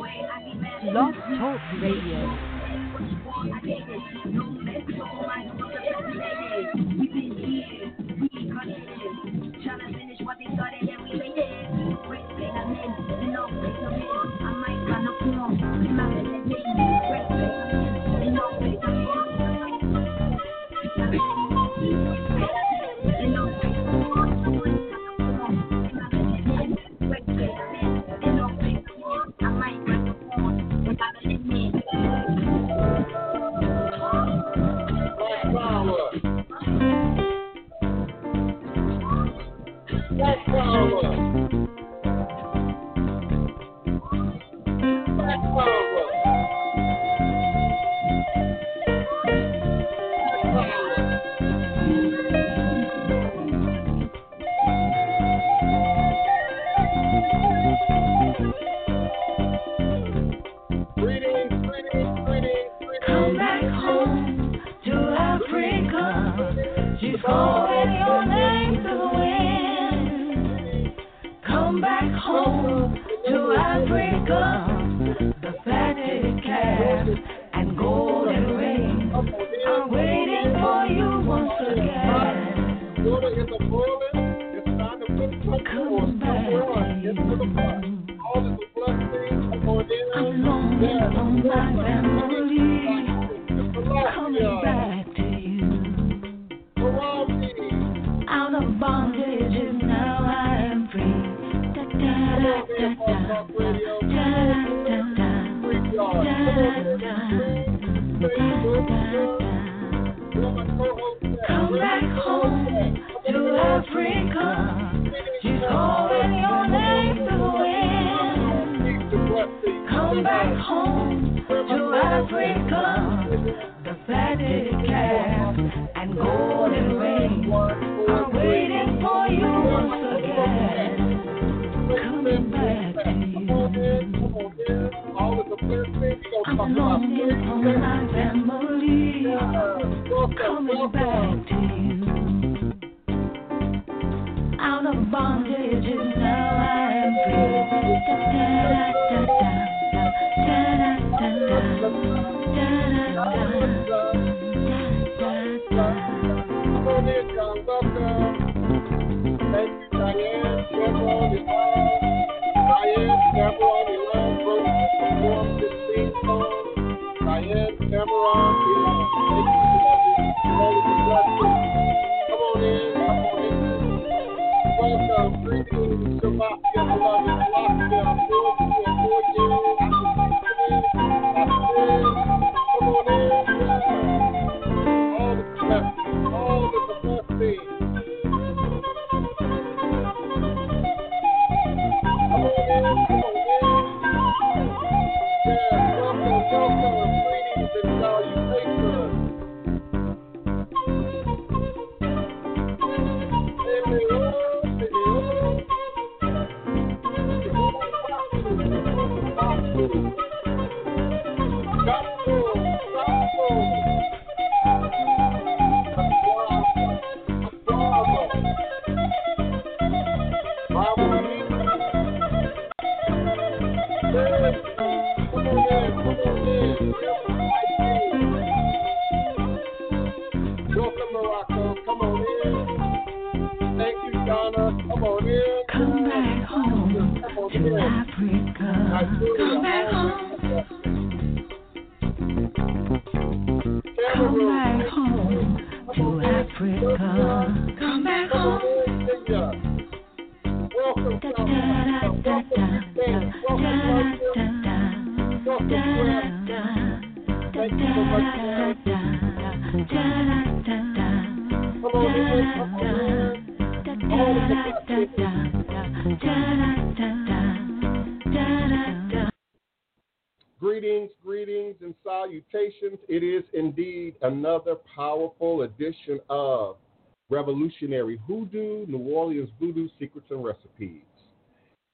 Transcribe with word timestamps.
Blog 0.00 1.14
Talk 1.38 1.60
Radio. 1.82 2.20
Lord. 40.90 41.19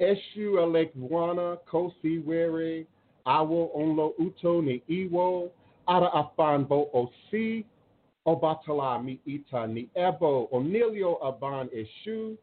Eshu 0.00 0.58
Alekwana 0.58 1.58
Kosi 1.70 2.22
Were 2.24 2.84
Awo 3.26 3.70
Onlo 3.76 4.12
Uto 4.20 4.62
Ni 4.62 4.82
Iwo 4.90 5.50
Ara 5.88 6.10
Afanbo 6.10 6.88
Osi 6.94 7.64
Obatala 8.26 9.02
Mi 9.02 9.20
Ita 9.26 9.66
Ni 9.66 9.88
Ebo 9.96 10.48
Onilio 10.52 11.18
Aban 11.22 11.68
Eshu. 11.74 12.36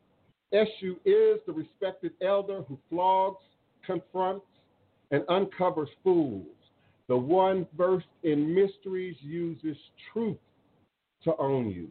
Eshu 0.53 0.95
is 1.05 1.39
the 1.45 1.53
respected 1.53 2.11
elder 2.21 2.61
who 2.63 2.77
flogs, 2.89 3.41
confronts, 3.85 4.45
and 5.11 5.23
uncovers 5.29 5.89
fools. 6.03 6.45
The 7.07 7.17
one 7.17 7.67
versed 7.77 8.07
in 8.23 8.53
mysteries 8.53 9.15
uses 9.21 9.77
truth 10.11 10.37
to 11.23 11.35
own 11.37 11.69
you. 11.69 11.89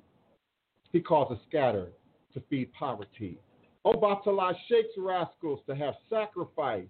He 0.92 1.00
causes 1.00 1.38
a 1.38 1.48
scatter 1.48 1.88
to 2.34 2.42
feed 2.48 2.72
poverty. 2.72 3.38
Obatala 3.84 4.54
shakes 4.68 4.94
rascals 4.96 5.60
to 5.66 5.74
have 5.74 5.94
sacrifice. 6.08 6.86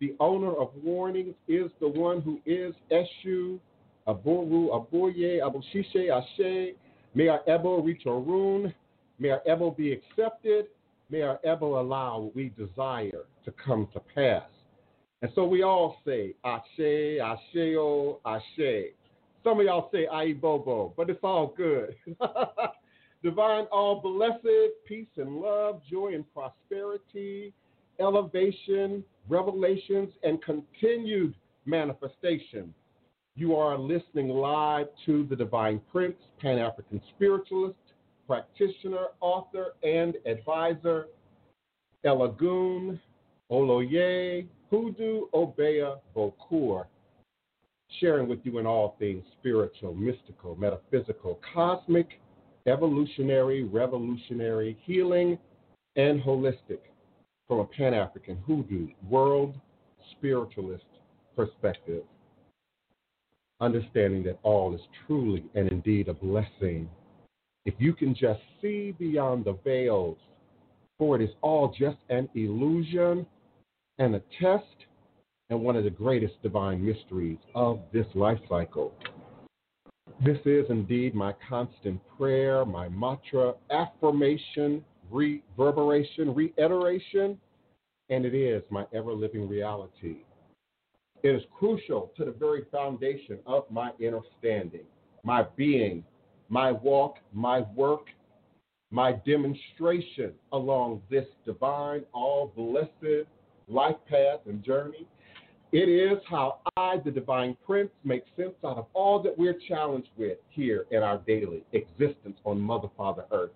The 0.00 0.14
owner 0.18 0.52
of 0.52 0.70
warnings 0.82 1.34
is 1.46 1.70
the 1.80 1.88
one 1.88 2.20
who 2.22 2.40
is 2.46 2.74
Eshu, 2.90 3.58
Aboru, 4.08 4.70
Aboye, 4.70 5.40
Abushishe, 5.40 6.10
Ashe. 6.10 6.74
May 7.14 7.28
our 7.28 7.40
Ebo 7.46 7.82
reach 7.82 8.04
Orun. 8.06 8.72
May 9.18 9.30
our 9.30 9.42
Ebo 9.46 9.70
be 9.70 9.92
accepted. 9.92 10.66
May 11.10 11.22
our 11.22 11.38
Ebo 11.44 11.80
allow 11.80 12.20
what 12.20 12.34
we 12.34 12.52
desire 12.56 13.24
to 13.44 13.52
come 13.64 13.88
to 13.92 14.00
pass. 14.00 14.48
And 15.22 15.30
so 15.34 15.44
we 15.44 15.62
all 15.62 15.96
say, 16.06 16.34
Ashe, 16.44 17.20
Asheo, 17.20 17.76
oh, 17.76 18.20
Ashe. 18.24 18.94
Some 19.44 19.60
of 19.60 19.66
y'all 19.66 19.90
say 19.92 20.06
Aibobo, 20.12 20.92
but 20.96 21.10
it's 21.10 21.22
all 21.22 21.54
good. 21.56 21.94
Divine, 23.22 23.66
all 23.70 24.00
blessed, 24.00 24.72
peace 24.86 25.08
and 25.16 25.36
love, 25.36 25.82
joy 25.90 26.14
and 26.14 26.24
prosperity, 26.32 27.52
elevation, 27.98 29.04
revelations, 29.28 30.10
and 30.22 30.42
continued 30.42 31.34
manifestation. 31.66 32.72
You 33.36 33.56
are 33.56 33.78
listening 33.78 34.28
live 34.28 34.86
to 35.04 35.26
the 35.28 35.36
Divine 35.36 35.80
Prince, 35.92 36.16
Pan 36.40 36.58
African 36.58 37.00
spiritualist, 37.14 37.76
practitioner, 38.26 39.08
author, 39.20 39.74
and 39.82 40.14
advisor, 40.24 41.08
Elagoon, 42.04 42.98
Oloye, 43.50 44.46
Hoodoo, 44.70 45.26
Obeah 45.34 45.96
Bokor, 46.16 46.86
sharing 47.98 48.28
with 48.28 48.38
you 48.44 48.58
in 48.58 48.66
all 48.66 48.96
things 48.98 49.24
spiritual, 49.38 49.94
mystical, 49.94 50.56
metaphysical, 50.56 51.38
cosmic, 51.52 52.20
evolutionary, 52.66 53.64
revolutionary, 53.64 54.78
healing, 54.84 55.38
and 55.96 56.22
holistic 56.22 56.80
from 57.48 57.60
a 57.60 57.64
Pan 57.64 57.94
African 57.94 58.36
hoodoo, 58.46 58.88
world 59.08 59.54
spiritualist 60.12 60.84
perspective. 61.36 62.04
Understanding 63.60 64.22
that 64.24 64.38
all 64.42 64.74
is 64.74 64.80
truly 65.06 65.44
and 65.54 65.70
indeed 65.70 66.08
a 66.08 66.14
blessing. 66.14 66.88
If 67.66 67.74
you 67.78 67.92
can 67.92 68.14
just 68.14 68.40
see 68.62 68.94
beyond 68.98 69.44
the 69.44 69.58
veils, 69.64 70.16
for 70.98 71.16
it 71.16 71.22
is 71.22 71.34
all 71.42 71.74
just 71.78 71.98
an 72.08 72.28
illusion 72.34 73.26
and 73.98 74.14
a 74.14 74.22
test 74.40 74.64
and 75.50 75.60
one 75.60 75.76
of 75.76 75.84
the 75.84 75.90
greatest 75.90 76.40
divine 76.42 76.84
mysteries 76.84 77.38
of 77.54 77.80
this 77.92 78.06
life 78.14 78.38
cycle. 78.48 78.94
This 80.22 80.36
is 80.44 80.66
indeed 80.68 81.14
my 81.14 81.34
constant 81.48 81.98
prayer, 82.18 82.66
my 82.66 82.90
mantra, 82.90 83.54
affirmation, 83.70 84.84
reverberation, 85.10 86.34
reiteration, 86.34 87.38
and 88.10 88.26
it 88.26 88.34
is 88.34 88.62
my 88.68 88.84
ever 88.92 89.14
living 89.14 89.48
reality. 89.48 90.18
It 91.22 91.34
is 91.34 91.42
crucial 91.58 92.12
to 92.18 92.26
the 92.26 92.32
very 92.32 92.66
foundation 92.70 93.38
of 93.46 93.64
my 93.70 93.92
inner 93.98 94.20
standing, 94.38 94.84
my 95.24 95.46
being, 95.56 96.04
my 96.50 96.70
walk, 96.70 97.16
my 97.32 97.62
work, 97.74 98.08
my 98.90 99.12
demonstration 99.24 100.32
along 100.52 101.00
this 101.08 101.26
divine, 101.46 102.02
all 102.12 102.52
blessed 102.54 103.26
life 103.68 103.96
path 104.06 104.40
and 104.46 104.62
journey 104.62 105.06
it 105.72 105.88
is 105.88 106.18
how 106.28 106.58
I, 106.76 106.96
the 107.04 107.10
divine 107.10 107.56
prince, 107.64 107.90
make 108.04 108.24
sense 108.36 108.54
out 108.64 108.76
of 108.76 108.86
all 108.92 109.22
that 109.22 109.36
we're 109.38 109.58
challenged 109.68 110.10
with 110.16 110.38
here 110.48 110.86
in 110.90 111.02
our 111.02 111.18
daily 111.18 111.62
existence 111.72 112.36
on 112.44 112.60
Mother, 112.60 112.88
Father, 112.96 113.24
Earth. 113.30 113.52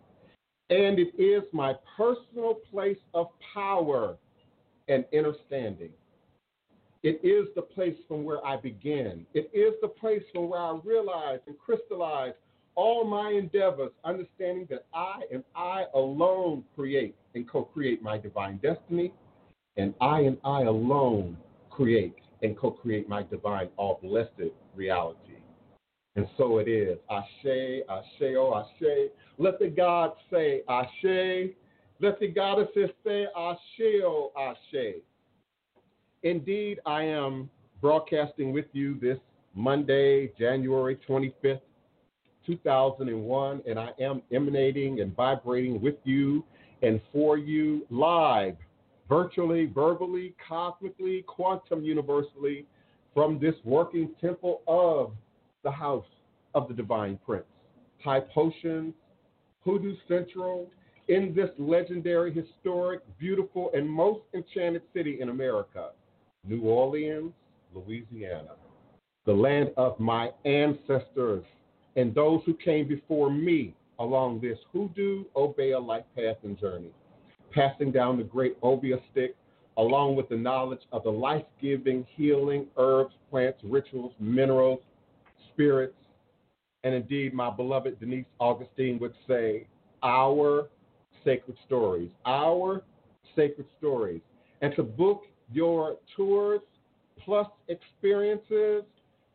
And 0.70 0.98
it 0.98 1.12
is 1.20 1.42
my 1.52 1.74
personal 1.96 2.54
place 2.70 2.98
of 3.14 3.28
power 3.52 4.16
and 4.88 5.04
understanding. 5.16 5.90
It 7.02 7.20
is 7.22 7.48
the 7.54 7.62
place 7.62 7.96
from 8.08 8.24
where 8.24 8.44
I 8.46 8.56
begin. 8.56 9.26
It 9.34 9.50
is 9.52 9.74
the 9.82 9.88
place 9.88 10.22
from 10.32 10.48
where 10.48 10.60
I 10.60 10.78
realize 10.84 11.40
and 11.46 11.58
crystallize 11.58 12.32
all 12.76 13.04
my 13.04 13.30
endeavors, 13.30 13.90
understanding 14.04 14.66
that 14.70 14.86
I 14.94 15.20
and 15.32 15.44
I 15.54 15.84
alone 15.94 16.64
create 16.74 17.14
and 17.34 17.48
co 17.48 17.62
create 17.62 18.02
my 18.02 18.18
divine 18.18 18.58
destiny, 18.58 19.12
and 19.76 19.94
I 20.00 20.20
and 20.20 20.38
I 20.44 20.62
alone 20.62 21.36
create 21.74 22.14
and 22.42 22.56
co 22.56 22.70
create 22.70 23.08
my 23.08 23.22
divine, 23.22 23.68
all 23.76 23.98
blessed 24.02 24.52
reality. 24.74 25.18
And 26.16 26.26
so 26.38 26.58
it 26.58 26.68
is. 26.68 26.98
Ashe, 27.10 27.82
Ashe, 27.88 28.34
oh 28.36 28.54
Ashe. 28.54 29.10
Let 29.38 29.58
the 29.58 29.68
God 29.68 30.12
say 30.30 30.62
Ashe. 30.68 31.50
Let 32.00 32.20
the 32.20 32.28
goddesses 32.28 32.90
say 33.04 33.26
Ashe, 33.36 34.02
oh 34.04 34.32
Ashe. 34.38 34.96
Indeed, 36.22 36.80
I 36.86 37.02
am 37.02 37.50
broadcasting 37.80 38.52
with 38.52 38.66
you 38.72 38.98
this 39.00 39.18
Monday, 39.54 40.32
January 40.38 40.98
25th, 41.08 41.60
2001, 42.46 43.62
and 43.66 43.78
I 43.78 43.90
am 44.00 44.22
emanating 44.32 45.00
and 45.00 45.14
vibrating 45.14 45.80
with 45.80 45.96
you 46.04 46.44
and 46.82 47.00
for 47.12 47.36
you 47.36 47.86
live 47.90 48.56
virtually, 49.08 49.66
verbally, 49.66 50.34
cosmically, 50.46 51.22
quantum 51.26 51.82
universally 51.82 52.66
from 53.12 53.38
this 53.38 53.54
working 53.64 54.10
temple 54.20 54.62
of 54.66 55.12
the 55.62 55.70
house 55.70 56.06
of 56.54 56.68
the 56.68 56.74
divine 56.74 57.18
prince. 57.24 57.44
High 58.02 58.20
potions, 58.20 58.94
Hoodoo 59.64 59.94
Central, 60.08 60.68
in 61.08 61.34
this 61.34 61.50
legendary, 61.58 62.32
historic, 62.32 63.00
beautiful, 63.18 63.70
and 63.74 63.88
most 63.88 64.20
enchanted 64.34 64.82
city 64.94 65.20
in 65.20 65.28
America, 65.28 65.90
New 66.46 66.62
Orleans, 66.62 67.32
Louisiana, 67.74 68.52
the 69.26 69.32
land 69.32 69.70
of 69.76 69.98
my 69.98 70.30
ancestors 70.44 71.44
and 71.96 72.14
those 72.14 72.40
who 72.44 72.54
came 72.54 72.88
before 72.88 73.30
me 73.30 73.74
along 73.98 74.40
this 74.40 74.58
hoodoo, 74.72 75.24
Obeah 75.36 75.78
life 75.78 76.04
path 76.16 76.36
and 76.42 76.58
journey 76.58 76.90
passing 77.54 77.92
down 77.92 78.18
the 78.18 78.24
great 78.24 78.56
Obeah 78.62 78.98
stick, 79.12 79.36
along 79.76 80.16
with 80.16 80.28
the 80.28 80.36
knowledge 80.36 80.82
of 80.92 81.04
the 81.04 81.10
life 81.10 81.44
giving, 81.60 82.06
healing 82.16 82.66
herbs, 82.76 83.14
plants, 83.30 83.60
rituals, 83.64 84.12
minerals, 84.18 84.80
spirits. 85.52 85.94
And 86.82 86.92
indeed, 86.94 87.32
my 87.32 87.50
beloved 87.50 88.00
Denise 88.00 88.26
Augustine 88.38 88.98
would 88.98 89.14
say, 89.26 89.66
our 90.02 90.68
sacred 91.24 91.56
stories, 91.66 92.10
our 92.26 92.82
sacred 93.34 93.66
stories. 93.78 94.20
And 94.60 94.76
to 94.76 94.82
book 94.82 95.22
your 95.52 95.96
tours 96.16 96.60
plus 97.24 97.48
experiences, 97.68 98.84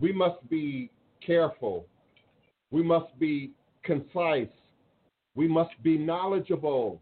We 0.00 0.12
must 0.12 0.48
be 0.50 0.90
careful. 1.24 1.86
We 2.70 2.82
must 2.82 3.18
be 3.18 3.52
concise. 3.84 4.48
We 5.34 5.48
must 5.48 5.70
be 5.82 5.96
knowledgeable 5.96 7.00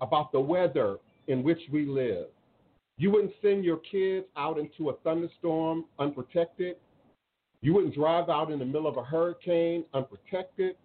about 0.00 0.32
the 0.32 0.40
weather 0.40 0.96
in 1.26 1.42
which 1.42 1.60
we 1.72 1.84
live. 1.84 2.26
You 2.98 3.12
wouldn't 3.12 3.32
send 3.40 3.64
your 3.64 3.78
kids 3.78 4.26
out 4.36 4.58
into 4.58 4.90
a 4.90 4.96
thunderstorm 5.04 5.84
unprotected. 5.98 6.76
You 7.60 7.72
wouldn't 7.72 7.94
drive 7.94 8.28
out 8.28 8.50
in 8.50 8.58
the 8.58 8.64
middle 8.64 8.88
of 8.88 8.96
a 8.96 9.04
hurricane 9.04 9.84
unprotected. 9.94 10.76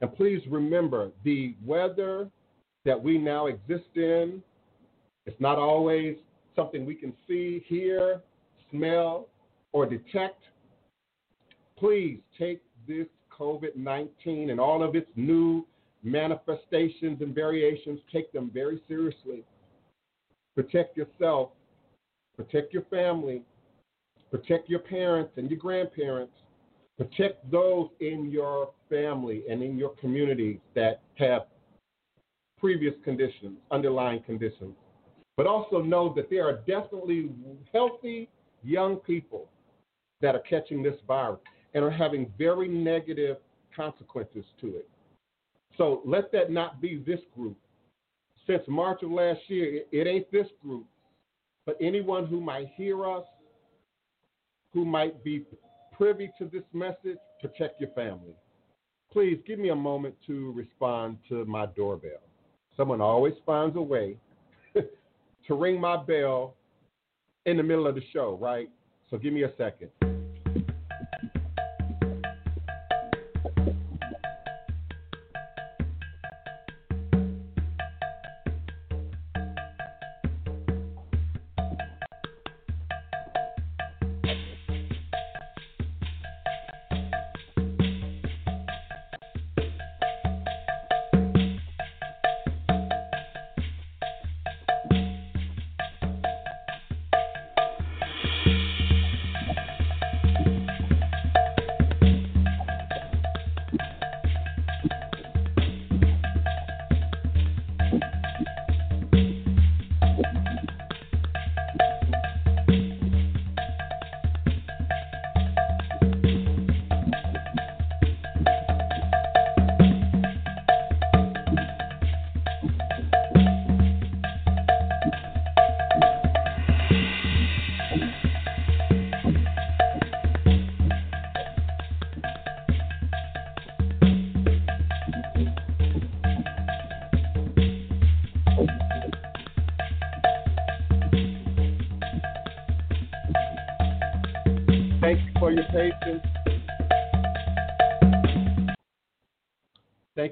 And 0.00 0.14
please 0.14 0.42
remember 0.50 1.12
the 1.22 1.54
weather 1.64 2.28
that 2.84 3.00
we 3.00 3.18
now 3.18 3.46
exist 3.46 3.88
in, 3.94 4.42
it's 5.26 5.40
not 5.40 5.58
always 5.58 6.16
something 6.54 6.84
we 6.84 6.94
can 6.94 7.14
see, 7.26 7.64
hear, 7.66 8.20
smell, 8.70 9.28
or 9.72 9.86
detect. 9.86 10.42
Please 11.78 12.18
take 12.38 12.60
this 12.86 13.06
COVID 13.32 13.76
19 13.76 14.50
and 14.50 14.60
all 14.60 14.82
of 14.82 14.94
its 14.94 15.08
new 15.16 15.66
manifestations 16.02 17.22
and 17.22 17.34
variations, 17.34 18.00
take 18.12 18.32
them 18.32 18.50
very 18.52 18.80
seriously. 18.86 19.44
Protect 20.54 20.96
yourself, 20.96 21.50
protect 22.36 22.72
your 22.72 22.84
family, 22.84 23.42
protect 24.30 24.68
your 24.68 24.80
parents 24.80 25.32
and 25.36 25.50
your 25.50 25.58
grandparents, 25.58 26.32
protect 26.96 27.50
those 27.50 27.88
in 28.00 28.30
your 28.30 28.70
family 28.88 29.42
and 29.50 29.62
in 29.62 29.76
your 29.76 29.90
community 29.96 30.60
that 30.74 31.02
have 31.16 31.46
previous 32.58 32.94
conditions, 33.04 33.58
underlying 33.70 34.22
conditions. 34.22 34.74
But 35.36 35.46
also 35.46 35.82
know 35.82 36.12
that 36.14 36.30
there 36.30 36.46
are 36.46 36.58
definitely 36.66 37.30
healthy 37.72 38.28
young 38.62 38.96
people 38.96 39.48
that 40.20 40.34
are 40.34 40.42
catching 40.48 40.82
this 40.82 40.94
virus 41.06 41.40
and 41.74 41.84
are 41.84 41.90
having 41.90 42.32
very 42.38 42.68
negative 42.68 43.38
consequences 43.74 44.44
to 44.60 44.68
it. 44.76 44.88
So 45.76 46.02
let 46.04 46.30
that 46.32 46.50
not 46.50 46.80
be 46.80 47.02
this 47.04 47.20
group. 47.36 47.56
Since 48.46 48.62
March 48.68 49.02
of 49.02 49.10
last 49.10 49.40
year, 49.48 49.82
it 49.90 50.06
ain't 50.06 50.30
this 50.30 50.46
group, 50.62 50.86
but 51.64 51.76
anyone 51.80 52.26
who 52.26 52.40
might 52.40 52.68
hear 52.76 53.06
us, 53.06 53.24
who 54.72 54.84
might 54.84 55.24
be 55.24 55.46
privy 55.96 56.30
to 56.38 56.46
this 56.46 56.64
message, 56.72 57.18
protect 57.40 57.80
your 57.80 57.90
family. 57.90 58.34
Please 59.12 59.38
give 59.46 59.58
me 59.58 59.70
a 59.70 59.74
moment 59.74 60.14
to 60.26 60.52
respond 60.52 61.18
to 61.28 61.44
my 61.44 61.66
doorbell. 61.66 62.20
Someone 62.76 63.00
always 63.00 63.34
finds 63.46 63.76
a 63.76 63.82
way 63.82 64.16
to 64.74 65.54
ring 65.54 65.80
my 65.80 66.02
bell 66.02 66.56
in 67.46 67.56
the 67.56 67.62
middle 67.62 67.86
of 67.86 67.94
the 67.94 68.02
show, 68.12 68.36
right? 68.40 68.68
So 69.10 69.16
give 69.16 69.32
me 69.32 69.44
a 69.44 69.52
second. 69.56 69.90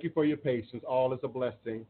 You 0.03 0.11
for 0.13 0.25
your 0.25 0.37
patience. 0.37 0.83
All 0.87 1.13
is 1.13 1.21
a 1.23 1.29
blessing. 1.29 1.87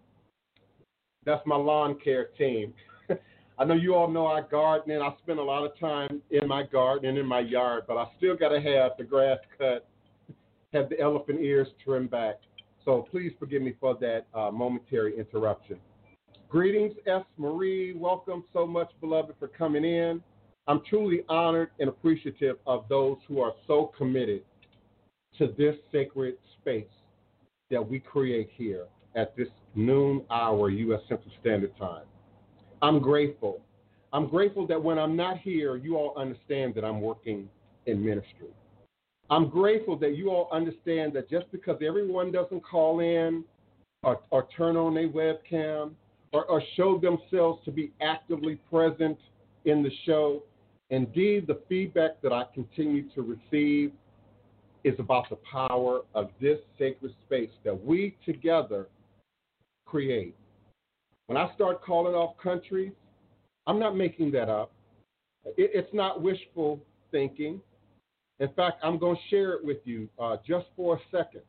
That's 1.25 1.45
my 1.47 1.57
lawn 1.57 1.99
care 2.03 2.27
team. 2.37 2.75
I 3.59 3.65
know 3.65 3.75
you 3.75 3.95
all 3.95 4.09
know 4.09 4.27
I 4.27 4.43
garden 4.43 4.93
and 4.93 5.03
I 5.03 5.15
spend 5.23 5.39
a 5.39 5.43
lot 5.43 5.65
of 5.65 5.79
time 5.79 6.21
in 6.31 6.47
my 6.47 6.65
garden 6.65 7.09
and 7.09 7.19
in 7.19 7.27
my 7.27 7.41
yard, 7.41 7.85
but 7.87 7.97
I 7.97 8.07
still 8.19 8.37
got 8.37 8.51
to 8.51 8.61
have 8.61 8.93
the 8.99 9.05
grass 9.05 9.39
cut, 9.57 9.87
have 10.73 10.89
the 10.89 11.01
elephant 11.01 11.41
ears 11.41 11.69
trimmed 11.85 12.11
back. 12.11 12.41
So 12.85 13.07
please 13.11 13.33
forgive 13.39 13.63
me 13.63 13.75
for 13.81 13.97
that 14.01 14.27
uh, 14.35 14.51
momentary 14.51 15.19
interruption. 15.19 15.79
Greetings, 16.49 16.95
S. 17.07 17.25
Marie. 17.39 17.95
Welcome 17.95 18.45
so 18.53 18.67
much, 18.67 18.91
beloved, 19.01 19.35
for 19.39 19.49
coming 19.49 19.85
in. 19.85 20.23
I'm 20.67 20.83
truly 20.89 21.23
honored 21.29 21.71
and 21.79 21.89
appreciative 21.89 22.57
of 22.67 22.85
those 22.89 23.17
who 23.27 23.41
are 23.41 23.53
so 23.67 23.93
committed 23.97 24.43
to 25.39 25.55
this 25.57 25.77
sacred 25.91 26.35
space 26.61 26.85
that 27.73 27.89
we 27.89 27.99
create 27.99 28.51
here 28.55 28.85
at 29.17 29.35
this 29.37 29.49
noon 29.75 30.23
hour 30.31 30.71
U.S. 30.71 31.01
Central 31.09 31.33
Standard 31.41 31.77
Time. 31.79 32.05
I'm 32.83 33.01
grateful. 33.01 33.61
I'm 34.13 34.29
grateful 34.29 34.67
that 34.67 34.81
when 34.81 34.99
I'm 34.99 35.17
not 35.17 35.39
here, 35.39 35.77
you 35.77 35.97
all 35.97 36.13
understand 36.17 36.75
that 36.75 36.85
I'm 36.85 37.01
working 37.01 37.49
in 37.87 38.05
ministry. 38.05 38.53
I'm 39.31 39.49
grateful 39.49 39.97
that 39.99 40.17
you 40.17 40.29
all 40.29 40.51
understand 40.53 41.15
that 41.15 41.31
just 41.31 41.51
because 41.51 41.79
everyone 41.85 42.31
doesn't 42.31 42.63
call 42.63 43.01
in 43.01 43.43
or, 44.03 44.21
or 44.31 44.47
turn 44.55 44.77
on 44.77 44.95
their 44.95 45.09
webcam 45.09 45.93
or, 46.33 46.45
or 46.45 46.63
show 46.77 46.99
themselves 46.99 47.65
to 47.65 47.71
be 47.71 47.91
actively 48.03 48.57
present 48.71 49.17
in 49.65 49.83
the 49.83 49.91
show, 50.05 50.43
indeed, 50.91 51.47
the 51.47 51.61
feedback 51.69 52.21
that 52.21 52.33
I 52.33 52.45
continue 52.53 53.09
to 53.15 53.23
receive 53.23 53.93
is 54.85 54.95
about 54.99 55.29
the 55.31 55.39
power 55.51 56.01
of 56.15 56.31
this 56.41 56.59
sacred 56.79 57.15
space 57.27 57.51
that 57.65 57.85
we 57.85 58.17
together 58.25 58.89
create. 59.87 60.35
When 61.27 61.37
I 61.37 61.53
start 61.55 61.85
calling 61.85 62.15
off 62.15 62.37
countries, 62.43 62.93
I'm 63.67 63.79
not 63.79 63.97
making 63.97 64.33
that 64.33 64.49
up. 64.49 64.73
It, 65.45 65.71
it's 65.75 65.95
not 65.95 66.21
wishful 66.21 66.81
thinking. 67.11 67.61
In 68.41 68.49
fact, 68.55 68.79
I'm 68.83 68.99
going 68.99 69.17
to 69.17 69.23
share 69.31 69.53
it 69.53 69.65
with 69.65 69.79
you 69.85 70.09
uh, 70.19 70.37
just 70.47 70.67
for 70.77 70.97
a 70.97 71.01
second. 71.17 71.43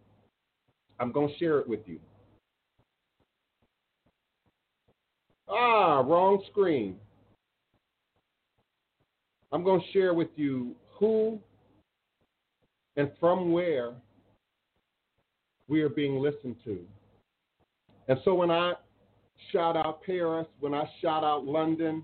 I'm 0.99 1.11
going 1.11 1.29
to 1.29 1.37
share 1.37 1.59
it 1.59 1.67
with 1.67 1.79
you. 1.87 1.99
Ah, 5.49 6.01
wrong 6.01 6.43
screen. 6.51 6.97
I'm 9.51 9.63
going 9.63 9.81
to 9.81 9.91
share 9.91 10.13
with 10.13 10.29
you 10.35 10.75
who 10.99 11.39
and 12.95 13.11
from 13.19 13.51
where 13.51 13.93
we 15.67 15.81
are 15.81 15.89
being 15.89 16.19
listened 16.19 16.55
to. 16.65 16.79
And 18.07 18.19
so 18.23 18.33
when 18.33 18.51
I 18.51 18.73
shout 19.51 19.77
out 19.77 20.03
Paris, 20.03 20.47
when 20.59 20.73
I 20.73 20.89
shout 21.01 21.23
out 21.23 21.45
London, 21.45 22.03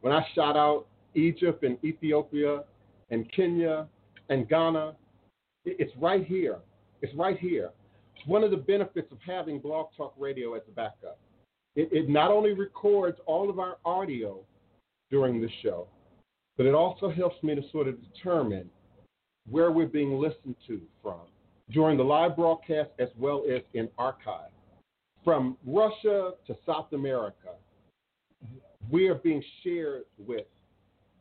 when 0.00 0.12
I 0.12 0.24
shout 0.34 0.56
out 0.56 0.86
Egypt 1.14 1.64
and 1.64 1.82
Ethiopia 1.84 2.64
and 3.10 3.30
Kenya 3.32 3.88
and 4.28 4.48
Ghana, 4.48 4.94
it's 5.64 5.92
right 5.96 6.24
here. 6.24 6.58
It's 7.02 7.14
right 7.14 7.38
here. 7.38 7.70
It's 8.16 8.26
one 8.26 8.44
of 8.44 8.50
the 8.50 8.56
benefits 8.56 9.10
of 9.12 9.18
having 9.24 9.58
Blog 9.58 9.88
Talk 9.96 10.14
Radio 10.18 10.54
as 10.54 10.62
a 10.68 10.72
backup. 10.72 11.18
It, 11.76 11.88
it 11.92 12.08
not 12.08 12.30
only 12.30 12.52
records 12.52 13.18
all 13.26 13.48
of 13.48 13.58
our 13.58 13.76
audio 13.84 14.40
during 15.10 15.40
the 15.40 15.48
show, 15.62 15.86
but 16.56 16.66
it 16.66 16.74
also 16.74 17.08
helps 17.08 17.40
me 17.42 17.54
to 17.54 17.62
sort 17.70 17.86
of 17.88 17.96
determine 18.12 18.68
where 19.50 19.70
we're 19.70 19.86
being 19.86 20.18
listened 20.18 20.56
to 20.66 20.80
from 21.02 21.20
during 21.70 21.96
the 21.96 22.04
live 22.04 22.36
broadcast 22.36 22.90
as 22.98 23.08
well 23.18 23.44
as 23.50 23.62
in 23.74 23.88
archive. 23.98 24.50
From 25.24 25.56
Russia 25.66 26.32
to 26.46 26.56
South 26.64 26.92
America, 26.92 27.50
we 28.90 29.08
are 29.08 29.16
being 29.16 29.42
shared 29.62 30.04
with 30.18 30.46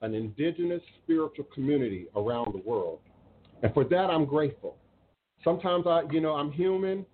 an 0.01 0.13
indigenous 0.13 0.81
spiritual 1.03 1.45
community 1.53 2.07
around 2.15 2.53
the 2.53 2.61
world. 2.69 2.99
And 3.63 3.73
for 3.73 3.83
that, 3.85 4.09
I'm 4.09 4.25
grateful. 4.25 4.77
Sometimes 5.43 5.85
I, 5.87 6.03
you 6.11 6.21
know, 6.21 6.33
I'm 6.35 6.51
human. 6.51 7.05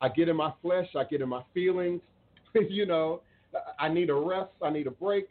I 0.00 0.08
get 0.08 0.28
in 0.28 0.36
my 0.36 0.52
flesh, 0.60 0.88
I 0.96 1.04
get 1.04 1.20
in 1.20 1.28
my 1.28 1.42
feelings. 1.54 2.02
you 2.68 2.86
know, 2.86 3.22
I 3.78 3.88
need 3.88 4.10
a 4.10 4.14
rest, 4.14 4.52
I 4.62 4.70
need 4.70 4.86
a 4.86 4.90
break. 4.90 5.28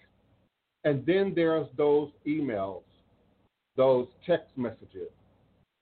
And 0.84 1.06
then 1.06 1.34
there's 1.36 1.68
those 1.78 2.10
emails, 2.28 2.82
those 3.76 4.08
text 4.26 4.50
messages, 4.56 5.10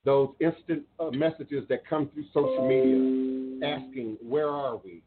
those 0.05 0.29
instant 0.39 0.83
uh, 0.99 1.11
messages 1.11 1.63
that 1.69 1.87
come 1.87 2.09
through 2.13 2.25
social 2.33 2.67
media 2.67 3.75
asking, 3.75 4.17
Where 4.21 4.49
are 4.49 4.77
we? 4.77 5.01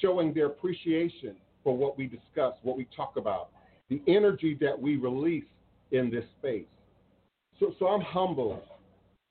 Showing 0.00 0.32
their 0.32 0.46
appreciation 0.46 1.36
for 1.62 1.76
what 1.76 1.98
we 1.98 2.06
discuss, 2.06 2.54
what 2.62 2.76
we 2.76 2.86
talk 2.96 3.14
about, 3.16 3.50
the 3.88 4.00
energy 4.06 4.56
that 4.60 4.80
we 4.80 4.96
release 4.96 5.44
in 5.90 6.10
this 6.10 6.24
space. 6.38 6.66
So, 7.58 7.74
so 7.78 7.88
I'm 7.88 8.00
humbled. 8.00 8.60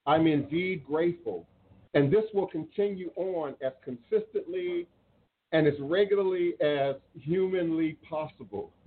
I'm 0.05 0.27
indeed 0.27 0.85
grateful. 0.85 1.45
And 1.93 2.11
this 2.11 2.25
will 2.33 2.47
continue 2.47 3.11
on 3.15 3.55
as 3.65 3.73
consistently 3.83 4.87
and 5.51 5.65
as 5.65 5.73
regularly 5.79 6.53
as 6.61 6.95
humanly 7.19 7.97
possible. 8.07 8.71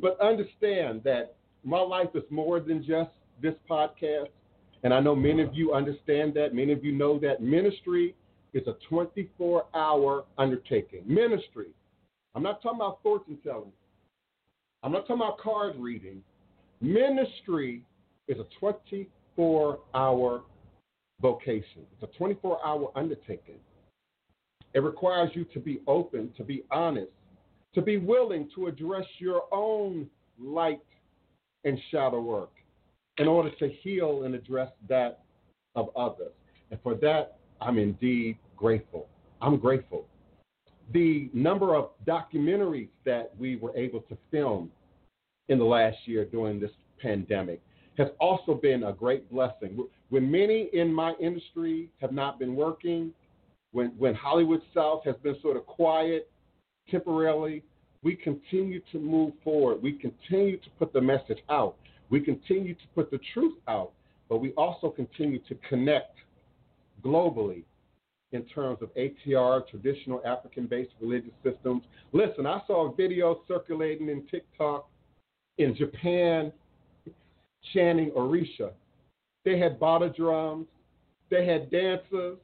But 0.00 0.20
understand 0.20 1.02
that 1.02 1.34
my 1.64 1.80
life 1.80 2.08
is 2.14 2.24
more 2.30 2.60
than 2.60 2.84
just 2.84 3.10
this 3.40 3.54
podcast. 3.68 4.28
And 4.82 4.92
I 4.92 5.00
know 5.00 5.14
many 5.14 5.42
of 5.42 5.54
you 5.54 5.74
understand 5.74 6.34
that. 6.34 6.54
Many 6.54 6.72
of 6.72 6.84
you 6.84 6.92
know 6.92 7.18
that 7.20 7.40
ministry 7.40 8.14
is 8.52 8.66
a 8.66 8.76
24 8.88 9.66
hour 9.74 10.24
undertaking. 10.38 11.02
Ministry. 11.06 11.68
I'm 12.34 12.42
not 12.42 12.62
talking 12.62 12.78
about 12.78 13.02
fortune 13.02 13.38
telling. 13.42 13.72
I'm 14.82 14.92
not 14.92 15.06
talking 15.06 15.16
about 15.16 15.38
card 15.38 15.74
reading. 15.76 16.22
Ministry 16.80 17.82
is 18.26 18.38
a 18.38 18.46
24 18.58 19.78
hour 19.94 20.42
vocation, 21.20 21.82
it's 21.92 22.02
a 22.02 22.18
24 22.18 22.58
hour 22.66 22.90
undertaking. 22.96 23.60
It 24.74 24.80
requires 24.80 25.30
you 25.34 25.44
to 25.52 25.60
be 25.60 25.80
open, 25.86 26.32
to 26.36 26.42
be 26.42 26.64
honest, 26.70 27.12
to 27.74 27.82
be 27.82 27.98
willing 27.98 28.48
to 28.54 28.66
address 28.66 29.04
your 29.18 29.42
own 29.52 30.08
light 30.40 30.80
and 31.64 31.78
shadow 31.90 32.20
work 32.20 32.50
in 33.18 33.28
order 33.28 33.50
to 33.50 33.68
heal 33.68 34.24
and 34.24 34.34
address 34.34 34.70
that 34.88 35.20
of 35.74 35.90
others. 35.96 36.32
And 36.70 36.80
for 36.82 36.94
that, 36.96 37.38
I'm 37.60 37.78
indeed 37.78 38.38
grateful. 38.56 39.08
I'm 39.40 39.58
grateful. 39.58 40.06
The 40.92 41.30
number 41.32 41.74
of 41.74 41.90
documentaries 42.06 42.88
that 43.04 43.32
we 43.38 43.56
were 43.56 43.76
able 43.76 44.00
to 44.02 44.16
film 44.30 44.70
in 45.48 45.58
the 45.58 45.64
last 45.64 45.96
year 46.06 46.24
during 46.24 46.60
this 46.60 46.70
pandemic 47.00 47.60
has 47.98 48.08
also 48.20 48.54
been 48.54 48.84
a 48.84 48.92
great 48.92 49.30
blessing. 49.30 49.86
When 50.08 50.30
many 50.30 50.70
in 50.72 50.92
my 50.92 51.12
industry 51.20 51.90
have 52.00 52.12
not 52.12 52.38
been 52.38 52.54
working, 52.54 53.12
when, 53.72 53.88
when 53.98 54.14
Hollywood 54.14 54.62
South 54.74 55.02
has 55.04 55.16
been 55.22 55.36
sort 55.42 55.56
of 55.56 55.66
quiet 55.66 56.30
temporarily, 56.90 57.62
we 58.02 58.16
continue 58.16 58.80
to 58.92 58.98
move 58.98 59.32
forward. 59.44 59.82
We 59.82 59.92
continue 59.92 60.58
to 60.58 60.70
put 60.78 60.92
the 60.92 61.00
message 61.00 61.38
out. 61.48 61.76
We 62.10 62.20
continue 62.20 62.74
to 62.74 62.86
put 62.94 63.10
the 63.10 63.20
truth 63.32 63.56
out, 63.68 63.92
but 64.28 64.38
we 64.38 64.52
also 64.52 64.90
continue 64.90 65.38
to 65.48 65.54
connect 65.68 66.16
globally 67.04 67.62
in 68.32 68.44
terms 68.46 68.78
of 68.82 68.90
ATR, 68.94 69.68
traditional 69.68 70.22
African 70.24 70.66
based 70.66 70.92
religious 71.00 71.32
systems. 71.42 71.82
Listen, 72.12 72.46
I 72.46 72.60
saw 72.66 72.90
a 72.90 72.94
video 72.94 73.40
circulating 73.46 74.08
in 74.08 74.26
TikTok 74.30 74.88
in 75.58 75.74
Japan 75.76 76.52
chanting 77.72 78.10
Orisha. 78.10 78.72
They 79.44 79.58
had 79.58 79.78
bata 79.78 80.12
drums, 80.16 80.66
they 81.30 81.46
had 81.46 81.70
dancers, 81.70 82.38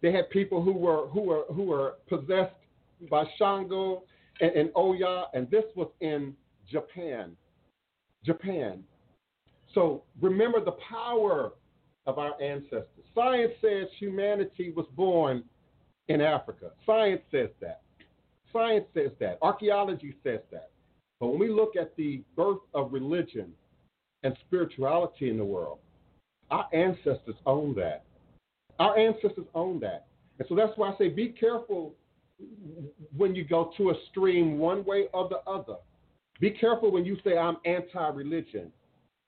they 0.00 0.12
had 0.12 0.30
people 0.30 0.62
who 0.62 0.72
were 0.72 1.08
who 1.08 1.22
were 1.22 1.44
who 1.54 1.62
were 1.62 1.94
possessed 2.08 2.54
by 3.10 3.24
Shango 3.38 4.02
and, 4.40 4.52
and 4.52 4.70
Oya, 4.76 5.26
and 5.34 5.50
this 5.50 5.64
was 5.76 5.88
in 6.00 6.34
Japan. 6.70 7.36
Japan. 8.24 8.82
So 9.74 10.04
remember 10.20 10.64
the 10.64 10.76
power 10.88 11.52
of 12.06 12.18
our 12.18 12.40
ancestors. 12.40 12.86
Science 13.14 13.52
says 13.60 13.88
humanity 13.98 14.72
was 14.74 14.86
born 14.96 15.44
in 16.08 16.20
Africa. 16.20 16.70
Science 16.84 17.22
says 17.30 17.48
that. 17.60 17.82
Science 18.52 18.84
says 18.94 19.10
that. 19.20 19.38
Archaeology 19.40 20.14
says 20.22 20.40
that. 20.50 20.70
But 21.20 21.28
when 21.28 21.38
we 21.38 21.48
look 21.48 21.76
at 21.76 21.96
the 21.96 22.22
birth 22.36 22.58
of 22.74 22.92
religion 22.92 23.52
and 24.24 24.36
spirituality 24.46 25.30
in 25.30 25.38
the 25.38 25.44
world, 25.44 25.78
our 26.50 26.66
ancestors 26.72 27.36
own 27.46 27.74
that. 27.76 28.04
Our 28.78 28.98
ancestors 28.98 29.46
own 29.54 29.80
that. 29.80 30.06
And 30.38 30.48
so 30.48 30.54
that's 30.54 30.76
why 30.76 30.90
I 30.90 30.98
say 30.98 31.08
be 31.08 31.28
careful 31.28 31.94
when 33.16 33.34
you 33.34 33.44
go 33.44 33.72
to 33.76 33.90
a 33.90 33.94
stream 34.10 34.58
one 34.58 34.84
way 34.84 35.06
or 35.12 35.28
the 35.28 35.38
other. 35.50 35.76
Be 36.40 36.50
careful 36.50 36.90
when 36.90 37.04
you 37.04 37.16
say 37.24 37.36
I'm 37.36 37.56
anti 37.64 38.08
religion. 38.08 38.72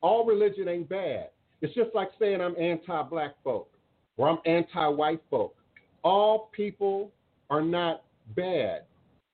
All 0.00 0.24
religion 0.24 0.68
ain't 0.68 0.88
bad. 0.88 1.30
It's 1.60 1.74
just 1.74 1.94
like 1.94 2.10
saying 2.18 2.40
I'm 2.40 2.56
anti 2.60 3.02
black 3.04 3.34
folk 3.42 3.70
or 4.16 4.28
I'm 4.28 4.38
anti 4.46 4.86
white 4.88 5.22
folk. 5.30 5.56
All 6.02 6.50
people 6.52 7.10
are 7.50 7.62
not 7.62 8.02
bad. 8.36 8.82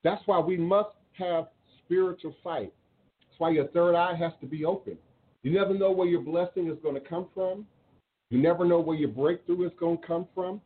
That's 0.04 0.22
why 0.26 0.38
we 0.38 0.56
must 0.56 0.90
have 1.14 1.48
spiritual 1.84 2.34
sight. 2.42 2.72
That's 3.28 3.40
why 3.40 3.50
your 3.50 3.68
third 3.68 3.94
eye 3.94 4.14
has 4.16 4.32
to 4.40 4.46
be 4.46 4.64
open. 4.64 4.96
You 5.42 5.52
never 5.52 5.74
know 5.74 5.90
where 5.90 6.06
your 6.06 6.20
blessing 6.20 6.68
is 6.68 6.78
going 6.82 6.94
to 6.94 7.00
come 7.00 7.26
from. 7.34 7.66
You 8.30 8.38
never 8.38 8.64
know 8.64 8.80
where 8.80 8.96
your 8.96 9.08
breakthrough 9.08 9.66
is 9.66 9.72
going 9.78 9.98
to 9.98 10.06
come 10.06 10.28
from. 10.34 10.60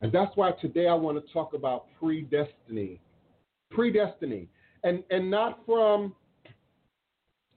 And 0.00 0.10
that's 0.12 0.34
why 0.36 0.52
today 0.52 0.88
I 0.88 0.94
want 0.94 1.24
to 1.24 1.32
talk 1.32 1.54
about 1.54 1.86
predestiny. 2.00 2.98
Predestiny. 3.72 4.48
And 4.82 5.04
and 5.10 5.30
not 5.30 5.60
from 5.66 6.14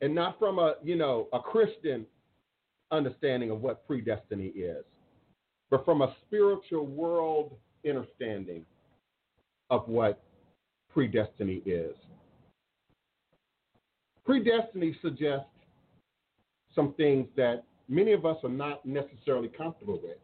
and 0.02 0.14
not 0.14 0.38
from 0.38 0.60
a, 0.60 0.76
you 0.84 0.98
know, 0.98 1.30
a 1.32 1.40
Christian 1.40 2.06
understanding 2.92 3.52
of 3.52 3.62
what 3.62 3.88
predestiny 3.88 4.52
is, 4.54 4.84
but 5.72 5.86
from 5.86 6.02
a 6.02 6.14
spiritual 6.26 6.86
world 6.86 7.54
understanding 7.88 8.66
of 9.70 9.88
what 9.88 10.22
predestiny 10.94 11.62
is. 11.66 11.96
Predestiny 14.28 14.94
suggests 15.02 15.48
some 16.76 16.94
things 16.96 17.28
that 17.38 17.64
many 17.88 18.12
of 18.12 18.26
us 18.26 18.38
are 18.44 18.50
not 18.50 18.86
necessarily 18.86 19.48
comfortable 19.48 20.00
with. 20.04 20.18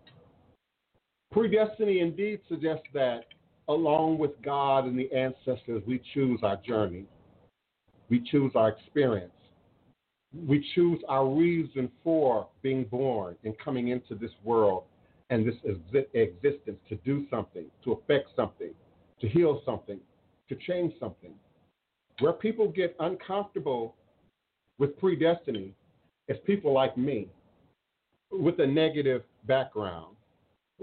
Predestiny 1.33 2.01
indeed 2.01 2.39
suggests 2.49 2.87
that 2.93 3.25
along 3.67 4.17
with 4.17 4.31
God 4.41 4.85
and 4.85 4.97
the 4.97 5.11
ancestors, 5.13 5.83
we 5.85 6.01
choose 6.13 6.39
our 6.41 6.57
journey, 6.57 7.05
we 8.09 8.19
choose 8.31 8.51
our 8.55 8.69
experience, 8.69 9.31
we 10.47 10.65
choose 10.73 10.99
our 11.07 11.27
reason 11.27 11.91
for 12.03 12.47
being 12.61 12.85
born 12.85 13.35
and 13.43 13.53
coming 13.63 13.89
into 13.89 14.15
this 14.15 14.31
world 14.43 14.83
and 15.29 15.45
this 15.45 15.55
existence 16.13 16.79
to 16.89 16.95
do 17.05 17.27
something, 17.29 17.65
to 17.83 17.91
affect 17.91 18.29
something, 18.35 18.73
to 19.21 19.27
heal 19.27 19.61
something, 19.63 19.99
to 20.47 20.55
change 20.55 20.93
something. 20.99 21.31
Where 22.19 22.33
people 22.33 22.67
get 22.67 22.95
uncomfortable 22.99 23.95
with 24.79 24.99
predestiny 24.99 25.73
is 26.27 26.37
people 26.45 26.73
like 26.73 26.97
me 26.97 27.27
with 28.31 28.59
a 28.59 28.65
negative 28.65 29.23
background, 29.45 30.15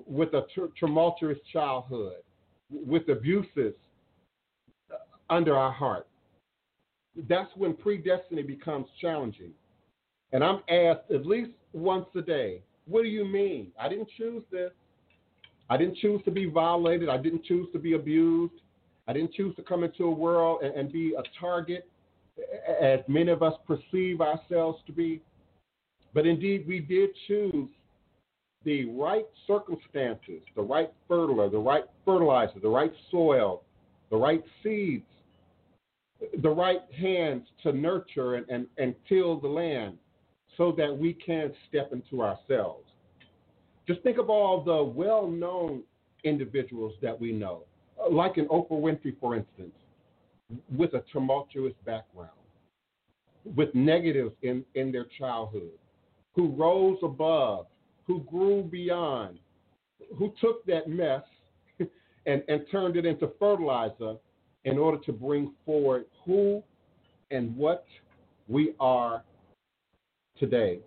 with 0.06 0.34
a 0.34 0.44
tumultuous 0.78 1.38
childhood, 1.52 2.16
with 2.70 3.08
abuses 3.08 3.74
uh, 4.92 4.96
under 5.30 5.56
our 5.56 5.72
heart. 5.72 6.06
That's 7.28 7.50
when 7.56 7.74
predestiny 7.74 8.46
becomes 8.46 8.86
challenging. 9.00 9.52
And 10.32 10.44
I'm 10.44 10.60
asked 10.68 11.10
at 11.14 11.24
least 11.24 11.52
once 11.72 12.06
a 12.14 12.20
day, 12.20 12.62
what 12.86 13.02
do 13.02 13.08
you 13.08 13.24
mean? 13.24 13.68
I 13.80 13.88
didn't 13.88 14.08
choose 14.16 14.42
this. 14.50 14.70
I 15.68 15.76
didn't 15.76 15.96
choose 15.96 16.20
to 16.24 16.30
be 16.30 16.46
violated. 16.46 17.08
I 17.08 17.16
didn't 17.16 17.44
choose 17.44 17.68
to 17.72 17.78
be 17.78 17.94
abused. 17.94 18.54
I 19.08 19.12
didn't 19.12 19.32
choose 19.32 19.54
to 19.56 19.62
come 19.62 19.82
into 19.84 20.04
a 20.04 20.10
world 20.10 20.62
and, 20.62 20.74
and 20.74 20.92
be 20.92 21.14
a 21.14 21.22
target 21.40 21.88
as 22.80 23.00
many 23.08 23.30
of 23.30 23.42
us 23.42 23.54
perceive 23.66 24.20
ourselves 24.20 24.78
to 24.86 24.92
be. 24.92 25.20
But 26.14 26.26
indeed, 26.26 26.66
we 26.66 26.80
did 26.80 27.10
choose 27.26 27.68
the 28.66 28.84
right 28.86 29.24
circumstances, 29.46 30.42
the 30.56 30.60
right 30.60 30.92
fertilizer, 31.06 31.50
the 31.50 31.58
right 31.58 31.84
fertilizer, 32.04 32.58
the 32.60 32.68
right 32.68 32.92
soil, 33.12 33.62
the 34.10 34.16
right 34.16 34.42
seeds, 34.62 35.06
the 36.42 36.50
right 36.50 36.80
hands 36.98 37.46
to 37.62 37.72
nurture 37.72 38.34
and, 38.34 38.46
and, 38.50 38.66
and 38.76 38.94
till 39.08 39.38
the 39.38 39.46
land 39.46 39.96
so 40.56 40.72
that 40.76 40.94
we 40.94 41.14
can 41.14 41.52
step 41.68 41.92
into 41.92 42.22
ourselves. 42.22 42.84
Just 43.86 44.02
think 44.02 44.18
of 44.18 44.28
all 44.28 44.64
the 44.64 44.82
well 44.82 45.28
known 45.28 45.82
individuals 46.24 46.94
that 47.02 47.18
we 47.18 47.30
know, 47.30 47.62
like 48.10 48.36
an 48.36 48.46
Oprah 48.46 48.70
Winfrey, 48.72 49.14
for 49.20 49.36
instance, 49.36 49.74
with 50.76 50.94
a 50.94 51.04
tumultuous 51.12 51.74
background, 51.84 52.30
with 53.54 53.72
negatives 53.76 54.34
in, 54.42 54.64
in 54.74 54.90
their 54.90 55.06
childhood, 55.18 55.78
who 56.34 56.48
rose 56.48 56.98
above, 57.04 57.66
who 58.06 58.20
grew 58.20 58.62
beyond, 58.62 59.38
who 60.16 60.32
took 60.40 60.64
that 60.66 60.88
mess 60.88 61.22
and, 62.26 62.42
and 62.48 62.62
turned 62.70 62.96
it 62.96 63.04
into 63.04 63.30
fertilizer 63.38 64.16
in 64.64 64.78
order 64.78 64.98
to 64.98 65.12
bring 65.12 65.52
forward 65.64 66.06
who 66.24 66.62
and 67.30 67.54
what 67.56 67.84
we 68.48 68.74
are 68.78 69.22
today. 70.38 70.80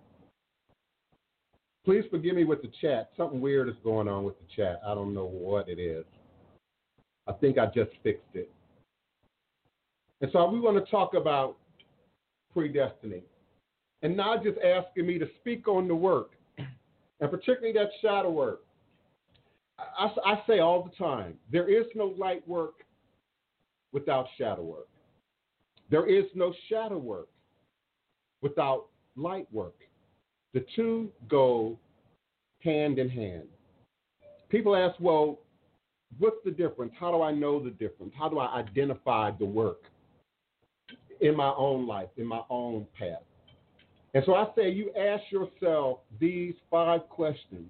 Please 1.85 2.03
forgive 2.11 2.35
me 2.35 2.43
with 2.43 2.61
the 2.61 2.71
chat. 2.81 3.09
Something 3.17 3.41
weird 3.41 3.67
is 3.67 3.75
going 3.83 4.07
on 4.07 4.23
with 4.23 4.35
the 4.39 4.45
chat. 4.55 4.79
I 4.85 4.93
don't 4.93 5.13
know 5.13 5.25
what 5.25 5.67
it 5.69 5.79
is. 5.79 6.05
I 7.27 7.33
think 7.33 7.57
I 7.57 7.65
just 7.67 7.91
fixed 8.03 8.23
it. 8.33 8.51
And 10.21 10.29
so 10.31 10.49
we 10.49 10.59
want 10.59 10.83
to 10.83 10.91
talk 10.91 11.13
about 11.13 11.57
predestiny. 12.55 13.21
And 14.01 14.15
not 14.15 14.43
just 14.43 14.57
asking 14.59 15.07
me 15.07 15.17
to 15.19 15.27
speak 15.39 15.67
on 15.67 15.87
the 15.87 15.95
work, 15.95 16.31
and 17.19 17.29
particularly 17.29 17.73
that 17.73 17.89
shadow 18.01 18.29
work. 18.29 18.61
I, 19.77 20.09
I 20.25 20.41
say 20.47 20.59
all 20.59 20.83
the 20.83 21.03
time 21.03 21.35
there 21.51 21.69
is 21.69 21.85
no 21.95 22.13
light 22.17 22.47
work 22.47 22.83
without 23.91 24.27
shadow 24.37 24.63
work. 24.63 24.87
There 25.89 26.07
is 26.07 26.25
no 26.35 26.53
shadow 26.69 26.97
work 26.97 27.29
without 28.41 28.87
light 29.15 29.47
work. 29.51 29.75
The 30.53 30.65
two 30.75 31.11
go 31.27 31.77
hand 32.59 32.99
in 32.99 33.09
hand. 33.09 33.47
People 34.49 34.75
ask, 34.75 34.95
well, 34.99 35.39
what's 36.17 36.37
the 36.43 36.51
difference? 36.51 36.91
How 36.99 37.11
do 37.11 37.21
I 37.21 37.31
know 37.31 37.63
the 37.63 37.71
difference? 37.71 38.13
How 38.17 38.29
do 38.29 38.39
I 38.39 38.59
identify 38.59 39.31
the 39.31 39.45
work 39.45 39.83
in 41.21 41.35
my 41.35 41.53
own 41.55 41.87
life, 41.87 42.09
in 42.17 42.25
my 42.25 42.41
own 42.49 42.85
path? 42.97 43.23
And 44.13 44.23
so 44.25 44.35
I 44.35 44.47
say 44.55 44.69
you 44.69 44.91
ask 44.95 45.23
yourself 45.31 45.99
these 46.19 46.55
five 46.71 47.01
questions. 47.09 47.69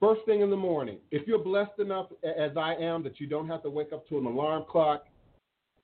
First 0.00 0.20
thing 0.26 0.40
in 0.40 0.50
the 0.50 0.56
morning, 0.56 0.98
if 1.10 1.26
you're 1.26 1.42
blessed 1.42 1.78
enough 1.78 2.06
as 2.22 2.56
I 2.56 2.74
am 2.74 3.02
that 3.04 3.20
you 3.20 3.26
don't 3.26 3.48
have 3.48 3.62
to 3.62 3.70
wake 3.70 3.92
up 3.92 4.08
to 4.08 4.18
an 4.18 4.26
alarm 4.26 4.64
clock, 4.68 5.06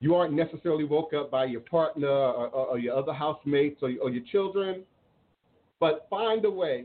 you 0.00 0.14
aren't 0.14 0.32
necessarily 0.32 0.84
woke 0.84 1.12
up 1.12 1.30
by 1.30 1.44
your 1.44 1.60
partner 1.60 2.08
or, 2.08 2.48
or, 2.48 2.66
or 2.68 2.78
your 2.78 2.96
other 2.96 3.12
housemates 3.12 3.82
or, 3.82 3.90
or, 4.02 4.10
your 4.10 4.24
children, 4.30 4.82
but 5.78 6.06
find 6.08 6.44
a 6.44 6.50
way. 6.50 6.84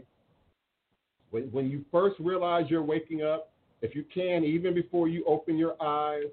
When, 1.31 1.43
when 1.51 1.69
you 1.69 1.83
first 1.91 2.15
realize 2.19 2.65
you're 2.69 2.83
waking 2.83 3.23
up, 3.23 3.51
if 3.81 3.95
you 3.95 4.03
can, 4.13 4.43
even 4.43 4.73
before 4.73 5.07
you 5.07 5.23
open 5.25 5.57
your 5.57 5.81
eyes, 5.81 6.25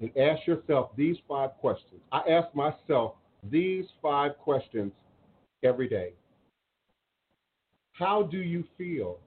and 0.00 0.10
ask 0.16 0.46
yourself 0.46 0.90
these 0.96 1.16
five 1.26 1.50
questions. 1.60 2.00
I 2.12 2.20
ask 2.28 2.54
myself 2.54 3.14
these 3.50 3.86
five 4.02 4.36
questions 4.38 4.92
every 5.66 5.88
day. 5.88 6.12
How 7.92 8.22
do 8.22 8.38
you 8.38 8.64
feel? 8.78 9.18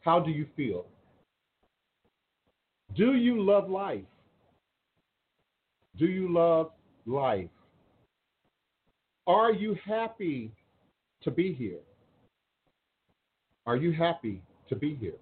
How 0.00 0.20
do 0.20 0.30
you 0.30 0.46
feel? 0.56 0.86
Do 2.94 3.14
you 3.14 3.42
love 3.42 3.68
life? 3.68 4.04
Do 5.98 6.06
you 6.06 6.32
love 6.32 6.70
life? 7.04 7.50
Are 9.26 9.52
you 9.52 9.76
happy 9.84 10.52
to 11.22 11.30
be 11.30 11.52
here? 11.52 11.80
Are 13.66 13.76
you 13.76 13.92
happy 13.92 14.40
to 14.68 14.76
be 14.76 14.94
here? 14.94 15.18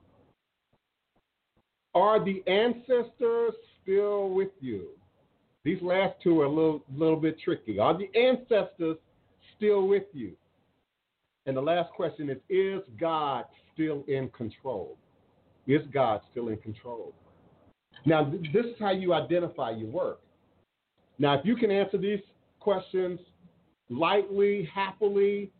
Are 1.94 2.22
the 2.22 2.42
ancestors 2.46 3.54
still 3.82 4.30
with 4.30 4.50
you? 4.60 4.88
These 5.64 5.80
last 5.80 6.16
two 6.22 6.42
are 6.42 6.44
a 6.44 6.48
little, 6.48 6.82
little 6.94 7.16
bit 7.16 7.40
tricky. 7.42 7.78
Are 7.78 7.96
the 7.96 8.10
ancestors 8.18 8.98
still 9.56 9.86
with 9.86 10.04
you? 10.12 10.32
And 11.46 11.56
the 11.56 11.60
last 11.60 11.92
question 11.92 12.30
is 12.30 12.38
Is 12.48 12.82
God 12.98 13.44
still 13.72 14.04
in 14.08 14.28
control? 14.30 14.96
Is 15.66 15.82
God 15.92 16.20
still 16.30 16.48
in 16.48 16.58
control? 16.58 17.12
Now, 18.06 18.30
this 18.52 18.66
is 18.66 18.74
how 18.78 18.90
you 18.90 19.14
identify 19.14 19.70
your 19.70 19.88
work. 19.88 20.20
Now, 21.18 21.38
if 21.38 21.44
you 21.44 21.56
can 21.56 21.70
answer 21.70 21.96
these 21.96 22.20
questions 22.60 23.18
lightly, 23.88 24.68
happily, 24.74 25.50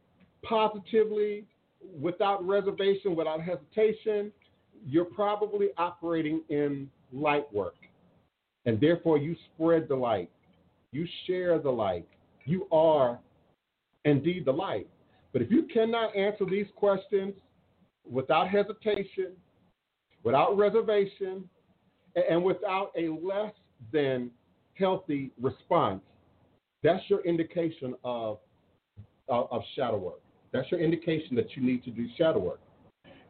positively, 0.42 1.44
without 2.00 2.46
reservation, 2.46 3.14
without 3.14 3.40
hesitation, 3.40 4.32
you're 4.86 5.04
probably 5.04 5.68
operating 5.78 6.42
in 6.48 6.90
light 7.12 7.50
work. 7.52 7.76
And 8.66 8.80
therefore, 8.80 9.18
you 9.18 9.36
spread 9.54 9.88
the 9.88 9.94
light, 9.94 10.30
you 10.92 11.06
share 11.26 11.58
the 11.58 11.70
light, 11.70 12.06
you 12.46 12.66
are 12.72 13.18
indeed 14.04 14.44
the 14.44 14.52
light. 14.52 14.88
But 15.32 15.42
if 15.42 15.50
you 15.50 15.64
cannot 15.64 16.14
answer 16.16 16.44
these 16.44 16.66
questions 16.76 17.34
without 18.08 18.48
hesitation, 18.48 19.32
without 20.22 20.56
reservation, 20.56 21.48
and 22.30 22.42
without 22.42 22.92
a 22.96 23.08
less 23.08 23.52
than 23.92 24.30
healthy 24.74 25.30
response, 25.40 26.02
that's 26.82 27.02
your 27.08 27.20
indication 27.22 27.94
of, 28.04 28.38
of, 29.28 29.48
of 29.50 29.62
shadow 29.74 29.98
work. 29.98 30.20
That's 30.52 30.70
your 30.70 30.80
indication 30.80 31.34
that 31.36 31.56
you 31.56 31.62
need 31.64 31.82
to 31.84 31.90
do 31.90 32.06
shadow 32.16 32.38
work. 32.38 32.60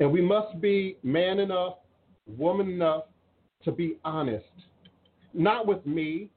And 0.00 0.12
we 0.12 0.20
must 0.20 0.60
be 0.60 0.98
man 1.02 1.38
enough, 1.38 1.76
woman 2.26 2.68
enough 2.68 3.04
to 3.64 3.72
be 3.72 3.96
honest, 4.04 4.44
not 5.32 5.66
with 5.66 5.84
me, 5.86 6.28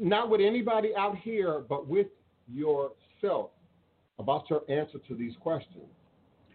not 0.00 0.28
with 0.28 0.40
anybody 0.40 0.90
out 0.96 1.16
here, 1.18 1.60
but 1.68 1.86
with 1.86 2.08
yourself 2.52 3.50
about 4.18 4.50
your 4.50 4.62
answer 4.68 4.98
to 5.08 5.14
these 5.14 5.34
questions. 5.40 5.84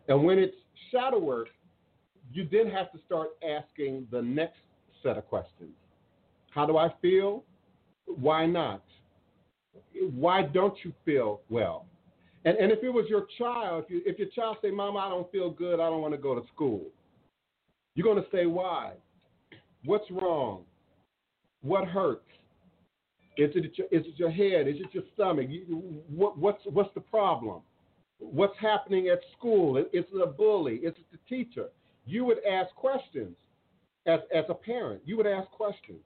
And 0.08 0.24
when 0.24 0.38
it's 0.38 0.56
shadow 0.92 1.20
work, 1.20 1.48
you 2.32 2.48
then 2.52 2.70
have 2.70 2.92
to 2.92 3.00
start 3.06 3.30
asking 3.48 4.08
the 4.12 4.22
next 4.22 4.60
set 5.02 5.18
of 5.18 5.28
questions. 5.28 5.72
How 6.52 6.66
do 6.66 6.78
I 6.78 6.94
feel? 7.02 7.44
Why 8.06 8.46
not? 8.46 8.84
Why 10.16 10.44
don't 10.44 10.76
you 10.84 10.94
feel 11.06 11.42
well? 11.50 11.86
And, 12.46 12.58
and 12.58 12.72
if 12.72 12.84
it 12.84 12.90
was 12.90 13.06
your 13.10 13.28
child, 13.38 13.86
if, 13.86 13.92
you, 13.92 14.02
if 14.06 14.20
your 14.20 14.28
child 14.30 14.58
say, 14.62 14.72
Mama, 14.72 15.00
I 15.00 15.10
don't 15.10 15.32
feel 15.32 15.50
good, 15.50 15.76
I 15.76 15.90
don't 15.90 16.02
want 16.02 16.14
to 16.14 16.18
go 16.18 16.36
to 16.36 16.46
school, 16.54 16.84
you're 17.96 18.04
going 18.04 18.22
to 18.22 18.30
say, 18.32 18.46
why? 18.46 18.94
What's 19.86 20.10
wrong? 20.12 20.64
What 21.62 21.88
hurts? 21.88 22.26
Is 23.38 23.50
it, 23.56 23.78
your, 23.78 23.88
is 23.88 24.06
it 24.06 24.14
your 24.18 24.32
head? 24.32 24.68
Is 24.68 24.76
it 24.80 24.94
your 24.94 25.04
stomach? 25.14 25.48
You, 25.50 26.02
what, 26.08 26.38
what's, 26.38 26.62
what's 26.66 26.94
the 26.94 27.02
problem? 27.02 27.62
What's 28.20 28.58
happening 28.60 29.10
at 29.10 29.20
school? 29.38 29.78
Is 29.78 29.86
it 29.92 30.22
a 30.22 30.28
bully? 30.28 30.76
Is 30.76 30.94
it 30.98 31.06
the 31.12 31.18
teacher? 31.28 31.70
You 32.06 32.26
would 32.26 32.38
ask 32.46 32.74
questions 32.76 33.36
as, 34.06 34.20
as 34.34 34.46
a 34.50 34.54
parent. 34.54 35.02
You 35.06 35.18
would 35.18 35.28
ask 35.28 35.50
questions. 35.52 36.00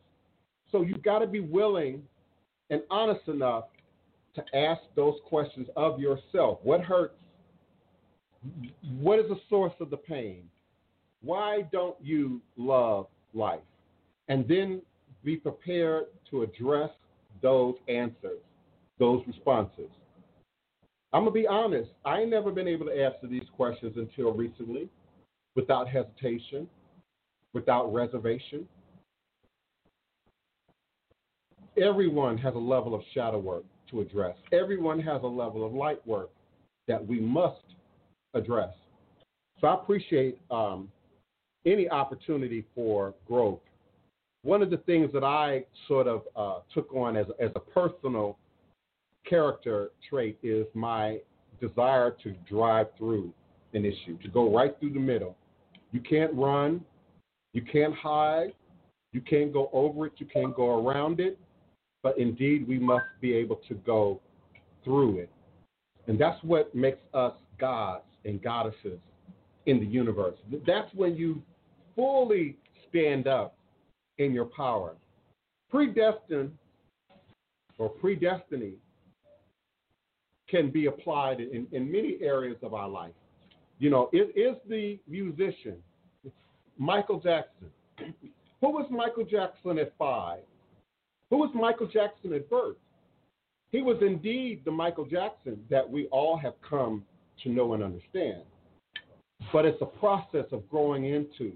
So 0.72 0.82
you've 0.82 1.04
got 1.04 1.20
to 1.20 1.28
be 1.28 1.40
willing 1.40 2.04
and 2.70 2.82
honest 2.90 3.28
enough 3.28 3.66
to 4.36 4.44
ask 4.56 4.82
those 4.96 5.16
questions 5.26 5.68
of 5.76 6.00
yourself. 6.00 6.60
What 6.64 6.82
hurts? 6.82 7.16
What 9.00 9.20
is 9.20 9.26
the 9.28 9.40
source 9.50 9.74
of 9.80 9.90
the 9.90 9.98
pain? 9.98 10.44
Why 11.22 11.64
don't 11.72 11.96
you 12.02 12.42
love 12.56 13.08
life? 13.34 13.60
And 14.30 14.48
then 14.48 14.82
be 15.24 15.38
prepared 15.38 16.06
to 16.30 16.44
address 16.44 16.92
those 17.42 17.76
answers, 17.88 18.40
those 19.00 19.24
responses. 19.28 19.90
I'm 21.14 21.24
going 21.24 21.34
to 21.34 21.40
be 21.40 21.48
honest. 21.48 21.90
I 22.06 22.22
ain't 22.22 22.30
never 22.30 22.52
been 22.52 22.68
able 22.68 22.86
to 22.88 22.92
answer 22.92 23.28
these 23.28 23.48
questions 23.56 23.94
until 23.96 24.34
recently 24.34 24.90
without 25.56 25.88
hesitation, 25.88 26.68
without 27.54 27.92
reservation. 27.94 28.68
Everyone 31.82 32.38
has 32.38 32.56
a 32.56 32.60
level 32.60 32.94
of 32.94 33.02
shadow 33.14 33.40
work 33.40 33.64
to 33.92 34.02
address. 34.02 34.36
Everyone 34.52 35.00
has 35.00 35.22
a 35.24 35.28
level 35.28 35.66
of 35.66 35.74
light 35.74 36.06
work 36.06 36.30
that 36.88 37.06
we 37.06 37.20
must 37.20 37.62
address. 38.34 38.74
So 39.60 39.68
I 39.68 39.74
appreciate 39.76 40.40
um, 40.52 40.90
any 41.66 41.90
opportunity 41.90 42.66
for 42.76 43.14
growth. 43.28 43.60
One 44.48 44.62
of 44.62 44.70
the 44.70 44.78
things 44.78 45.12
that 45.14 45.24
I 45.24 45.66
sort 45.88 46.08
of 46.08 46.22
uh, 46.36 46.60
took 46.74 46.94
on 46.94 47.18
as, 47.18 47.26
as 47.40 47.52
a 47.56 47.60
personal 47.60 48.38
character 49.30 49.92
trait 50.10 50.38
is 50.42 50.66
my 50.74 51.20
desire 51.60 52.16
to 52.24 52.32
drive 52.50 52.88
through 52.98 53.34
an 53.74 53.84
issue, 53.84 54.18
to 54.24 54.30
go 54.30 54.54
right 54.54 54.74
through 54.80 54.94
the 54.94 55.00
middle. 55.00 55.36
You 55.92 56.00
can't 56.00 56.34
run, 56.34 56.82
you 57.54 57.62
can't 57.62 57.94
hide, 57.94 58.54
you 59.12 59.22
can't 59.22 59.52
go 59.52 59.70
over 59.74 60.06
it, 60.06 60.14
you 60.18 60.26
can't 60.26 60.56
go 60.56 60.82
around 60.82 61.20
it 61.20 61.38
but 62.08 62.18
indeed 62.18 62.66
we 62.66 62.80
must 62.80 63.06
be 63.20 63.34
able 63.34 63.58
to 63.68 63.74
go 63.86 64.22
through 64.86 65.18
it. 65.18 65.30
And 66.08 66.18
that's 66.18 66.42
what 66.42 66.74
makes 66.74 67.02
us 67.14 67.34
gods 67.60 68.06
and 68.24 68.42
goddesses 68.42 69.00
in 69.66 69.82
the 69.82 69.86
universe. 69.86 70.38
That's 70.66 70.94
when 70.94 71.18
you 71.18 71.42
fully 71.98 72.56
stand 72.88 73.28
up 73.28 73.57
in 74.18 74.34
your 74.34 74.46
power. 74.46 74.96
Predestined 75.70 76.52
or 77.78 77.92
predestiny 77.92 78.74
can 80.50 80.72
be 80.72 80.86
applied 80.86 81.40
in, 81.40 81.68
in 81.72 81.92
many 81.92 82.18
areas 82.22 82.58
of 82.64 82.74
our 82.74 82.88
life. 82.88 83.12
You 83.80 83.90
know, 83.90 84.10
it 84.14 84.36
is 84.36 84.56
the 84.68 84.98
musician, 85.08 85.78
Michael 86.78 87.20
Jackson. 87.20 87.70
Who 88.62 88.70
was 88.72 88.88
Michael 88.90 89.26
Jackson 89.26 89.78
at 89.78 89.94
five? 90.00 90.40
Who 91.30 91.38
was 91.38 91.52
Michael 91.54 91.88
Jackson 91.88 92.34
at 92.34 92.50
birth? 92.50 92.78
He 93.72 93.82
was 93.82 93.98
indeed 94.02 94.62
the 94.66 94.72
Michael 94.72 95.06
Jackson 95.06 95.60
that 95.70 95.88
we 95.88 96.08
all 96.08 96.38
have 96.38 96.54
come 96.68 97.04
to 97.44 97.50
know 97.50 97.74
and 97.74 97.84
understand. 97.84 98.42
But 99.52 99.66
it's 99.66 99.82
a 99.82 99.86
process 99.86 100.46
of 100.52 100.68
growing 100.70 101.06
into, 101.06 101.54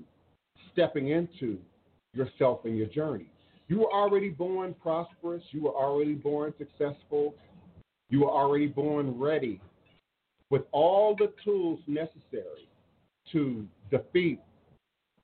stepping 0.74 1.08
into 1.08 1.58
yourself 2.14 2.66
and 2.66 2.78
your 2.78 2.88
journey. 2.88 3.28
You 3.68 3.80
were 3.80 3.94
already 3.94 4.30
born 4.30 4.76
prosperous, 4.82 5.44
you 5.52 5.62
were 5.62 5.76
already 5.76 6.14
born 6.14 6.54
successful, 6.58 7.36
you 8.10 8.22
were 8.22 8.32
already 8.32 8.68
born 8.68 9.18
ready 9.18 9.62
with 10.50 10.64
all 10.72 11.16
the 11.16 11.32
tools 11.44 11.80
necessary 11.88 12.68
to 13.32 13.66
defeat 13.90 14.40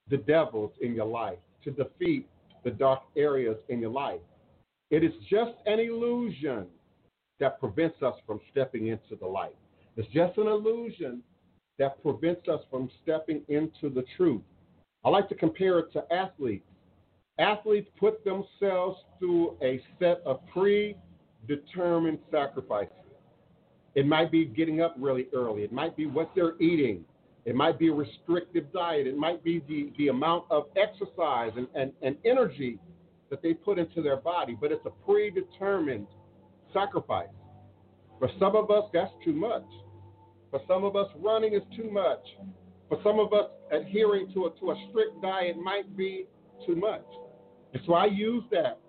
the 0.08 0.16
devils 0.16 0.72
in 0.80 0.94
your 0.94 1.06
life, 1.06 1.38
to 1.64 1.70
defeat 1.70 2.26
the 2.64 2.70
dark 2.70 3.00
areas 3.16 3.56
in 3.68 3.80
your 3.80 3.90
life. 3.90 4.20
It 4.90 5.04
is 5.04 5.12
just 5.28 5.52
an 5.66 5.78
illusion 5.78 6.66
that 7.40 7.60
prevents 7.60 8.02
us 8.02 8.14
from 8.26 8.40
stepping 8.50 8.88
into 8.88 9.16
the 9.20 9.26
light. 9.26 9.56
It's 9.96 10.08
just 10.08 10.38
an 10.38 10.46
illusion 10.46 11.22
that 11.78 12.02
prevents 12.02 12.48
us 12.48 12.60
from 12.70 12.90
stepping 13.02 13.42
into 13.48 13.90
the 13.90 14.04
truth. 14.16 14.42
I 15.04 15.10
like 15.10 15.28
to 15.28 15.34
compare 15.34 15.78
it 15.78 15.92
to 15.92 16.04
athletes. 16.12 16.67
Athletes 17.38 17.88
put 17.98 18.24
themselves 18.24 18.98
through 19.18 19.56
a 19.62 19.80
set 19.98 20.20
of 20.26 20.40
predetermined 20.52 22.18
sacrifices. 22.30 22.92
It 23.94 24.06
might 24.06 24.30
be 24.30 24.44
getting 24.44 24.80
up 24.80 24.94
really 24.98 25.28
early, 25.34 25.62
it 25.62 25.72
might 25.72 25.96
be 25.96 26.06
what 26.06 26.30
they're 26.34 26.60
eating, 26.60 27.04
it 27.44 27.54
might 27.54 27.78
be 27.78 27.88
a 27.88 27.92
restrictive 27.92 28.72
diet, 28.72 29.06
it 29.06 29.16
might 29.16 29.42
be 29.42 29.62
the, 29.68 29.92
the 29.98 30.08
amount 30.08 30.44
of 30.50 30.64
exercise 30.76 31.52
and, 31.56 31.66
and, 31.74 31.92
and 32.02 32.16
energy 32.24 32.78
that 33.30 33.42
they 33.42 33.54
put 33.54 33.78
into 33.78 34.02
their 34.02 34.16
body, 34.16 34.56
but 34.60 34.72
it's 34.72 34.84
a 34.86 34.90
predetermined 35.04 36.06
sacrifice. 36.72 37.28
For 38.18 38.28
some 38.38 38.56
of 38.56 38.70
us, 38.70 38.84
that's 38.92 39.12
too 39.24 39.32
much. 39.32 39.64
For 40.50 40.60
some 40.66 40.84
of 40.84 40.96
us, 40.96 41.08
running 41.20 41.54
is 41.54 41.62
too 41.76 41.90
much. 41.90 42.24
For 42.88 42.98
some 43.04 43.18
of 43.18 43.32
us, 43.32 43.50
adhering 43.70 44.32
to 44.34 44.46
a, 44.46 44.50
to 44.60 44.70
a 44.72 44.86
strict 44.88 45.20
diet 45.22 45.56
might 45.56 45.96
be 45.96 46.26
too 46.66 46.74
much. 46.74 47.04
And 47.72 47.82
so 47.86 47.94
I 47.94 48.06
use 48.06 48.44
that 48.50 48.80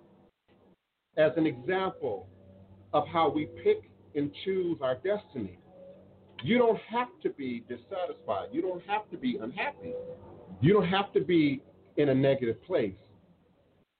as 1.17 1.31
an 1.37 1.45
example 1.45 2.27
of 2.93 3.07
how 3.07 3.29
we 3.29 3.47
pick 3.63 3.89
and 4.15 4.31
choose 4.45 4.77
our 4.81 4.95
destiny. 4.95 5.59
You 6.43 6.57
don't 6.57 6.79
have 6.89 7.09
to 7.23 7.29
be 7.29 7.63
dissatisfied. 7.67 8.49
You 8.51 8.61
don't 8.61 8.83
have 8.87 9.09
to 9.11 9.17
be 9.17 9.37
unhappy. 9.41 9.93
You 10.61 10.73
don't 10.73 10.87
have 10.87 11.11
to 11.13 11.21
be 11.21 11.61
in 11.97 12.09
a 12.09 12.15
negative 12.15 12.63
place. 12.63 12.95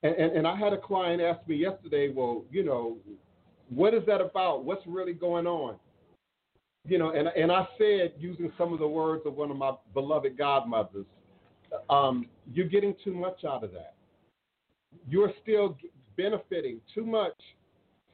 And, 0.04 0.16
and, 0.16 0.38
and 0.38 0.48
I 0.48 0.56
had 0.56 0.72
a 0.72 0.78
client 0.78 1.22
ask 1.22 1.46
me 1.48 1.58
yesterday, 1.58 2.10
well, 2.10 2.46
you 2.50 2.64
know, 2.64 2.98
what 3.70 3.94
is 3.94 4.04
that 4.08 4.22
about? 4.22 4.64
What's 4.64 4.86
really 4.88 5.14
going 5.14 5.46
on? 5.46 5.76
You 6.88 6.98
know, 6.98 7.12
and 7.12 7.28
and 7.28 7.52
I 7.52 7.68
said 7.78 8.14
using 8.18 8.52
some 8.58 8.72
of 8.72 8.80
the 8.80 8.88
words 8.88 9.24
of 9.26 9.36
one 9.36 9.52
of 9.52 9.58
my 9.58 9.74
beloved 9.94 10.38
godmothers, 10.38 11.06
um, 11.90 12.28
you're 12.52 12.70
getting 12.70 12.96
too 13.04 13.14
much 13.14 13.44
out 13.44 13.64
of 13.64 13.72
that. 13.74 13.96
You're 15.08 15.34
still 15.42 15.78
benefiting 16.18 16.82
too 16.94 17.06
much 17.06 17.36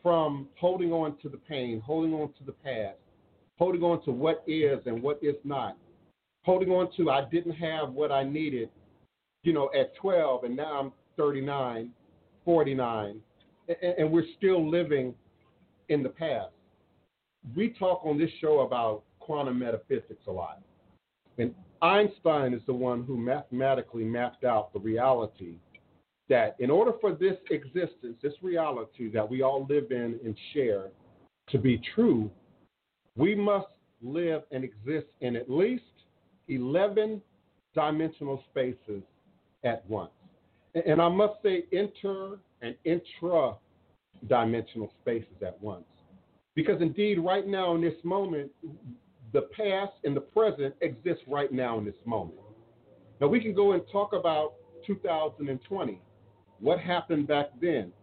from 0.03 0.47
holding 0.59 0.93
on 0.93 1.17
to 1.23 1.29
the 1.29 1.37
pain, 1.37 1.81
holding 1.81 2.13
on 2.13 2.31
to 2.33 2.43
the 2.45 2.51
past, 2.51 2.97
holding 3.57 3.81
on 3.81 4.03
to 4.05 4.11
what 4.11 4.43
is 4.45 4.79
and 4.85 5.01
what 5.01 5.19
is 5.21 5.35
not, 5.43 5.77
holding 6.43 6.69
on 6.69 6.89
to 6.97 7.09
I 7.09 7.25
didn't 7.31 7.53
have 7.53 7.91
what 7.91 8.11
I 8.11 8.23
needed, 8.23 8.69
you 9.43 9.53
know, 9.53 9.69
at 9.77 9.95
12 9.95 10.43
and 10.43 10.55
now 10.55 10.79
I'm 10.79 10.91
39, 11.17 11.89
49, 12.43 13.19
and, 13.97 14.11
we're 14.11 14.25
still 14.37 14.69
living 14.69 15.15
in 15.89 16.03
the 16.03 16.09
past. 16.09 16.51
We 17.55 17.69
talk 17.69 18.05
on 18.05 18.17
this 18.19 18.29
show 18.39 18.59
about 18.59 19.03
quantum 19.19 19.57
metaphysics 19.57 20.21
a 20.27 20.31
lot. 20.31 20.61
And 21.37 21.53
Einstein 21.81 22.53
is 22.53 22.61
the 22.67 22.73
one 22.73 23.03
who 23.03 23.17
mathematically 23.17 24.03
mapped 24.03 24.43
out 24.43 24.71
the 24.71 24.79
reality 24.79 25.55
that 26.29 26.55
in 26.59 26.69
order 26.69 26.91
for 26.99 27.13
this 27.13 27.35
existence, 27.51 28.17
this 28.21 28.33
reality 28.41 29.11
that 29.11 29.29
we 29.29 29.41
all 29.41 29.65
live 29.69 29.91
in 29.91 30.19
and 30.23 30.35
share 30.53 30.89
to 31.49 31.57
be 31.57 31.79
true, 31.93 32.29
we 33.15 33.35
must 33.35 33.67
live 34.01 34.43
and 34.51 34.63
exist 34.63 35.07
in 35.21 35.35
at 35.35 35.49
least 35.49 35.83
11 36.47 37.21
dimensional 37.73 38.43
spaces 38.49 39.03
at 39.63 39.87
once. 39.89 40.11
And 40.85 41.01
I 41.01 41.09
must 41.09 41.41
say, 41.43 41.65
inter 41.71 42.37
and 42.61 42.75
intra 42.83 43.55
dimensional 44.27 44.91
spaces 45.01 45.41
at 45.45 45.61
once. 45.61 45.85
Because 46.55 46.81
indeed, 46.81 47.19
right 47.19 47.47
now 47.47 47.75
in 47.75 47.81
this 47.81 47.95
moment, 48.03 48.51
the 49.33 49.43
past 49.57 49.93
and 50.03 50.15
the 50.15 50.21
present 50.21 50.73
exist 50.81 51.21
right 51.27 51.51
now 51.51 51.77
in 51.77 51.85
this 51.85 51.95
moment. 52.05 52.39
Now, 53.19 53.27
we 53.27 53.41
can 53.41 53.53
go 53.53 53.73
and 53.73 53.81
talk 53.91 54.13
about 54.13 54.53
2020. 54.85 56.01
What 56.65 56.79
happened 56.79 57.27
back 57.27 57.49
then? 57.61 57.93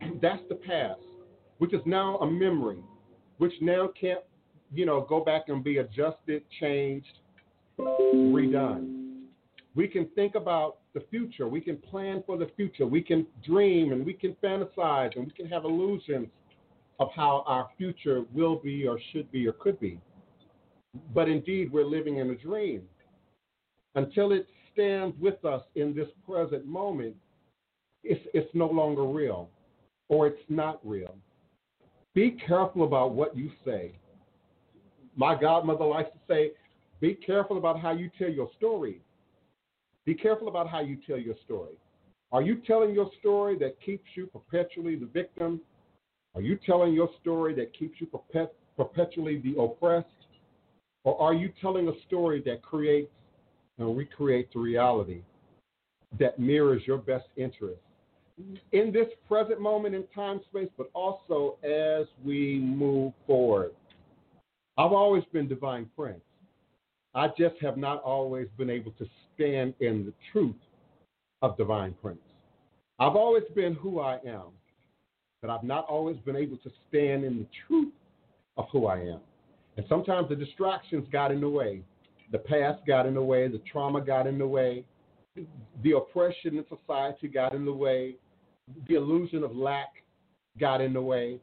That's 0.22 0.40
the 0.48 0.54
past, 0.54 1.02
which 1.58 1.74
is 1.74 1.82
now 1.84 2.16
a 2.20 2.30
memory, 2.30 2.82
which 3.36 3.52
now 3.60 3.90
can't, 4.00 4.20
you 4.72 4.86
know, 4.86 5.02
go 5.06 5.22
back 5.22 5.48
and 5.48 5.62
be 5.62 5.76
adjusted, 5.76 6.42
changed, 6.58 7.18
redone. 7.78 9.24
We 9.74 9.88
can 9.88 10.08
think 10.14 10.36
about 10.36 10.78
the 10.94 11.02
future. 11.10 11.48
We 11.48 11.60
can 11.60 11.76
plan 11.76 12.22
for 12.24 12.38
the 12.38 12.50
future. 12.56 12.86
We 12.86 13.02
can 13.02 13.26
dream 13.44 13.92
and 13.92 14.06
we 14.06 14.14
can 14.14 14.34
fantasize 14.42 15.14
and 15.14 15.26
we 15.26 15.32
can 15.32 15.46
have 15.46 15.66
illusions 15.66 16.28
of 16.98 17.08
how 17.14 17.44
our 17.46 17.68
future 17.76 18.24
will 18.32 18.56
be 18.56 18.88
or 18.88 18.98
should 19.12 19.30
be 19.30 19.46
or 19.46 19.52
could 19.52 19.78
be. 19.80 20.00
But 21.12 21.28
indeed, 21.28 21.70
we're 21.70 21.84
living 21.84 22.16
in 22.16 22.30
a 22.30 22.36
dream. 22.36 22.84
Until 23.96 24.32
it 24.32 24.46
stands 24.72 25.14
with 25.20 25.44
us 25.44 25.62
in 25.74 25.94
this 25.94 26.08
present 26.26 26.64
moment, 26.64 27.14
it's, 28.02 28.20
it's 28.34 28.50
no 28.54 28.68
longer 28.68 29.04
real 29.04 29.50
or 30.08 30.26
it's 30.26 30.42
not 30.48 30.80
real. 30.84 31.14
Be 32.14 32.36
careful 32.46 32.84
about 32.84 33.12
what 33.12 33.36
you 33.36 33.50
say. 33.64 33.92
My 35.16 35.38
godmother 35.38 35.84
likes 35.84 36.10
to 36.12 36.18
say, 36.32 36.52
be 37.00 37.14
careful 37.14 37.58
about 37.58 37.78
how 37.78 37.92
you 37.92 38.10
tell 38.18 38.30
your 38.30 38.50
story 38.56 39.00
be 40.08 40.14
careful 40.14 40.48
about 40.48 40.70
how 40.70 40.80
you 40.80 40.96
tell 41.06 41.18
your 41.18 41.34
story. 41.44 41.74
Are 42.32 42.40
you 42.40 42.62
telling 42.66 42.94
your 42.94 43.10
story 43.20 43.58
that 43.58 43.76
keeps 43.84 44.06
you 44.14 44.26
perpetually 44.26 44.96
the 44.96 45.04
victim? 45.04 45.60
Are 46.34 46.40
you 46.40 46.58
telling 46.64 46.94
your 46.94 47.10
story 47.20 47.54
that 47.56 47.78
keeps 47.78 48.00
you 48.00 48.06
perpet- 48.06 48.56
perpetually 48.74 49.36
the 49.40 49.60
oppressed? 49.60 50.08
Or 51.04 51.20
are 51.20 51.34
you 51.34 51.52
telling 51.60 51.88
a 51.88 51.92
story 52.06 52.42
that 52.46 52.62
creates 52.62 53.12
and 53.76 53.98
recreates 53.98 54.56
a 54.56 54.58
reality 54.58 55.20
that 56.18 56.38
mirrors 56.38 56.80
your 56.86 56.96
best 56.96 57.26
interest 57.36 57.82
in 58.72 58.92
this 58.92 59.08
present 59.26 59.60
moment 59.60 59.94
in 59.94 60.04
time 60.14 60.40
space, 60.50 60.68
but 60.76 60.90
also 60.94 61.56
as 61.62 62.06
we 62.24 62.58
move 62.58 63.12
forward? 63.26 63.72
I've 64.76 64.92
always 64.92 65.24
been 65.32 65.48
divine 65.48 65.88
prince. 65.96 66.20
I 67.14 67.28
just 67.36 67.56
have 67.60 67.76
not 67.76 68.02
always 68.02 68.46
been 68.56 68.70
able 68.70 68.92
to 68.92 69.06
stand 69.34 69.74
in 69.80 70.04
the 70.04 70.12
truth 70.32 70.54
of 71.42 71.56
divine 71.56 71.94
prince. 72.00 72.20
I've 72.98 73.16
always 73.16 73.44
been 73.54 73.74
who 73.74 74.00
I 74.00 74.18
am, 74.26 74.52
but 75.40 75.50
I've 75.50 75.62
not 75.62 75.86
always 75.86 76.16
been 76.18 76.36
able 76.36 76.58
to 76.58 76.70
stand 76.88 77.24
in 77.24 77.38
the 77.38 77.46
truth 77.66 77.92
of 78.56 78.66
who 78.72 78.86
I 78.86 78.98
am. 78.98 79.20
And 79.76 79.86
sometimes 79.88 80.28
the 80.28 80.36
distractions 80.36 81.06
got 81.12 81.30
in 81.30 81.40
the 81.40 81.48
way. 81.48 81.82
The 82.30 82.38
past 82.38 82.84
got 82.86 83.06
in 83.06 83.14
the 83.14 83.22
way, 83.22 83.48
the 83.48 83.62
trauma 83.70 84.00
got 84.00 84.26
in 84.26 84.38
the 84.38 84.46
way, 84.46 84.84
the 85.82 85.92
oppression 85.92 86.58
in 86.58 86.64
society 86.68 87.28
got 87.28 87.54
in 87.54 87.64
the 87.64 87.72
way, 87.72 88.16
the 88.88 88.94
illusion 88.94 89.42
of 89.44 89.54
lack 89.54 89.88
got 90.58 90.80
in 90.80 90.92
the 90.92 91.02
way. 91.02 91.38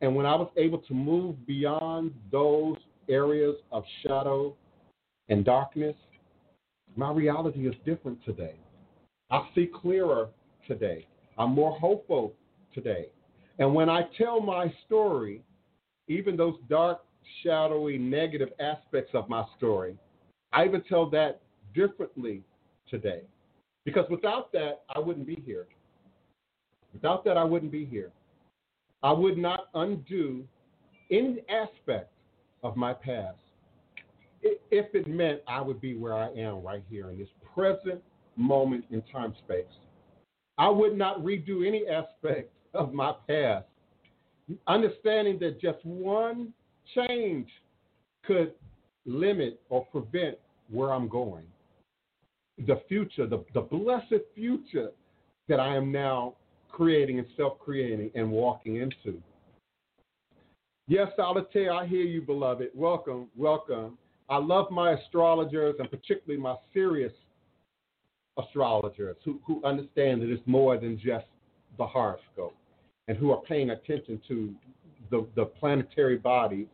And 0.00 0.14
when 0.14 0.26
I 0.26 0.34
was 0.34 0.50
able 0.56 0.78
to 0.78 0.94
move 0.94 1.46
beyond 1.46 2.12
those 2.30 2.76
areas 3.08 3.56
of 3.72 3.84
shadow 4.02 4.54
and 5.28 5.44
darkness, 5.44 5.96
my 6.96 7.10
reality 7.12 7.66
is 7.68 7.74
different 7.84 8.24
today. 8.24 8.54
I 9.30 9.46
see 9.54 9.66
clearer 9.72 10.28
today. 10.66 11.06
I'm 11.36 11.52
more 11.52 11.76
hopeful 11.78 12.34
today. 12.74 13.06
And 13.58 13.74
when 13.74 13.88
I 13.88 14.02
tell 14.16 14.40
my 14.40 14.72
story, 14.86 15.42
even 16.06 16.36
those 16.36 16.54
dark, 16.68 17.00
shadowy, 17.42 17.98
negative 17.98 18.50
aspects 18.60 19.10
of 19.14 19.28
my 19.28 19.44
story, 19.56 19.96
I 20.52 20.64
even 20.64 20.82
tell 20.88 21.10
that 21.10 21.42
differently 21.74 22.42
today. 22.88 23.22
Because 23.84 24.06
without 24.10 24.52
that, 24.52 24.82
I 24.94 24.98
wouldn't 24.98 25.26
be 25.26 25.42
here. 25.44 25.66
Without 26.92 27.24
that, 27.24 27.36
I 27.36 27.44
wouldn't 27.44 27.72
be 27.72 27.84
here. 27.84 28.10
I 29.02 29.12
would 29.12 29.38
not 29.38 29.68
undo 29.74 30.44
any 31.10 31.42
aspect 31.48 32.10
of 32.62 32.76
my 32.76 32.92
past 32.92 33.38
if 34.42 34.94
it 34.94 35.06
meant 35.06 35.40
I 35.46 35.60
would 35.60 35.80
be 35.80 35.96
where 35.96 36.14
I 36.14 36.30
am 36.32 36.62
right 36.62 36.82
here 36.88 37.10
in 37.10 37.18
this 37.18 37.28
present 37.54 38.02
moment 38.36 38.84
in 38.90 39.02
time 39.12 39.34
space. 39.44 39.64
I 40.58 40.68
would 40.68 40.96
not 40.96 41.20
redo 41.20 41.66
any 41.66 41.86
aspect 41.88 42.52
of 42.74 42.92
my 42.92 43.12
past, 43.28 43.66
understanding 44.66 45.38
that 45.40 45.60
just 45.60 45.78
one 45.84 46.52
change 46.94 47.48
could 48.24 48.52
limit 49.06 49.60
or 49.68 49.84
prevent 49.86 50.36
where 50.70 50.92
I'm 50.92 51.08
going. 51.08 51.44
The 52.66 52.82
future, 52.88 53.26
the, 53.26 53.44
the 53.54 53.60
blessed 53.60 54.24
future 54.34 54.90
that 55.48 55.60
I 55.60 55.76
am 55.76 55.92
now 55.92 56.34
creating 56.68 57.18
and 57.18 57.28
self 57.36 57.58
creating 57.58 58.10
and 58.14 58.30
walking 58.30 58.76
into. 58.76 59.20
Yes, 60.86 61.08
Solitaire, 61.16 61.72
I 61.72 61.86
hear 61.86 62.04
you, 62.04 62.22
beloved. 62.22 62.70
Welcome, 62.74 63.28
welcome. 63.36 63.98
I 64.30 64.38
love 64.38 64.70
my 64.70 64.92
astrologers 64.92 65.74
and 65.78 65.90
particularly 65.90 66.40
my 66.40 66.54
serious 66.72 67.12
astrologers 68.38 69.16
who, 69.24 69.40
who 69.46 69.62
understand 69.64 70.22
that 70.22 70.30
it's 70.30 70.42
more 70.46 70.78
than 70.78 70.98
just 70.98 71.26
the 71.76 71.86
horoscope 71.86 72.54
and 73.08 73.16
who 73.16 73.32
are 73.32 73.40
paying 73.42 73.70
attention 73.70 74.20
to 74.28 74.54
the, 75.10 75.26
the 75.34 75.44
planetary 75.44 76.16
bodies 76.16 76.66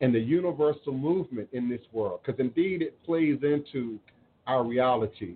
and 0.00 0.14
the 0.14 0.20
universal 0.20 0.92
movement 0.92 1.48
in 1.52 1.68
this 1.68 1.80
world, 1.92 2.20
because 2.24 2.38
indeed 2.38 2.82
it 2.82 3.02
plays 3.04 3.38
into 3.42 3.98
our 4.46 4.64
reality. 4.64 5.34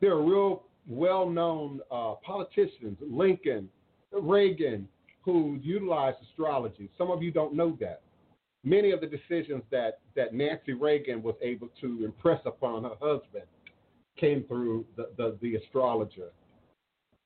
There 0.00 0.12
are 0.12 0.22
real 0.22 0.62
well 0.88 1.28
known 1.28 1.80
uh, 1.90 2.14
politicians, 2.24 2.96
Lincoln, 3.00 3.68
Reagan, 4.12 4.88
who 5.22 5.58
utilized 5.62 6.16
astrology. 6.30 6.88
Some 6.96 7.10
of 7.10 7.22
you 7.22 7.30
don't 7.30 7.54
know 7.54 7.76
that. 7.80 8.00
Many 8.64 8.90
of 8.90 9.00
the 9.00 9.06
decisions 9.06 9.62
that, 9.70 10.00
that 10.16 10.34
Nancy 10.34 10.72
Reagan 10.72 11.22
was 11.22 11.34
able 11.42 11.68
to 11.80 12.04
impress 12.04 12.40
upon 12.46 12.84
her 12.84 12.96
husband 13.00 13.44
came 14.18 14.44
through 14.48 14.84
the, 14.96 15.10
the, 15.16 15.36
the 15.40 15.56
astrologer. 15.56 16.30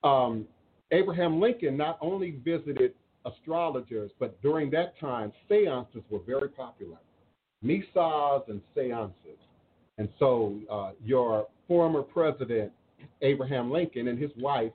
Um, 0.05 0.46
Abraham 0.90 1.40
Lincoln 1.40 1.77
not 1.77 1.96
only 2.01 2.33
visited 2.44 2.92
astrologers, 3.25 4.11
but 4.18 4.40
during 4.42 4.70
that 4.72 4.98
time, 4.98 5.33
seances 5.48 6.03
were 6.11 6.20
very 6.27 6.48
popular. 6.48 6.98
Misas 7.64 8.48
and 8.48 8.61
seances. 8.75 9.38
And 9.98 10.09
so 10.18 10.59
uh, 10.70 10.90
your 11.05 11.46
former 11.68 12.03
president, 12.03 12.72
Abraham 13.22 13.70
Lincoln, 13.70 14.08
and 14.08 14.18
his 14.18 14.30
wife 14.37 14.72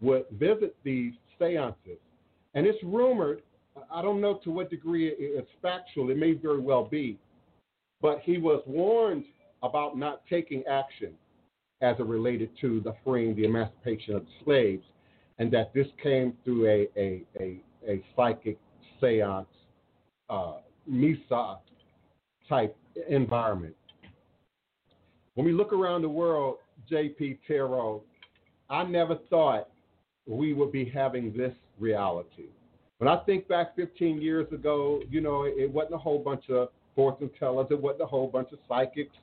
would 0.00 0.24
visit 0.32 0.76
these 0.84 1.12
seances. 1.38 1.98
And 2.54 2.66
it's 2.66 2.82
rumored, 2.82 3.42
I 3.92 4.02
don't 4.02 4.20
know 4.20 4.40
to 4.44 4.50
what 4.50 4.70
degree 4.70 5.08
it's 5.08 5.50
factual, 5.60 6.10
it 6.10 6.16
may 6.16 6.32
very 6.32 6.60
well 6.60 6.84
be, 6.84 7.18
but 8.00 8.20
he 8.24 8.38
was 8.38 8.62
warned 8.66 9.24
about 9.62 9.98
not 9.98 10.22
taking 10.28 10.64
action 10.66 11.12
as 11.80 11.96
it 11.98 12.06
related 12.06 12.50
to 12.60 12.80
the 12.80 12.94
freeing, 13.04 13.36
the 13.36 13.44
emancipation 13.44 14.14
of 14.14 14.24
the 14.24 14.44
slaves, 14.44 14.84
and 15.38 15.50
that 15.52 15.72
this 15.74 15.86
came 16.02 16.32
through 16.44 16.66
a, 16.66 16.88
a, 16.96 17.22
a, 17.40 17.60
a 17.88 18.04
psychic 18.16 18.58
seance, 19.00 19.46
uh, 20.30 20.54
Misa 20.90 21.58
type 22.48 22.76
environment. 23.08 23.76
When 25.34 25.46
we 25.46 25.52
look 25.52 25.72
around 25.72 26.02
the 26.02 26.08
world, 26.08 26.56
JP 26.90 27.38
Tarot, 27.46 28.02
I 28.70 28.84
never 28.84 29.16
thought 29.30 29.68
we 30.26 30.52
would 30.52 30.72
be 30.72 30.84
having 30.84 31.36
this 31.36 31.54
reality. 31.78 32.46
When 32.98 33.08
I 33.08 33.18
think 33.24 33.46
back 33.48 33.76
15 33.76 34.20
years 34.20 34.52
ago, 34.52 35.00
you 35.08 35.20
know, 35.20 35.44
it 35.44 35.70
wasn't 35.70 35.94
a 35.94 35.98
whole 35.98 36.18
bunch 36.18 36.50
of 36.50 36.68
fortune 36.96 37.30
tellers, 37.38 37.68
it 37.70 37.80
wasn't 37.80 38.02
a 38.02 38.06
whole 38.06 38.26
bunch 38.26 38.52
of 38.52 38.58
psychics 38.68 39.16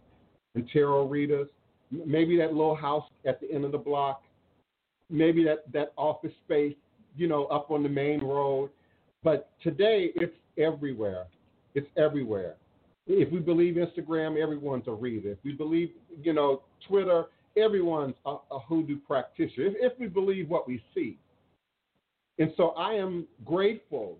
and 0.56 0.67
tarot 0.71 1.08
readers 1.08 1.47
maybe 1.91 2.38
that 2.38 2.54
little 2.54 2.75
house 2.75 3.06
at 3.25 3.39
the 3.39 3.51
end 3.51 3.65
of 3.65 3.71
the 3.71 3.78
block, 3.78 4.23
maybe 5.10 5.43
that, 5.43 5.71
that 5.71 5.93
office 5.97 6.32
space, 6.45 6.75
you 7.15 7.28
know, 7.28 7.45
up 7.45 7.71
on 7.71 7.84
the 7.84 7.89
main 7.89 8.21
road. 8.21 8.69
But 9.23 9.49
today 9.62 10.12
it's 10.15 10.36
everywhere. 10.58 11.25
It's 11.73 11.88
everywhere. 11.97 12.56
If 13.08 13.32
we 13.32 13.39
believe 13.39 13.75
Instagram, 13.75 14.41
everyone's 14.41 14.88
a 14.88 14.91
reader. 14.91 15.32
If 15.32 15.38
we 15.43 15.54
believe, 15.54 15.91
you 16.21 16.34
know, 16.34 16.63
Twitter, 16.88 17.25
everyone's 17.58 18.15
a, 18.26 18.36
a 18.52 18.60
hoodoo 18.60 19.00
practitioner. 19.00 19.68
If, 19.68 19.94
if 19.94 20.00
we 20.00 20.08
believe 20.08 20.50
what 20.50 20.68
we 20.68 20.84
see. 20.94 21.18
And 22.38 22.52
so 22.58 22.70
I 22.70 22.94
am 22.94 23.26
grateful 23.46 24.18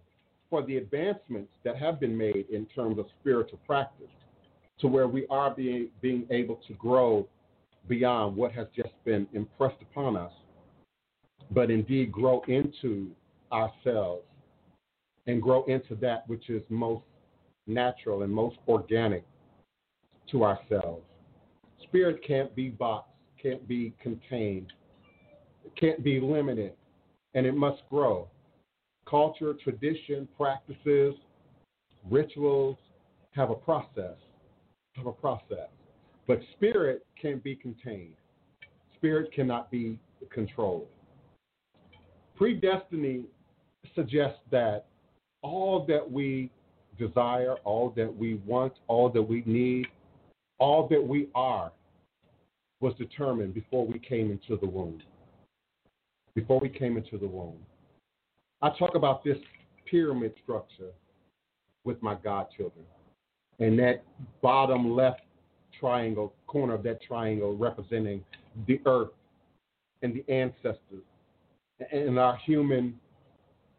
for 0.50 0.66
the 0.66 0.78
advancements 0.78 1.52
that 1.64 1.76
have 1.78 2.00
been 2.00 2.18
made 2.18 2.46
in 2.50 2.66
terms 2.68 2.98
of 2.98 3.08
spiritual 3.20 3.60
practice 3.66 4.08
to 4.80 4.88
where 4.88 5.08
we 5.08 5.26
are 5.30 5.52
being, 5.52 5.90
being 6.02 6.26
able 6.30 6.60
to 6.68 6.74
grow 6.74 7.28
beyond 7.88 8.36
what 8.36 8.52
has 8.52 8.68
just 8.76 8.94
been 9.04 9.28
impressed 9.34 9.82
upon 9.82 10.16
us, 10.16 10.32
but 11.52 11.70
indeed 11.70 12.12
grow 12.12 12.42
into 12.48 13.12
ourselves 13.52 14.24
and 15.28 15.42
grow 15.42 15.64
into 15.66 15.96
that 15.96 16.28
which 16.28 16.50
is 16.50 16.62
most 16.70 17.04
natural 17.68 18.24
and 18.24 18.32
most 18.32 18.58
organic 18.68 19.24
to 20.32 20.44
ourselves. 20.44 21.04
Spirit 21.84 22.22
can't 22.26 22.56
be 22.56 22.70
boxed, 22.70 23.12
can't 23.46 23.68
be 23.68 23.94
contained, 24.02 24.74
it 25.64 25.72
can't 25.80 26.04
be 26.04 26.20
limited, 26.20 26.74
and 27.36 27.46
it 27.46 27.56
must 27.56 27.82
grow. 27.92 28.28
Culture, 29.08 29.54
tradition, 29.64 30.28
practices, 30.36 31.14
rituals 32.10 32.76
have 33.34 33.52
a 33.52 33.56
process, 33.56 34.16
have 34.94 35.06
a 35.06 35.12
process. 35.12 35.70
But 36.28 36.40
spirit 36.56 37.06
can 37.22 37.38
be 37.38 37.56
contained, 37.56 38.16
spirit 38.96 39.32
cannot 39.32 39.70
be 39.70 40.00
controlled. 40.32 40.88
Predestiny 42.40 43.26
suggests 43.94 44.40
that 44.50 44.86
all 45.44 45.86
that 45.88 46.12
we 46.12 46.50
desire, 46.98 47.58
all 47.64 47.94
that 47.96 48.14
we 48.14 48.42
want, 48.44 48.74
all 48.88 49.08
that 49.10 49.22
we 49.22 49.44
need, 49.46 49.86
all 50.58 50.88
that 50.88 51.06
we 51.06 51.28
are 51.36 51.72
was 52.82 52.94
determined 52.96 53.54
before 53.54 53.86
we 53.86 54.00
came 54.00 54.32
into 54.32 54.58
the 54.60 54.68
womb. 54.68 55.02
Before 56.36 56.60
we 56.60 56.70
came 56.70 56.98
into 56.98 57.18
the 57.18 57.28
womb. 57.28 57.58
I 58.62 58.70
talk 58.78 58.96
about 58.96 59.24
this 59.24 59.38
pyramid 59.90 60.34
structure 60.44 60.92
with 61.84 62.02
my 62.02 62.16
godchildren. 62.16 62.86
And 63.60 63.80
that 63.80 64.04
bottom 64.42 64.94
left 64.94 65.22
triangle, 65.80 66.34
corner 66.48 66.74
of 66.74 66.84
that 66.84 67.02
triangle 67.02 67.56
representing 67.56 68.24
the 68.68 68.82
earth 68.86 69.12
and 70.02 70.14
the 70.14 70.32
ancestors 70.32 71.04
and 71.92 72.20
our 72.20 72.38
human 72.38 73.00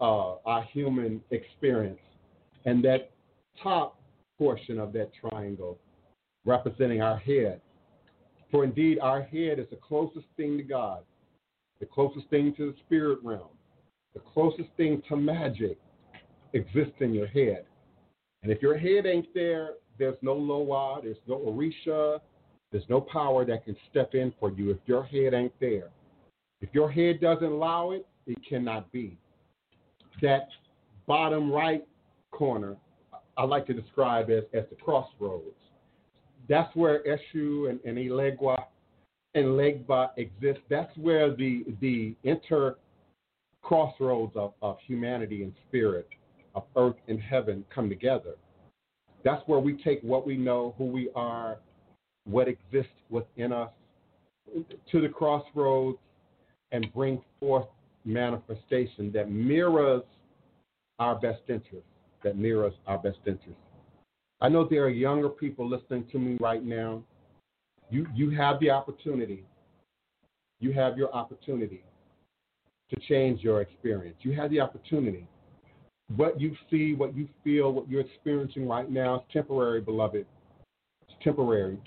uh, 0.00 0.35
our 0.44 0.62
human 0.64 1.22
experience. 1.30 1.98
And 2.66 2.85
that 2.85 3.11
top 3.62 3.98
portion 4.38 4.78
of 4.78 4.92
that 4.92 5.11
triangle 5.14 5.78
representing 6.44 7.00
our 7.00 7.16
head. 7.16 7.61
For 8.50 8.64
indeed, 8.64 8.98
our 9.00 9.22
head 9.22 9.59
is 9.59 9.66
the 9.70 9.76
closest 9.76 10.26
thing 10.37 10.56
to 10.56 10.62
God, 10.62 11.02
the 11.80 11.87
closest 11.87 12.28
thing 12.30 12.54
to 12.56 12.72
the 12.72 12.78
spirit 12.87 13.18
realm, 13.22 13.48
the 14.14 14.20
closest 14.20 14.68
thing 14.76 15.02
to 15.09 15.16
magic 15.16 15.78
exists 16.52 16.94
in 17.00 17.12
your 17.12 17.26
head. 17.26 17.64
And 18.42 18.52
if 18.52 18.62
your 18.62 18.78
head 18.78 19.06
ain't 19.06 19.32
there, 19.35 19.70
there's 19.98 20.16
no 20.22 20.35
Loa, 20.35 21.00
there's 21.02 21.16
no 21.27 21.38
Orisha, 21.38 22.21
there's 22.71 22.85
no 22.88 23.00
power 23.00 23.44
that 23.44 23.64
can 23.64 23.77
step 23.90 24.14
in 24.14 24.33
for 24.38 24.50
you 24.52 24.71
if 24.71 24.79
your 24.87 25.04
head 25.04 25.35
ain't 25.35 25.58
there. 25.60 25.90
If 26.60 26.71
your 26.73 26.90
head 26.90 27.21
doesn't 27.21 27.44
allow 27.44 27.90
it, 27.90 28.06
it 28.27 28.38
cannot 28.48 28.90
be. 28.92 29.18
That 30.23 30.48
bottom 31.06 31.50
right 31.50 31.87
corner, 32.31 32.77
I 33.37 33.44
like 33.44 33.66
to 33.66 33.75
describe 33.75 34.31
as, 34.31 34.44
as 34.54 34.64
the 34.71 34.77
crossroads. 34.77 35.54
That's 36.49 36.75
where 36.77 37.03
Eshu 37.05 37.71
and, 37.71 37.81
and 37.85 37.99
Elegua 37.99 38.57
and 39.35 39.47
Legba 39.47 40.11
exist. 40.17 40.61
That's 40.71 40.97
where 40.97 41.35
the 41.35 41.65
the 41.81 42.15
inter 42.25 42.77
crossroads 43.63 44.33
of, 44.37 44.53
of 44.63 44.79
humanity 44.87 45.42
and 45.42 45.53
spirit, 45.69 46.09
of 46.55 46.65
earth 46.77 46.97
and 47.09 47.21
heaven 47.21 47.65
come 47.75 47.88
together. 47.88 48.35
That's 49.25 49.42
where 49.47 49.59
we 49.59 49.77
take 49.83 50.01
what 50.03 50.25
we 50.25 50.37
know, 50.37 50.75
who 50.79 50.85
we 50.85 51.11
are, 51.17 51.59
what 52.25 52.47
exists 52.47 52.92
within 53.11 53.53
us, 53.53 53.71
to 54.92 55.01
the 55.01 55.09
crossroads 55.09 55.99
and 56.71 56.87
bring 56.94 57.21
forth 57.40 57.67
manifestation 58.05 59.11
that 59.13 59.31
mirrors 59.31 60.03
our 61.01 61.17
best 61.17 61.42
interest, 61.49 61.87
that 62.23 62.37
mirrors 62.37 62.75
our 62.87 62.99
best 62.99 63.19
interest. 63.27 63.59
I 64.40 64.48
know 64.48 64.66
there 64.68 64.84
are 64.84 64.90
younger 64.90 65.28
people 65.28 65.68
listening 65.68 66.06
to 66.12 66.18
me 66.18 66.37
right 66.40 66.64
now 66.64 67.02
You 67.90 68.06
you 68.14 68.30
have 68.30 68.60
the 68.60 68.70
opportunity. 68.70 69.44
You 70.60 70.72
have 70.72 70.98
your 70.98 71.12
opportunity 71.14 71.84
to 72.90 73.00
change 73.08 73.42
your 73.42 73.60
experience. 73.60 74.16
You 74.20 74.32
have 74.32 74.50
the 74.50 74.60
opportunity. 74.60 75.26
What 76.16 76.40
you 76.40 76.56
see, 76.70 76.94
what 76.94 77.16
you 77.16 77.28
feel, 77.42 77.72
what 77.72 77.88
you're 77.88 78.00
experiencing 78.00 78.68
right 78.68 78.90
now 78.90 79.16
is 79.16 79.22
temporary, 79.32 79.80
beloved. 79.80 80.26
It's 81.02 81.18
temporary. 81.22 81.78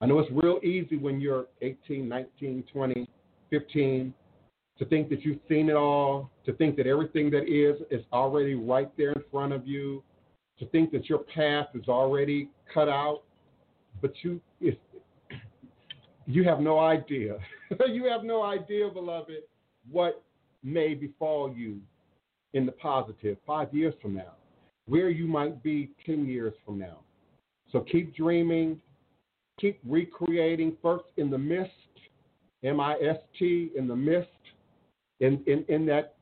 I 0.00 0.06
know 0.06 0.18
it's 0.18 0.30
real 0.32 0.58
easy 0.64 0.96
when 0.96 1.20
you're 1.20 1.46
18, 1.62 2.08
19, 2.08 2.64
20, 2.72 3.08
15 3.50 4.14
to 4.78 4.84
think 4.86 5.08
that 5.10 5.22
you've 5.24 5.38
seen 5.48 5.68
it 5.68 5.76
all, 5.76 6.30
to 6.44 6.52
think 6.54 6.76
that 6.76 6.86
everything 6.86 7.30
that 7.30 7.44
is 7.48 7.80
is 7.90 8.04
already 8.12 8.54
right 8.54 8.90
there 8.96 9.12
in 9.12 9.22
front 9.30 9.52
of 9.52 9.66
you, 9.66 10.02
to 10.62 10.68
think 10.68 10.92
that 10.92 11.08
your 11.08 11.18
path 11.18 11.66
is 11.74 11.88
already 11.88 12.48
cut 12.72 12.88
out, 12.88 13.22
but 14.00 14.12
you 14.22 14.40
you 16.26 16.44
have 16.44 16.60
no 16.60 16.78
idea. 16.78 17.36
you 17.88 18.04
have 18.04 18.22
no 18.22 18.44
idea, 18.44 18.88
beloved, 18.88 19.42
what 19.90 20.22
may 20.62 20.94
befall 20.94 21.52
you 21.52 21.80
in 22.54 22.64
the 22.64 22.70
positive 22.70 23.36
five 23.44 23.74
years 23.74 23.92
from 24.00 24.14
now, 24.14 24.34
where 24.86 25.10
you 25.10 25.26
might 25.26 25.60
be 25.64 25.90
10 26.06 26.26
years 26.26 26.54
from 26.64 26.78
now. 26.78 26.98
So 27.72 27.80
keep 27.80 28.14
dreaming, 28.14 28.80
keep 29.60 29.80
recreating 29.84 30.76
first 30.80 31.06
in 31.16 31.28
the 31.28 31.38
mist, 31.38 31.70
M 32.62 32.78
I 32.78 32.94
S 33.02 33.16
T, 33.36 33.72
in 33.76 33.88
the 33.88 33.96
mist, 33.96 34.28
in, 35.18 35.42
in, 35.48 35.64
in, 35.68 35.84
that, 35.86 36.14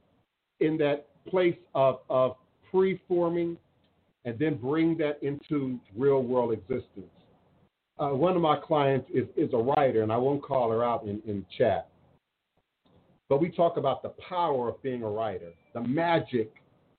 in 0.61 0.79
that 0.79 1.09
place 1.29 1.59
of, 1.75 2.01
of 2.09 2.37
preforming, 2.73 3.59
and 4.25 4.39
then 4.39 4.57
bring 4.57 4.97
that 4.99 5.19
into 5.23 5.79
real 5.97 6.23
world 6.23 6.53
existence. 6.53 7.11
Uh, 7.99 8.09
one 8.09 8.35
of 8.35 8.43
my 8.43 8.57
clients 8.57 9.09
is, 9.13 9.27
is 9.37 9.53
a 9.53 9.57
writer, 9.57 10.03
and 10.03 10.13
I 10.13 10.17
won't 10.17 10.43
call 10.43 10.71
her 10.71 10.85
out 10.85 11.05
in, 11.05 11.21
in 11.27 11.45
chat. 11.57 11.89
But 13.29 13.41
we 13.41 13.51
talk 13.51 13.77
about 13.77 14.03
the 14.03 14.13
power 14.29 14.69
of 14.69 14.83
being 14.83 15.03
a 15.03 15.09
writer, 15.09 15.53
the 15.75 15.83
magic 15.83 16.53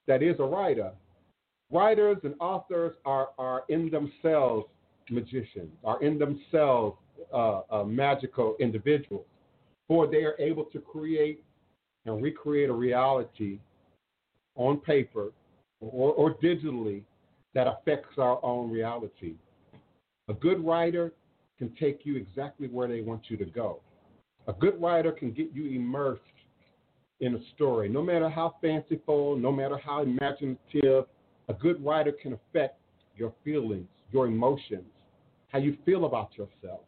that 0.07 0.24
is 0.24 0.36
a 0.39 0.43
writer. 0.43 0.91
Writers 1.72 2.17
and 2.24 2.36
authors 2.39 2.95
are, 3.05 3.30
are 3.38 3.63
in 3.69 3.89
themselves 3.89 4.67
magicians, 5.09 5.72
are 5.84 6.01
in 6.03 6.17
themselves 6.17 6.97
uh, 7.34 7.84
magical 7.86 8.55
individuals, 8.59 9.26
for 9.88 10.07
they 10.07 10.24
are 10.24 10.36
able 10.39 10.65
to 10.65 10.80
create 10.80 11.43
and 12.05 12.22
recreate 12.22 12.69
a 12.69 12.74
reality 12.74 13.59
on 14.55 14.78
paper 14.78 15.32
or, 15.80 16.13
or 16.13 16.36
digitally 16.36 17.03
that 17.54 17.68
affects 17.68 18.18
our 18.18 18.43
own 18.43 18.72
reality. 18.72 19.36
A 20.28 20.34
good 20.34 20.64
writer 20.64 21.14
can 21.58 21.74
take 21.80 22.02
you 22.06 22.16
exactly 22.16 22.68
where 22.68 22.88
they 22.88 23.02
want 23.02 23.24
you 23.30 23.38
to 23.38 23.45
go. 23.45 23.82
A 24.47 24.54
good 24.54 24.82
writer 24.82 25.12
can 25.12 25.32
get 25.32 25.52
you 25.54 25.68
immersed 25.68 26.22
in 27.20 27.36
a 27.36 27.39
story, 27.56 27.88
no 27.88 28.02
matter 28.02 28.30
how 28.30 28.56
fanciful, 28.62 29.36
no 29.38 29.52
matter 29.52 29.78
how 29.78 30.02
imaginative. 30.02 31.06
A 31.47 31.54
good 31.54 31.84
writer 31.84 32.12
can 32.12 32.34
affect 32.34 32.80
your 33.16 33.34
feelings, 33.43 33.88
your 34.12 34.28
emotions, 34.28 34.86
how 35.49 35.60
you 35.60 35.78
feel 35.86 36.06
about 36.06 36.32
yourself. 36.38 36.82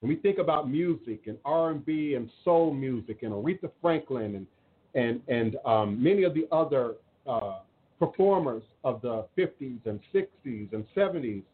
When 0.00 0.08
we 0.08 0.16
think 0.16 0.38
about 0.38 0.68
music 0.68 1.22
and 1.26 1.38
R&B 1.44 2.14
and 2.14 2.28
soul 2.44 2.74
music 2.74 3.22
and 3.22 3.32
Aretha 3.32 3.70
Franklin 3.80 4.34
and 4.34 4.46
and 4.94 5.22
and 5.28 5.56
um, 5.64 6.02
many 6.02 6.24
of 6.24 6.34
the 6.34 6.46
other 6.52 6.96
uh, 7.26 7.60
performers 8.02 8.64
of 8.82 9.00
the 9.00 9.24
50s 9.38 9.78
and 9.86 10.00
60s 10.12 10.72
and 10.72 10.84
70s 10.96 11.44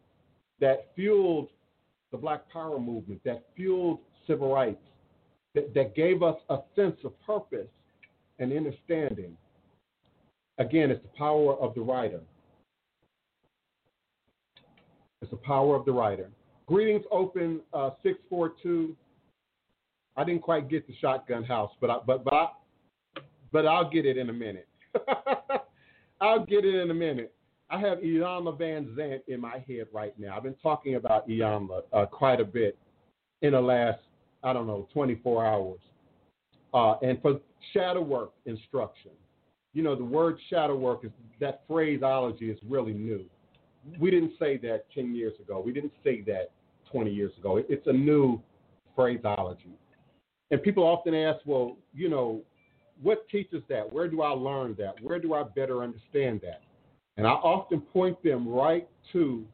that 0.61 0.87
fueled 0.97 1.49
the 2.11 2.17
Black 2.17 2.51
Power 2.51 2.81
movement, 2.81 3.21
that 3.27 3.45
fueled 3.55 3.99
civil 4.27 4.55
rights, 4.55 4.81
that, 5.55 5.75
that 5.75 5.95
gave 5.95 6.23
us 6.23 6.37
a 6.49 6.57
sense 6.75 6.97
of 7.05 7.13
purpose 7.21 7.69
and 8.39 8.51
understanding. 8.51 9.37
Again, 10.57 10.91
it's 10.91 11.03
the 11.03 11.19
power 11.19 11.55
of 11.57 11.75
the 11.75 11.83
writer. 11.83 12.21
It's 15.21 15.31
the 15.31 15.37
power 15.37 15.77
of 15.77 15.85
the 15.85 15.93
writer. 15.93 16.31
Greetings, 16.65 17.05
open 17.11 17.61
uh, 17.75 17.91
642. 18.03 18.97
I 20.17 20.25
didn't 20.25 20.41
quite 20.41 20.71
get 20.71 20.87
the 20.87 20.95
shotgun 20.99 21.45
house, 21.45 21.73
but 21.79 21.91
I, 21.91 21.99
but 22.07 22.25
but 22.25 22.33
I, 22.33 22.49
but 23.53 23.67
I'll 23.67 23.91
get 23.91 24.07
it 24.07 24.17
in 24.17 24.31
a 24.31 24.33
minute. 24.33 24.67
I'll 26.21 26.45
get 26.45 26.65
it 26.65 26.75
in 26.75 26.91
a 26.91 26.95
minute. 26.95 27.35
I 27.71 27.79
have 27.81 27.99
Iyama 27.99 28.57
Van 28.57 28.87
Zant 28.99 29.21
in 29.29 29.41
my 29.41 29.63
head 29.69 29.87
right 29.93 30.19
now. 30.19 30.37
I've 30.37 30.43
been 30.43 30.57
talking 30.63 30.95
about 30.95 31.29
Iyanla 31.29 31.83
uh, 31.93 32.07
quite 32.07 32.41
a 32.41 32.45
bit 32.45 32.79
in 33.43 33.53
the 33.53 33.61
last, 33.61 34.01
I 34.43 34.53
don't 34.53 34.67
know, 34.67 34.89
24 34.93 35.45
hours. 35.45 35.81
Uh, 36.73 36.95
and 37.03 37.21
for 37.21 37.41
shadow 37.73 38.01
work 38.01 38.33
instruction, 38.47 39.11
you 39.75 39.83
know, 39.83 39.95
the 39.95 40.05
word 40.05 40.39
shadow 40.49 40.77
work 40.77 41.05
is 41.05 41.11
that 41.41 41.63
phraseology 41.69 42.51
is 42.51 42.59
really 42.69 42.95
new. 42.95 43.25
We 43.99 44.11
didn't 44.11 44.33
say 44.39 44.57
that 44.59 44.87
10 44.95 45.15
years 45.15 45.35
ago. 45.41 45.63
We 45.65 45.73
didn't 45.73 45.93
say 46.03 46.23
that 46.23 46.51
20 46.91 47.11
years 47.11 47.33
ago. 47.39 47.63
It's 47.69 47.87
a 47.87 47.93
new 47.93 48.41
phraseology. 48.97 49.71
And 50.51 50.63
people 50.63 50.85
often 50.85 51.15
ask, 51.15 51.41
well, 51.45 51.77
you 51.95 52.09
know, 52.09 52.43
what 53.03 53.29
teaches 53.29 53.63
that? 53.69 53.93
Where 53.93 54.09
do 54.09 54.23
I 54.23 54.31
learn 54.31 54.75
that? 54.79 54.95
Where 55.03 55.19
do 55.19 55.35
I 55.35 55.43
better 55.43 55.83
understand 55.83 56.41
that? 56.43 56.63
And 57.17 57.27
I 57.27 57.31
often 57.31 57.81
point 57.81 58.23
them 58.23 58.49
right 58.49 58.89
to 59.13 59.45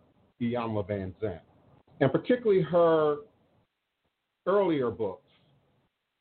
Iyanla 0.40 0.88
Vanzant, 0.88 1.40
and 2.00 2.12
particularly 2.12 2.62
her 2.62 3.16
earlier 4.46 4.90
books. 4.90 5.30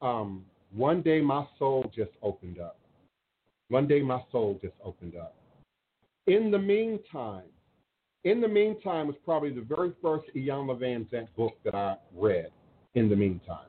Um, 0.02 0.46
One 0.72 1.02
day 1.02 1.22
my 1.22 1.46
soul 1.60 1.92
just 1.96 2.12
opened 2.22 2.60
up. 2.60 2.78
One 3.70 3.88
day 3.88 4.02
my 4.02 4.22
soul 4.32 4.60
just 4.62 4.76
opened 4.84 5.16
up. 5.16 5.36
In 6.28 6.52
the 6.52 6.60
meantime, 6.60 7.44
in 8.24 8.40
the 8.40 8.48
meantime 8.48 9.08
was 9.08 9.16
probably 9.26 9.52
the 9.52 9.62
very 9.62 9.92
first 10.02 10.26
Iyanla 10.36 10.80
Vanzant 10.80 11.28
book 11.36 11.54
that 11.66 11.76
I 11.76 11.98
read. 12.16 12.50
In 12.96 13.10
the 13.10 13.16
meantime, 13.16 13.68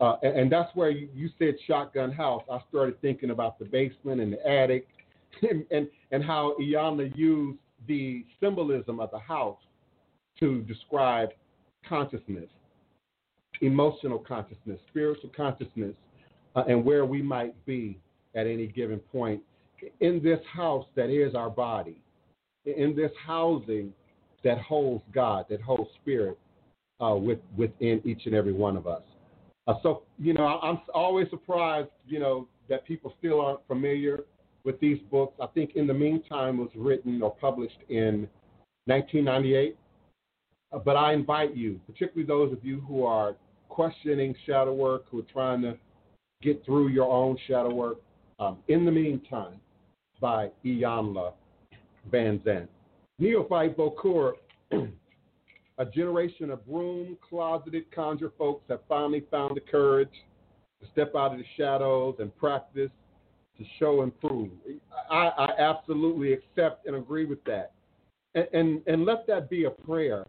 uh, 0.00 0.16
and, 0.22 0.38
and, 0.38 0.52
that's 0.52 0.74
where 0.76 0.90
you, 0.90 1.08
you, 1.14 1.28
said 1.38 1.54
shotgun 1.66 2.12
house. 2.12 2.42
I 2.50 2.60
started 2.68 3.00
thinking 3.00 3.30
about 3.30 3.58
the 3.58 3.64
basement 3.64 4.20
and 4.20 4.32
the 4.32 4.48
attic 4.48 4.86
and, 5.42 5.64
and, 5.70 5.88
and 6.12 6.24
how 6.24 6.54
Iyanla 6.60 7.16
used 7.16 7.58
the 7.86 8.24
symbolism 8.40 9.00
of 9.00 9.10
the 9.10 9.18
house 9.18 9.58
to 10.40 10.62
describe 10.62 11.30
consciousness, 11.88 12.48
emotional 13.60 14.18
consciousness, 14.18 14.78
spiritual 14.88 15.30
consciousness, 15.36 15.94
uh, 16.54 16.64
and 16.68 16.84
where 16.84 17.04
we 17.04 17.22
might 17.22 17.54
be 17.66 17.98
at 18.34 18.46
any 18.46 18.66
given 18.66 18.98
point 18.98 19.40
in 20.00 20.22
this 20.22 20.40
house 20.52 20.86
that 20.96 21.10
is 21.10 21.34
our 21.34 21.50
body, 21.50 22.00
in 22.64 22.94
this 22.94 23.12
housing 23.24 23.92
that 24.44 24.58
holds 24.58 25.02
God, 25.12 25.46
that 25.50 25.60
holds 25.60 25.90
spirit 26.00 26.38
uh, 27.00 27.14
with, 27.14 27.38
within 27.56 28.00
each 28.04 28.22
and 28.26 28.34
every 28.34 28.52
one 28.52 28.76
of 28.76 28.86
us. 28.86 29.02
Uh, 29.68 29.74
so, 29.82 30.02
you 30.18 30.32
know, 30.32 30.58
I'm 30.62 30.80
always 30.94 31.28
surprised, 31.28 31.90
you 32.06 32.18
know, 32.18 32.48
that 32.70 32.86
people 32.86 33.12
still 33.18 33.40
aren't 33.40 33.60
familiar 33.68 34.20
with 34.64 34.80
these 34.80 34.98
books. 35.10 35.34
I 35.40 35.46
think 35.48 35.76
In 35.76 35.86
the 35.86 35.94
Meantime 35.94 36.56
was 36.56 36.70
written 36.74 37.22
or 37.22 37.34
published 37.34 37.78
in 37.90 38.26
1998. 38.86 39.76
Uh, 40.72 40.78
but 40.78 40.96
I 40.96 41.12
invite 41.12 41.54
you, 41.54 41.80
particularly 41.86 42.26
those 42.26 42.50
of 42.52 42.64
you 42.64 42.80
who 42.80 43.04
are 43.04 43.36
questioning 43.68 44.34
shadow 44.46 44.72
work, 44.72 45.04
who 45.10 45.20
are 45.20 45.26
trying 45.32 45.60
to 45.62 45.76
get 46.42 46.64
through 46.64 46.88
your 46.88 47.10
own 47.10 47.36
shadow 47.46 47.72
work, 47.72 47.98
um, 48.40 48.58
In 48.68 48.86
the 48.86 48.92
Meantime 48.92 49.60
by 50.20 50.50
Iyanla 50.64 51.32
Vanzant. 52.10 52.68
Neophyte 53.18 53.76
Bokor, 53.76 54.32
a 55.78 55.84
generation 55.84 56.50
of 56.50 56.60
room 56.66 57.16
closeted 57.26 57.90
conjure 57.94 58.32
folks 58.36 58.64
have 58.68 58.80
finally 58.88 59.24
found 59.30 59.56
the 59.56 59.60
courage 59.60 60.12
to 60.82 60.88
step 60.92 61.14
out 61.16 61.32
of 61.32 61.38
the 61.38 61.44
shadows 61.56 62.16
and 62.18 62.36
practice 62.36 62.90
to 63.56 63.64
show 63.78 64.02
and 64.02 64.18
prove. 64.20 64.50
I, 65.10 65.28
I 65.28 65.48
absolutely 65.58 66.32
accept 66.32 66.86
and 66.86 66.96
agree 66.96 67.24
with 67.24 67.42
that. 67.44 67.72
And, 68.34 68.46
and, 68.52 68.82
and 68.86 69.04
let 69.04 69.26
that 69.28 69.48
be 69.48 69.64
a 69.64 69.70
prayer. 69.70 70.26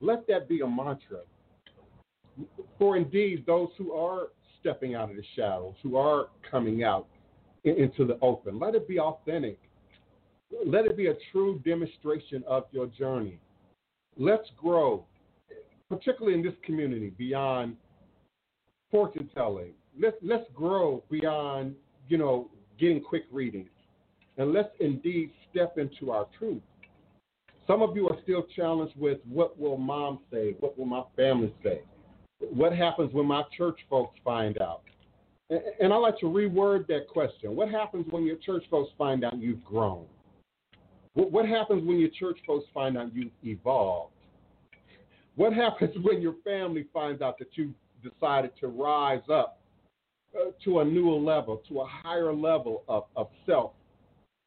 Let 0.00 0.26
that 0.28 0.48
be 0.48 0.60
a 0.60 0.66
mantra. 0.66 1.20
For 2.78 2.96
indeed, 2.96 3.44
those 3.46 3.68
who 3.76 3.92
are 3.92 4.28
stepping 4.60 4.94
out 4.94 5.10
of 5.10 5.16
the 5.16 5.24
shadows, 5.36 5.74
who 5.82 5.96
are 5.96 6.28
coming 6.50 6.82
out 6.82 7.06
in, 7.64 7.76
into 7.76 8.06
the 8.06 8.18
open, 8.22 8.58
let 8.58 8.74
it 8.74 8.88
be 8.88 8.98
authentic. 8.98 9.58
Let 10.66 10.86
it 10.86 10.96
be 10.96 11.06
a 11.06 11.14
true 11.30 11.60
demonstration 11.64 12.42
of 12.46 12.64
your 12.72 12.86
journey. 12.86 13.38
Let's 14.16 14.48
grow, 14.56 15.04
particularly 15.88 16.36
in 16.36 16.44
this 16.44 16.54
community, 16.64 17.10
beyond 17.10 17.76
fortune 18.90 19.30
telling. 19.34 19.72
Let's, 19.98 20.16
let's 20.22 20.44
grow 20.54 21.02
beyond 21.10 21.74
you 22.08 22.18
know, 22.18 22.50
getting 22.78 23.00
quick 23.00 23.24
readings. 23.32 23.70
And 24.38 24.52
let's 24.52 24.70
indeed 24.80 25.30
step 25.50 25.78
into 25.78 26.10
our 26.10 26.26
truth. 26.38 26.62
Some 27.66 27.82
of 27.82 27.94
you 27.96 28.08
are 28.08 28.16
still 28.22 28.44
challenged 28.56 28.94
with 28.96 29.18
what 29.28 29.58
will 29.58 29.76
mom 29.76 30.20
say? 30.32 30.56
What 30.60 30.78
will 30.78 30.86
my 30.86 31.02
family 31.16 31.54
say? 31.62 31.80
What 32.40 32.74
happens 32.74 33.12
when 33.12 33.26
my 33.26 33.44
church 33.56 33.78
folks 33.88 34.18
find 34.24 34.60
out? 34.60 34.82
And 35.48 35.92
I 35.92 35.96
like 35.96 36.18
to 36.20 36.26
reword 36.26 36.86
that 36.88 37.08
question. 37.08 37.54
What 37.54 37.68
happens 37.68 38.06
when 38.10 38.24
your 38.24 38.36
church 38.36 38.64
folks 38.70 38.90
find 38.98 39.24
out 39.24 39.38
you've 39.38 39.64
grown? 39.64 40.06
What 41.14 41.46
happens 41.46 41.86
when 41.86 41.98
your 41.98 42.08
church 42.08 42.38
folks 42.46 42.64
find 42.72 42.96
out 42.96 43.14
you've 43.14 43.32
evolved? 43.44 44.12
What 45.36 45.52
happens 45.52 45.94
when 46.02 46.22
your 46.22 46.36
family 46.44 46.86
finds 46.92 47.20
out 47.20 47.38
that 47.38 47.48
you 47.54 47.74
decided 48.02 48.52
to 48.60 48.68
rise 48.68 49.22
up 49.30 49.60
uh, 50.34 50.50
to 50.64 50.80
a 50.80 50.84
newer 50.84 51.18
level, 51.18 51.62
to 51.68 51.80
a 51.80 51.86
higher 51.86 52.32
level 52.32 52.82
of, 52.88 53.04
of 53.16 53.28
self 53.44 53.72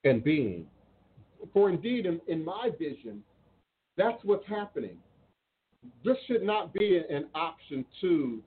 and 0.03 0.23
being? 0.23 0.65
For 1.53 1.69
indeed, 1.69 2.07
in, 2.07 2.19
in 2.27 2.43
my 2.43 2.71
vision, 2.79 3.23
that's 3.97 4.17
what's 4.23 4.47
happening. 4.47 4.97
This 6.03 6.17
should 6.27 6.41
not 6.41 6.73
be 6.73 6.99
an 7.09 7.27
option 7.35 7.85
to 8.01 8.41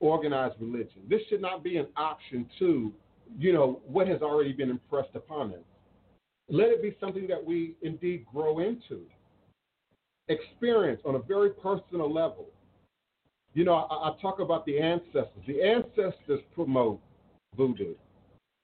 organized 0.00 0.54
religion. 0.58 1.02
This 1.08 1.20
should 1.28 1.42
not 1.42 1.62
be 1.62 1.76
an 1.76 1.88
option 1.96 2.48
to, 2.60 2.92
you 3.38 3.52
know, 3.52 3.80
what 3.86 4.08
has 4.08 4.22
already 4.22 4.52
been 4.52 4.70
impressed 4.70 5.14
upon 5.14 5.52
us. 5.52 5.60
Let 6.48 6.68
it 6.68 6.82
be 6.82 6.96
something 7.00 7.26
that 7.28 7.44
we 7.44 7.74
indeed 7.82 8.24
grow 8.32 8.60
into, 8.60 9.02
experience 10.28 11.00
on 11.04 11.14
a 11.14 11.18
very 11.18 11.50
personal 11.50 12.12
level. 12.12 12.46
You 13.54 13.64
know, 13.64 13.74
I, 13.74 14.08
I 14.08 14.12
talk 14.20 14.40
about 14.40 14.64
the 14.66 14.78
ancestors. 14.78 15.28
The 15.46 15.62
ancestors 15.62 16.40
promote 16.54 17.00
voodoo. 17.56 17.94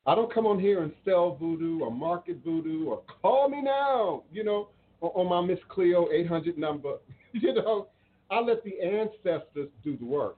I 0.07 0.15
don't 0.15 0.33
come 0.33 0.47
on 0.47 0.59
here 0.59 0.83
and 0.83 0.93
sell 1.05 1.37
voodoo 1.37 1.81
or 1.81 1.91
market 1.91 2.39
voodoo 2.45 2.87
or 2.87 3.03
call 3.23 3.49
me 3.49 3.63
now, 3.63 4.23
you 4.33 4.45
know, 4.45 4.69
on, 5.01 5.29
my 5.29 5.41
Miss 5.41 5.59
Cleo 5.69 6.09
800 6.13 6.59
number. 6.59 6.97
you 7.33 7.55
know, 7.55 7.89
I 8.31 8.41
let 8.41 8.63
the 8.65 8.81
ancestors 8.81 9.69
do 9.83 9.97
the 9.97 10.05
work. 10.05 10.37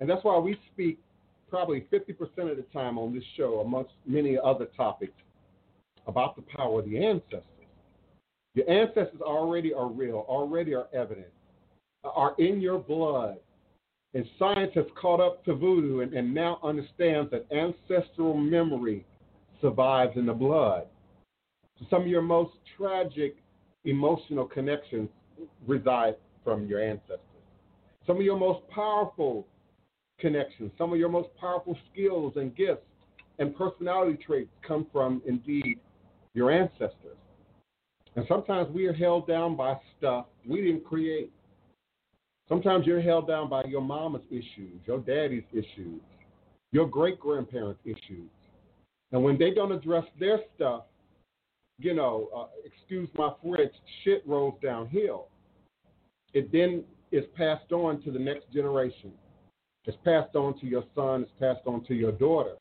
And 0.00 0.08
that's 0.08 0.22
why 0.22 0.38
we 0.38 0.58
speak 0.72 0.98
probably 1.48 1.86
50% 1.92 2.50
of 2.50 2.56
the 2.56 2.64
time 2.72 2.98
on 2.98 3.14
this 3.14 3.24
show, 3.36 3.60
amongst 3.60 3.92
many 4.06 4.36
other 4.42 4.66
topics, 4.76 5.14
about 6.06 6.36
the 6.36 6.42
power 6.42 6.80
of 6.80 6.86
the 6.86 7.04
ancestors. 7.04 7.42
Your 8.54 8.68
ancestors 8.70 9.20
already 9.20 9.74
are 9.74 9.88
real, 9.88 10.24
already 10.28 10.74
are 10.74 10.88
evident, 10.94 11.26
are 12.04 12.34
in 12.38 12.60
your 12.60 12.78
blood. 12.78 13.36
And 14.14 14.24
science 14.38 14.72
has 14.74 14.86
caught 14.98 15.20
up 15.20 15.44
to 15.44 15.54
voodoo 15.54 16.00
and, 16.00 16.14
and 16.14 16.32
now 16.32 16.58
understands 16.62 17.30
that 17.32 17.46
ancestral 17.52 18.34
memory 18.34 19.04
survives 19.60 20.16
in 20.16 20.24
the 20.26 20.32
blood. 20.32 20.86
So 21.78 21.86
some 21.90 22.02
of 22.02 22.08
your 22.08 22.22
most 22.22 22.52
tragic 22.78 23.36
emotional 23.84 24.46
connections 24.46 25.10
reside 25.66 26.14
from 26.42 26.66
your 26.66 26.82
ancestors. 26.82 27.20
Some 28.06 28.16
of 28.16 28.22
your 28.22 28.38
most 28.38 28.66
powerful 28.70 29.46
connections, 30.18 30.70
some 30.78 30.92
of 30.92 30.98
your 30.98 31.08
most 31.10 31.28
powerful 31.38 31.76
skills 31.92 32.34
and 32.36 32.56
gifts 32.56 32.86
and 33.38 33.54
personality 33.54 34.18
traits 34.24 34.50
come 34.66 34.86
from, 34.92 35.20
indeed, 35.26 35.78
your 36.36 36.50
ancestors. 36.50 37.16
And 38.14 38.24
sometimes 38.28 38.68
we 38.70 38.86
are 38.86 38.92
held 38.92 39.26
down 39.26 39.56
by 39.56 39.74
stuff 39.98 40.26
we 40.46 40.60
didn't 40.60 40.84
create. 40.84 41.32
Sometimes 42.48 42.86
you're 42.86 43.00
held 43.00 43.26
down 43.26 43.48
by 43.48 43.64
your 43.64 43.80
mama's 43.80 44.22
issues, 44.30 44.80
your 44.84 44.98
daddy's 44.98 45.42
issues, 45.52 46.00
your 46.72 46.86
great 46.86 47.18
grandparents' 47.18 47.80
issues. 47.84 48.30
And 49.12 49.24
when 49.24 49.38
they 49.38 49.50
don't 49.50 49.72
address 49.72 50.04
their 50.20 50.40
stuff, 50.54 50.84
you 51.78 51.94
know, 51.94 52.28
uh, 52.36 52.46
excuse 52.64 53.08
my 53.16 53.32
French, 53.42 53.72
shit 54.04 54.22
rolls 54.26 54.54
downhill. 54.62 55.28
It 56.34 56.52
then 56.52 56.84
is 57.12 57.24
passed 57.36 57.72
on 57.72 58.02
to 58.02 58.10
the 58.10 58.18
next 58.18 58.52
generation. 58.52 59.12
It's 59.84 59.96
passed 60.04 60.36
on 60.36 60.58
to 60.60 60.66
your 60.66 60.84
son, 60.94 61.22
it's 61.22 61.32
passed 61.40 61.66
on 61.66 61.84
to 61.84 61.94
your 61.94 62.12
daughter. 62.12 62.56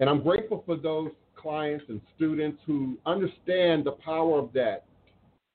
And 0.00 0.10
I'm 0.10 0.22
grateful 0.22 0.62
for 0.66 0.76
those 0.76 1.10
clients 1.36 1.84
and 1.88 2.00
students 2.16 2.58
who 2.66 2.98
understand 3.06 3.84
the 3.84 3.96
power 4.04 4.38
of 4.38 4.52
that, 4.52 4.84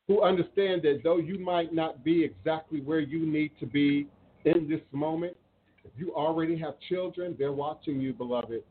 who 0.07 0.21
understand 0.21 0.81
that 0.83 1.01
though 1.03 1.17
you 1.17 1.39
might 1.39 1.73
not 1.73 2.03
be 2.03 2.23
exactly 2.23 2.81
where 2.81 2.99
you 2.99 3.25
need 3.25 3.51
to 3.59 3.65
be 3.65 4.07
in 4.45 4.67
this 4.69 4.81
moment, 4.91 5.35
if 5.83 5.91
you 5.97 6.13
already 6.13 6.57
have 6.57 6.75
children, 6.87 7.35
they're 7.37 7.51
watching 7.51 7.99
you, 7.99 8.13
beloved. 8.13 8.63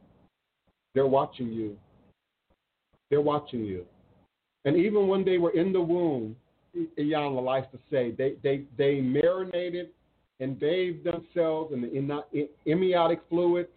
They're 0.94 1.06
watching 1.06 1.52
you. 1.52 1.76
They're 3.10 3.20
watching 3.20 3.64
you. 3.64 3.84
And 4.64 4.76
even 4.76 5.08
when 5.08 5.24
they 5.24 5.38
were 5.38 5.52
in 5.52 5.72
the 5.72 5.80
womb, 5.80 6.36
Iyanla 6.98 7.42
likes 7.42 7.66
to 7.72 7.78
say, 7.90 8.12
they, 8.12 8.34
they, 8.42 8.64
they 8.76 9.00
marinated 9.00 9.90
and 10.40 10.58
bathed 10.58 11.04
themselves 11.04 11.72
in 11.72 11.80
the 11.80 12.48
amniotic 12.70 13.20
fluids 13.28 13.68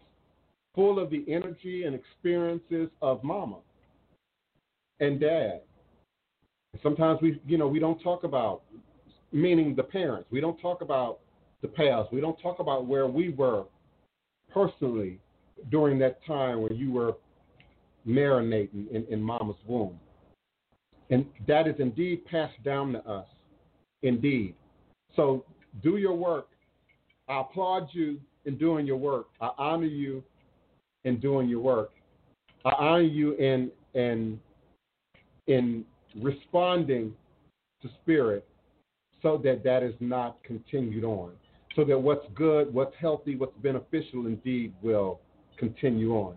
full 0.75 0.99
of 0.99 1.09
the 1.09 1.25
energy 1.27 1.83
and 1.83 1.95
experiences 1.95 2.89
of 3.01 3.23
mama 3.23 3.57
and 4.99 5.19
dad. 5.19 5.61
Sometimes 6.81 7.19
we, 7.21 7.41
you 7.45 7.57
know, 7.57 7.67
we 7.67 7.79
don't 7.79 8.01
talk 8.01 8.23
about, 8.23 8.61
meaning 9.33 9.75
the 9.75 9.83
parents. 9.83 10.27
We 10.31 10.39
don't 10.39 10.59
talk 10.59 10.81
about 10.81 11.19
the 11.61 11.67
past. 11.67 12.13
We 12.13 12.21
don't 12.21 12.39
talk 12.41 12.59
about 12.59 12.85
where 12.85 13.07
we 13.07 13.29
were 13.29 13.65
personally 14.53 15.19
during 15.69 15.99
that 15.99 16.23
time 16.25 16.61
when 16.61 16.75
you 16.75 16.91
were 16.91 17.15
marinating 18.07 18.89
in, 18.91 19.05
in 19.09 19.21
mama's 19.21 19.57
womb. 19.67 19.99
And 21.09 21.25
that 21.47 21.67
is 21.67 21.75
indeed 21.79 22.25
passed 22.25 22.61
down 22.63 22.93
to 22.93 23.05
us, 23.07 23.27
indeed. 24.01 24.55
So 25.15 25.43
do 25.83 25.97
your 25.97 26.13
work. 26.15 26.47
I 27.27 27.41
applaud 27.41 27.89
you 27.91 28.19
in 28.45 28.57
doing 28.57 28.87
your 28.87 28.97
work. 28.97 29.27
I 29.41 29.51
honor 29.57 29.85
you 29.85 30.23
in 31.05 31.19
doing 31.19 31.49
your 31.49 31.59
work. 31.59 31.91
I 32.65 32.71
honor 32.77 33.01
you 33.01 33.33
in 33.33 33.71
in 33.93 34.39
in 35.47 35.85
responding 36.21 37.13
to 37.81 37.89
spirit 38.01 38.47
so 39.21 39.39
that 39.43 39.63
that 39.63 39.83
is 39.83 39.95
not 39.99 40.41
continued 40.43 41.03
on. 41.03 41.31
So 41.75 41.83
that 41.85 41.97
what's 41.97 42.25
good, 42.35 42.73
what's 42.73 42.95
healthy, 42.99 43.35
what's 43.35 43.57
beneficial 43.61 44.27
indeed 44.27 44.73
will 44.81 45.19
continue 45.57 46.13
on. 46.13 46.35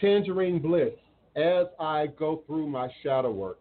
Tangerine 0.00 0.60
Bliss, 0.60 0.94
as 1.36 1.66
I 1.78 2.06
go 2.18 2.42
through 2.46 2.66
my 2.66 2.88
shadow 3.02 3.30
work, 3.30 3.58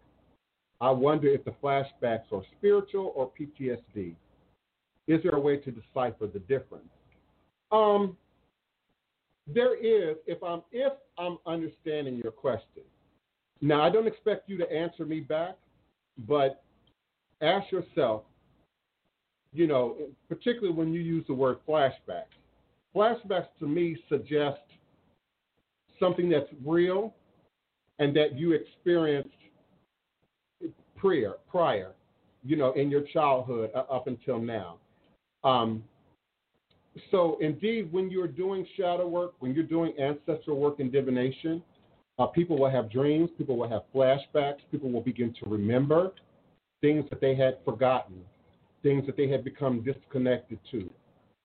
I 0.82 0.92
wonder 0.92 1.28
if 1.28 1.44
the 1.44 1.54
flashbacks 1.62 2.32
are 2.32 2.42
spiritual 2.58 3.12
or 3.16 3.30
PTSD. 3.38 4.16
Is 5.08 5.22
there 5.24 5.34
a 5.34 5.40
way 5.40 5.58
to 5.58 5.72
decipher 5.72 6.28
the 6.28 6.40
difference? 6.40 6.88
Um, 7.72 8.16
there 9.54 9.76
is, 9.76 10.18
if 10.28 10.42
I'm 10.44 10.62
if 10.72 10.94
I'm 11.18 11.38
understanding 11.46 12.18
your 12.22 12.32
question. 12.32 12.84
Now 13.62 13.82
I 13.82 13.90
don't 13.90 14.08
expect 14.08 14.50
you 14.50 14.58
to 14.58 14.72
answer 14.72 15.06
me 15.06 15.20
back, 15.20 15.56
but 16.28 16.64
ask 17.42 17.72
yourself, 17.72 18.24
you 19.54 19.68
know, 19.68 19.98
particularly 20.28 20.74
when 20.74 20.94
you 20.94 21.02
use 21.02 21.26
the 21.28 21.34
word 21.34 21.58
flashback. 21.68 22.26
Flashbacks 22.96 23.48
to 23.60 23.68
me 23.68 23.98
suggest 24.08 24.62
something 26.00 26.30
that's 26.30 26.50
real 26.66 27.14
and 28.00 28.16
that 28.16 28.38
you 28.38 28.54
experienced 28.54 29.30
prior, 30.96 31.36
prior, 31.50 31.92
you 32.44 32.56
know, 32.56 32.72
in 32.74 32.90
your 32.90 33.02
childhood 33.14 33.72
uh, 33.76 33.80
up 33.92 34.08
until 34.08 34.40
now. 34.40 34.78
Um, 35.44 35.84
so, 37.12 37.38
indeed, 37.42 37.92
when 37.92 38.10
you're 38.10 38.28
doing 38.28 38.66
shadow 38.78 39.08
work, 39.08 39.34
when 39.40 39.54
you're 39.54 39.64
doing 39.64 39.94
ancestral 40.00 40.60
work 40.60 40.80
and 40.80 40.92
divination, 40.92 41.62
uh, 42.18 42.28
people 42.28 42.58
will 42.58 42.70
have 42.70 42.92
dreams, 42.92 43.30
people 43.38 43.58
will 43.58 43.70
have 43.70 43.84
flashbacks, 43.94 44.60
people 44.72 44.92
will 44.92 45.02
begin 45.02 45.34
to 45.42 45.50
remember 45.50 46.12
things 46.82 47.06
that 47.10 47.22
they 47.22 47.36
had 47.36 47.58
forgotten, 47.64 48.22
things 48.84 49.06
that 49.06 49.16
they 49.18 49.28
had 49.28 49.44
become 49.44 49.84
disconnected 49.84 50.60
to. 50.72 50.90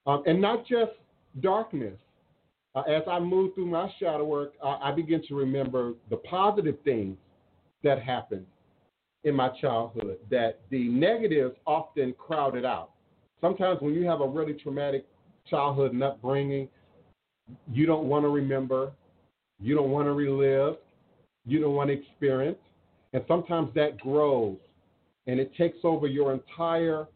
Um, 0.07 0.23
and 0.27 0.41
not 0.41 0.67
just 0.67 0.93
darkness. 1.41 1.99
Uh, 2.75 2.83
as 2.83 3.03
I 3.09 3.21
move 3.21 3.55
through 3.55 3.67
my 3.67 3.89
shadow 4.01 4.25
work, 4.25 4.55
I 4.63 4.91
begin 4.91 5.23
to 5.29 5.37
remember 5.37 5.95
the 6.11 6.17
positive 6.17 6.77
things 6.85 7.17
that 7.85 8.03
happened 8.03 8.47
in 9.23 9.35
my 9.35 9.49
childhood 9.61 10.19
that 10.31 10.61
the 10.71 10.89
negatives 10.89 11.55
often 11.67 12.15
crowded 12.19 12.65
out. 12.65 12.91
Sometimes 13.41 13.81
when 13.81 13.95
you 13.95 14.05
have 14.07 14.21
a 14.21 14.27
really 14.27 14.55
traumatic 14.55 15.07
childhood 15.49 15.93
and 15.93 16.03
upbringing, 16.03 16.69
you 17.71 17.87
don't 17.87 18.09
want 18.09 18.25
to 18.25 18.29
remember, 18.29 18.93
you 19.61 19.75
don't 19.75 19.91
want 19.91 20.07
to 20.07 20.13
relive, 20.13 20.77
you 21.47 21.61
don't 21.61 21.75
want 21.75 21.89
to 21.89 21.95
experience. 21.95 22.59
And 23.13 23.25
sometimes 23.29 23.73
that 23.75 23.99
grows 23.99 24.57
and 25.27 25.39
it 25.39 25.55
takes 25.57 25.79
over 25.85 26.07
your 26.07 26.33
entire 26.33 27.07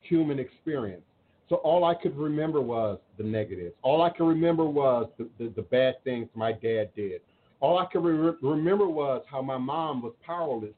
human 0.00 0.38
experience. 0.38 1.02
So 1.48 1.56
all 1.56 1.84
I 1.84 1.94
could 1.94 2.16
remember 2.16 2.60
was 2.60 2.98
the 3.18 3.24
negatives. 3.24 3.74
All 3.82 4.02
I 4.02 4.10
could 4.10 4.26
remember 4.26 4.64
was 4.64 5.08
the, 5.16 5.28
the, 5.38 5.52
the 5.54 5.62
bad 5.62 6.02
things 6.04 6.28
my 6.34 6.52
dad 6.52 6.90
did. 6.96 7.20
All 7.60 7.78
I 7.78 7.86
could 7.86 8.04
re- 8.04 8.34
remember 8.42 8.88
was 8.88 9.22
how 9.30 9.42
my 9.42 9.56
mom 9.56 10.02
was 10.02 10.12
powerless 10.24 10.74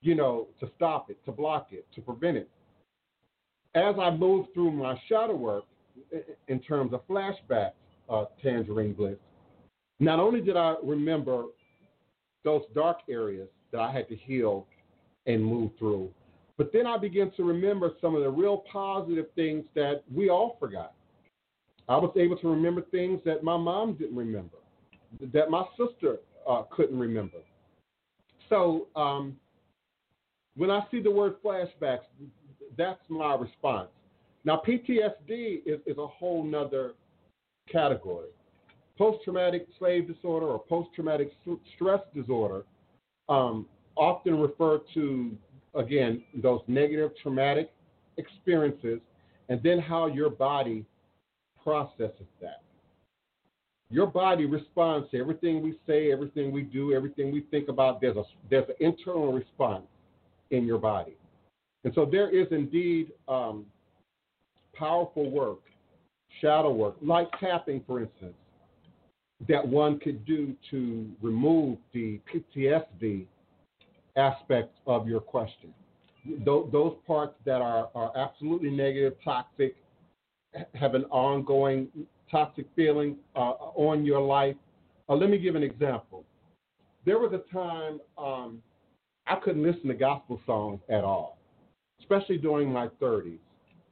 you 0.00 0.14
know, 0.14 0.48
to 0.60 0.70
stop 0.76 1.10
it, 1.10 1.18
to 1.24 1.32
block 1.32 1.68
it, 1.72 1.86
to 1.94 2.00
prevent 2.00 2.36
it. 2.36 2.48
As 3.74 3.94
I 4.00 4.10
moved 4.10 4.54
through 4.54 4.72
my 4.72 5.00
shadow 5.08 5.34
work, 5.36 5.64
in 6.48 6.60
terms 6.60 6.92
of 6.92 7.06
flashbacks, 7.06 7.72
uh, 8.08 8.24
Tangerine 8.42 8.92
Bliss, 8.92 9.16
not 10.00 10.18
only 10.18 10.40
did 10.40 10.56
I 10.56 10.76
remember 10.82 11.46
those 12.44 12.62
dark 12.74 12.98
areas 13.08 13.48
that 13.72 13.80
I 13.80 13.92
had 13.92 14.08
to 14.08 14.16
heal 14.16 14.66
and 15.26 15.44
move 15.44 15.72
through, 15.78 16.10
but 16.56 16.72
then 16.72 16.86
I 16.86 16.96
began 16.98 17.30
to 17.36 17.44
remember 17.44 17.92
some 18.00 18.14
of 18.14 18.22
the 18.22 18.30
real 18.30 18.64
positive 18.70 19.26
things 19.34 19.64
that 19.74 20.02
we 20.12 20.28
all 20.30 20.56
forgot. 20.58 20.94
I 21.88 21.96
was 21.96 22.12
able 22.16 22.36
to 22.38 22.48
remember 22.48 22.82
things 22.82 23.20
that 23.24 23.42
my 23.42 23.56
mom 23.56 23.94
didn't 23.94 24.16
remember, 24.16 24.58
that 25.32 25.50
my 25.50 25.64
sister 25.76 26.18
uh, 26.48 26.62
couldn't 26.70 26.98
remember. 26.98 27.38
So 28.48 28.88
um, 28.96 29.36
when 30.56 30.70
I 30.70 30.80
see 30.90 31.00
the 31.00 31.10
word 31.10 31.36
flashbacks, 31.42 32.06
that's 32.76 33.00
my 33.08 33.34
response. 33.34 33.88
Now, 34.48 34.62
PTSD 34.66 35.60
is, 35.66 35.78
is 35.84 35.98
a 35.98 36.06
whole 36.06 36.42
nother 36.42 36.92
category. 37.70 38.30
Post 38.96 39.22
traumatic 39.22 39.66
slave 39.78 40.08
disorder 40.08 40.46
or 40.46 40.58
post 40.58 40.88
traumatic 40.94 41.30
stress 41.74 42.00
disorder 42.14 42.64
um, 43.28 43.66
often 43.94 44.40
refer 44.40 44.80
to, 44.94 45.36
again, 45.74 46.22
those 46.34 46.62
negative 46.66 47.10
traumatic 47.22 47.70
experiences 48.16 49.00
and 49.50 49.62
then 49.62 49.78
how 49.80 50.06
your 50.06 50.30
body 50.30 50.86
processes 51.62 52.26
that. 52.40 52.62
Your 53.90 54.06
body 54.06 54.46
responds 54.46 55.10
to 55.10 55.18
everything 55.18 55.62
we 55.62 55.78
say, 55.86 56.10
everything 56.10 56.52
we 56.52 56.62
do, 56.62 56.94
everything 56.94 57.30
we 57.30 57.42
think 57.50 57.68
about. 57.68 58.00
There's 58.00 58.16
a 58.16 58.24
there's 58.48 58.68
an 58.70 58.76
internal 58.80 59.30
response 59.30 59.84
in 60.50 60.64
your 60.64 60.78
body, 60.78 61.18
and 61.84 61.92
so 61.94 62.06
there 62.06 62.30
is 62.30 62.46
indeed 62.50 63.12
um, 63.28 63.66
powerful 64.78 65.30
work, 65.30 65.60
shadow 66.40 66.72
work, 66.72 66.96
like 67.02 67.28
tapping, 67.40 67.82
for 67.86 68.00
instance, 68.00 68.34
that 69.48 69.66
one 69.66 69.98
could 69.98 70.24
do 70.24 70.54
to 70.70 71.08
remove 71.22 71.78
the 71.92 72.20
PTSD 72.32 73.26
aspect 74.16 74.74
of 74.86 75.06
your 75.06 75.20
question. 75.20 75.72
Those 76.44 76.96
parts 77.06 77.34
that 77.44 77.62
are, 77.62 77.88
are 77.94 78.16
absolutely 78.16 78.70
negative, 78.70 79.14
toxic, 79.24 79.76
have 80.74 80.94
an 80.94 81.04
ongoing 81.04 81.88
toxic 82.30 82.66
feeling 82.74 83.16
uh, 83.36 83.52
on 83.76 84.04
your 84.04 84.20
life. 84.20 84.56
Uh, 85.08 85.14
let 85.14 85.30
me 85.30 85.38
give 85.38 85.54
an 85.54 85.62
example. 85.62 86.24
There 87.06 87.18
was 87.18 87.32
a 87.32 87.52
time 87.54 88.00
um, 88.18 88.62
I 89.26 89.36
couldn't 89.36 89.62
listen 89.62 89.88
to 89.88 89.94
gospel 89.94 90.40
songs 90.44 90.80
at 90.88 91.04
all, 91.04 91.38
especially 92.00 92.38
during 92.38 92.72
my 92.72 92.88
30s. 93.00 93.38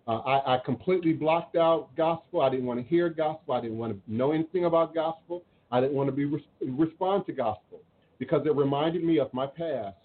Uh, 0.07 0.19
I, 0.19 0.55
I, 0.55 0.59
completely 0.65 1.13
blocked 1.13 1.57
out 1.57 1.89
gospel. 1.97 2.41
I 2.41 2.49
didn't 2.49 2.67
want 2.67 2.81
to 2.81 2.87
hear 2.87 3.09
gospel. 3.09 3.55
I 3.55 3.61
didn't 3.61 3.79
want 3.79 3.93
to 3.93 4.13
know 4.13 4.31
anything 4.31 4.65
about 4.65 4.95
gospel. 4.95 5.43
I 5.73 5.81
didn't 5.81 5.97
want 5.97 6.09
to 6.09 6.13
be 6.13 6.25
respond 6.61 7.27
to 7.27 7.33
gospel 7.33 7.81
because 8.21 8.47
it 8.47 8.55
reminded 8.55 9.03
me 9.03 9.19
of 9.19 9.33
my 9.35 9.47
past. 9.47 9.97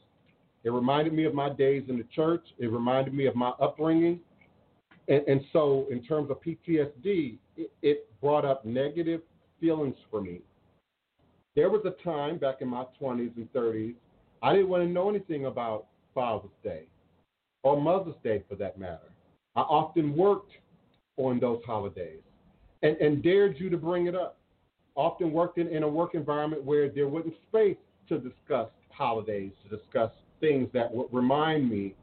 It 0.63 0.71
reminded 0.71 1.13
me 1.13 1.25
of 1.25 1.35
my 1.35 1.49
days 1.49 1.83
in 1.87 1.97
the 1.97 2.05
church. 2.15 2.43
It 2.57 2.71
reminded 2.71 3.13
me 3.13 3.27
of 3.27 3.35
my 3.35 3.49
upbringing. 3.61 4.19
And, 5.07 5.21
and 5.27 5.41
so, 5.53 5.85
in 5.91 6.03
terms 6.03 6.31
of 6.31 6.41
PTSD, 6.41 7.37
it, 7.57 7.71
it 7.81 8.07
brought 8.21 8.45
up 8.45 8.65
negative 8.65 9.21
feelings 9.59 9.95
for 10.09 10.21
me. 10.21 10.41
There 11.55 11.69
was 11.69 11.81
a 11.85 12.03
time 12.03 12.37
back 12.37 12.57
in 12.61 12.67
my 12.67 12.85
20s 12.99 13.35
and 13.35 13.51
30s, 13.53 13.95
I 14.41 14.53
didn't 14.53 14.69
want 14.69 14.83
to 14.83 14.89
know 14.89 15.09
anything 15.09 15.45
about 15.45 15.85
Father's 16.15 16.49
Day 16.63 16.83
or 17.63 17.79
Mother's 17.79 18.15
Day 18.23 18.43
for 18.49 18.55
that 18.55 18.79
matter. 18.79 19.10
I 19.55 19.61
often 19.61 20.15
worked 20.15 20.51
on 21.17 21.39
those 21.39 21.61
holidays 21.65 22.21
and, 22.83 22.95
and 22.97 23.21
dared 23.21 23.59
you 23.59 23.69
to 23.69 23.77
bring 23.77 24.07
it 24.07 24.15
up. 24.15 24.37
Often 24.95 25.31
worked 25.31 25.57
in, 25.57 25.67
in 25.67 25.83
a 25.83 25.87
work 25.87 26.15
environment 26.15 26.63
where 26.63 26.89
there 26.89 27.07
wasn't 27.07 27.35
space 27.47 27.77
to 28.09 28.17
discuss 28.17 28.69
holidays, 28.89 29.51
to 29.63 29.77
discuss 29.77 30.11
things 30.39 30.69
that 30.73 30.91
would 30.93 31.07
remind 31.11 31.69
me 31.69 31.95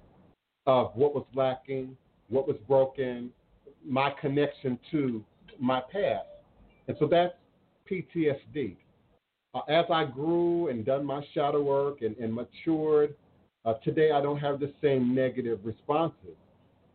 of 0.66 0.92
what 0.94 1.14
was 1.14 1.24
lacking, 1.34 1.96
what 2.28 2.46
was 2.46 2.56
broken, 2.66 3.30
my 3.84 4.10
connection 4.20 4.78
to 4.90 5.24
my 5.58 5.80
past. 5.80 6.26
And 6.86 6.96
so 6.98 7.06
that's 7.06 7.34
PTSD. 7.90 8.76
Uh, 9.54 9.60
as 9.68 9.86
I 9.90 10.04
grew 10.04 10.68
and 10.68 10.84
done 10.84 11.04
my 11.04 11.24
shadow 11.34 11.62
work 11.62 12.02
and, 12.02 12.16
and 12.18 12.34
matured, 12.34 13.14
uh, 13.64 13.74
today 13.84 14.12
I 14.12 14.20
don't 14.20 14.38
have 14.38 14.60
the 14.60 14.72
same 14.82 15.14
negative 15.14 15.60
responses. 15.64 16.36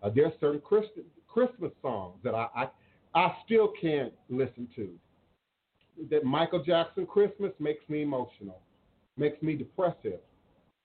Uh, 0.04 0.10
there 0.10 0.26
are 0.26 0.34
certain 0.40 0.60
Christ- 0.60 1.00
Christmas 1.28 1.72
songs 1.82 2.18
that 2.24 2.36
I, 2.36 2.48
I, 2.56 2.68
I 3.16 3.36
still 3.46 3.72
can't 3.80 4.14
listen 4.30 4.68
to. 4.76 4.90
That 6.10 6.24
Michael 6.24 6.64
Jackson 6.64 7.06
Christmas 7.06 7.52
makes 7.60 7.88
me 7.88 8.02
emotional, 8.02 8.60
makes 9.18 9.42
me 9.42 9.56
depressive. 9.56 10.20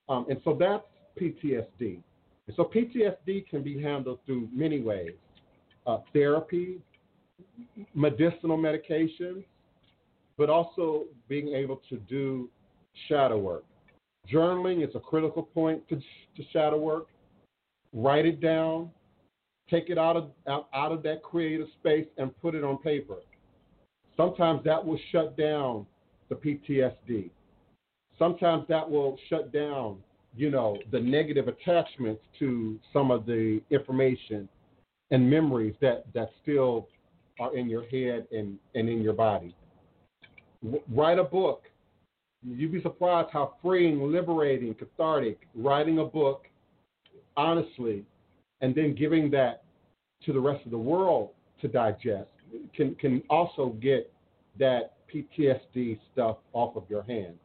Um, 0.07 0.25
and 0.29 0.39
so 0.43 0.55
that's 0.57 0.83
PTSD. 1.19 1.99
And 2.47 2.55
so 2.55 2.63
PTSD 2.63 3.47
can 3.47 3.61
be 3.61 3.81
handled 3.81 4.19
through 4.25 4.49
many 4.53 4.81
ways 4.81 5.13
uh, 5.85 5.99
therapy, 6.13 6.79
medicinal 7.93 8.57
medications, 8.57 9.43
but 10.37 10.49
also 10.49 11.05
being 11.27 11.49
able 11.49 11.81
to 11.89 11.97
do 11.97 12.49
shadow 13.07 13.37
work. 13.37 13.65
Journaling 14.31 14.87
is 14.87 14.93
a 14.95 14.99
critical 14.99 15.43
point 15.43 15.87
to, 15.89 15.95
to 15.95 16.43
shadow 16.51 16.77
work. 16.77 17.07
Write 17.93 18.25
it 18.25 18.39
down, 18.39 18.91
take 19.69 19.89
it 19.89 19.97
out 19.97 20.15
of 20.15 20.31
out, 20.47 20.67
out 20.73 20.91
of 20.91 21.03
that 21.03 21.23
creative 21.23 21.67
space 21.79 22.07
and 22.17 22.37
put 22.41 22.55
it 22.55 22.63
on 22.63 22.77
paper. 22.77 23.17
Sometimes 24.17 24.63
that 24.65 24.85
will 24.85 24.99
shut 25.11 25.37
down 25.37 25.85
the 26.29 26.35
PTSD. 26.35 27.29
Sometimes 28.17 28.65
that 28.67 28.89
will 28.89 29.17
shut 29.29 29.53
down, 29.53 29.97
you 30.35 30.51
know, 30.51 30.77
the 30.91 30.99
negative 30.99 31.47
attachments 31.47 32.21
to 32.37 32.77
some 32.91 33.11
of 33.11 33.25
the 33.25 33.61
information 33.71 34.49
and 35.11 35.27
memories 35.27 35.73
that, 35.81 36.05
that 36.13 36.29
still 36.41 36.87
are 37.39 37.55
in 37.55 37.69
your 37.69 37.83
head 37.87 38.27
and, 38.31 38.59
and 38.75 38.89
in 38.89 39.01
your 39.01 39.13
body. 39.13 39.55
W- 40.63 40.83
write 40.93 41.17
a 41.17 41.23
book. 41.23 41.63
You'd 42.45 42.73
be 42.73 42.81
surprised 42.81 43.29
how 43.31 43.55
freeing, 43.61 44.11
liberating, 44.11 44.75
cathartic 44.75 45.39
writing 45.55 45.99
a 45.99 46.05
book 46.05 46.45
honestly 47.37 48.05
and 48.61 48.75
then 48.75 48.95
giving 48.95 49.29
that 49.31 49.63
to 50.25 50.33
the 50.33 50.39
rest 50.39 50.65
of 50.65 50.71
the 50.71 50.77
world 50.77 51.29
to 51.61 51.67
digest 51.67 52.29
can, 52.75 52.95
can 52.95 53.21
also 53.29 53.75
get 53.81 54.11
that 54.57 54.93
PTSD 55.13 55.99
stuff 56.11 56.37
off 56.53 56.75
of 56.75 56.83
your 56.89 57.03
hands. 57.03 57.37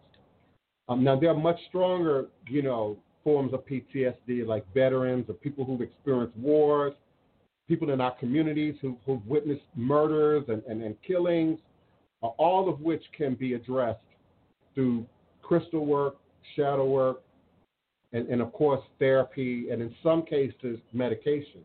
Um, 0.89 1.03
now, 1.03 1.19
there 1.19 1.31
are 1.31 1.37
much 1.37 1.59
stronger, 1.69 2.27
you 2.47 2.63
know, 2.63 2.99
forms 3.23 3.55
of 3.55 3.65
PTSD, 3.67 4.47
like 4.47 4.65
veterans 4.75 5.25
or 5.29 5.35
people 5.35 5.65
who've 5.65 5.81
experienced 5.81 6.37
wars, 6.37 6.93
people 7.69 7.91
in 7.91 8.01
our 8.01 8.15
communities 8.17 8.75
who, 8.83 8.99
who've 9.07 9.25
witnessed 9.27 9.63
murders 9.75 10.45
and, 10.49 10.63
and, 10.69 10.83
and 10.83 10.97
killings, 11.07 11.59
uh, 12.23 12.27
all 12.27 12.69
of 12.69 12.81
which 12.81 13.03
can 13.17 13.35
be 13.35 13.55
addressed 13.55 14.01
through 14.75 15.07
crystal 15.43 15.87
work, 15.87 16.17
shadow 16.55 16.85
work, 16.85 17.23
and, 18.15 18.29
and 18.29 18.41
of 18.41 18.53
course, 18.53 18.81
therapy, 18.99 19.69
and 19.71 19.83
in 19.83 19.95
some 20.03 20.23
cases, 20.23 20.79
medication. 20.93 21.61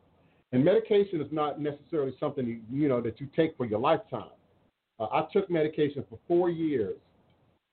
And 0.52 0.66
medication 0.66 1.22
is 1.22 1.32
not 1.32 1.62
necessarily 1.62 2.14
something 2.20 2.46
you, 2.46 2.60
you 2.72 2.90
know 2.90 3.00
that 3.02 3.22
you 3.22 3.28
take 3.36 3.56
for 3.56 3.66
your 3.66 3.80
lifetime. 3.80 4.32
Uh, 5.00 5.06
I 5.12 5.28
took 5.32 5.50
medication 5.50 6.04
for 6.10 6.20
four 6.28 6.50
years 6.50 6.98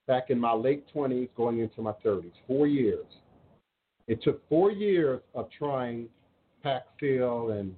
back 0.07 0.27
in 0.29 0.39
my 0.39 0.53
late 0.53 0.85
20s, 0.95 1.31
going 1.37 1.59
into 1.59 1.81
my 1.81 1.93
30s. 2.05 2.31
Four 2.47 2.67
years. 2.67 3.07
It 4.07 4.23
took 4.23 4.47
four 4.49 4.71
years 4.71 5.21
of 5.35 5.49
trying 5.59 6.09
Paxil 6.65 7.59
and 7.59 7.75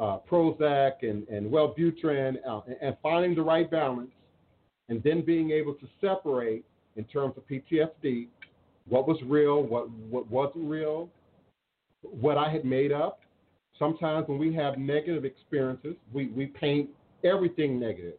uh, 0.00 0.18
Prozac 0.28 1.02
and, 1.02 1.28
and 1.28 1.52
Wellbutrin 1.52 2.36
uh, 2.48 2.60
and, 2.66 2.76
and 2.80 2.96
finding 3.02 3.34
the 3.34 3.42
right 3.42 3.70
balance 3.70 4.10
and 4.88 5.02
then 5.02 5.22
being 5.24 5.50
able 5.50 5.74
to 5.74 5.86
separate 6.00 6.64
in 6.96 7.04
terms 7.04 7.34
of 7.36 7.46
PTSD 7.46 8.28
what 8.88 9.06
was 9.06 9.18
real, 9.24 9.62
what, 9.62 9.90
what 9.90 10.30
wasn't 10.30 10.68
real, 10.68 11.08
what 12.02 12.36
I 12.38 12.50
had 12.50 12.64
made 12.64 12.92
up. 12.92 13.20
Sometimes 13.78 14.28
when 14.28 14.38
we 14.38 14.52
have 14.54 14.78
negative 14.78 15.24
experiences, 15.24 15.94
we, 16.12 16.28
we 16.28 16.46
paint 16.46 16.90
everything 17.24 17.78
negative. 17.78 18.14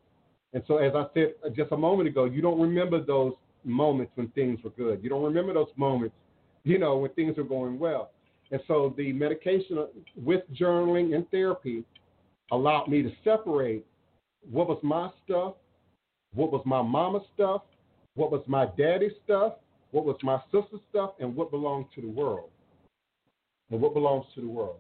And 0.53 0.63
so, 0.67 0.77
as 0.77 0.93
I 0.95 1.05
said 1.13 1.33
just 1.55 1.71
a 1.71 1.77
moment 1.77 2.09
ago, 2.09 2.25
you 2.25 2.41
don't 2.41 2.59
remember 2.59 3.03
those 3.03 3.33
moments 3.63 4.11
when 4.15 4.29
things 4.29 4.59
were 4.63 4.71
good. 4.71 5.03
You 5.03 5.09
don't 5.09 5.23
remember 5.23 5.53
those 5.53 5.67
moments, 5.75 6.15
you 6.63 6.79
know, 6.79 6.97
when 6.97 7.11
things 7.11 7.37
are 7.37 7.43
going 7.43 7.77
well. 7.77 8.11
And 8.51 8.59
so 8.67 8.93
the 8.97 9.13
medication 9.13 9.85
with 10.15 10.41
journaling 10.59 11.15
and 11.15 11.29
therapy 11.29 11.83
allowed 12.51 12.87
me 12.87 13.03
to 13.03 13.11
separate 13.23 13.85
what 14.49 14.67
was 14.67 14.79
my 14.81 15.09
stuff, 15.23 15.53
what 16.33 16.51
was 16.51 16.63
my 16.65 16.81
mama's 16.81 17.23
stuff, 17.35 17.61
what 18.15 18.31
was 18.31 18.41
my 18.47 18.67
daddy's 18.77 19.11
stuff, 19.23 19.53
what 19.91 20.05
was 20.05 20.17
my 20.23 20.39
sister's 20.51 20.81
stuff, 20.89 21.11
and 21.19 21.35
what 21.35 21.51
belonged 21.51 21.85
to 21.95 22.01
the 22.01 22.07
world. 22.07 22.49
and 23.71 23.79
what 23.79 23.93
belongs 23.93 24.25
to 24.33 24.41
the 24.41 24.47
world. 24.47 24.79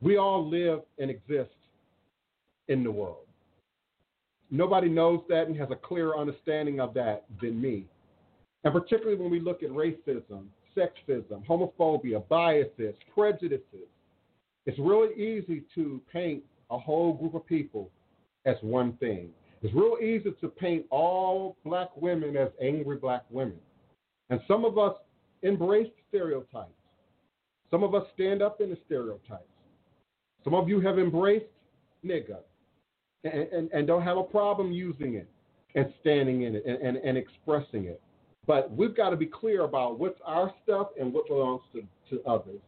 We 0.00 0.16
all 0.16 0.48
live 0.48 0.80
and 0.98 1.10
exist 1.10 1.50
in 2.68 2.82
the 2.82 2.90
world. 2.90 3.26
Nobody 4.50 4.88
knows 4.88 5.20
that 5.28 5.46
and 5.48 5.56
has 5.58 5.68
a 5.70 5.76
clearer 5.76 6.16
understanding 6.16 6.80
of 6.80 6.94
that 6.94 7.24
than 7.40 7.60
me. 7.60 7.84
And 8.64 8.72
particularly 8.72 9.18
when 9.18 9.30
we 9.30 9.40
look 9.40 9.62
at 9.62 9.70
racism, 9.70 10.46
sexism, 10.76 11.44
homophobia, 11.46 12.26
biases, 12.28 12.94
prejudices, 13.14 13.88
it's 14.64 14.78
really 14.78 15.14
easy 15.14 15.64
to 15.74 16.00
paint 16.12 16.42
a 16.70 16.78
whole 16.78 17.12
group 17.12 17.34
of 17.34 17.46
people 17.46 17.90
as 18.44 18.56
one 18.62 18.94
thing. 18.94 19.28
It's 19.62 19.74
real 19.74 19.96
easy 20.00 20.32
to 20.40 20.48
paint 20.48 20.86
all 20.90 21.56
black 21.64 21.90
women 21.96 22.36
as 22.36 22.48
angry 22.60 22.96
black 22.96 23.24
women. 23.30 23.58
And 24.30 24.40
some 24.48 24.64
of 24.64 24.78
us 24.78 24.96
embrace 25.42 25.90
stereotypes. 26.08 26.72
Some 27.70 27.82
of 27.82 27.94
us 27.94 28.04
stand 28.14 28.42
up 28.42 28.60
in 28.60 28.70
the 28.70 28.78
stereotypes. 28.86 29.42
Some 30.44 30.54
of 30.54 30.68
you 30.68 30.80
have 30.80 30.98
embraced 30.98 31.46
nigga 32.04 32.38
and, 33.24 33.48
and, 33.52 33.70
and 33.72 33.86
don't 33.86 34.02
have 34.02 34.16
a 34.16 34.22
problem 34.22 34.72
using 34.72 35.14
it 35.14 35.28
and 35.74 35.92
standing 36.00 36.42
in 36.42 36.56
it 36.56 36.64
and, 36.66 36.78
and, 36.78 36.96
and 36.98 37.18
expressing 37.18 37.84
it. 37.86 38.00
But 38.46 38.70
we've 38.70 38.96
got 38.96 39.10
to 39.10 39.16
be 39.16 39.26
clear 39.26 39.64
about 39.64 39.98
what's 39.98 40.20
our 40.24 40.52
stuff 40.62 40.88
and 41.00 41.12
what 41.12 41.26
belongs 41.26 41.62
to, 41.72 41.82
to 42.10 42.22
others. 42.24 42.60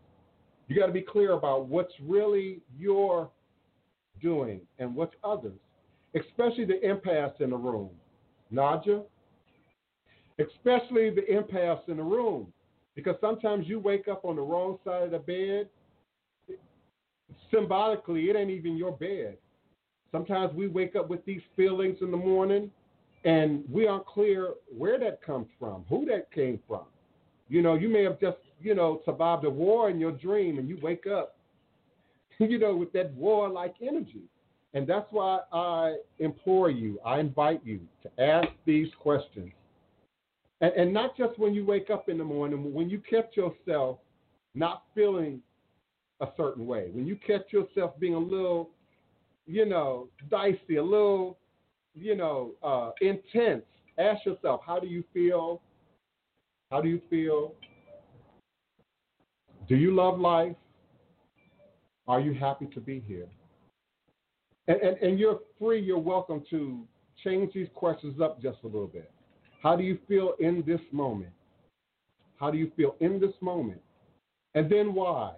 You 0.66 0.78
got 0.78 0.86
to 0.86 0.92
be 0.92 1.02
clear 1.02 1.32
about 1.32 1.66
what's 1.66 1.92
really 2.02 2.60
your 2.76 3.30
doing 4.20 4.60
and 4.78 4.94
what's 4.94 5.14
others, 5.22 5.58
especially 6.14 6.64
the 6.64 6.80
empaths 6.84 7.40
in 7.40 7.50
the 7.50 7.56
room. 7.56 7.90
Naja, 8.52 9.04
especially 10.38 11.10
the 11.10 11.22
empaths 11.30 11.88
in 11.88 11.96
the 11.96 12.02
room, 12.02 12.52
because 12.94 13.16
sometimes 13.20 13.66
you 13.68 13.78
wake 13.78 14.08
up 14.08 14.24
on 14.24 14.36
the 14.36 14.42
wrong 14.42 14.78
side 14.84 15.04
of 15.04 15.10
the 15.10 15.18
bed. 15.18 15.68
Symbolically, 17.52 18.30
it 18.30 18.36
ain't 18.36 18.50
even 18.50 18.76
your 18.76 18.92
bed. 18.92 19.36
Sometimes 20.10 20.54
we 20.54 20.68
wake 20.68 20.96
up 20.96 21.08
with 21.08 21.24
these 21.24 21.42
feelings 21.56 21.98
in 22.00 22.10
the 22.10 22.16
morning 22.16 22.70
and 23.24 23.64
we 23.70 23.86
aren't 23.86 24.06
clear 24.06 24.54
where 24.76 24.98
that 24.98 25.22
comes 25.22 25.46
from, 25.58 25.84
who 25.88 26.06
that 26.06 26.32
came 26.32 26.58
from. 26.66 26.84
You 27.48 27.62
know, 27.62 27.74
you 27.74 27.88
may 27.88 28.02
have 28.04 28.20
just, 28.20 28.38
you 28.60 28.74
know, 28.74 29.02
survived 29.04 29.44
a 29.44 29.50
war 29.50 29.90
in 29.90 29.98
your 29.98 30.12
dream 30.12 30.58
and 30.58 30.68
you 30.68 30.78
wake 30.82 31.06
up, 31.06 31.36
you 32.38 32.58
know, 32.58 32.74
with 32.76 32.92
that 32.92 33.12
war-like 33.14 33.74
energy. 33.82 34.22
And 34.74 34.86
that's 34.86 35.06
why 35.10 35.40
I 35.52 35.96
implore 36.18 36.70
you, 36.70 36.98
I 37.04 37.20
invite 37.20 37.60
you 37.64 37.80
to 38.02 38.22
ask 38.22 38.48
these 38.66 38.88
questions. 39.00 39.52
And, 40.60 40.72
and 40.72 40.92
not 40.92 41.16
just 41.16 41.38
when 41.38 41.54
you 41.54 41.64
wake 41.64 41.90
up 41.90 42.08
in 42.08 42.18
the 42.18 42.24
morning, 42.24 42.72
when 42.72 42.90
you 42.90 43.00
catch 43.08 43.36
yourself 43.36 43.98
not 44.54 44.84
feeling 44.94 45.40
a 46.20 46.26
certain 46.36 46.66
way, 46.66 46.88
when 46.92 47.06
you 47.06 47.16
catch 47.16 47.52
yourself 47.52 47.98
being 48.00 48.14
a 48.14 48.18
little, 48.18 48.70
you 49.46 49.64
know, 49.66 50.08
dicey, 50.30 50.76
a 50.76 50.82
little 50.82 51.38
you 52.00 52.14
know, 52.14 52.52
uh, 52.62 52.90
intense. 53.00 53.64
Ask 53.98 54.24
yourself, 54.24 54.60
how 54.64 54.78
do 54.78 54.86
you 54.86 55.04
feel? 55.12 55.60
How 56.70 56.80
do 56.80 56.88
you 56.88 57.00
feel? 57.10 57.54
Do 59.68 59.76
you 59.76 59.94
love 59.94 60.18
life? 60.18 60.54
Are 62.06 62.20
you 62.20 62.32
happy 62.32 62.66
to 62.66 62.80
be 62.80 63.02
here? 63.06 63.26
And, 64.66 64.80
and, 64.80 64.96
and 64.98 65.18
you're 65.18 65.40
free, 65.58 65.80
you're 65.80 65.98
welcome 65.98 66.42
to 66.50 66.84
change 67.24 67.52
these 67.54 67.68
questions 67.74 68.20
up 68.20 68.40
just 68.40 68.58
a 68.62 68.66
little 68.66 68.86
bit. 68.86 69.10
How 69.62 69.76
do 69.76 69.82
you 69.82 69.98
feel 70.06 70.34
in 70.38 70.62
this 70.66 70.80
moment? 70.92 71.32
How 72.38 72.50
do 72.50 72.58
you 72.58 72.70
feel 72.76 72.96
in 73.00 73.20
this 73.20 73.34
moment? 73.40 73.80
And 74.54 74.70
then 74.70 74.94
why? 74.94 75.32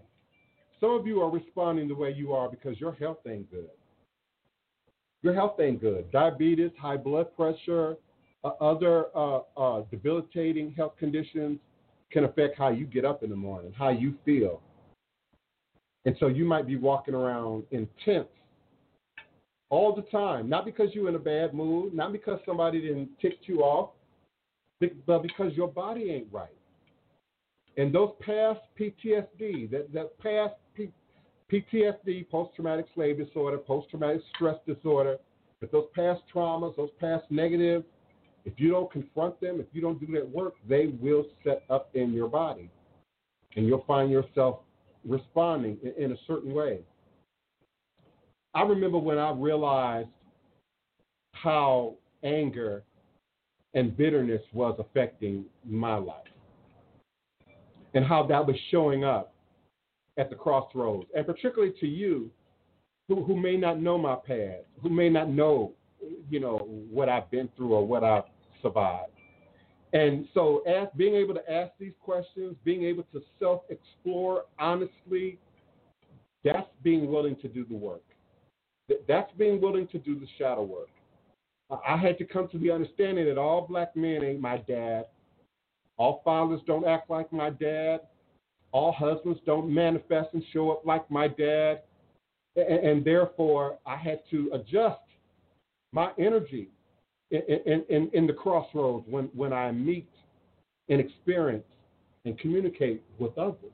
Some 0.80 0.90
of 0.90 1.06
you 1.06 1.20
are 1.20 1.30
responding 1.30 1.88
the 1.88 1.94
way 1.94 2.12
you 2.12 2.32
are 2.32 2.48
because 2.48 2.78
your 2.80 2.92
health 2.92 3.18
ain't 3.26 3.50
good 3.50 3.70
your 5.22 5.34
health 5.34 5.60
ain't 5.60 5.80
good. 5.80 6.10
Diabetes, 6.10 6.70
high 6.78 6.96
blood 6.96 7.34
pressure, 7.36 7.96
uh, 8.44 8.48
other 8.60 9.06
uh, 9.14 9.40
uh, 9.56 9.82
debilitating 9.90 10.72
health 10.72 10.94
conditions 10.98 11.58
can 12.10 12.24
affect 12.24 12.56
how 12.56 12.70
you 12.70 12.86
get 12.86 13.04
up 13.04 13.22
in 13.22 13.30
the 13.30 13.36
morning, 13.36 13.72
how 13.76 13.90
you 13.90 14.14
feel. 14.24 14.62
And 16.06 16.16
so 16.18 16.28
you 16.28 16.44
might 16.44 16.66
be 16.66 16.76
walking 16.76 17.14
around 17.14 17.64
intense 17.70 18.28
all 19.68 19.94
the 19.94 20.02
time, 20.02 20.48
not 20.48 20.64
because 20.64 20.88
you're 20.94 21.08
in 21.08 21.14
a 21.14 21.20
bad 21.20 21.54
mood, 21.54 21.94
not 21.94 22.10
because 22.10 22.40
somebody 22.46 22.80
didn't 22.80 23.10
tick 23.20 23.38
you 23.42 23.60
off, 23.60 23.90
but 24.80 25.22
because 25.22 25.52
your 25.54 25.68
body 25.68 26.10
ain't 26.10 26.28
right. 26.32 26.48
And 27.76 27.94
those 27.94 28.12
past 28.20 28.60
PTSD, 28.78 29.70
that, 29.70 29.92
that 29.92 30.18
past 30.18 30.54
PTSD, 31.50 32.28
post 32.30 32.54
traumatic 32.54 32.86
slave 32.94 33.18
disorder, 33.18 33.58
post 33.58 33.90
traumatic 33.90 34.22
stress 34.34 34.56
disorder, 34.66 35.16
if 35.60 35.70
those 35.70 35.86
past 35.94 36.22
traumas, 36.34 36.76
those 36.76 36.90
past 37.00 37.24
negative, 37.30 37.84
if 38.44 38.54
you 38.56 38.70
don't 38.70 38.90
confront 38.90 39.40
them, 39.40 39.60
if 39.60 39.66
you 39.72 39.80
don't 39.80 40.00
do 40.00 40.12
that 40.14 40.28
work, 40.28 40.54
they 40.68 40.86
will 41.00 41.26
set 41.44 41.62
up 41.68 41.90
in 41.94 42.12
your 42.12 42.28
body. 42.28 42.70
And 43.56 43.66
you'll 43.66 43.84
find 43.86 44.10
yourself 44.10 44.60
responding 45.06 45.78
in, 45.82 46.04
in 46.04 46.12
a 46.12 46.16
certain 46.26 46.54
way. 46.54 46.80
I 48.54 48.62
remember 48.62 48.98
when 48.98 49.18
I 49.18 49.32
realized 49.32 50.08
how 51.32 51.94
anger 52.24 52.82
and 53.74 53.96
bitterness 53.96 54.42
was 54.52 54.76
affecting 54.78 55.44
my 55.64 55.96
life 55.96 56.26
and 57.94 58.04
how 58.04 58.24
that 58.26 58.46
was 58.46 58.56
showing 58.70 59.04
up 59.04 59.34
at 60.18 60.30
the 60.30 60.36
crossroads, 60.36 61.08
and 61.14 61.26
particularly 61.26 61.72
to 61.80 61.86
you 61.86 62.30
who, 63.08 63.24
who 63.24 63.36
may 63.36 63.56
not 63.56 63.80
know 63.80 63.98
my 63.98 64.14
past, 64.14 64.64
who 64.82 64.90
may 64.90 65.08
not 65.08 65.28
know, 65.28 65.72
you 66.28 66.40
know, 66.40 66.58
what 66.90 67.08
I've 67.08 67.30
been 67.30 67.48
through 67.56 67.72
or 67.72 67.86
what 67.86 68.04
I've 68.04 68.24
survived. 68.62 69.10
And 69.92 70.28
so, 70.34 70.58
as 70.60 70.86
being 70.96 71.16
able 71.16 71.34
to 71.34 71.52
ask 71.52 71.72
these 71.80 71.94
questions, 72.00 72.54
being 72.64 72.84
able 72.84 73.02
to 73.12 73.20
self 73.40 73.62
explore 73.70 74.44
honestly, 74.58 75.38
that's 76.44 76.68
being 76.82 77.10
willing 77.10 77.34
to 77.36 77.48
do 77.48 77.64
the 77.64 77.74
work. 77.74 78.04
That's 79.08 79.30
being 79.36 79.60
willing 79.60 79.88
to 79.88 79.98
do 79.98 80.18
the 80.18 80.26
shadow 80.38 80.62
work. 80.62 80.88
I 81.86 81.96
had 81.96 82.18
to 82.18 82.24
come 82.24 82.48
to 82.48 82.58
the 82.58 82.70
understanding 82.70 83.26
that 83.26 83.38
all 83.38 83.66
black 83.66 83.94
men 83.96 84.24
ain't 84.24 84.40
my 84.40 84.58
dad. 84.58 85.06
All 85.96 86.22
fathers 86.24 86.60
don't 86.66 86.86
act 86.86 87.10
like 87.10 87.32
my 87.32 87.50
dad 87.50 88.00
all 88.72 88.92
husbands 88.92 89.40
don't 89.46 89.72
manifest 89.72 90.28
and 90.32 90.42
show 90.52 90.70
up 90.70 90.84
like 90.84 91.10
my 91.10 91.28
dad. 91.28 91.82
And, 92.56 92.66
and 92.66 93.04
therefore, 93.04 93.78
I 93.86 93.96
had 93.96 94.20
to 94.30 94.50
adjust 94.54 95.00
my 95.92 96.10
energy 96.18 96.68
in, 97.30 97.42
in, 97.66 97.84
in, 97.88 98.10
in 98.12 98.26
the 98.26 98.32
crossroads 98.32 99.06
when, 99.08 99.24
when 99.34 99.52
I 99.52 99.72
meet 99.72 100.08
and 100.88 101.00
experience 101.00 101.64
and 102.24 102.38
communicate 102.38 103.02
with 103.18 103.36
others. 103.38 103.72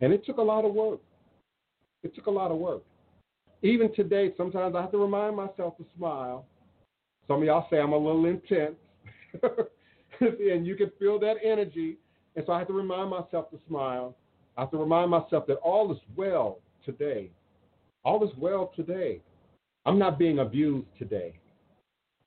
And 0.00 0.12
it 0.12 0.24
took 0.24 0.38
a 0.38 0.42
lot 0.42 0.64
of 0.64 0.72
work. 0.74 1.00
It 2.02 2.14
took 2.14 2.26
a 2.26 2.30
lot 2.30 2.50
of 2.50 2.58
work. 2.58 2.82
Even 3.62 3.94
today, 3.94 4.32
sometimes 4.36 4.74
I 4.74 4.82
have 4.82 4.92
to 4.92 4.98
remind 4.98 5.36
myself 5.36 5.76
to 5.78 5.84
smile. 5.96 6.46
Some 7.28 7.38
of 7.38 7.44
y'all 7.44 7.66
say 7.70 7.78
I'm 7.78 7.92
a 7.92 7.96
little 7.96 8.26
intense. 8.26 8.76
and 10.20 10.66
you 10.66 10.76
can 10.76 10.90
feel 10.98 11.18
that 11.20 11.36
energy 11.42 11.98
and 12.36 12.44
so 12.46 12.52
I 12.52 12.58
have 12.58 12.68
to 12.68 12.74
remind 12.74 13.10
myself 13.10 13.50
to 13.50 13.58
smile. 13.68 14.16
I 14.56 14.62
have 14.62 14.70
to 14.72 14.76
remind 14.76 15.10
myself 15.10 15.46
that 15.46 15.54
all 15.56 15.92
is 15.92 15.98
well 16.16 16.58
today. 16.84 17.30
All 18.04 18.22
is 18.24 18.30
well 18.36 18.72
today. 18.74 19.20
I'm 19.86 19.98
not 19.98 20.18
being 20.18 20.40
abused 20.40 20.88
today. 20.98 21.34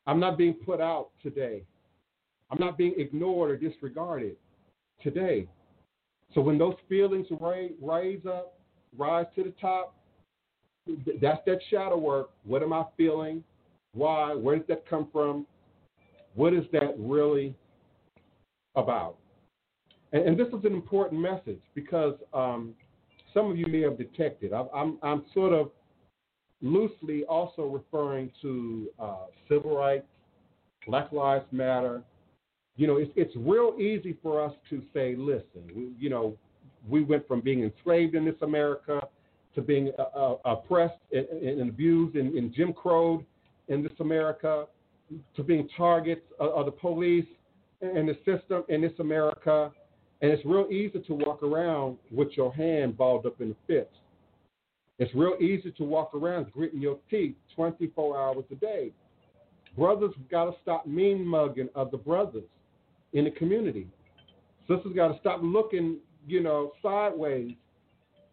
I'm 0.06 0.20
not 0.20 0.38
being 0.38 0.54
put 0.54 0.80
out 0.80 1.10
today. 1.22 1.64
I'm 2.50 2.60
not 2.60 2.78
being 2.78 2.94
ignored 2.98 3.52
or 3.52 3.58
disregarded 3.58 4.38
today. 5.02 5.48
So 6.34 6.42
when 6.42 6.58
those 6.58 6.76
feelings 6.88 7.28
rise 7.40 8.26
up, 8.28 8.58
rise 8.98 9.26
to 9.36 9.44
the 9.44 9.54
top, 9.60 9.96
that's 11.22 11.42
that 11.46 11.60
shadow 11.70 11.98
work. 11.98 12.30
What 12.46 12.64
am 12.64 12.72
I 12.72 12.86
feeling? 12.96 13.44
Why? 13.98 14.36
Where 14.36 14.58
does 14.58 14.68
that 14.68 14.88
come 14.88 15.08
from? 15.12 15.48
What 16.36 16.54
is 16.54 16.66
that 16.72 16.94
really 17.00 17.56
about? 18.76 19.18
And, 20.14 20.24
and 20.24 20.40
this 20.40 20.48
is 20.50 20.64
an 20.66 20.74
important 20.74 21.20
message 21.20 21.62
because 21.74 22.14
um, 22.32 22.76
some 23.34 23.50
of 23.50 23.58
you 23.58 23.66
may 23.66 23.82
have 23.82 23.98
detected. 23.98 24.54
I, 24.54 24.66
I'm, 24.74 25.00
I'm 25.02 25.24
sort 25.34 25.52
of 25.52 25.72
loosely 26.62 27.24
also 27.24 27.64
referring 27.64 28.32
to 28.44 28.88
uh, 29.00 29.26
civil 29.50 29.76
rights, 29.76 30.06
Black 30.86 31.12
Lives 31.12 31.46
Matter. 31.52 32.04
You 32.76 32.86
know, 32.86 32.98
it's, 32.98 33.12
it's 33.16 33.36
real 33.36 33.76
easy 33.80 34.16
for 34.22 34.44
us 34.44 34.54
to 34.70 34.84
say, 34.94 35.16
listen, 35.18 35.64
we, 35.76 35.90
you 35.98 36.12
know, 36.12 36.38
we 36.88 37.04
went 37.04 37.28
from 37.28 37.42
being 37.42 37.64
enslaved 37.64 38.14
in 38.14 38.26
this 38.26 38.36
America 38.44 39.08
to 39.56 39.62
being 39.62 39.92
uh, 39.98 40.18
uh, 40.18 40.36
oppressed 40.46 41.00
and, 41.12 41.26
and 41.28 41.70
abused 41.70 42.16
in, 42.16 42.38
in, 42.38 42.54
Jim 42.54 42.72
Crow 42.72 43.24
in 43.68 43.84
this 43.84 43.94
America 44.00 44.66
to 45.36 45.44
being 45.44 45.68
targets 45.76 46.22
of, 46.40 46.50
of 46.52 46.66
the 46.66 46.72
police 46.72 47.26
and 47.82 48.10
the 48.10 48.18
system 48.26 48.64
in 48.70 48.82
this 48.82 48.94
America 49.00 49.72
And 50.22 50.32
it's 50.32 50.44
real 50.46 50.68
easy 50.72 51.00
to 51.00 51.14
walk 51.14 51.44
around 51.44 51.98
with 52.12 52.30
your 52.36 52.54
hand 52.54 52.98
balled 52.98 53.26
up 53.26 53.40
in 53.40 53.52
a 53.52 53.56
fist. 53.68 53.90
It's 55.00 55.14
real 55.14 55.36
easy 55.40 55.72
to 55.72 55.84
walk 55.84 56.16
around 56.16 56.52
gritting 56.52 56.82
your 56.82 56.98
teeth 57.10 57.36
24 57.56 58.20
hours 58.20 58.46
a 58.52 58.56
day. 58.56 58.92
Brothers 59.78 60.14
got 60.32 60.46
to 60.46 60.56
stop 60.64 60.88
mean 60.88 61.24
mugging 61.24 61.70
other 61.76 61.98
brothers 61.98 62.44
in 63.14 63.26
the 63.26 63.32
community. 63.32 63.88
Sisters 64.68 64.94
got 64.96 65.10
to 65.10 65.20
stop 65.20 65.40
looking, 65.44 65.98
you 66.28 66.42
know, 66.42 66.72
sideways 66.82 67.54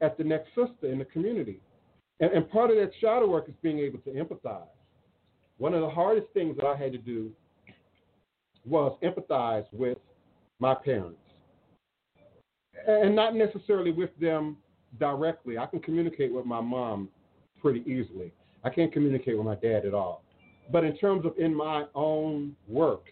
at 0.01 0.17
the 0.17 0.25
next 0.25 0.49
sister 0.49 0.91
in 0.91 0.99
the 0.99 1.05
community. 1.05 1.61
And, 2.21 2.33
and 2.33 2.51
part 2.51 2.71
of 2.71 2.77
that 2.77 2.93
shadow 3.01 3.29
work 3.29 3.49
is 3.49 3.55
being 3.61 3.79
able 3.81 3.99
to 4.01 4.11
empathize. 4.11 4.67
One 5.59 5.75
of 5.75 5.81
the 5.81 5.91
hardest 5.91 6.27
things 6.35 6.57
that 6.57 6.67
I 6.67 6.77
had 6.77 6.93
to 6.93 6.99
do 6.99 7.31
was 8.67 8.97
empathize 9.03 9.67
with 9.73 9.99
my 10.59 10.75
parents. 10.75 11.19
And 12.87 13.15
not 13.15 13.35
necessarily 13.35 13.93
with 13.93 14.11
them 14.19 14.57
directly. 14.99 15.59
I 15.59 15.67
can 15.67 15.81
communicate 15.81 16.33
with 16.33 16.45
my 16.45 16.61
mom 16.61 17.09
pretty 17.61 17.81
easily. 17.81 18.33
I 18.63 18.71
can't 18.71 18.93
communicate 18.93 19.37
with 19.37 19.47
my 19.47 19.55
dad 19.57 19.85
at 19.87 19.95
all. 19.95 20.23
But 20.73 20.85
in 20.85 20.97
terms 20.97 21.27
of 21.27 21.35
in 21.39 21.55
my 21.55 21.85
own 21.95 22.57
work, 22.67 23.07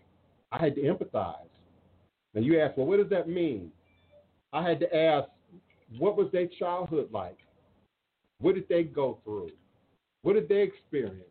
I 0.50 0.62
had 0.62 0.74
to 0.76 0.82
empathize. 0.82 1.36
And 2.34 2.44
you 2.44 2.60
ask, 2.60 2.76
well, 2.76 2.86
what 2.86 2.98
does 2.98 3.10
that 3.10 3.28
mean? 3.28 3.70
I 4.52 4.66
had 4.66 4.80
to 4.80 4.96
ask, 4.96 5.28
what 5.98 6.16
was 6.16 6.28
their 6.32 6.46
childhood 6.58 7.08
like? 7.12 7.38
What 8.40 8.54
did 8.54 8.68
they 8.68 8.82
go 8.82 9.18
through? 9.24 9.50
What 10.22 10.34
did 10.34 10.48
they 10.48 10.62
experience? 10.62 11.28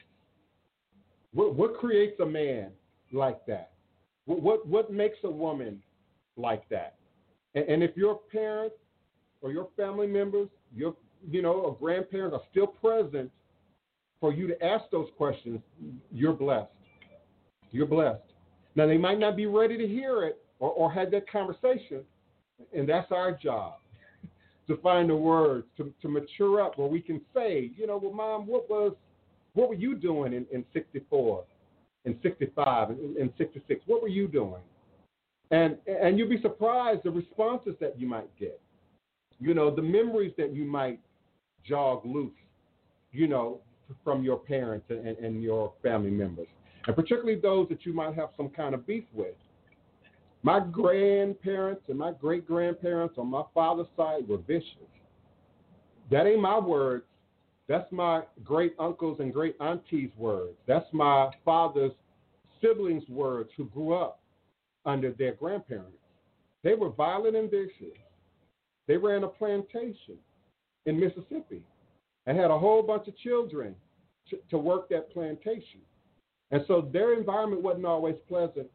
What, 1.34 1.56
what 1.56 1.78
creates 1.78 2.20
a 2.20 2.26
man 2.26 2.72
like 3.12 3.46
that? 3.46 3.72
What, 4.26 4.42
what, 4.42 4.68
what 4.68 4.92
makes 4.92 5.18
a 5.24 5.32
woman 5.32 5.82
like 6.38 6.68
that? 6.70 6.96
And, 7.56 7.68
and 7.68 7.84
if 7.84 7.96
your 7.96 8.20
parents 8.32 8.76
or 9.42 9.52
your 9.52 9.70
family 9.78 10.08
members, 10.08 10.50
your 10.76 10.96
you 11.30 11.42
know, 11.42 11.54
or 11.54 11.76
grandparents 11.76 12.36
are 12.36 12.42
still 12.50 12.68
present 12.68 13.32
for 14.20 14.34
you 14.34 14.48
to 14.48 14.64
ask 14.64 14.86
those 14.92 15.10
questions, 15.18 15.60
you're 16.12 16.34
blessed. 16.34 16.72
You're 17.72 17.86
blessed. 17.86 18.22
Now 18.76 18.88
they 18.88 18.98
might 18.98 19.20
not 19.20 19.36
be 19.36 19.46
ready 19.46 19.78
to 19.78 19.88
hear 19.88 20.24
it 20.24 20.42
or, 20.60 20.72
or 20.72 20.92
have 20.92 21.12
that 21.12 21.30
conversation, 21.30 22.02
and 22.76 22.88
that's 22.88 23.12
our 23.12 23.32
job 23.32 23.74
to 24.68 24.78
find 24.78 25.10
the 25.10 25.16
words 25.16 25.66
to, 25.78 25.94
to 26.02 26.08
mature 26.08 26.62
up 26.62 26.78
where 26.78 26.88
we 26.88 27.02
can 27.02 27.22
say, 27.34 27.72
you 27.76 27.88
know, 27.88 28.00
well, 28.02 28.14
mom, 28.14 28.48
what 28.48 28.70
was 28.70 28.94
what 29.54 29.70
were 29.70 29.76
you 29.76 29.95
doing 29.95 30.34
in, 30.34 30.45
in 30.52 30.64
64, 30.74 31.43
in 32.06 32.18
65, 32.24 32.91
in, 32.91 33.16
in 33.20 33.34
66? 33.38 33.82
What 33.86 34.02
were 34.02 34.08
you 34.08 34.28
doing? 34.28 34.62
And 35.52 35.78
and 35.86 36.18
you'll 36.18 36.30
be 36.30 36.41
surprised 36.41 37.02
the 37.04 37.12
responses 37.12 37.76
that 37.82 37.99
you 37.99 38.08
might 38.08 38.30
get. 38.39 38.60
You 39.39 39.54
know, 39.54 39.74
the 39.74 39.82
memories 39.82 40.34
that 40.38 40.54
you 40.54 40.64
might 40.64 40.99
jog 41.68 42.06
loose, 42.06 42.32
you 43.12 43.28
know, 43.28 43.60
from 44.04 44.24
your 44.24 44.38
parents 44.38 44.86
and, 44.89 45.06
and 45.06 45.43
your 45.43 45.74
family 45.84 46.12
members, 46.12 46.47
and 46.88 46.95
particularly 46.95 47.39
those 47.39 47.68
that 47.70 47.86
you 47.86 47.93
might 47.93 48.16
have 48.16 48.30
some 48.38 48.49
kind 48.49 48.74
of 48.74 48.88
beef 48.88 49.04
with. 49.14 49.36
My 50.43 50.60
grandparents 50.60 51.84
and 51.88 51.97
my 51.97 52.14
great 52.14 52.47
grandparents 52.47 53.16
on 53.18 53.28
my 53.28 53.43
father's 53.54 53.88
side 53.95 54.28
were 54.28 54.38
vicious. 54.38 54.66
That 56.10 56.26
ain't 56.26 56.41
my 56.41 56.60
words. 56.60 57.04
That's 57.72 57.89
my 57.93 58.24
great 58.43 58.74
uncles 58.80 59.22
and 59.22 59.32
great 59.32 59.55
aunties' 59.61 60.11
words. 60.17 60.57
That's 60.67 60.91
my 60.91 61.30
father's 61.45 61.93
siblings' 62.59 63.07
words 63.07 63.49
who 63.55 63.63
grew 63.63 63.93
up 63.93 64.19
under 64.86 65.13
their 65.13 65.36
grandparents. 65.36 65.95
They 66.65 66.74
were 66.74 66.89
violent 66.89 67.38
and 67.38 67.49
vicious. 67.49 67.97
They 68.89 68.97
ran 68.97 69.24
a 69.24 69.30
plantation 69.30 70.17
in 70.86 70.99
Mississippi 70.99 71.63
and 72.26 72.38
had 72.38 72.51
a 72.51 72.59
whole 72.59 72.84
bunch 72.84 73.07
of 73.07 73.17
children 73.19 73.74
to, 74.32 74.38
to 74.49 74.57
work 74.57 74.89
that 74.89 75.13
plantation. 75.13 75.80
And 76.51 76.65
so 76.67 76.89
their 76.91 77.17
environment 77.17 77.61
wasn't 77.61 77.86
always 77.86 78.15
pleasant, 78.28 78.67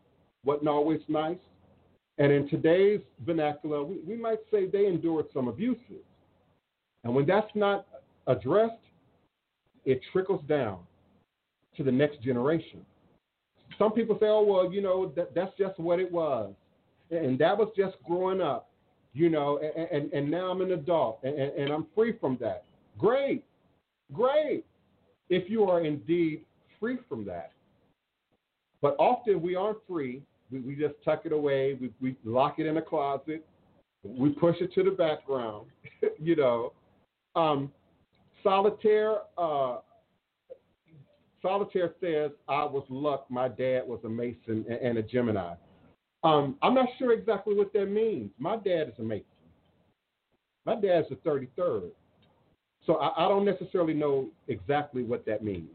wasn't 0.43 0.69
always 0.69 1.01
nice. 1.07 1.37
And 2.17 2.33
in 2.33 2.49
today's 2.49 3.03
vernacular, 3.27 3.85
we, 3.85 3.99
we 4.07 4.17
might 4.17 4.41
say 4.51 4.65
they 4.67 4.87
endured 4.87 5.27
some 5.35 5.49
abuses. 5.49 6.03
And 7.05 7.15
when 7.15 7.27
that's 7.27 7.55
not 7.55 7.87
addressed, 8.27 8.86
it 9.87 10.01
trickles 10.13 10.43
down 10.49 10.79
to 11.77 11.83
the 11.83 11.93
next 11.93 12.23
generation. 12.23 12.85
Some 13.79 13.93
people 13.93 14.17
say, 14.21 14.27
oh, 14.27 14.43
well, 14.43 14.73
you 14.73 14.83
know, 14.83 15.13
that, 15.17 15.35
that's 15.35 15.53
just 15.59 15.79
what 15.79 15.99
it 15.99 16.11
was. 16.11 16.53
And 17.11 17.39
that 17.39 17.57
was 17.57 17.69
just 17.77 17.97
growing 18.07 18.41
up, 18.41 18.69
you 19.15 19.31
know, 19.31 19.59
and, 19.59 19.89
and, 19.91 20.13
and 20.13 20.31
now 20.31 20.51
I'm 20.51 20.61
an 20.61 20.73
adult 20.73 21.21
and, 21.23 21.35
and 21.35 21.71
I'm 21.73 21.87
free 21.95 22.15
from 22.21 22.37
that. 22.41 22.65
Great, 22.99 23.45
great, 24.13 24.65
if 25.31 25.49
you 25.49 25.65
are 25.65 25.83
indeed 25.83 26.45
free 26.81 26.99
from 27.09 27.25
that. 27.27 27.53
But 28.83 28.97
often 28.99 29.41
we 29.41 29.55
aren't 29.55 29.79
free 29.89 30.23
we, 30.51 30.61
we 30.61 30.75
just 30.77 30.95
tuck 31.05 31.23
it 31.25 31.33
away. 31.33 31.77
We, 31.81 31.93
we 32.01 32.17
lock 32.25 32.59
it 32.59 32.67
in 32.67 32.77
a 32.77 32.83
closet. 32.83 33.45
We 34.05 34.31
push 34.31 34.57
it 34.61 34.73
to 34.75 34.83
the 34.83 34.91
background. 34.91 35.67
you 36.21 36.37
know, 36.37 36.73
um, 37.35 37.73
solitaire. 38.47 39.17
Uh, 39.37 39.79
solitaire 41.43 41.93
says, 42.01 42.31
"I 42.49 42.65
was 42.65 42.85
luck. 42.89 43.27
My 43.29 43.49
dad 43.49 43.83
was 43.87 44.01
a 44.05 44.09
Mason 44.09 44.65
and, 44.69 44.99
a 44.99 45.03
Gemini." 45.03 45.55
Um, 46.23 46.57
I'm 46.63 46.75
not 46.75 46.89
sure 46.99 47.13
exactly 47.13 47.55
what 47.55 47.73
that 47.73 47.87
means. 47.87 48.31
My 48.39 48.57
dad 48.57 48.89
is 48.89 48.99
a 48.99 49.03
Mason. 49.03 49.27
My 50.65 50.75
dad's 50.75 51.09
the 51.09 51.17
33rd. 51.17 51.91
So 52.85 52.97
I, 52.97 53.25
I 53.25 53.29
don't 53.29 53.45
necessarily 53.45 53.95
know 53.95 54.29
exactly 54.49 55.03
what 55.03 55.25
that 55.27 55.45
means. 55.45 55.71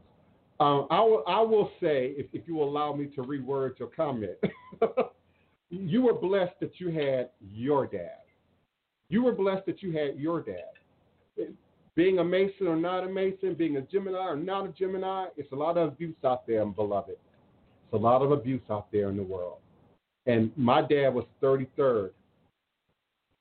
Um, 0.59 0.87
I, 0.91 0.99
will, 0.99 1.23
I 1.27 1.41
will 1.41 1.71
say, 1.81 2.13
if, 2.17 2.27
if 2.33 2.47
you 2.47 2.61
allow 2.61 2.93
me 2.93 3.07
to 3.15 3.21
reword 3.21 3.79
your 3.79 3.87
comment, 3.87 4.37
you 5.69 6.01
were 6.03 6.13
blessed 6.13 6.53
that 6.59 6.79
you 6.79 6.89
had 6.89 7.29
your 7.41 7.87
dad. 7.87 8.19
You 9.09 9.23
were 9.23 9.31
blessed 9.31 9.65
that 9.65 9.81
you 9.81 9.91
had 9.91 10.19
your 10.19 10.41
dad. 10.41 11.47
Being 12.01 12.17
a 12.17 12.23
Mason 12.23 12.65
or 12.65 12.75
not 12.75 13.03
a 13.03 13.07
Mason, 13.07 13.53
being 13.53 13.77
a 13.77 13.81
Gemini 13.81 14.17
or 14.17 14.35
not 14.35 14.65
a 14.65 14.69
Gemini, 14.69 15.27
it's 15.37 15.51
a 15.51 15.55
lot 15.55 15.77
of 15.77 15.89
abuse 15.89 16.15
out 16.25 16.47
there, 16.47 16.65
beloved. 16.65 17.11
It's 17.11 17.93
a 17.93 17.95
lot 17.95 18.23
of 18.23 18.31
abuse 18.31 18.63
out 18.71 18.91
there 18.91 19.09
in 19.09 19.17
the 19.17 19.21
world. 19.21 19.59
And 20.25 20.51
my 20.57 20.81
dad 20.81 21.09
was 21.09 21.25
33rd, 21.43 22.09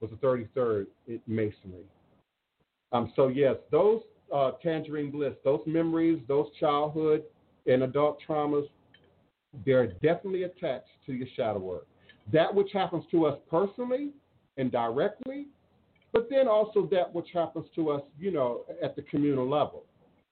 was 0.02 0.10
the 0.10 0.16
33rd 0.16 0.88
in 1.08 1.22
Masonry. 1.26 1.86
Um, 2.92 3.10
so 3.16 3.28
yes, 3.28 3.56
those 3.70 4.02
uh, 4.30 4.50
tangerine 4.62 5.10
bliss, 5.10 5.32
those 5.42 5.62
memories, 5.64 6.20
those 6.28 6.48
childhood 6.60 7.22
and 7.64 7.84
adult 7.84 8.18
traumas, 8.28 8.68
they're 9.64 9.86
definitely 9.86 10.42
attached 10.42 10.90
to 11.06 11.14
your 11.14 11.28
shadow 11.34 11.60
work. 11.60 11.86
That 12.30 12.54
which 12.54 12.72
happens 12.74 13.04
to 13.10 13.24
us 13.24 13.38
personally 13.48 14.10
and 14.58 14.70
directly, 14.70 15.46
but 16.12 16.28
then 16.30 16.48
also 16.48 16.88
that 16.90 17.12
which 17.14 17.28
happens 17.32 17.66
to 17.74 17.90
us, 17.90 18.02
you 18.18 18.30
know, 18.30 18.62
at 18.82 18.96
the 18.96 19.02
communal 19.02 19.48
level. 19.48 19.84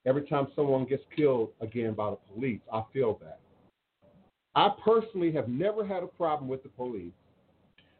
Every 0.05 0.23
time 0.27 0.47
someone 0.55 0.85
gets 0.85 1.03
killed 1.15 1.49
again 1.61 1.93
by 1.93 2.11
the 2.11 2.17
police, 2.33 2.61
I 2.71 2.83
feel 2.93 3.19
that. 3.21 3.39
I 4.55 4.69
personally 4.83 5.31
have 5.33 5.47
never 5.47 5.85
had 5.85 6.03
a 6.03 6.07
problem 6.07 6.49
with 6.49 6.63
the 6.63 6.69
police. 6.69 7.13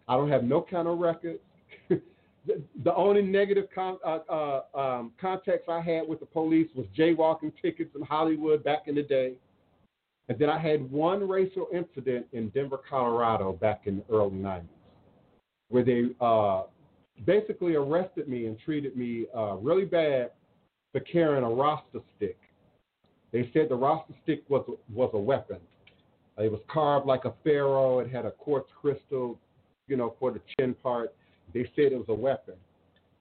I 0.08 0.16
don't 0.16 0.30
have 0.30 0.44
no 0.44 0.62
kind 0.62 0.88
of 0.88 0.98
record 0.98 1.40
the, 2.84 2.96
only 2.96 3.22
negative 3.22 3.66
con, 3.74 3.98
uh, 4.06 4.20
uh, 4.30 4.62
um, 4.78 5.12
context 5.20 5.70
I 5.70 5.82
had 5.82 6.08
with 6.08 6.20
the 6.20 6.26
police 6.26 6.70
was 6.76 6.86
jaywalking 6.98 7.52
tickets 7.62 7.92
in 7.96 8.02
Hollywood 8.02 8.64
back 8.64 8.88
in 8.88 8.96
the 8.96 9.04
day. 9.04 9.34
And 10.28 10.38
then 10.38 10.50
I 10.50 10.60
had 10.60 10.90
one 10.92 11.28
racial 11.28 11.68
incident 11.74 12.28
in 12.34 12.50
Denver, 12.50 12.80
Colorado 12.90 13.54
back 13.54 13.82
in 13.86 13.98
the 13.98 14.16
early 14.16 14.38
90s, 14.38 14.64
where 15.70 15.84
they 15.84 16.10
uh, 16.22 16.64
basically 17.26 17.76
arrested 17.76 18.28
me 18.28 18.46
and 18.46 18.58
treated 18.60 18.96
me 18.96 19.26
uh, 19.36 19.56
really 19.56 19.86
bad 19.86 20.32
for 20.92 21.02
carrying 21.02 21.44
a 21.44 21.50
Rasta 21.50 22.02
stick. 22.16 22.38
They 23.32 23.50
said 23.54 23.68
the 23.70 23.76
Rasta 23.76 24.14
stick 24.24 24.44
was, 24.50 24.66
was 24.94 25.12
a 25.14 25.20
weapon. 25.20 25.58
It 26.38 26.52
was 26.52 26.62
carved 26.72 27.06
like 27.06 27.26
a 27.26 27.34
pharaoh. 27.44 28.00
It 28.00 28.10
had 28.10 28.26
a 28.26 28.32
quartz 28.32 28.70
crystal, 28.80 29.38
you 29.88 29.98
know, 29.98 30.16
for 30.20 30.32
the 30.32 30.40
chin 30.58 30.74
part 30.82 31.14
they 31.54 31.64
said 31.76 31.92
it 31.92 31.98
was 31.98 32.10
a 32.10 32.14
weapon. 32.14 32.56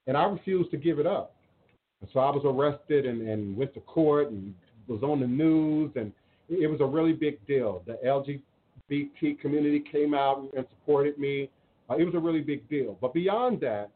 And 0.07 0.17
I 0.17 0.25
refused 0.25 0.71
to 0.73 0.77
give 0.77 0.99
it 0.99 1.07
up. 1.07 1.35
And 2.01 2.11
so 2.13 2.21
I 2.21 2.31
was 2.31 2.43
arrested 2.45 3.07
and, 3.07 3.27
and 3.29 3.57
went 3.57 3.75
to 3.75 3.81
court 3.81 4.31
and 4.31 4.55
was 4.87 5.03
on 5.03 5.21
the 5.21 5.27
news. 5.27 5.93
And 5.97 6.13
it 6.49 6.71
was 6.71 6.81
a 6.81 6.87
really 6.87 7.13
big 7.13 7.45
deal. 7.47 7.83
The 7.87 7.99
LGBT 8.05 9.41
community 9.41 9.83
came 9.91 10.15
out 10.15 10.49
and 10.57 10.67
supported 10.71 11.19
me. 11.19 11.51
Uh, 11.91 11.97
it 11.97 12.05
was 12.05 12.15
a 12.15 12.19
really 12.19 12.41
big 12.41 12.69
deal. 12.69 12.99
But 13.01 13.15
beyond 13.15 13.61
that, 13.61 13.91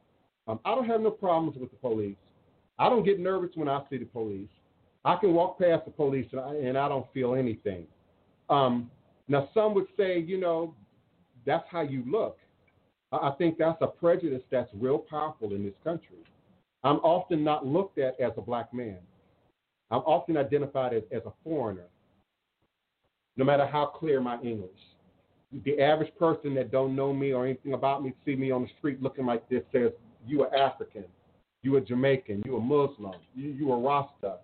um, 0.48 0.58
I 0.64 0.74
don't 0.74 0.86
have 0.86 1.00
no 1.00 1.10
problems 1.10 1.56
with 1.58 1.70
the 1.70 1.76
police. 1.76 2.16
I 2.78 2.88
don't 2.88 3.04
get 3.04 3.20
nervous 3.20 3.50
when 3.54 3.68
I 3.68 3.82
see 3.90 3.98
the 3.98 4.04
police. 4.06 4.48
I 5.04 5.16
can 5.16 5.34
walk 5.34 5.58
past 5.58 5.84
the 5.84 5.90
police 5.90 6.26
and 6.32 6.40
I, 6.40 6.54
and 6.54 6.78
I 6.78 6.88
don't 6.88 7.06
feel 7.12 7.34
anything. 7.34 7.86
Um, 8.48 8.90
now, 9.28 9.48
some 9.54 9.74
would 9.74 9.86
say, 9.96 10.18
you 10.18 10.38
know, 10.38 10.74
that's 11.44 11.64
how 11.70 11.82
you 11.82 12.04
look. 12.06 12.38
I 13.12 13.30
think 13.36 13.58
that's 13.58 13.80
a 13.82 13.86
prejudice 13.86 14.42
that's 14.50 14.70
real 14.74 14.98
powerful 14.98 15.54
in 15.54 15.64
this 15.64 15.74
country. 15.84 16.16
I'm 16.82 16.96
often 16.98 17.44
not 17.44 17.66
looked 17.66 17.98
at 17.98 18.18
as 18.18 18.32
a 18.36 18.40
black 18.40 18.72
man. 18.72 18.98
I'm 19.90 20.00
often 20.00 20.36
identified 20.36 20.94
as, 20.94 21.02
as 21.12 21.22
a 21.26 21.32
foreigner, 21.44 21.88
no 23.36 23.44
matter 23.44 23.66
how 23.66 23.86
clear 23.86 24.20
my 24.20 24.40
English. 24.40 24.70
The 25.64 25.80
average 25.80 26.12
person 26.18 26.54
that 26.54 26.70
don't 26.70 26.96
know 26.96 27.12
me 27.12 27.32
or 27.32 27.44
anything 27.44 27.74
about 27.74 28.02
me 28.02 28.14
see 28.24 28.34
me 28.34 28.50
on 28.50 28.62
the 28.62 28.68
street 28.78 29.02
looking 29.02 29.26
like 29.26 29.48
this 29.48 29.62
says, 29.72 29.90
you 30.26 30.42
are 30.42 30.54
African, 30.54 31.04
you 31.62 31.76
are 31.76 31.80
Jamaican, 31.80 32.42
you 32.46 32.56
are 32.56 32.60
Muslim, 32.60 33.14
you, 33.34 33.50
you 33.50 33.72
are 33.72 33.78
Rasta. 33.78 34.38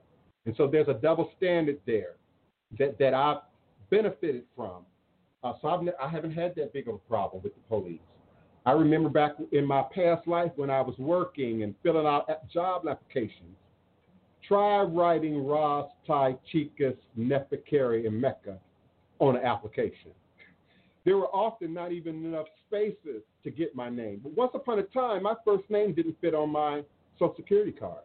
And 0.44 0.54
so 0.56 0.66
there's 0.66 0.88
a 0.88 0.94
double 0.94 1.30
standard 1.36 1.78
there 1.86 2.16
that, 2.78 2.98
that 2.98 3.14
I've 3.14 3.38
benefited 3.90 4.44
from. 4.54 4.84
Uh, 5.42 5.52
so 5.62 5.68
I've, 5.68 5.88
I 6.02 6.08
haven't 6.08 6.32
had 6.32 6.54
that 6.56 6.72
big 6.72 6.88
of 6.88 6.96
a 6.96 6.98
problem 6.98 7.42
with 7.42 7.54
the 7.54 7.60
police. 7.68 8.00
I 8.66 8.72
remember 8.72 9.08
back 9.08 9.32
in 9.52 9.64
my 9.64 9.82
past 9.94 10.26
life 10.26 10.52
when 10.56 10.68
I 10.68 10.82
was 10.82 10.94
working 10.98 11.62
and 11.62 11.74
filling 11.82 12.06
out 12.06 12.28
job 12.52 12.86
applications. 12.86 13.56
Try 14.46 14.82
writing 14.82 15.46
Ras 15.46 15.88
Tai 16.06 16.36
Chicas 16.52 16.96
Nefikeri 17.18 18.06
and 18.06 18.20
Mecca 18.20 18.58
on 19.20 19.36
an 19.36 19.44
application. 19.44 20.10
There 21.08 21.16
were 21.16 21.34
often 21.34 21.72
not 21.72 21.90
even 21.90 22.22
enough 22.22 22.48
spaces 22.66 23.22
to 23.42 23.50
get 23.50 23.74
my 23.74 23.88
name. 23.88 24.20
But 24.22 24.32
once 24.32 24.50
upon 24.52 24.78
a 24.78 24.82
time, 24.82 25.22
my 25.22 25.36
first 25.42 25.64
name 25.70 25.94
didn't 25.94 26.20
fit 26.20 26.34
on 26.34 26.50
my 26.50 26.82
Social 27.18 27.34
Security 27.34 27.72
card. 27.72 28.04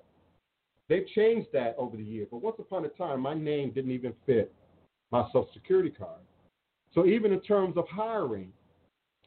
They've 0.88 1.06
changed 1.14 1.49
that 1.51 1.76
over 1.78 1.97
the 1.97 2.04
years, 2.04 2.30
but 2.32 2.41
once 2.41 2.56
upon 2.60 2.86
a 2.86 2.88
time, 2.88 3.20
my 3.20 3.34
name 3.34 3.72
didn't 3.72 3.91
even 3.91 4.14
fit 4.26 4.54
my 5.12 5.26
Social 5.34 5.49
Security 5.54 5.89
card. 5.89 6.22
So 6.93 7.06
even 7.06 7.34
in 7.34 7.41
terms 7.41 7.76
of 7.76 7.86
hiring, 7.89 8.54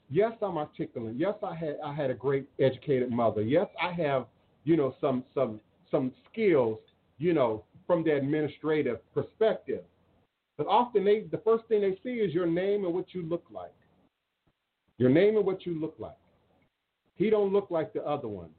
yes, 0.08 0.32
I'm 0.40 0.56
articulate. 0.56 1.16
Yes, 1.18 1.34
I 1.42 1.54
had 1.54 1.76
I 1.84 1.92
had 1.92 2.08
a 2.08 2.14
great 2.14 2.48
educated 2.58 3.10
mother. 3.10 3.42
Yes, 3.42 3.66
I 3.78 3.92
have 3.92 4.24
you 4.64 4.78
know 4.78 4.94
some 5.02 5.22
some 5.34 5.60
some 5.90 6.12
skills 6.32 6.78
you 7.18 7.34
know 7.34 7.62
from 7.86 8.04
the 8.04 8.12
administrative 8.12 9.00
perspective. 9.12 9.84
But 10.58 10.66
often 10.66 11.04
they 11.04 11.20
the 11.30 11.38
first 11.38 11.64
thing 11.66 11.82
they 11.82 11.98
see 12.02 12.16
is 12.16 12.32
your 12.32 12.46
name 12.46 12.84
and 12.84 12.94
what 12.94 13.14
you 13.14 13.22
look 13.22 13.44
like. 13.50 13.74
Your 14.98 15.10
name 15.10 15.36
and 15.36 15.44
what 15.44 15.66
you 15.66 15.78
look 15.78 15.94
like. 15.98 16.16
He 17.16 17.30
don't 17.30 17.52
look 17.52 17.70
like 17.70 17.92
the 17.92 18.02
other 18.04 18.28
ones, 18.28 18.54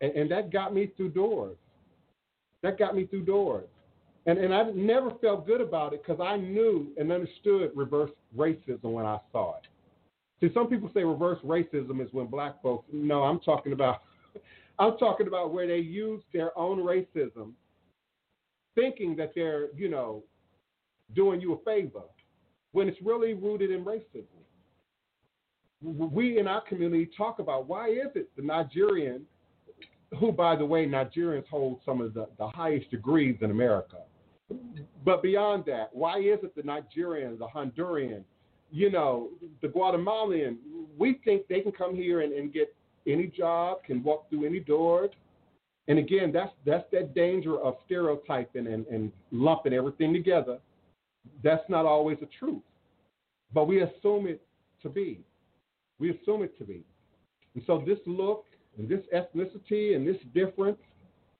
and, 0.00 0.12
and 0.12 0.30
that 0.30 0.52
got 0.52 0.74
me 0.74 0.92
through 0.96 1.10
doors. 1.10 1.56
That 2.62 2.78
got 2.78 2.94
me 2.94 3.06
through 3.06 3.24
doors. 3.24 3.68
And, 4.26 4.38
and 4.38 4.54
I 4.54 4.64
never 4.74 5.10
felt 5.20 5.46
good 5.46 5.60
about 5.60 5.94
it 5.94 6.02
because 6.04 6.20
I 6.20 6.36
knew 6.36 6.88
and 6.98 7.10
understood 7.10 7.70
reverse 7.74 8.10
racism 8.36 8.92
when 8.92 9.06
I 9.06 9.18
saw 9.32 9.56
it. 9.56 9.66
See, 10.40 10.52
some 10.54 10.68
people 10.68 10.90
say 10.94 11.04
reverse 11.04 11.38
racism 11.44 12.02
is 12.04 12.12
when 12.12 12.26
black 12.26 12.62
folks. 12.62 12.86
No, 12.92 13.22
I'm 13.22 13.40
talking 13.40 13.72
about. 13.72 14.02
I'm 14.78 14.96
talking 14.96 15.26
about 15.26 15.52
where 15.52 15.66
they 15.66 15.78
use 15.78 16.22
their 16.32 16.56
own 16.58 16.78
racism, 16.78 17.52
thinking 18.74 19.14
that 19.16 19.32
they're, 19.34 19.68
you 19.76 19.90
know, 19.90 20.22
doing 21.14 21.40
you 21.40 21.54
a 21.54 21.64
favor, 21.64 22.02
when 22.72 22.88
it's 22.88 23.00
really 23.02 23.34
rooted 23.34 23.70
in 23.70 23.84
racism. 23.84 24.24
We 25.82 26.38
in 26.38 26.46
our 26.46 26.60
community 26.60 27.08
talk 27.16 27.38
about 27.38 27.66
why 27.66 27.88
is 27.88 28.08
it 28.14 28.28
the 28.36 28.42
Nigerian, 28.42 29.22
who 30.18 30.30
by 30.30 30.56
the 30.56 30.64
way 30.64 30.86
Nigerians 30.86 31.46
hold 31.48 31.80
some 31.84 32.00
of 32.00 32.12
the, 32.12 32.28
the 32.38 32.48
highest 32.48 32.90
degrees 32.90 33.36
in 33.40 33.50
America, 33.50 33.96
but 35.04 35.22
beyond 35.22 35.64
that, 35.66 35.90
why 35.92 36.18
is 36.18 36.38
it 36.42 36.54
the 36.54 36.62
Nigerian, 36.62 37.38
the 37.38 37.46
Honduran, 37.46 38.24
you 38.70 38.90
know, 38.90 39.30
the 39.62 39.68
Guatemalan, 39.68 40.58
we 40.98 41.20
think 41.24 41.48
they 41.48 41.60
can 41.60 41.72
come 41.72 41.94
here 41.94 42.20
and, 42.20 42.32
and 42.32 42.52
get 42.52 42.74
any 43.06 43.26
job, 43.26 43.82
can 43.84 44.02
walk 44.02 44.28
through 44.28 44.44
any 44.44 44.60
doors. 44.60 45.10
And 45.88 45.98
again, 45.98 46.30
that's 46.32 46.52
that's 46.64 46.84
that 46.92 47.14
danger 47.14 47.58
of 47.58 47.74
stereotyping 47.86 48.66
and, 48.66 48.86
and 48.86 49.10
lumping 49.32 49.72
everything 49.72 50.12
together. 50.12 50.58
That's 51.42 51.68
not 51.68 51.86
always 51.86 52.18
the 52.20 52.28
truth. 52.38 52.62
But 53.52 53.66
we 53.66 53.82
assume 53.82 54.26
it 54.26 54.42
to 54.82 54.88
be. 54.88 55.20
We 55.98 56.10
assume 56.10 56.42
it 56.42 56.56
to 56.58 56.64
be. 56.64 56.84
And 57.54 57.62
so 57.66 57.82
this 57.86 57.98
look 58.06 58.44
and 58.78 58.88
this 58.88 59.00
ethnicity 59.14 59.96
and 59.96 60.06
this 60.06 60.16
difference 60.34 60.78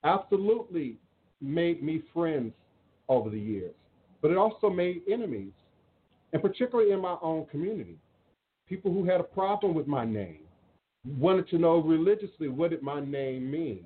absolutely 0.04 0.98
made 1.40 1.82
me 1.82 2.02
friends 2.12 2.52
over 3.08 3.30
the 3.30 3.38
years. 3.38 3.74
But 4.20 4.30
it 4.30 4.36
also 4.36 4.68
made 4.68 5.02
enemies 5.10 5.52
and 6.32 6.42
particularly 6.42 6.92
in 6.92 7.00
my 7.00 7.16
own 7.22 7.46
community. 7.46 7.96
People 8.68 8.92
who 8.92 9.04
had 9.04 9.20
a 9.20 9.24
problem 9.24 9.74
with 9.74 9.86
my 9.86 10.04
name 10.04 10.40
wanted 11.18 11.48
to 11.48 11.58
know 11.58 11.78
religiously 11.78 12.48
what 12.48 12.70
did 12.70 12.82
my 12.82 13.00
name 13.00 13.50
mean, 13.50 13.84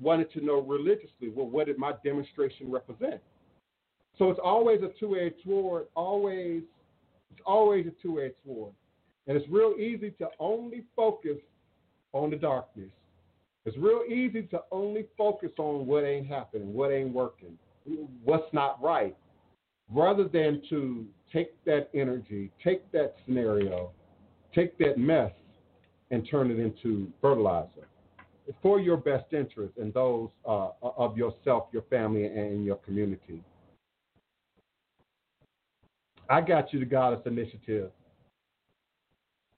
wanted 0.00 0.32
to 0.32 0.40
know 0.40 0.60
religiously 0.60 1.28
well, 1.34 1.46
what 1.46 1.66
did 1.66 1.78
my 1.78 1.92
demonstration 2.04 2.70
represent. 2.70 3.20
So 4.18 4.30
it's 4.30 4.40
always 4.42 4.80
a 4.82 4.90
two-edged 4.98 5.36
sword. 5.44 5.86
Always, 5.94 6.62
it's 7.30 7.40
always 7.46 7.86
a 7.86 8.02
two-edged 8.02 8.34
sword, 8.44 8.72
and 9.26 9.36
it's 9.36 9.48
real 9.48 9.74
easy 9.78 10.10
to 10.18 10.28
only 10.40 10.84
focus 10.96 11.38
on 12.12 12.30
the 12.30 12.36
darkness. 12.36 12.90
It's 13.64 13.76
real 13.76 14.02
easy 14.08 14.42
to 14.44 14.62
only 14.72 15.06
focus 15.16 15.50
on 15.58 15.86
what 15.86 16.04
ain't 16.04 16.26
happening, 16.26 16.72
what 16.72 16.90
ain't 16.90 17.12
working, 17.12 17.58
what's 18.24 18.52
not 18.52 18.82
right, 18.82 19.16
rather 19.92 20.24
than 20.24 20.62
to 20.70 21.06
take 21.32 21.52
that 21.64 21.90
energy, 21.94 22.50
take 22.64 22.90
that 22.92 23.14
scenario, 23.24 23.90
take 24.54 24.76
that 24.78 24.98
mess, 24.98 25.32
and 26.10 26.26
turn 26.30 26.50
it 26.50 26.58
into 26.58 27.12
fertilizer 27.20 27.86
for 28.62 28.80
your 28.80 28.96
best 28.96 29.32
interest 29.32 29.74
and 29.76 29.92
those 29.92 30.30
uh, 30.48 30.70
of 30.82 31.18
yourself, 31.18 31.64
your 31.70 31.82
family, 31.82 32.24
and 32.24 32.64
your 32.64 32.76
community. 32.76 33.42
I 36.28 36.40
got 36.40 36.72
you 36.72 36.80
the 36.80 36.86
Goddess 36.86 37.22
Initiative. 37.26 37.90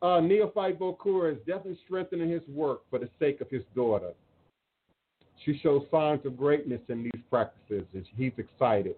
Uh, 0.03 0.21
Neophyte 0.21 0.79
Bokor 0.79 1.31
is 1.31 1.39
definitely 1.39 1.79
strengthening 1.85 2.31
his 2.31 2.47
work 2.49 2.83
for 2.89 2.99
the 2.99 3.09
sake 3.18 3.41
of 3.41 3.51
his 3.51 3.62
daughter. 3.75 4.12
She 5.45 5.59
shows 5.62 5.83
signs 5.91 6.25
of 6.25 6.37
greatness 6.37 6.81
in 6.89 7.03
these 7.03 7.23
practices, 7.29 7.87
and 7.93 8.05
he's 8.16 8.33
excited. 8.39 8.95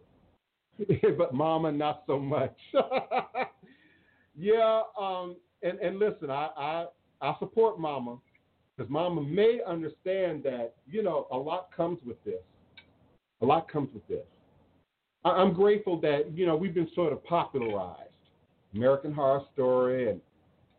but 1.18 1.34
Mama, 1.34 1.72
not 1.72 2.02
so 2.06 2.18
much. 2.18 2.56
yeah, 4.38 4.82
um, 4.98 5.36
and 5.62 5.78
and 5.78 5.98
listen, 5.98 6.30
I 6.30 6.48
I, 6.56 6.86
I 7.20 7.34
support 7.38 7.78
Mama 7.78 8.18
because 8.76 8.90
Mama 8.90 9.22
may 9.22 9.60
understand 9.66 10.42
that 10.44 10.74
you 10.86 11.02
know 11.02 11.26
a 11.30 11.36
lot 11.36 11.68
comes 11.76 12.00
with 12.04 12.22
this. 12.24 12.42
A 13.40 13.44
lot 13.44 13.70
comes 13.70 13.88
with 13.92 14.06
this. 14.08 14.26
I'm 15.24 15.52
grateful 15.52 16.00
that 16.00 16.32
you 16.34 16.46
know 16.46 16.56
we've 16.56 16.74
been 16.74 16.90
sort 16.94 17.12
of 17.12 17.24
popularized, 17.24 18.10
American 18.74 19.12
Horror 19.12 19.42
Story 19.52 20.10
and 20.10 20.20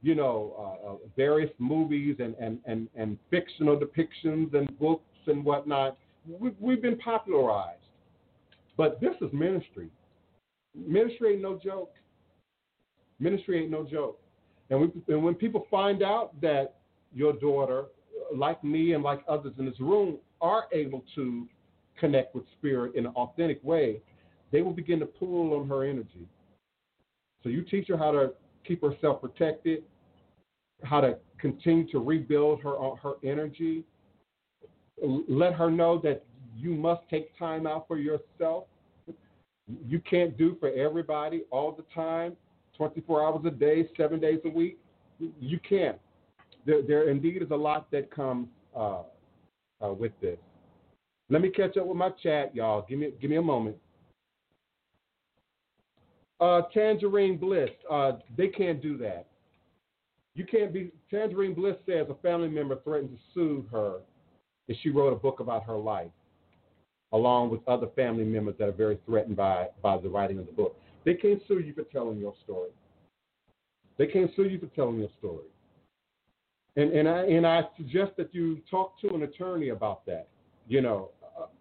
you 0.03 0.15
know, 0.15 0.53
uh, 0.59 0.91
uh, 0.91 0.95
various 1.15 1.49
movies 1.57 2.17
and, 2.19 2.35
and, 2.35 2.59
and, 2.65 2.89
and 2.95 3.17
fictional 3.31 3.79
depictions 3.79 4.53
and 4.53 4.77
books 4.77 5.01
and 5.27 5.43
whatnot. 5.43 5.97
We've, 6.27 6.55
we've 6.59 6.81
been 6.81 6.97
popularized. 6.97 7.79
But 8.75 8.99
this 8.99 9.13
is 9.21 9.31
ministry. 9.31 9.87
Ministry 10.75 11.33
ain't 11.33 11.41
no 11.41 11.57
joke. 11.63 11.93
Ministry 13.19 13.61
ain't 13.61 13.71
no 13.71 13.85
joke. 13.85 14.19
And, 14.69 14.81
we, 14.81 15.13
and 15.13 15.23
when 15.23 15.35
people 15.35 15.67
find 15.71 16.03
out 16.03 16.39
that 16.41 16.75
your 17.15 17.33
daughter, 17.33 17.85
like 18.35 18.61
me 18.61 18.93
and 18.93 19.03
like 19.03 19.21
others 19.29 19.53
in 19.57 19.65
this 19.65 19.79
room, 19.79 20.17
are 20.41 20.65
able 20.73 21.05
to 21.15 21.47
connect 21.97 22.35
with 22.35 22.43
spirit 22.57 22.95
in 22.95 23.05
an 23.05 23.13
authentic 23.15 23.63
way, 23.63 24.01
they 24.53 24.61
will 24.61 24.71
begin 24.71 24.99
to 24.99 25.05
pull 25.05 25.59
on 25.59 25.67
her 25.67 25.83
energy. 25.83 26.27
So 27.41 27.49
you 27.49 27.63
teach 27.63 27.87
her 27.89 27.97
how 27.97 28.11
to 28.11 28.33
keep 28.65 28.81
herself 28.81 29.19
protected, 29.19 29.83
how 30.83 31.01
to 31.01 31.17
continue 31.39 31.91
to 31.91 31.99
rebuild 31.99 32.61
her 32.61 32.75
her 33.01 33.15
energy. 33.23 33.83
Let 35.01 35.53
her 35.55 35.71
know 35.71 35.99
that 36.03 36.23
you 36.55 36.75
must 36.75 37.01
take 37.09 37.37
time 37.37 37.65
out 37.65 37.87
for 37.87 37.97
yourself. 37.97 38.65
You 39.87 39.99
can't 39.99 40.37
do 40.37 40.55
for 40.59 40.69
everybody 40.69 41.43
all 41.49 41.71
the 41.71 41.85
time, 41.93 42.37
24 42.77 43.25
hours 43.25 43.41
a 43.45 43.51
day, 43.51 43.89
seven 43.97 44.19
days 44.19 44.39
a 44.45 44.49
week. 44.49 44.77
You 45.39 45.59
can't. 45.67 45.97
There, 46.65 46.83
there 46.83 47.09
indeed 47.09 47.41
is 47.41 47.49
a 47.49 47.55
lot 47.55 47.89
that 47.91 48.11
comes 48.11 48.47
uh, 48.75 49.01
uh, 49.83 49.93
with 49.93 50.11
this. 50.21 50.37
Let 51.29 51.41
me 51.41 51.49
catch 51.49 51.75
up 51.75 51.87
with 51.87 51.97
my 51.97 52.11
chat, 52.21 52.55
y'all. 52.55 52.85
Give 52.87 52.99
me, 52.99 53.13
give 53.19 53.31
me 53.31 53.37
a 53.37 53.41
moment. 53.41 53.77
Uh, 56.43 56.63
Tangerine 56.73 57.37
Bliss, 57.37 57.69
uh, 57.89 58.13
they 58.35 58.49
can't 58.49 58.81
do 58.81 58.97
that. 58.97 59.27
You 60.35 60.45
can't 60.45 60.73
be. 60.73 60.91
Tangerine 61.09 61.53
Bliss 61.53 61.77
says 61.85 62.07
a 62.09 62.15
family 62.15 62.49
member 62.49 62.79
threatened 62.83 63.11
to 63.11 63.17
sue 63.33 63.65
her 63.71 63.99
if 64.67 64.75
she 64.83 64.89
wrote 64.89 65.13
a 65.13 65.15
book 65.15 65.39
about 65.39 65.63
her 65.63 65.77
life 65.77 66.11
along 67.13 67.49
with 67.49 67.65
other 67.65 67.87
family 67.95 68.25
members 68.25 68.55
that 68.59 68.67
are 68.67 68.73
very 68.73 68.99
threatened 69.05 69.37
by, 69.37 69.67
by 69.81 69.97
the 69.97 70.09
writing 70.09 70.39
of 70.39 70.45
the 70.47 70.51
book. 70.51 70.75
They 71.05 71.13
can't 71.13 71.41
sue 71.47 71.59
you 71.59 71.73
for 71.73 71.83
telling 71.83 72.17
your 72.17 72.33
story. 72.43 72.71
They 73.97 74.07
can't 74.07 74.31
sue 74.35 74.45
you 74.45 74.59
for 74.59 74.65
telling 74.75 74.99
your 74.99 75.11
story. 75.19 75.45
And 76.75 76.91
and 76.91 77.07
I 77.07 77.23
and 77.25 77.47
I 77.47 77.61
suggest 77.77 78.17
that 78.17 78.33
you 78.33 78.59
talk 78.69 78.99
to 78.99 79.13
an 79.13 79.23
attorney 79.23 79.69
about 79.69 80.05
that. 80.07 80.27
You 80.67 80.81
know, 80.81 81.11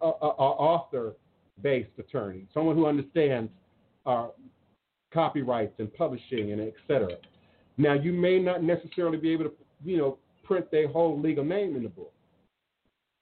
a, 0.01 0.07
a, 0.07 0.09
a 0.09 0.49
author-based 0.67 1.99
attorney, 1.99 2.47
someone 2.53 2.75
who 2.75 2.87
understands 2.87 3.49
uh, 4.05 4.27
copyrights 5.13 5.73
and 5.79 5.93
publishing 5.93 6.51
and 6.51 6.61
et 6.61 6.73
cetera. 6.87 7.15
Now, 7.77 7.93
you 7.93 8.13
may 8.13 8.39
not 8.39 8.63
necessarily 8.63 9.17
be 9.17 9.31
able 9.31 9.45
to, 9.45 9.53
you 9.83 9.97
know, 9.97 10.17
print 10.43 10.69
their 10.71 10.87
whole 10.87 11.19
legal 11.19 11.43
name 11.43 11.75
in 11.75 11.83
the 11.83 11.89
book. 11.89 12.13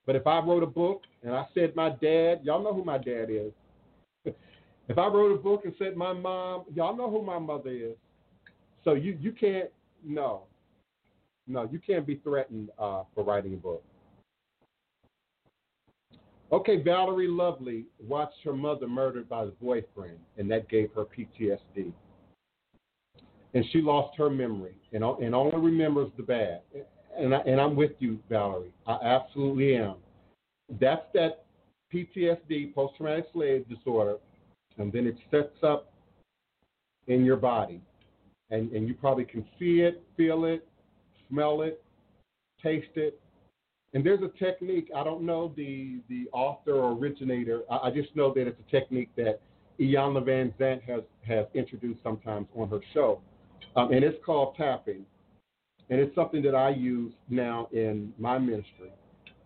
But 0.05 0.15
if 0.15 0.25
I 0.25 0.39
wrote 0.39 0.63
a 0.63 0.67
book 0.67 1.03
and 1.23 1.33
I 1.33 1.45
said 1.53 1.75
my 1.75 1.89
dad, 1.89 2.41
y'all 2.43 2.63
know 2.63 2.73
who 2.73 2.83
my 2.83 2.97
dad 2.97 3.27
is. 3.29 3.51
if 4.87 4.97
I 4.97 5.07
wrote 5.07 5.33
a 5.33 5.37
book 5.41 5.61
and 5.65 5.73
said 5.77 5.95
my 5.95 6.13
mom, 6.13 6.65
y'all 6.73 6.95
know 6.95 7.09
who 7.09 7.21
my 7.21 7.39
mother 7.39 7.69
is. 7.69 7.95
So 8.83 8.93
you 8.93 9.15
you 9.21 9.31
can't 9.31 9.69
no, 10.03 10.43
no, 11.47 11.69
you 11.71 11.79
can't 11.79 12.07
be 12.07 12.15
threatened 12.15 12.69
uh, 12.79 13.03
for 13.13 13.23
writing 13.23 13.53
a 13.53 13.57
book. 13.57 13.83
Okay, 16.51 16.81
Valerie 16.81 17.27
Lovely 17.27 17.85
watched 17.99 18.43
her 18.43 18.53
mother 18.53 18.87
murdered 18.87 19.29
by 19.29 19.45
the 19.45 19.51
boyfriend, 19.51 20.19
and 20.37 20.51
that 20.51 20.67
gave 20.67 20.91
her 20.93 21.05
PTSD. 21.05 21.93
And 23.53 23.65
she 23.71 23.81
lost 23.81 24.17
her 24.17 24.29
memory 24.29 24.75
and, 24.93 25.03
and 25.03 25.35
only 25.35 25.57
remembers 25.57 26.09
the 26.17 26.23
bad 26.23 26.61
and, 27.17 27.35
I, 27.35 27.39
and 27.39 27.59
I'm 27.59 27.75
with 27.75 27.91
you, 27.99 28.19
Valerie. 28.29 28.73
I 28.87 28.97
absolutely 29.03 29.75
am. 29.75 29.95
That's 30.79 31.05
that 31.13 31.45
PTSD, 31.93 32.73
post 32.73 32.95
traumatic 32.97 33.25
slave 33.33 33.67
disorder, 33.67 34.17
and 34.77 34.91
then 34.91 35.07
it 35.07 35.17
sets 35.29 35.63
up 35.63 35.91
in 37.07 37.25
your 37.25 37.35
body. 37.37 37.81
And, 38.49 38.71
and 38.71 38.87
you 38.87 38.93
probably 38.93 39.25
can 39.25 39.45
see 39.59 39.81
it, 39.81 40.03
feel 40.17 40.45
it, 40.45 40.67
smell 41.29 41.61
it, 41.61 41.83
taste 42.61 42.95
it. 42.95 43.19
And 43.93 44.05
there's 44.05 44.21
a 44.21 44.29
technique, 44.43 44.89
I 44.95 45.03
don't 45.03 45.23
know 45.23 45.53
the, 45.57 45.99
the 46.07 46.27
author 46.31 46.75
or 46.75 46.93
originator, 46.93 47.63
I, 47.69 47.87
I 47.87 47.91
just 47.91 48.15
know 48.15 48.33
that 48.33 48.47
it's 48.47 48.59
a 48.59 48.71
technique 48.71 49.09
that 49.17 49.41
Iyanla 49.79 50.23
Vanzant 50.23 50.81
has, 50.83 51.01
has 51.27 51.45
introduced 51.53 52.01
sometimes 52.03 52.47
on 52.55 52.69
her 52.69 52.79
show. 52.93 53.21
Um, 53.75 53.91
and 53.91 54.03
it's 54.03 54.17
called 54.25 54.55
tapping 54.55 55.05
and 55.91 55.99
it's 55.99 56.15
something 56.15 56.41
that 56.41 56.55
I 56.55 56.69
use 56.69 57.13
now 57.29 57.67
in 57.73 58.13
my 58.17 58.39
ministry. 58.39 58.91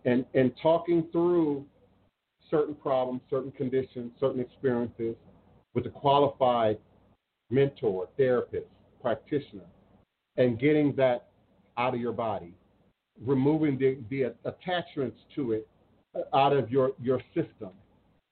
And 0.06 0.24
and 0.34 0.52
talking 0.62 1.08
through 1.10 1.66
certain 2.48 2.74
problems, 2.76 3.20
certain 3.28 3.50
conditions, 3.50 4.12
certain 4.20 4.40
experiences 4.40 5.16
with 5.74 5.86
a 5.86 5.90
qualified 5.90 6.78
mentor, 7.50 8.08
therapist, 8.16 8.68
practitioner, 9.02 9.66
and 10.36 10.58
getting 10.58 10.94
that 10.96 11.28
out 11.76 11.94
of 11.94 12.00
your 12.00 12.12
body, 12.12 12.54
removing 13.24 13.78
the, 13.78 13.98
the 14.10 14.34
attachments 14.48 15.18
to 15.34 15.52
it 15.52 15.68
out 16.34 16.52
of 16.52 16.70
your, 16.70 16.92
your 17.02 17.20
system. 17.34 17.70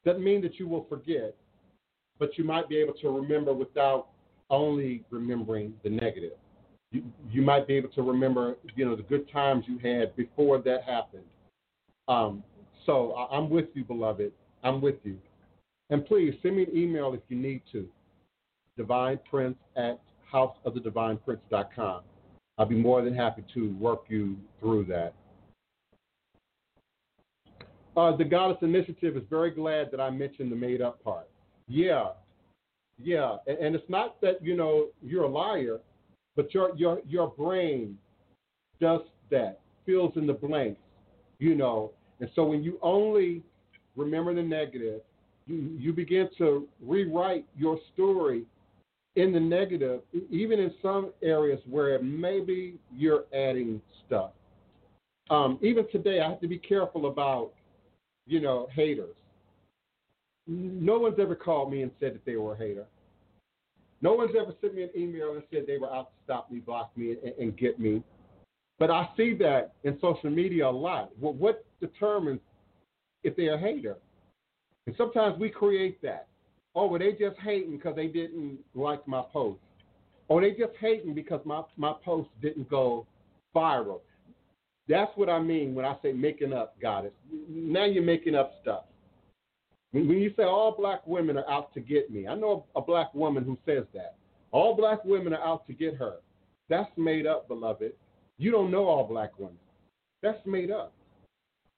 Doesn't 0.05 0.23
mean 0.23 0.43
that 0.43 0.59
you 0.59 0.69
will 0.69 0.87
forget, 0.89 1.35
but 2.19 2.37
you 2.37 2.45
might 2.45 2.69
be 2.69 2.77
able 2.77 2.95
to 2.95 3.09
remember 3.09 3.53
without 3.53 4.09
only 4.51 5.03
remembering 5.11 5.75
the 5.83 5.91
negative 5.91 6.33
you, 6.95 7.03
you 7.31 7.43
might 7.43 7.67
be 7.67 7.75
able 7.75 7.89
to 7.91 8.03
remember, 8.03 8.57
you 8.77 8.85
know, 8.85 8.95
the 8.95 9.03
good 9.03 9.31
times 9.31 9.65
you 9.67 9.79
had 9.79 10.15
before 10.17 10.59
that 10.59 10.85
happened. 10.85 11.25
Um, 12.07 12.43
so 12.87 13.13
I, 13.13 13.37
I'm 13.37 13.51
with 13.51 13.67
you, 13.75 13.85
beloved. 13.85 14.33
I'm 14.63 14.81
with 14.81 14.97
you. 15.03 15.19
And 15.91 16.07
please 16.07 16.35
send 16.41 16.57
me 16.57 16.63
an 16.63 16.77
email 16.77 17.13
if 17.13 17.21
you 17.29 17.37
need 17.37 17.63
to. 17.73 17.87
Divine 18.77 19.19
Prince 19.29 19.59
at 19.77 20.01
houseofthedivineprince.com. 20.33 22.03
I'll 22.59 22.67
be 22.67 22.77
more 22.77 23.03
than 23.03 23.15
happy 23.15 23.45
to 23.55 23.75
work 23.75 24.05
you 24.09 24.37
through 24.61 24.85
that. 24.87 25.15
Uh, 27.97 28.17
the 28.17 28.25
Goddess 28.25 28.59
Initiative 28.63 29.17
is 29.17 29.23
very 29.31 29.51
glad 29.51 29.91
that 29.91 30.01
I 30.01 30.11
mentioned 30.11 30.51
the 30.51 30.57
made 30.57 30.83
up 30.83 31.03
part. 31.03 31.29
Yeah, 31.69 32.09
yeah. 33.03 33.37
And, 33.47 33.59
and 33.59 33.75
it's 33.75 33.89
not 33.89 34.21
that, 34.21 34.43
you 34.43 34.57
know, 34.57 34.87
you're 35.03 35.25
a 35.25 35.29
liar. 35.29 35.81
But 36.37 36.53
your 36.53 36.77
your 36.77 37.01
your 37.07 37.29
brain 37.29 37.97
does 38.81 39.03
that, 39.31 39.61
fills 39.87 40.17
in 40.17 40.27
the 40.27 40.33
blanks, 40.33 40.81
you 41.39 41.55
know. 41.55 41.93
And 42.19 42.29
so 42.35 42.45
when 42.45 42.65
you 42.65 42.77
only 42.83 43.41
remember 43.95 44.35
the 44.35 44.43
negative, 44.43 45.01
you 45.47 45.77
you 45.79 45.93
begin 45.93 46.29
to 46.39 46.67
rewrite 46.83 47.47
your 47.57 47.79
story 47.93 48.47
in 49.17 49.33
the 49.33 49.41
negative, 49.41 50.01
even 50.31 50.59
in 50.59 50.73
some 50.83 51.13
areas 51.23 51.61
where 51.69 52.03
maybe 52.03 52.79
you're 52.93 53.25
adding 53.33 53.81
stuff. 54.07 54.31
Um, 55.31 55.59
even 55.63 55.89
today, 55.91 56.21
I 56.21 56.29
have 56.29 56.41
to 56.41 56.49
be 56.49 56.59
careful 56.59 57.07
about, 57.07 57.53
you 58.27 58.41
know, 58.41 58.69
haters. 58.75 59.15
No 60.47 60.99
one's 60.99 61.19
ever 61.19 61.35
called 61.35 61.71
me 61.71 61.83
and 61.83 61.91
said 62.01 62.15
that 62.15 62.25
they 62.27 62.37
were 62.37 62.55
a 62.55 62.59
hater. 62.59 62.87
No 64.03 64.13
one's 64.13 64.33
ever 64.39 64.53
sent 64.61 64.75
me 64.75 64.83
an 64.83 64.91
email 64.97 65.33
and 65.33 65.43
said 65.51 65.63
they 65.67 65.79
were 65.79 65.93
out 65.93 66.11
to 66.11 66.25
stop 66.25 66.51
me, 66.51 66.59
block 66.59 66.91
me, 66.97 67.13
and, 67.13 67.33
and 67.39 67.57
get 67.57 67.79
me. 67.81 68.03
But 68.79 68.91
I 68.91 69.09
see 69.17 69.35
that 69.37 69.73
in 69.85 69.99
social 70.01 70.29
media 70.31 70.69
a 70.69 70.71
lot. 70.71 71.11
Well, 71.19 71.33
what 71.33 71.65
determines 71.81 72.41
if 73.23 73.37
they're 73.37 73.55
a 73.55 73.59
hater? 73.59 73.97
And 74.87 74.95
sometimes 74.99 75.39
we 75.39 75.49
create 75.49 76.03
that. 76.03 76.27
Oh, 76.75 76.87
well, 76.87 76.99
they 76.99 77.13
just 77.13 77.39
hating 77.41 77.77
because 77.77 77.95
they 77.95 78.09
didn't 78.09 78.59
like 78.75 79.07
my 79.07 79.23
post. 79.33 79.61
Or 80.29 80.41
they 80.41 80.51
just 80.51 80.73
hating 80.81 81.15
because 81.15 81.41
my, 81.45 81.63
my 81.77 81.93
post 82.05 82.29
didn't 82.43 82.69
go 82.69 83.07
viral. 83.55 84.01
That's 84.89 85.11
what 85.15 85.29
I 85.29 85.39
mean 85.39 85.75
when 85.75 85.85
I 85.85 85.97
say 86.03 86.13
making 86.13 86.53
up, 86.53 86.81
goddess. 86.81 87.13
Now 87.49 87.85
you're 87.85 88.03
making 88.03 88.35
up 88.35 88.53
stuff. 88.61 88.85
When, 89.93 90.09
you 90.09 90.33
say 90.37 90.43
all 90.43 90.75
black 90.77 91.07
women 91.07 91.39
are 91.39 91.49
out 91.49 91.73
to 91.75 91.81
get 91.81 92.11
me, 92.11 92.27
I 92.27 92.35
know 92.35 92.67
a 92.75 92.81
black 92.81 93.15
woman 93.15 93.45
who 93.45 93.57
says 93.65 93.85
that. 93.95 94.17
All 94.51 94.75
black 94.75 95.05
women 95.05 95.33
are 95.33 95.45
out 95.45 95.67
to 95.69 95.73
get 95.73 95.95
her. 95.97 96.17
That's 96.69 96.91
made 96.97 97.27
up, 97.27 97.47
beloved. 97.49 97.93
You 98.37 98.51
don't 98.51 98.71
know 98.71 98.87
all 98.87 99.07
black 99.07 99.39
women. 99.39 99.59
That's 100.23 100.45
made 100.47 100.71
up. 100.71 100.93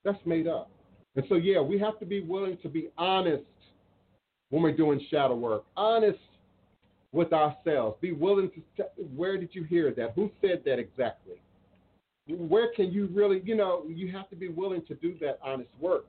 That's 0.05 0.25
made 0.25 0.47
up. 0.47 0.71
And 1.15 1.25
so, 1.29 1.35
yeah, 1.35 1.61
we 1.61 1.79
have 1.79 1.99
to 1.99 2.07
be 2.07 2.21
willing 2.21 2.57
to 2.63 2.69
be 2.69 2.89
honest 2.97 3.45
when 4.51 4.63
we're 4.63 4.77
doing 4.77 5.01
shadow 5.11 5.35
work, 5.35 5.65
honest 5.77 6.19
with 7.13 7.33
ourselves. 7.33 7.97
Be 8.01 8.13
willing 8.13 8.51
to, 8.77 8.85
where 9.15 9.39
did 9.39 9.51
you 9.53 9.65
hear 9.65 9.93
that? 9.95 10.13
Who 10.15 10.31
said 10.41 10.63
that 10.65 10.79
exactly? 10.79 11.37
Where 12.29 12.73
can 12.75 12.93
you 12.93 13.09
really, 13.13 13.41
you 13.45 13.55
know, 13.55 13.85
you 13.89 14.11
have 14.13 14.29
to 14.31 14.37
be 14.37 14.49
willing 14.49 14.85
to 14.87 14.95
do 14.95 15.17
that 15.21 15.39
honest 15.43 15.71
work 15.81 16.07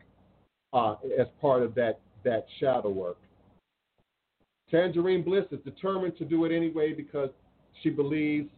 uh, 0.73 0.95
as 1.19 1.27
part 1.39 1.63
of 1.63 1.75
that, 1.75 1.99
that 2.23 2.45
shadow 2.59 2.89
work. 2.89 3.17
Tangerine 4.69 5.23
Bliss 5.23 5.45
is 5.51 5.59
determined 5.63 6.17
to 6.17 6.25
do 6.25 6.45
it 6.45 6.55
anyway 6.55 6.93
because 6.93 7.29
she 7.81 7.89
believes 7.89 8.49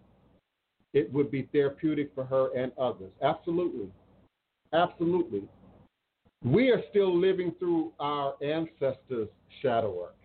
it 0.93 1.11
would 1.14 1.30
be 1.30 1.47
therapeutic 1.51 2.11
for 2.15 2.23
her 2.23 2.49
and 2.57 2.72
others. 2.80 3.11
Absolutely. 3.22 3.89
Absolutely. 4.73 5.43
We 6.43 6.69
are 6.71 6.81
still 6.89 7.15
living 7.17 7.53
through 7.59 7.91
our 7.99 8.35
ancestors' 8.41 9.29
shadow 9.61 9.93
work. 9.97 10.15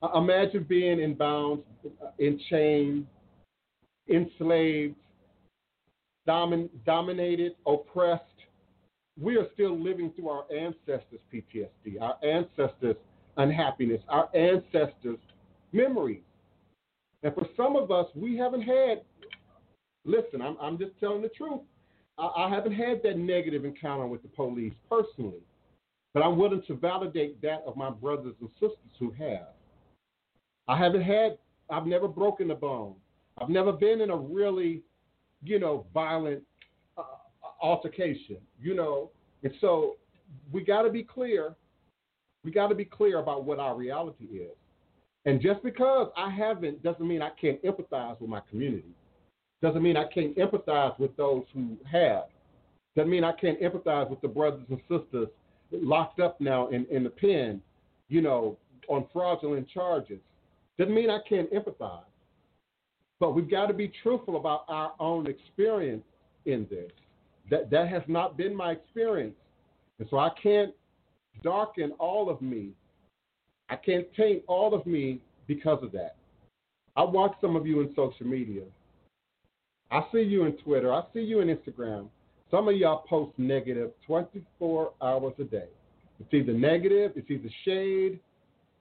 Uh, 0.00 0.18
imagine 0.18 0.64
being 0.68 1.00
in 1.00 1.14
bounds, 1.14 1.62
uh, 2.02 2.08
in 2.18 2.40
chains, 2.50 3.04
enslaved, 4.08 4.96
domin- 6.26 6.70
dominated, 6.84 7.52
oppressed, 7.66 8.24
we 9.20 9.36
are 9.36 9.46
still 9.54 9.78
living 9.78 10.12
through 10.16 10.30
our 10.30 10.44
ancestors' 10.50 11.20
PTSD, 11.32 12.00
our 12.00 12.16
ancestors' 12.24 12.96
unhappiness, 13.36 14.00
our 14.08 14.34
ancestors' 14.34 15.18
memories. 15.72 16.22
And 17.22 17.34
for 17.34 17.46
some 17.56 17.76
of 17.76 17.90
us, 17.90 18.06
we 18.14 18.36
haven't 18.36 18.62
had, 18.62 19.02
listen, 20.04 20.40
I'm, 20.40 20.56
I'm 20.60 20.78
just 20.78 20.92
telling 20.98 21.22
the 21.22 21.28
truth. 21.28 21.60
I, 22.22 22.44
I 22.44 22.48
haven't 22.48 22.72
had 22.72 23.02
that 23.02 23.18
negative 23.18 23.64
encounter 23.64 24.06
with 24.06 24.22
the 24.22 24.28
police 24.28 24.74
personally, 24.88 25.42
but 26.14 26.22
I'm 26.22 26.38
willing 26.38 26.62
to 26.68 26.74
validate 26.74 27.42
that 27.42 27.62
of 27.66 27.76
my 27.76 27.90
brothers 27.90 28.34
and 28.40 28.48
sisters 28.60 28.92
who 28.98 29.10
have. 29.12 29.48
I 30.68 30.78
haven't 30.78 31.02
had, 31.02 31.38
I've 31.68 31.86
never 31.86 32.06
broken 32.06 32.50
a 32.52 32.54
bone. 32.54 32.94
I've 33.38 33.48
never 33.48 33.72
been 33.72 34.00
in 34.00 34.10
a 34.10 34.16
really, 34.16 34.82
you 35.42 35.58
know, 35.58 35.86
violent 35.92 36.42
uh, 36.96 37.02
altercation, 37.60 38.36
you 38.60 38.74
know. 38.74 39.10
And 39.42 39.52
so 39.60 39.96
we 40.52 40.62
got 40.62 40.82
to 40.82 40.90
be 40.90 41.02
clear. 41.02 41.56
We 42.44 42.52
got 42.52 42.68
to 42.68 42.74
be 42.74 42.84
clear 42.84 43.18
about 43.18 43.44
what 43.44 43.58
our 43.58 43.74
reality 43.74 44.24
is. 44.24 44.56
And 45.24 45.40
just 45.40 45.62
because 45.62 46.10
I 46.16 46.30
haven't 46.30 46.82
doesn't 46.82 47.06
mean 47.06 47.22
I 47.22 47.30
can't 47.40 47.62
empathize 47.62 48.20
with 48.20 48.28
my 48.28 48.40
community. 48.50 48.94
Doesn't 49.62 49.82
mean 49.82 49.96
I 49.96 50.04
can't 50.04 50.36
empathize 50.36 50.98
with 50.98 51.16
those 51.16 51.44
who 51.54 51.76
have. 51.90 52.24
Doesn't 52.96 53.10
mean 53.10 53.24
I 53.24 53.32
can't 53.32 53.60
empathize 53.60 54.10
with 54.10 54.20
the 54.20 54.28
brothers 54.28 54.64
and 54.68 54.80
sisters 54.90 55.28
locked 55.70 56.20
up 56.20 56.40
now 56.40 56.68
in, 56.68 56.84
in 56.90 57.04
the 57.04 57.10
pen, 57.10 57.62
you 58.08 58.20
know, 58.20 58.58
on 58.88 59.06
fraudulent 59.12 59.68
charges. 59.68 60.18
Doesn't 60.78 60.94
mean 60.94 61.08
I 61.08 61.20
can't 61.28 61.50
empathize. 61.52 62.04
But 63.20 63.34
we've 63.34 63.50
got 63.50 63.66
to 63.66 63.74
be 63.74 63.92
truthful 64.02 64.36
about 64.36 64.64
our 64.68 64.92
own 64.98 65.26
experience 65.28 66.02
in 66.44 66.66
this. 66.68 66.90
That 67.50 67.70
that 67.70 67.88
has 67.88 68.02
not 68.08 68.36
been 68.36 68.54
my 68.54 68.72
experience. 68.72 69.36
And 69.98 70.08
so 70.10 70.18
I 70.18 70.30
can't 70.42 70.74
darken 71.42 71.92
all 71.98 72.28
of 72.28 72.42
me. 72.42 72.70
I 73.68 73.76
can't 73.76 74.06
taint 74.14 74.42
all 74.48 74.74
of 74.74 74.84
me 74.86 75.20
because 75.46 75.82
of 75.82 75.92
that. 75.92 76.16
I 76.96 77.04
watch 77.04 77.32
some 77.40 77.56
of 77.56 77.66
you 77.66 77.80
in 77.80 77.94
social 77.94 78.26
media. 78.26 78.62
I 79.92 80.04
see 80.10 80.22
you 80.22 80.44
in 80.44 80.56
Twitter. 80.58 80.92
I 80.92 81.02
see 81.12 81.20
you 81.20 81.40
in 81.40 81.48
Instagram. 81.48 82.08
Some 82.50 82.66
of 82.68 82.76
y'all 82.76 83.04
post 83.08 83.38
negative 83.38 83.90
24 84.06 84.92
hours 85.02 85.34
a 85.38 85.44
day. 85.44 85.68
It's 86.18 86.32
either 86.32 86.52
negative, 86.52 87.12
it's 87.16 87.30
either 87.30 87.48
shade, 87.64 88.20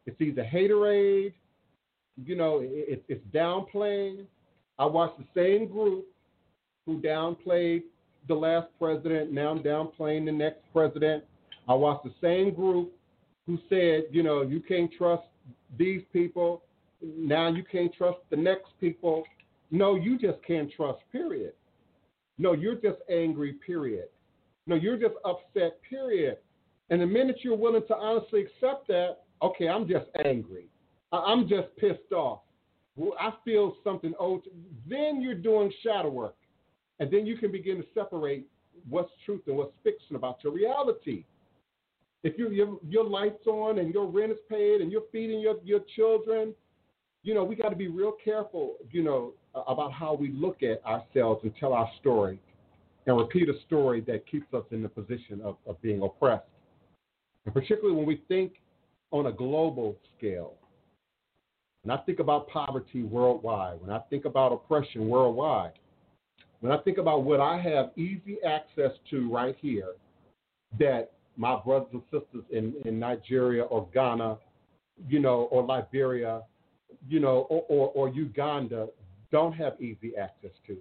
it's 0.05 0.19
either 0.19 0.43
haterade, 0.43 1.33
you 2.23 2.35
know, 2.35 2.59
it, 2.61 3.03
it's 3.07 3.23
downplaying. 3.33 4.25
I 4.79 4.85
watch 4.85 5.13
the 5.17 5.25
same 5.35 5.67
group 5.67 6.05
who 6.85 7.01
downplayed 7.01 7.83
the 8.27 8.33
last 8.33 8.67
president, 8.79 9.31
now 9.31 9.49
I'm 9.49 9.63
downplaying 9.63 10.25
the 10.25 10.31
next 10.31 10.61
president. 10.73 11.23
I 11.67 11.73
watched 11.73 12.05
the 12.05 12.13
same 12.21 12.53
group 12.53 12.91
who 13.47 13.57
said, 13.69 14.03
you 14.11 14.23
know, 14.23 14.41
you 14.41 14.59
can't 14.61 14.91
trust 14.97 15.23
these 15.77 16.01
people. 16.13 16.63
Now 17.01 17.49
you 17.49 17.63
can't 17.63 17.93
trust 17.93 18.19
the 18.29 18.37
next 18.37 18.67
people. 18.79 19.23
No, 19.71 19.95
you 19.95 20.19
just 20.19 20.43
can't 20.45 20.71
trust, 20.71 20.99
period. 21.11 21.53
No, 22.37 22.53
you're 22.53 22.75
just 22.75 22.99
angry, 23.09 23.53
period. 23.65 24.09
No, 24.67 24.75
you're 24.75 24.97
just 24.97 25.15
upset, 25.25 25.79
period. 25.89 26.37
And 26.89 27.01
the 27.01 27.05
minute 27.05 27.37
you're 27.41 27.55
willing 27.55 27.87
to 27.87 27.95
honestly 27.95 28.41
accept 28.41 28.87
that, 28.89 29.19
okay, 29.41 29.69
I'm 29.69 29.87
just 29.87 30.05
angry. 30.25 30.67
I'm 31.13 31.47
just 31.47 31.75
pissed 31.77 32.11
off. 32.11 32.41
I 33.19 33.31
feel 33.45 33.75
something 33.83 34.13
old. 34.19 34.43
Then 34.87 35.21
you're 35.21 35.35
doing 35.35 35.71
shadow 35.83 36.09
work. 36.09 36.35
And 36.99 37.09
then 37.09 37.25
you 37.25 37.37
can 37.37 37.51
begin 37.51 37.77
to 37.77 37.85
separate 37.93 38.45
what's 38.89 39.11
truth 39.25 39.41
and 39.47 39.57
what's 39.57 39.73
fiction 39.83 40.15
about 40.15 40.43
your 40.43 40.53
reality. 40.53 41.25
If 42.23 42.37
you, 42.37 42.49
your, 42.51 42.77
your 42.87 43.05
light's 43.05 43.47
on 43.47 43.79
and 43.79 43.93
your 43.93 44.05
rent 44.05 44.31
is 44.31 44.37
paid 44.49 44.81
and 44.81 44.91
you're 44.91 45.03
feeding 45.11 45.39
your, 45.39 45.55
your 45.63 45.79
children, 45.95 46.53
you 47.23 47.33
know, 47.33 47.43
we 47.43 47.55
got 47.55 47.69
to 47.69 47.75
be 47.75 47.87
real 47.87 48.13
careful, 48.23 48.75
you 48.91 49.03
know, 49.03 49.33
Uh, 49.53 49.63
about 49.67 49.91
how 49.91 50.13
we 50.13 50.31
look 50.31 50.63
at 50.63 50.81
ourselves 50.85 51.41
and 51.43 51.51
tell 51.59 51.73
our 51.73 51.89
story 51.99 52.39
and 53.05 53.17
repeat 53.17 53.49
a 53.49 53.53
story 53.67 53.99
that 53.99 54.25
keeps 54.25 54.53
us 54.53 54.63
in 54.71 54.81
the 54.81 54.87
position 54.87 55.41
of, 55.43 55.57
of 55.67 55.81
being 55.81 56.01
oppressed. 56.01 56.45
And 57.45 57.53
particularly 57.53 57.93
when 57.93 58.05
we 58.05 58.21
think 58.29 58.53
on 59.11 59.25
a 59.25 59.31
global 59.31 59.97
scale. 60.17 60.53
When 61.83 61.97
I 61.97 62.01
think 62.03 62.19
about 62.19 62.47
poverty 62.47 63.03
worldwide, 63.03 63.81
when 63.81 63.89
I 63.89 63.99
think 64.09 64.23
about 64.23 64.53
oppression 64.53 65.09
worldwide, 65.09 65.73
when 66.61 66.71
I 66.71 66.77
think 66.77 66.97
about 66.97 67.23
what 67.23 67.41
I 67.41 67.59
have 67.59 67.91
easy 67.97 68.37
access 68.47 68.91
to 69.09 69.29
right 69.29 69.57
here, 69.59 69.95
that 70.79 71.11
my 71.35 71.59
brothers 71.59 71.89
and 71.91 72.03
sisters 72.03 72.45
in, 72.51 72.75
in 72.85 72.99
Nigeria 72.99 73.63
or 73.63 73.89
Ghana, 73.93 74.37
you 75.09 75.19
know, 75.19 75.49
or 75.51 75.61
Liberia, 75.63 76.43
you 77.09 77.19
know, 77.19 77.47
or, 77.49 77.65
or, 77.67 77.91
or 77.95 78.09
Uganda 78.13 78.87
don't 79.31 79.53
have 79.53 79.79
easy 79.81 80.13
access 80.19 80.51
to. 80.67 80.77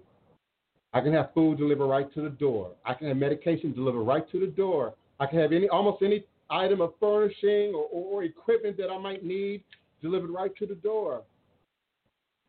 I 0.93 1.01
can 1.01 1.13
have 1.13 1.33
food 1.33 1.57
delivered 1.57 1.87
right 1.87 2.13
to 2.13 2.21
the 2.21 2.29
door. 2.29 2.71
I 2.85 2.93
can 2.93 3.07
have 3.07 3.17
medication 3.17 3.73
delivered 3.73 4.03
right 4.03 4.29
to 4.31 4.39
the 4.39 4.47
door. 4.47 4.93
I 5.19 5.25
can 5.25 5.39
have 5.39 5.53
any 5.53 5.69
almost 5.69 6.01
any 6.01 6.25
item 6.49 6.81
of 6.81 6.93
furnishing 6.99 7.73
or, 7.73 7.85
or, 7.91 8.23
equipment 8.23 8.75
that 8.77 8.89
I 8.89 8.97
might 8.97 9.23
need 9.23 9.63
delivered 10.01 10.31
right 10.31 10.53
to 10.57 10.65
the 10.65 10.75
door. 10.75 11.21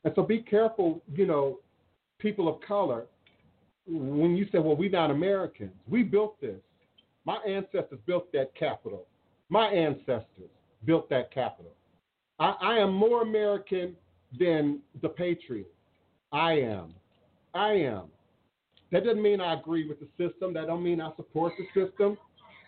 And 0.03 0.13
so 0.17 0.25
be 0.25 0.41
careful, 0.41 1.01
you 1.15 1.25
know, 1.25 1.61
people 2.19 2.49
of 2.49 2.61
color, 2.63 3.05
when 3.87 4.37
you 4.37 4.47
say, 4.51 4.59
well, 4.59 4.75
we're 4.75 4.91
not 4.91 5.11
Americans. 5.11 5.73
We 5.89 6.03
built 6.03 6.41
this. 6.41 6.61
My 7.25 7.37
ancestors 7.47 8.01
built 8.07 8.33
that 8.33 8.55
Capitol. 8.57 9.07
My 9.49 9.69
ancestors 9.69 10.51
built 10.85 11.09
that 11.11 11.33
Capitol. 11.33 11.73
I, 12.41 12.55
I 12.61 12.79
am 12.79 12.93
more 12.93 13.23
American 13.23 13.95
than 14.39 14.81
the 15.01 15.09
Patriots. 15.09 15.69
I 16.33 16.53
am. 16.53 16.95
I 17.55 17.73
am. 17.73 18.05
That 18.91 19.05
doesn't 19.05 19.23
mean 19.23 19.41
I 19.41 19.55
agree 19.55 19.89
with 19.89 19.99
the 20.01 20.09
system. 20.17 20.55
That 20.55 20.67
don't 20.67 20.83
mean 20.83 21.01
I 21.01 21.11
support 21.17 21.53
the 21.59 21.67
system. 21.79 22.17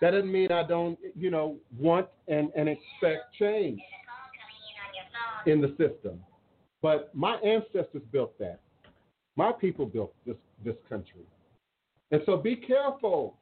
That 0.01 0.11
doesn't 0.12 0.31
mean 0.31 0.51
I 0.53 0.66
don't, 0.66 0.99
you 1.16 1.31
know, 1.31 1.57
want 1.78 2.09
and, 2.28 2.51
and 2.57 2.69
expect 2.69 3.35
change 3.39 3.81
in 5.47 5.61
the 5.61 5.69
system. 5.70 6.20
But 6.82 7.15
my 7.15 7.36
ancestors 7.36 8.03
built 8.12 8.39
that. 8.39 8.61
My 9.36 9.53
people 9.53 9.86
built 9.86 10.15
this, 10.27 10.36
this 10.65 10.77
country. 10.89 11.23
And 12.11 12.23
so 12.27 12.36
be 12.36 12.57
careful. 12.57 13.36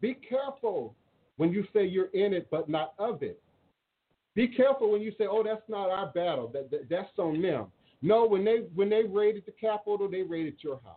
Be 0.00 0.14
careful 0.14 0.94
when 1.36 1.52
you 1.52 1.64
say 1.72 1.86
you're 1.86 2.10
in 2.12 2.32
it 2.32 2.48
but 2.50 2.68
not 2.68 2.94
of 2.98 3.22
it. 3.22 3.40
Be 4.34 4.48
careful 4.48 4.90
when 4.90 5.02
you 5.02 5.12
say, 5.18 5.26
"Oh, 5.30 5.42
that's 5.42 5.62
not 5.68 5.90
our 5.90 6.06
battle. 6.06 6.48
That, 6.48 6.70
that, 6.70 6.88
that's 6.88 7.18
on 7.18 7.42
them." 7.42 7.66
No, 8.02 8.26
when 8.26 8.44
they 8.44 8.64
when 8.74 8.90
they 8.90 9.04
raided 9.04 9.44
the 9.46 9.52
Capitol, 9.52 10.08
they 10.08 10.22
raided 10.22 10.56
your 10.58 10.80
house. 10.84 10.96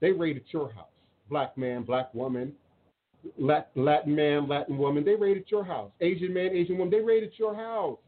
They 0.00 0.12
raided 0.12 0.44
your 0.50 0.72
house. 0.72 0.86
Black 1.28 1.58
man, 1.58 1.82
black 1.82 2.12
woman, 2.14 2.52
Latin 3.38 4.14
man, 4.14 4.48
Latin 4.48 4.78
woman, 4.78 5.04
they 5.04 5.14
raided 5.14 5.44
your 5.48 5.64
house. 5.64 5.90
Asian 6.00 6.32
man, 6.32 6.50
Asian 6.52 6.78
woman, 6.78 6.90
they 6.90 7.04
raided 7.04 7.32
your 7.36 7.54
house. 7.54 7.98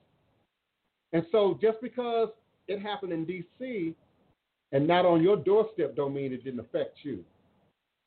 And 1.13 1.25
so 1.31 1.59
just 1.63 1.81
because 1.81 2.29
it 2.67 2.81
happened 2.81 3.13
in 3.13 3.25
D.C. 3.25 3.95
and 4.73 4.87
not 4.87 5.07
on 5.07 5.23
your 5.23 5.37
doorstep 5.37 5.95
don't 5.95 6.15
mean 6.15 6.33
it 6.33 6.45
didn't 6.45 6.61
affect 6.61 6.99
you. 7.03 7.25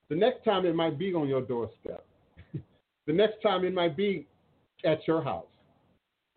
The 0.09 0.15
next 0.15 0.43
time 0.43 0.65
it 0.65 0.75
might 0.75 0.97
be 0.97 1.13
on 1.13 1.27
your 1.27 1.41
doorstep. 1.41 2.05
the 3.07 3.13
next 3.13 3.41
time 3.41 3.63
it 3.63 3.73
might 3.73 3.95
be 3.95 4.27
at 4.83 5.07
your 5.07 5.21
house. 5.21 5.45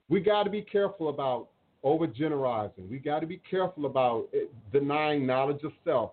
We 0.09 0.21
got 0.21 0.45
to 0.45 0.51
be 0.51 0.63
careful 0.63 1.09
about 1.09 1.50
overgeneralizing. 1.85 2.89
We 2.91 2.99
got 2.99 3.21
to 3.21 3.27
be 3.27 3.41
careful 3.51 3.87
about 3.87 4.29
eh, 4.35 4.47
denying 4.73 5.27
knowledge 5.27 5.63
of 5.65 5.73
self. 5.85 6.13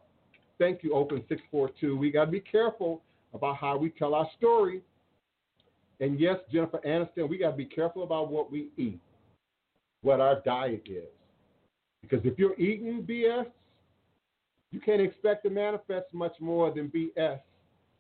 Thank 0.60 0.84
you, 0.84 0.94
Open 0.94 1.24
642. 1.30 1.98
We 1.98 2.12
got 2.12 2.26
to 2.26 2.32
be 2.32 2.40
careful 2.40 3.02
about 3.34 3.58
how 3.58 3.78
we 3.78 3.90
tell 3.90 4.16
our 4.16 4.28
story. 4.38 4.82
And 6.00 6.20
yes, 6.20 6.38
Jennifer 6.52 6.80
Aniston, 6.86 7.30
we 7.30 7.38
got 7.38 7.52
to 7.52 7.58
be 7.58 7.66
careful 7.66 8.04
about 8.04 8.32
what 8.32 8.52
we 8.52 8.70
eat, 8.78 9.00
what 10.02 10.20
our 10.20 10.42
diet 10.46 10.84
is. 10.86 11.06
Because 12.02 12.20
if 12.24 12.38
you're 12.38 12.58
eating 12.60 13.06
BS, 13.08 13.48
you 14.72 14.80
can't 14.80 15.02
expect 15.02 15.44
to 15.44 15.50
manifest 15.50 16.14
much 16.14 16.34
more 16.40 16.72
than 16.72 16.90
BS. 16.90 17.40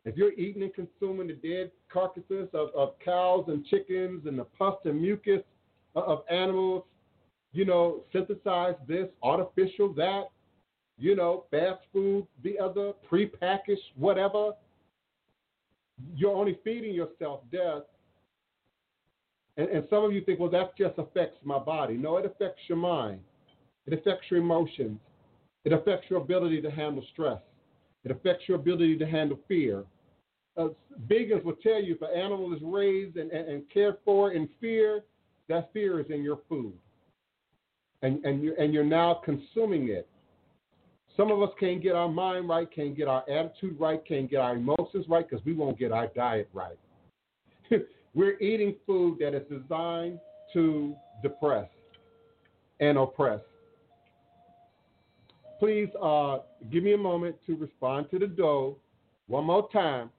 If 0.06 0.15
you're 0.15 0.34
eating 0.34 0.64
and 0.64 0.73
consuming 0.73 1.27
the 1.27 1.34
dead 1.34 1.72
carcasses 1.91 2.48
of, 2.53 2.69
of 2.76 2.94
cows 3.03 3.45
and 3.48 3.65
chickens 3.65 4.26
and 4.26 4.39
the 4.39 4.45
pus 4.45 4.76
and 4.85 5.02
mucus 5.02 5.41
of 5.95 6.23
animals, 6.30 6.84
you 7.57 7.65
know, 7.65 8.03
synthesize 8.13 8.75
this, 8.88 9.07
artificial 9.23 9.91
that, 9.93 10.25
you 10.99 11.15
know, 11.15 11.45
fast 11.49 11.79
food, 11.91 12.27
the 12.43 12.59
other, 12.59 12.93
prepackaged, 13.11 13.77
whatever, 13.95 14.51
you're 16.15 16.35
only 16.35 16.59
feeding 16.63 16.93
yourself 16.93 17.41
death. 17.51 17.81
And, 19.57 19.69
and 19.69 19.88
some 19.89 20.03
of 20.03 20.13
you 20.13 20.21
think, 20.21 20.39
well, 20.39 20.51
that 20.51 20.77
just 20.77 20.99
affects 20.99 21.39
my 21.43 21.57
body. 21.57 21.97
No, 21.97 22.17
it 22.17 22.27
affects 22.27 22.61
your 22.67 22.77
mind. 22.77 23.21
It 23.88 23.93
affects 23.93 24.27
your 24.29 24.39
emotions. 24.39 24.99
It 25.65 25.73
affects 25.73 26.11
your 26.11 26.21
ability 26.21 26.61
to 26.61 26.69
handle 26.69 27.03
stress. 27.11 27.39
It 28.03 28.11
affects 28.11 28.43
your 28.47 28.57
ability 28.57 28.99
to 28.99 29.07
handle 29.07 29.39
fear. 29.47 29.84
Uh, 30.57 30.67
vegans 31.07 31.43
will 31.43 31.55
tell 31.55 31.81
you 31.81 31.95
if 31.95 32.01
an 32.03 32.15
animal 32.15 32.53
is 32.53 32.61
raised 32.61 33.17
and, 33.17 33.31
and, 33.31 33.49
and 33.49 33.63
cared 33.73 33.97
for 34.05 34.34
in 34.34 34.47
fear, 34.61 35.01
that 35.49 35.73
fear 35.73 35.99
is 35.99 36.05
in 36.11 36.21
your 36.21 36.39
food. 36.47 36.73
And, 38.01 38.23
and, 38.25 38.43
you're, 38.43 38.55
and 38.55 38.73
you're 38.73 38.83
now 38.83 39.21
consuming 39.25 39.89
it. 39.89 40.07
Some 41.15 41.31
of 41.31 41.41
us 41.41 41.49
can't 41.59 41.81
get 41.81 41.95
our 41.95 42.07
mind 42.07 42.47
right, 42.47 42.67
can't 42.73 42.95
get 42.95 43.07
our 43.07 43.23
attitude 43.27 43.79
right, 43.79 43.99
can't 44.05 44.29
get 44.29 44.39
our 44.39 44.55
emotions 44.55 45.05
right 45.09 45.27
because 45.27 45.43
we 45.45 45.53
won't 45.53 45.79
get 45.79 45.91
our 45.91 46.07
diet 46.15 46.47
right. 46.53 46.77
We're 48.13 48.37
eating 48.39 48.75
food 48.85 49.17
that 49.19 49.33
is 49.33 49.41
designed 49.49 50.19
to 50.53 50.95
depress 51.23 51.67
and 52.79 52.99
oppress. 52.99 53.41
Please 55.59 55.89
uh, 56.01 56.39
give 56.71 56.83
me 56.83 56.93
a 56.93 56.97
moment 56.97 57.35
to 57.47 57.55
respond 57.55 58.11
to 58.11 58.19
the 58.19 58.27
dough 58.27 58.77
one 59.27 59.45
more 59.45 59.67
time. 59.71 60.11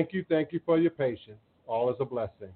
Thank 0.00 0.14
you, 0.14 0.24
thank 0.30 0.50
you 0.50 0.60
for 0.64 0.78
your 0.78 0.92
patience. 0.92 1.36
All 1.66 1.90
is 1.90 1.96
a 2.00 2.06
blessing. 2.06 2.48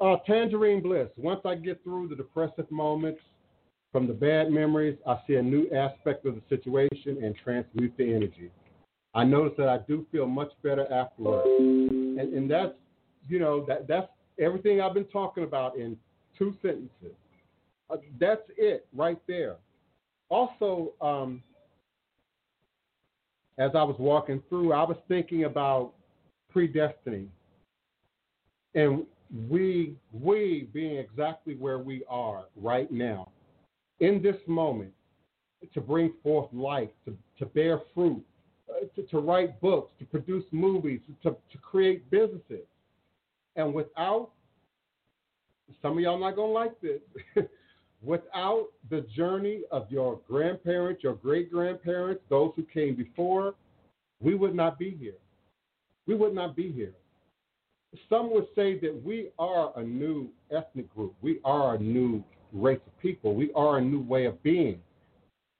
Uh, 0.00 0.16
tangerine 0.26 0.82
bliss. 0.82 1.06
Once 1.16 1.40
I 1.44 1.54
get 1.54 1.84
through 1.84 2.08
the 2.08 2.16
depressive 2.16 2.68
moments 2.68 3.20
from 3.92 4.08
the 4.08 4.12
bad 4.12 4.50
memories, 4.50 4.98
I 5.06 5.18
see 5.24 5.34
a 5.34 5.42
new 5.42 5.70
aspect 5.70 6.26
of 6.26 6.34
the 6.34 6.42
situation 6.48 7.22
and 7.22 7.36
transmute 7.44 7.96
the 7.96 8.12
energy. 8.12 8.50
I 9.14 9.22
notice 9.22 9.52
that 9.56 9.68
I 9.68 9.78
do 9.86 10.04
feel 10.10 10.26
much 10.26 10.50
better 10.64 10.92
afterwards, 10.92 11.46
and, 11.46 12.18
and 12.18 12.50
that's 12.50 12.74
you 13.28 13.38
know 13.38 13.64
that 13.66 13.86
that's 13.86 14.08
everything 14.40 14.80
I've 14.80 14.94
been 14.94 15.04
talking 15.04 15.44
about 15.44 15.76
in 15.76 15.96
two 16.36 16.56
sentences. 16.60 17.14
Uh, 17.88 17.98
that's 18.18 18.42
it 18.56 18.88
right 18.92 19.20
there. 19.28 19.58
Also, 20.28 20.92
um, 21.00 21.40
as 23.58 23.70
I 23.76 23.84
was 23.84 23.94
walking 24.00 24.42
through, 24.48 24.72
I 24.72 24.82
was 24.82 24.96
thinking 25.06 25.44
about 25.44 25.92
predestiny. 26.56 27.26
And 28.74 29.04
we 29.48 29.94
we 30.12 30.68
being 30.72 30.96
exactly 30.96 31.54
where 31.54 31.78
we 31.78 32.04
are 32.08 32.44
right 32.56 32.90
now, 32.90 33.30
in 34.00 34.22
this 34.22 34.36
moment, 34.46 34.92
to 35.74 35.80
bring 35.80 36.12
forth 36.22 36.48
life, 36.52 36.90
to, 37.04 37.16
to 37.38 37.46
bear 37.46 37.80
fruit, 37.94 38.22
uh, 38.70 38.86
to, 38.94 39.02
to 39.08 39.18
write 39.18 39.60
books, 39.60 39.92
to 39.98 40.04
produce 40.04 40.44
movies, 40.52 41.00
to, 41.22 41.30
to 41.30 41.58
create 41.58 42.08
businesses. 42.10 42.66
And 43.56 43.74
without, 43.74 44.30
some 45.82 45.92
of 45.92 46.00
y'all 46.00 46.20
not 46.20 46.36
to 46.36 46.42
like 46.44 46.78
this, 46.80 47.00
without 48.02 48.66
the 48.90 49.00
journey 49.16 49.62
of 49.72 49.90
your 49.90 50.20
grandparents, 50.28 51.02
your 51.02 51.14
great 51.14 51.50
grandparents, 51.50 52.22
those 52.28 52.52
who 52.54 52.62
came 52.62 52.94
before, 52.94 53.54
we 54.20 54.34
would 54.34 54.54
not 54.54 54.78
be 54.78 54.96
here 55.00 55.14
we 56.06 56.14
would 56.14 56.34
not 56.34 56.56
be 56.56 56.70
here. 56.70 56.92
Some 58.08 58.32
would 58.32 58.46
say 58.54 58.78
that 58.80 59.02
we 59.04 59.30
are 59.38 59.72
a 59.76 59.82
new 59.82 60.28
ethnic 60.50 60.92
group. 60.94 61.14
We 61.22 61.40
are 61.44 61.76
a 61.76 61.78
new 61.78 62.22
race 62.52 62.80
of 62.86 62.98
people. 63.00 63.34
We 63.34 63.52
are 63.54 63.78
a 63.78 63.80
new 63.80 64.00
way 64.00 64.26
of 64.26 64.42
being 64.42 64.80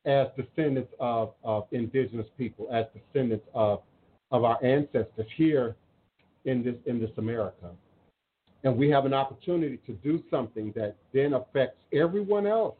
as 0.04 0.28
descendants 0.36 0.92
of, 1.00 1.32
of 1.42 1.66
indigenous 1.72 2.26
people, 2.38 2.68
as 2.72 2.84
descendants 2.94 3.46
of, 3.54 3.82
of 4.30 4.44
our 4.44 4.62
ancestors 4.64 5.26
here 5.36 5.76
in 6.44 6.62
this, 6.62 6.76
in 6.86 7.00
this 7.00 7.10
America. 7.18 7.70
And 8.64 8.76
we 8.76 8.88
have 8.90 9.04
an 9.04 9.14
opportunity 9.14 9.78
to 9.86 9.92
do 9.94 10.22
something 10.30 10.72
that 10.76 10.96
then 11.12 11.34
affects 11.34 11.78
everyone 11.92 12.46
else 12.46 12.76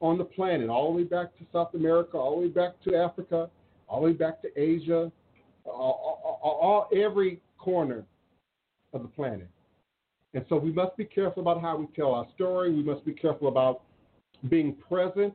on 0.00 0.16
the 0.16 0.24
planet, 0.24 0.68
all 0.68 0.92
the 0.92 0.98
way 0.98 1.04
back 1.04 1.36
to 1.38 1.44
South 1.52 1.74
America, 1.74 2.16
all 2.16 2.36
the 2.36 2.42
way 2.42 2.48
back 2.48 2.80
to 2.84 2.94
Africa, 2.96 3.50
all 3.88 4.00
the 4.00 4.06
way 4.06 4.12
back 4.12 4.40
to 4.42 4.48
Asia, 4.56 5.10
all, 5.68 6.40
all, 6.42 6.88
every 6.96 7.40
corner 7.58 8.04
of 8.92 9.02
the 9.02 9.08
planet. 9.08 9.48
And 10.34 10.44
so 10.48 10.56
we 10.56 10.72
must 10.72 10.96
be 10.96 11.04
careful 11.04 11.42
about 11.42 11.60
how 11.60 11.76
we 11.76 11.86
tell 11.96 12.14
our 12.14 12.26
story. 12.34 12.72
We 12.72 12.82
must 12.82 13.04
be 13.04 13.12
careful 13.12 13.48
about 13.48 13.82
being 14.48 14.74
present 14.88 15.34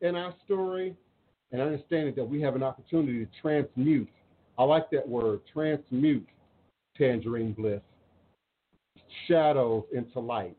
in 0.00 0.16
our 0.16 0.34
story 0.44 0.94
and 1.52 1.60
understanding 1.62 2.14
that 2.16 2.24
we 2.24 2.40
have 2.42 2.56
an 2.56 2.62
opportunity 2.62 3.24
to 3.24 3.30
transmute. 3.40 4.08
I 4.58 4.64
like 4.64 4.90
that 4.90 5.08
word, 5.08 5.40
transmute 5.52 6.26
tangerine 6.96 7.52
bliss, 7.52 7.80
shadows 9.26 9.84
into 9.92 10.20
light, 10.20 10.56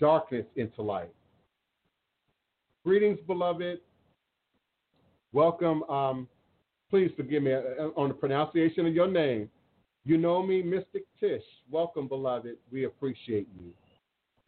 darkness 0.00 0.46
into 0.56 0.82
light. 0.82 1.12
Greetings, 2.84 3.18
beloved. 3.26 3.80
Welcome. 5.32 5.82
Um, 5.84 6.28
Please 6.88 7.10
forgive 7.16 7.42
me 7.42 7.52
uh, 7.52 7.60
uh, 7.78 7.90
on 7.96 8.08
the 8.08 8.14
pronunciation 8.14 8.86
of 8.86 8.94
your 8.94 9.08
name. 9.08 9.50
You 10.04 10.18
know 10.18 10.42
me, 10.42 10.62
Mystic 10.62 11.04
Tish. 11.18 11.42
Welcome, 11.70 12.06
beloved. 12.06 12.56
We 12.70 12.84
appreciate 12.84 13.48
you. 13.58 13.72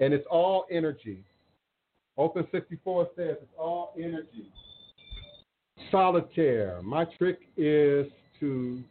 And 0.00 0.14
it's 0.14 0.26
all 0.30 0.66
energy. 0.70 1.24
Open 2.16 2.46
64 2.52 3.08
says 3.16 3.36
it's 3.42 3.52
all 3.58 3.92
energy. 3.96 4.50
Solitaire. 5.90 6.80
My 6.82 7.04
trick 7.04 7.40
is 7.56 8.06
to 8.38 8.82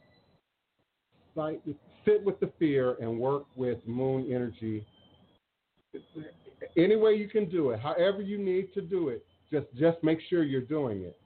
sit 2.06 2.24
with 2.24 2.40
the 2.40 2.52
fear 2.58 2.98
and 3.00 3.20
work 3.20 3.46
with 3.56 3.78
moon 3.86 4.28
energy. 4.30 4.86
Any 6.76 6.96
way 6.96 7.14
you 7.14 7.30
can 7.30 7.50
do 7.50 7.72
it, 7.72 7.80
however 7.80 8.22
you 8.22 8.38
need 8.38 8.74
to 8.74 8.82
do 8.82 9.10
it, 9.10 9.26
just 9.52 9.68
just 9.78 10.04
make 10.04 10.20
sure 10.30 10.44
you're 10.44 10.62
doing 10.62 11.04
it. 11.04 11.18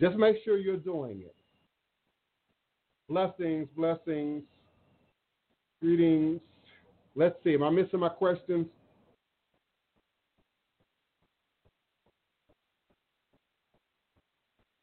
Just 0.00 0.16
make 0.16 0.36
sure 0.44 0.56
you're 0.58 0.76
doing 0.76 1.20
it. 1.20 1.34
Blessings, 3.08 3.68
blessings, 3.76 4.42
greetings. 5.82 6.40
Let's 7.14 7.36
see, 7.44 7.54
am 7.54 7.64
I 7.64 7.70
missing 7.70 8.00
my 8.00 8.08
questions? 8.08 8.66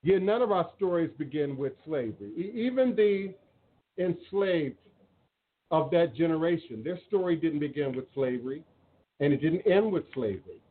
Yeah, 0.04 0.20
none 0.20 0.42
of 0.42 0.52
our 0.52 0.70
stories 0.76 1.10
begin 1.18 1.58
with 1.58 1.74
slavery. 1.86 2.32
Even 2.54 2.96
the 2.96 3.34
enslaved 4.02 4.78
of 5.72 5.90
that 5.92 6.16
generation, 6.16 6.84
their 6.84 7.00
story 7.08 7.36
didn't 7.36 7.60
begin 7.60 7.96
with 7.96 8.06
slavery, 8.14 8.64
and 9.20 9.34
it 9.34 9.42
didn't 9.42 9.62
end 9.62 9.92
with 9.92 10.04
slavery. 10.14 10.62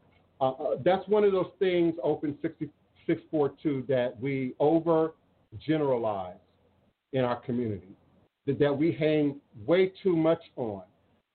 Uh, 0.40 0.50
uh, 0.50 0.76
that's 0.84 1.06
one 1.08 1.24
of 1.24 1.32
those 1.32 1.50
things, 1.58 1.94
Open 2.02 2.38
60, 2.40 2.70
642 3.06 3.84
that 3.88 4.20
we 4.20 4.54
over 4.58 5.14
generalize 5.66 6.34
in 7.12 7.24
our 7.24 7.36
community, 7.36 7.96
that, 8.46 8.58
that 8.58 8.76
we 8.76 8.92
hang 8.92 9.40
way 9.64 9.92
too 10.02 10.16
much 10.16 10.42
on. 10.56 10.82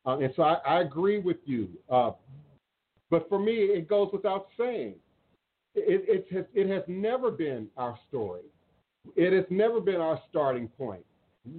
Uh, 0.05 0.17
and 0.17 0.33
so 0.35 0.43
I, 0.43 0.55
I, 0.65 0.81
agree 0.81 1.19
with 1.19 1.37
you. 1.45 1.69
Uh, 1.89 2.11
but 3.09 3.29
for 3.29 3.39
me, 3.39 3.53
it 3.53 3.87
goes 3.87 4.09
without 4.11 4.47
saying. 4.57 4.95
It, 5.75 6.25
it, 6.29 6.35
has, 6.35 6.45
it 6.53 6.67
has 6.69 6.83
never 6.87 7.31
been 7.31 7.67
our 7.77 7.97
story. 8.09 8.41
It 9.15 9.31
has 9.33 9.45
never 9.49 9.79
been 9.79 10.01
our 10.01 10.19
starting 10.29 10.67
point. 10.67 11.05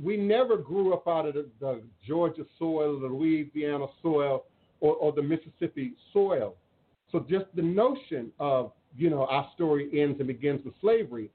We 0.03 0.17
never 0.17 0.57
grew 0.57 0.93
up 0.93 1.09
out 1.09 1.27
of 1.27 1.35
the, 1.35 1.49
the 1.61 1.83
Georgia 2.07 2.45
soil, 2.59 3.01
the 3.01 3.07
Louisiana 3.07 3.87
soil, 4.03 4.45
or, 4.81 4.95
or 4.97 5.13
the 5.13 5.23
Mississippi 5.23 5.95
soil. 6.13 6.57
So 7.11 7.25
just 7.29 7.47
the 7.55 7.63
notion 7.63 8.33
of 8.39 8.73
you 8.97 9.11
know, 9.11 9.27
our 9.27 9.49
story 9.55 9.89
ends 10.01 10.19
and 10.19 10.27
begins 10.27 10.65
with 10.65 10.75
slavery 10.81 11.31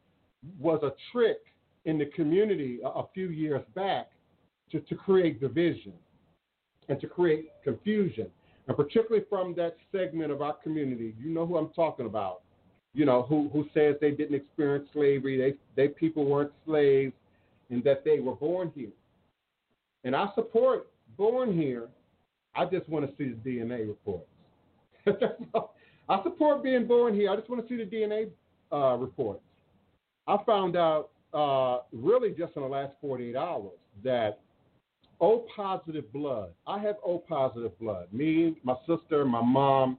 was 0.60 0.82
a 0.84 0.92
trick 1.12 1.40
in 1.86 1.98
the 1.98 2.06
community 2.06 2.80
a, 2.84 2.88
a 2.88 3.08
few 3.14 3.30
years 3.30 3.64
back 3.76 4.10
to, 4.72 4.80
to 4.82 4.96
create 4.96 5.40
division 5.40 5.94
and 6.90 7.00
to 7.02 7.08
create 7.08 7.50
confusion. 7.64 8.28
And 8.68 8.76
particularly 8.76 9.26
from 9.30 9.56
that 9.56 9.78
segment 9.92 10.32
of 10.32 10.42
our 10.42 10.54
community, 10.54 11.16
you 11.20 11.30
know 11.30 11.46
who 11.46 11.58
I'm 11.58 11.70
talking 11.70 12.06
about, 12.06 12.42
you 12.94 13.06
know, 13.06 13.24
who, 13.24 13.50
who 13.54 13.66
says 13.74 13.96
they 14.02 14.12
didn't 14.12 14.36
experience 14.36 14.88
slavery, 14.94 15.38
they, 15.38 15.82
they 15.82 15.88
people 15.88 16.26
weren't 16.26 16.52
slaves, 16.66 17.14
and 17.70 17.84
that 17.84 18.04
they 18.04 18.20
were 18.20 18.36
born 18.36 18.72
here. 18.76 18.92
And 20.04 20.16
I 20.16 20.28
support 20.36 20.88
born 21.18 21.58
here. 21.58 21.88
I 22.56 22.66
just 22.66 22.88
want 22.90 23.06
to 23.06 23.16
see 23.18 23.34
the 23.44 23.50
DNA 23.50 23.88
reports. 23.88 24.28
I 26.10 26.24
support 26.24 26.64
being 26.64 26.88
born 26.88 27.14
here. 27.14 27.30
I 27.30 27.36
just 27.36 27.50
want 27.50 27.68
to 27.68 27.70
see 27.70 27.84
the 27.84 27.90
DNA 27.90 28.30
uh, 28.72 28.96
reports. 28.96 29.42
I 30.28 30.38
found 30.46 30.76
out 30.76 31.10
uh, 31.34 31.80
really 31.92 32.30
just 32.30 32.56
in 32.56 32.62
the 32.62 32.68
last 32.68 32.94
48 33.02 33.36
hours 33.36 33.72
that 34.04 34.40
O 35.20 35.46
positive 35.56 36.12
blood. 36.14 36.52
I 36.66 36.80
have 36.80 36.96
O 37.06 37.20
positive 37.20 37.78
blood. 37.80 38.08
Me, 38.12 38.56
my 38.64 38.76
sister, 38.88 39.26
my 39.26 39.42
mom. 39.42 39.98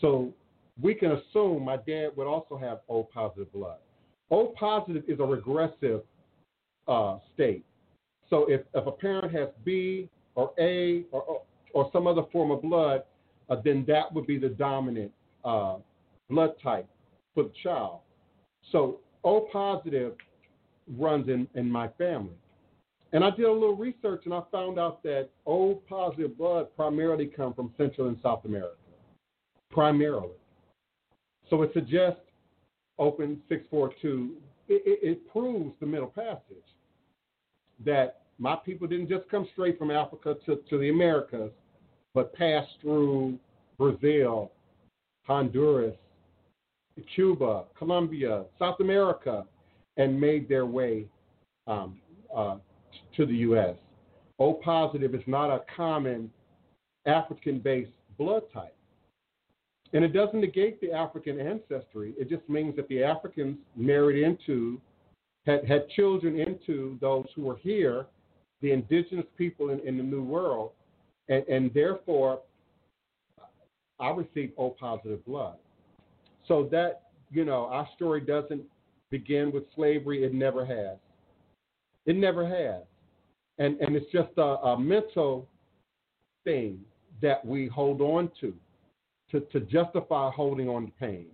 So 0.00 0.32
we 0.80 0.94
can 0.94 1.12
assume 1.12 1.64
my 1.64 1.76
dad 1.76 2.08
would 2.16 2.26
also 2.26 2.56
have 2.56 2.80
O 2.88 3.04
positive 3.04 3.52
blood. 3.52 3.78
O 4.30 4.54
positive 4.58 5.04
is 5.08 5.20
a 5.20 5.24
regressive 5.24 6.02
uh, 6.88 7.18
state. 7.34 7.64
So 8.28 8.46
if, 8.48 8.62
if 8.74 8.86
a 8.86 8.92
parent 8.92 9.32
has 9.32 9.48
B 9.64 10.08
or 10.34 10.52
A 10.58 11.04
or, 11.12 11.42
or, 11.72 11.90
some 11.92 12.06
other 12.06 12.22
form 12.32 12.50
of 12.50 12.62
blood, 12.62 13.04
uh, 13.48 13.56
then 13.64 13.84
that 13.86 14.12
would 14.12 14.26
be 14.26 14.38
the 14.38 14.48
dominant 14.48 15.12
uh, 15.46 15.76
blood 16.28 16.50
type 16.62 16.86
for 17.34 17.44
the 17.44 17.52
child. 17.62 18.00
So 18.72 19.00
O 19.24 19.48
positive 19.52 20.14
runs 20.98 21.28
in, 21.28 21.48
in 21.54 21.70
my 21.70 21.88
family. 21.96 22.34
And 23.12 23.24
I 23.24 23.30
did 23.30 23.46
a 23.46 23.52
little 23.52 23.76
research 23.76 24.22
and 24.24 24.34
I 24.34 24.42
found 24.52 24.78
out 24.78 25.02
that 25.04 25.30
O 25.46 25.80
positive 25.88 26.36
blood 26.36 26.66
primarily 26.76 27.26
come 27.26 27.54
from 27.54 27.72
Central 27.78 28.08
and 28.08 28.18
South 28.22 28.44
America. 28.44 28.76
Primarily. 29.70 30.34
So 31.48 31.62
it 31.62 31.70
suggests 31.72 32.20
open 32.98 33.40
642 33.48 34.36
it, 34.68 34.82
it, 34.84 35.08
it 35.08 35.30
proves 35.30 35.74
the 35.80 35.86
Middle 35.86 36.08
Passage 36.08 36.64
that 37.84 38.22
my 38.38 38.56
people 38.56 38.86
didn't 38.86 39.08
just 39.08 39.28
come 39.30 39.46
straight 39.52 39.78
from 39.78 39.90
Africa 39.90 40.36
to, 40.46 40.56
to 40.68 40.78
the 40.78 40.90
Americas, 40.90 41.52
but 42.14 42.34
passed 42.34 42.72
through 42.80 43.38
Brazil, 43.78 44.50
Honduras, 45.26 45.96
Cuba, 47.14 47.64
Colombia, 47.76 48.44
South 48.58 48.80
America, 48.80 49.44
and 49.96 50.18
made 50.18 50.48
their 50.48 50.66
way 50.66 51.06
um, 51.66 51.98
uh, 52.34 52.56
to 53.16 53.26
the 53.26 53.34
U.S. 53.36 53.74
O 54.38 54.54
positive 54.54 55.14
is 55.14 55.22
not 55.26 55.50
a 55.50 55.62
common 55.74 56.30
African 57.06 57.58
based 57.58 57.90
blood 58.18 58.42
type. 58.52 58.74
And 59.92 60.04
it 60.04 60.12
doesn't 60.12 60.40
negate 60.40 60.80
the 60.80 60.92
African 60.92 61.40
ancestry. 61.40 62.14
It 62.18 62.28
just 62.28 62.48
means 62.48 62.76
that 62.76 62.88
the 62.88 63.02
Africans 63.02 63.56
married 63.76 64.22
into, 64.22 64.80
had, 65.46 65.64
had 65.64 65.88
children 65.90 66.38
into 66.38 66.98
those 67.00 67.26
who 67.34 67.42
were 67.42 67.56
here, 67.56 68.06
the 68.62 68.72
indigenous 68.72 69.26
people 69.38 69.70
in, 69.70 69.80
in 69.80 69.96
the 69.96 70.02
New 70.02 70.22
World, 70.22 70.72
and, 71.28 71.44
and 71.48 71.72
therefore 71.72 72.40
I 73.98 74.10
received 74.10 74.52
O 74.58 74.70
positive 74.70 75.24
blood. 75.24 75.56
So 76.48 76.68
that, 76.70 77.02
you 77.30 77.44
know, 77.44 77.66
our 77.66 77.88
story 77.96 78.20
doesn't 78.20 78.62
begin 79.10 79.50
with 79.52 79.64
slavery. 79.74 80.24
It 80.24 80.34
never 80.34 80.64
has. 80.64 80.98
It 82.06 82.16
never 82.16 82.46
has. 82.46 82.82
And, 83.58 83.80
and 83.80 83.96
it's 83.96 84.10
just 84.12 84.30
a, 84.36 84.42
a 84.42 84.78
mental 84.78 85.48
thing 86.44 86.80
that 87.22 87.44
we 87.44 87.66
hold 87.68 88.00
on 88.00 88.30
to, 88.40 88.52
to, 89.30 89.40
to 89.40 89.60
justify 89.60 90.30
holding 90.30 90.68
on 90.68 90.86
to 90.86 90.92
pain, 91.00 91.26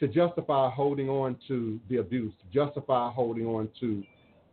to 0.00 0.08
justify 0.08 0.70
holding 0.70 1.08
on 1.08 1.36
to 1.48 1.80
the 1.90 1.96
abuse, 1.96 2.32
to 2.40 2.66
justify 2.66 3.10
holding 3.10 3.46
on 3.46 3.68
to 3.80 4.02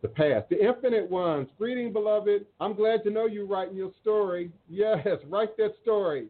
the 0.02 0.08
past. 0.08 0.48
The 0.50 0.62
infinite 0.62 1.08
ones, 1.08 1.48
greeting, 1.56 1.92
beloved. 1.92 2.44
I'm 2.60 2.74
glad 2.74 3.04
to 3.04 3.10
know 3.10 3.26
you 3.26 3.46
writing 3.46 3.76
your 3.76 3.92
story. 4.02 4.50
Yes, 4.68 5.06
write 5.28 5.56
that 5.56 5.74
story. 5.82 6.26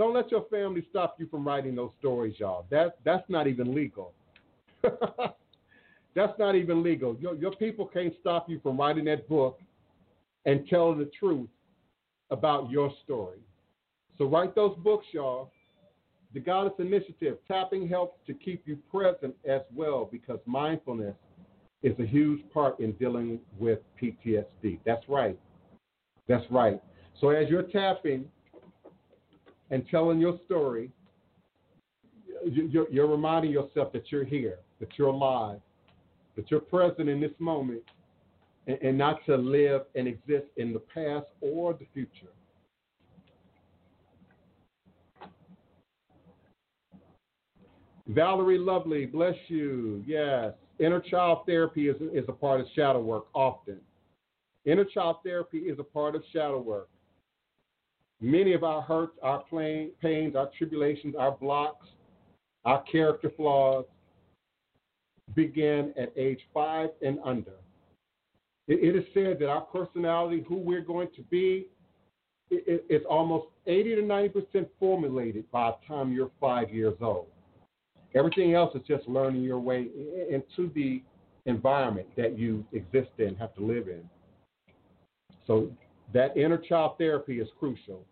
Don't 0.00 0.14
let 0.14 0.30
your 0.30 0.46
family 0.50 0.82
stop 0.88 1.16
you 1.18 1.26
from 1.26 1.46
writing 1.46 1.74
those 1.74 1.90
stories, 1.98 2.34
y'all. 2.38 2.64
That 2.70 2.96
that's 3.04 3.28
not 3.28 3.46
even 3.46 3.74
legal. 3.74 4.14
that's 4.82 6.38
not 6.38 6.54
even 6.54 6.82
legal. 6.82 7.18
Your, 7.20 7.34
your 7.34 7.50
people 7.56 7.84
can't 7.84 8.14
stop 8.18 8.48
you 8.48 8.60
from 8.60 8.78
writing 8.78 9.04
that 9.04 9.28
book 9.28 9.60
and 10.46 10.66
telling 10.68 10.98
the 10.98 11.10
truth 11.18 11.50
about 12.30 12.70
your 12.70 12.90
story. 13.04 13.40
So 14.16 14.24
write 14.24 14.54
those 14.54 14.74
books, 14.78 15.04
y'all. 15.12 15.50
The 16.32 16.40
Goddess 16.40 16.72
Initiative, 16.78 17.36
tapping 17.46 17.86
helps 17.86 18.26
to 18.26 18.32
keep 18.32 18.62
you 18.64 18.78
present 18.90 19.34
as 19.46 19.60
well 19.74 20.08
because 20.10 20.38
mindfulness 20.46 21.16
is 21.82 21.92
a 21.98 22.06
huge 22.06 22.40
part 22.54 22.80
in 22.80 22.92
dealing 22.92 23.38
with 23.58 23.80
PTSD. 24.00 24.78
That's 24.86 25.06
right. 25.10 25.38
That's 26.26 26.50
right. 26.50 26.82
So 27.20 27.28
as 27.28 27.50
you're 27.50 27.64
tapping, 27.64 28.24
and 29.70 29.86
telling 29.90 30.18
your 30.18 30.38
story, 30.46 30.90
you're, 32.44 32.90
you're 32.90 33.06
reminding 33.06 33.50
yourself 33.50 33.92
that 33.92 34.10
you're 34.10 34.24
here, 34.24 34.58
that 34.80 34.88
you're 34.96 35.08
alive, 35.08 35.60
that 36.36 36.50
you're 36.50 36.60
present 36.60 37.08
in 37.08 37.20
this 37.20 37.32
moment, 37.38 37.82
and, 38.66 38.78
and 38.82 38.98
not 38.98 39.24
to 39.26 39.36
live 39.36 39.82
and 39.94 40.08
exist 40.08 40.46
in 40.56 40.72
the 40.72 40.78
past 40.78 41.26
or 41.40 41.74
the 41.74 41.86
future. 41.92 42.32
Valerie 48.08 48.58
Lovely, 48.58 49.06
bless 49.06 49.36
you. 49.46 50.02
Yes. 50.04 50.52
Inner 50.80 51.00
child 51.00 51.40
therapy 51.46 51.88
is, 51.88 51.96
is 52.12 52.24
a 52.26 52.32
part 52.32 52.60
of 52.60 52.66
shadow 52.74 53.00
work 53.00 53.26
often. 53.34 53.78
Inner 54.64 54.84
child 54.84 55.16
therapy 55.24 55.58
is 55.58 55.78
a 55.78 55.84
part 55.84 56.16
of 56.16 56.22
shadow 56.32 56.60
work. 56.60 56.88
Many 58.20 58.52
of 58.52 58.64
our 58.64 58.82
hurts, 58.82 59.16
our 59.22 59.42
pains, 60.02 60.36
our 60.36 60.50
tribulations, 60.56 61.14
our 61.18 61.32
blocks, 61.32 61.86
our 62.64 62.82
character 62.82 63.30
flaws 63.36 63.86
begin 65.34 65.94
at 65.98 66.12
age 66.16 66.40
five 66.52 66.90
and 67.00 67.18
under. 67.24 67.52
It, 68.68 68.94
it 68.94 68.96
is 68.96 69.04
said 69.14 69.38
that 69.40 69.48
our 69.48 69.62
personality, 69.62 70.44
who 70.46 70.56
we're 70.56 70.82
going 70.82 71.08
to 71.16 71.22
be, 71.22 71.68
it, 72.50 72.84
it's 72.88 73.06
almost 73.08 73.46
80 73.66 73.96
to 73.96 74.02
90% 74.02 74.66
formulated 74.78 75.50
by 75.50 75.70
the 75.70 75.86
time 75.86 76.12
you're 76.12 76.30
five 76.40 76.70
years 76.70 76.96
old. 77.00 77.28
Everything 78.14 78.54
else 78.54 78.74
is 78.74 78.82
just 78.86 79.06
learning 79.08 79.42
your 79.42 79.60
way 79.60 79.86
into 80.28 80.70
the 80.74 81.02
environment 81.46 82.08
that 82.16 82.38
you 82.38 82.64
exist 82.72 83.10
in, 83.18 83.34
have 83.36 83.54
to 83.54 83.64
live 83.64 83.88
in. 83.88 84.02
So 85.46 85.70
that 86.12 86.36
inner 86.36 86.58
child 86.58 86.98
therapy 86.98 87.40
is 87.40 87.48
crucial. 87.58 88.04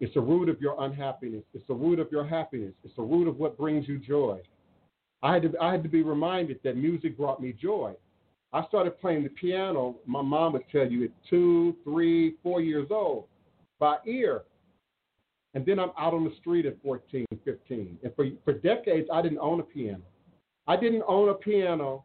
It's 0.00 0.14
the 0.14 0.20
root 0.20 0.48
of 0.48 0.60
your 0.60 0.82
unhappiness. 0.82 1.44
It's 1.52 1.66
the 1.66 1.74
root 1.74 2.00
of 2.00 2.08
your 2.10 2.26
happiness. 2.26 2.72
It's 2.84 2.96
the 2.96 3.02
root 3.02 3.28
of 3.28 3.36
what 3.36 3.58
brings 3.58 3.86
you 3.86 3.98
joy. 3.98 4.40
I 5.22 5.34
had 5.34 5.42
to, 5.42 5.52
I 5.60 5.70
had 5.70 5.82
to 5.82 5.88
be 5.88 6.02
reminded 6.02 6.58
that 6.64 6.76
music 6.76 7.16
brought 7.16 7.40
me 7.40 7.52
joy. 7.52 7.94
I 8.52 8.66
started 8.66 8.98
playing 9.00 9.22
the 9.22 9.28
piano, 9.28 9.96
my 10.06 10.22
mom 10.22 10.54
would 10.54 10.68
tell 10.72 10.90
you, 10.90 11.04
at 11.04 11.10
two, 11.28 11.76
three, 11.84 12.34
four 12.42 12.60
years 12.60 12.88
old 12.90 13.26
by 13.78 13.96
ear. 14.06 14.42
And 15.54 15.64
then 15.66 15.78
I'm 15.78 15.90
out 15.98 16.14
on 16.14 16.24
the 16.24 16.34
street 16.40 16.66
at 16.66 16.80
14, 16.82 17.26
15. 17.44 17.98
And 18.02 18.14
for, 18.16 18.26
for 18.44 18.54
decades, 18.54 19.08
I 19.12 19.22
didn't 19.22 19.38
own 19.38 19.60
a 19.60 19.62
piano. 19.62 20.02
I 20.66 20.76
didn't 20.76 21.02
own 21.06 21.28
a 21.28 21.34
piano 21.34 22.04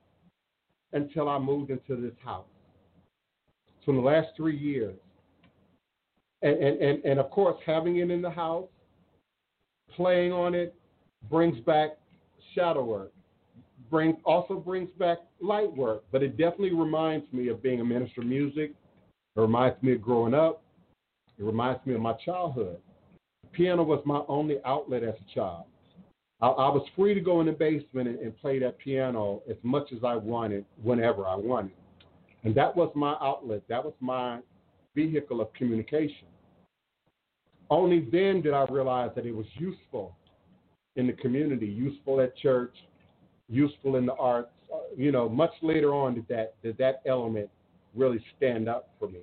until 0.94 1.30
I 1.30 1.40
moved 1.40 1.72
into 1.72 1.96
this 1.96 2.16
house. 2.24 2.46
So 3.86 3.92
in 3.92 3.98
the 3.98 4.04
last 4.04 4.30
three 4.36 4.58
years, 4.58 4.96
and, 6.42 6.58
and, 6.58 7.06
and, 7.06 7.20
of 7.20 7.30
course, 7.32 7.58
having 7.66 7.98
it 7.98 8.12
in 8.12 8.22
the 8.22 8.30
house, 8.30 8.68
playing 9.96 10.32
on 10.32 10.54
it, 10.54 10.76
brings 11.30 11.60
back 11.62 11.98
shadow 12.54 12.84
work. 12.84 13.12
Bring, 13.90 14.18
also 14.26 14.56
brings 14.56 14.90
back 15.00 15.20
light 15.40 15.76
work, 15.76 16.04
but 16.12 16.24
it 16.24 16.38
definitely 16.38 16.74
reminds 16.74 17.32
me 17.32 17.50
of 17.50 17.62
being 17.62 17.82
a 17.82 17.86
minister 17.86 18.22
of 18.22 18.28
music. 18.28 18.74
It 19.36 19.40
reminds 19.40 19.82
me 19.84 19.94
of 19.94 20.02
growing 20.02 20.34
up. 20.34 20.64
It 21.38 21.44
reminds 21.44 21.86
me 21.86 21.94
of 21.94 22.02
my 22.02 22.14
childhood. 22.26 22.78
Piano 23.52 23.84
was 23.84 24.02
my 24.06 24.22
only 24.28 24.58
outlet 24.66 25.04
as 25.04 25.14
a 25.16 25.34
child. 25.34 25.66
I, 26.42 26.48
I 26.48 26.70
was 26.70 26.86
free 26.96 27.14
to 27.14 27.22
go 27.22 27.40
in 27.40 27.46
the 27.46 27.54
basement 27.54 28.08
and, 28.08 28.20
and 28.20 28.38
play 28.40 28.60
that 28.60 28.78
piano 28.80 29.42
as 29.50 29.58
much 29.64 29.94
as 29.94 30.04
I 30.04 30.16
wanted, 30.16 30.66
whenever 30.82 31.26
I 31.26 31.36
wanted. 31.36 31.74
And 32.44 32.54
that 32.56 32.76
was 32.76 32.92
my 32.96 33.16
outlet. 33.22 33.64
That 33.70 33.84
was 33.84 33.94
my 34.00 34.40
vehicle 34.96 35.42
of 35.42 35.54
communication. 35.54 36.28
Only 37.70 38.08
then 38.12 38.42
did 38.42 38.54
I 38.54 38.66
realize 38.70 39.12
that 39.16 39.26
it 39.26 39.36
was 39.36 39.48
useful 39.56 40.16
in 40.96 41.08
the 41.08 41.14
community, 41.14 41.66
useful 41.66 42.22
at 42.22 42.36
church, 42.38 42.76
useful 43.50 43.96
in 43.98 44.06
the 44.06 44.14
arts. 44.14 44.52
Uh, 44.74 44.80
you 44.96 45.12
know, 45.12 45.28
much 45.30 45.52
later 45.62 45.94
on 45.94 46.16
did 46.16 46.28
that 46.28 46.56
did 46.64 46.78
that 46.78 47.02
element 47.06 47.50
really 47.96 48.24
stand 48.38 48.68
up 48.68 48.90
for 49.00 49.08
me. 49.08 49.22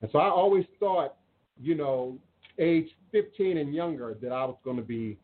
And 0.00 0.10
so 0.10 0.18
I 0.18 0.28
always 0.28 0.64
thought, 0.80 1.16
you 1.60 1.74
know, 1.74 2.18
age 2.58 2.88
15 3.12 3.58
and 3.58 3.74
younger, 3.74 4.16
that 4.20 4.32
I 4.32 4.44
was 4.44 4.56
going 4.64 4.76
to 4.76 4.82
be 4.82 5.18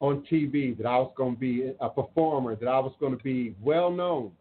on 0.00 0.24
TV, 0.30 0.76
that 0.78 0.86
I 0.86 0.96
was 0.96 1.12
going 1.16 1.34
to 1.34 1.40
be 1.40 1.72
a 1.80 1.88
performer, 1.88 2.56
that 2.56 2.68
I 2.68 2.78
was 2.78 2.92
going 2.98 3.16
to 3.16 3.22
be 3.22 3.54
well 3.60 3.90
known. 3.90 4.32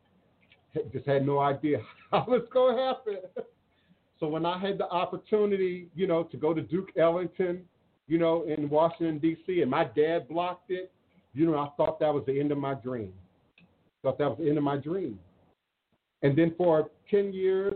Just 0.93 1.05
had 1.05 1.25
no 1.25 1.39
idea 1.39 1.79
how 2.11 2.25
it's 2.29 2.51
going 2.51 2.77
to 2.77 2.81
happen. 2.81 3.17
So 4.21 4.27
when 4.27 4.45
I 4.45 4.59
had 4.59 4.77
the 4.77 4.87
opportunity, 4.87 5.89
you 5.95 6.05
know, 6.05 6.23
to 6.23 6.37
go 6.37 6.53
to 6.53 6.61
Duke 6.61 6.91
Ellington, 6.95 7.63
you 8.07 8.19
know, 8.19 8.43
in 8.43 8.69
Washington 8.69 9.17
D.C., 9.17 9.61
and 9.61 9.71
my 9.71 9.83
dad 9.83 10.29
blocked 10.29 10.69
it, 10.69 10.91
you 11.33 11.47
know, 11.47 11.57
I 11.57 11.69
thought 11.75 11.99
that 12.01 12.13
was 12.13 12.23
the 12.27 12.39
end 12.39 12.51
of 12.51 12.59
my 12.59 12.75
dream. 12.75 13.13
Thought 14.03 14.19
that 14.19 14.29
was 14.29 14.37
the 14.39 14.47
end 14.47 14.59
of 14.59 14.63
my 14.63 14.77
dream. 14.77 15.19
And 16.21 16.37
then 16.37 16.53
for 16.55 16.91
10 17.09 17.33
years, 17.33 17.73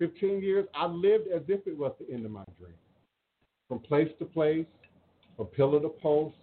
15 0.00 0.42
years, 0.42 0.66
I 0.74 0.86
lived 0.86 1.28
as 1.28 1.42
if 1.46 1.64
it 1.64 1.78
was 1.78 1.92
the 2.00 2.12
end 2.12 2.24
of 2.24 2.32
my 2.32 2.44
dream. 2.58 2.74
From 3.68 3.78
place 3.78 4.10
to 4.18 4.24
place, 4.24 4.66
from 5.36 5.46
pillar 5.46 5.80
to 5.80 5.88
post, 5.88 6.34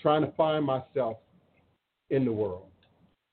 trying 0.00 0.22
to 0.22 0.30
find 0.32 0.64
myself 0.64 1.16
in 2.10 2.24
the 2.24 2.32
world. 2.32 2.66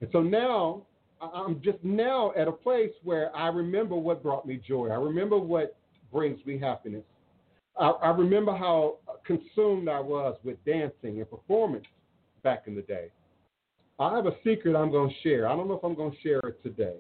And 0.02 0.10
so 0.12 0.24
now 0.24 0.88
I'm 1.34 1.62
just 1.62 1.78
now 1.84 2.34
at 2.36 2.48
a 2.48 2.52
place 2.52 2.92
where 3.04 3.36
I 3.36 3.48
remember 3.48 3.96
what 3.96 4.24
brought 4.24 4.46
me 4.46 4.62
joy. 4.66 4.90
I 4.90 4.96
remember 4.96 5.38
what 5.38 5.78
brings 6.12 6.44
me 6.46 6.58
happiness. 6.58 7.04
I, 7.80 7.90
I 7.90 8.10
remember 8.10 8.56
how 8.56 8.98
consumed 9.26 9.90
I 9.90 10.00
was 10.00 10.38
with 10.44 10.64
dancing 10.66 11.20
and 11.20 11.30
performance 11.30 11.86
back 12.44 12.64
in 12.68 12.76
the 12.76 12.82
day. 12.82 13.10
I 14.00 14.16
have 14.16 14.26
a 14.26 14.36
secret 14.44 14.76
I'm 14.76 14.92
going 14.92 15.10
to 15.10 15.16
share. 15.28 15.48
I 15.48 15.56
don't 15.56 15.68
know 15.68 15.76
if 15.76 15.84
I'm 15.84 15.96
going 15.96 16.12
to 16.12 16.18
share 16.22 16.40
it 16.40 16.62
today, 16.64 16.96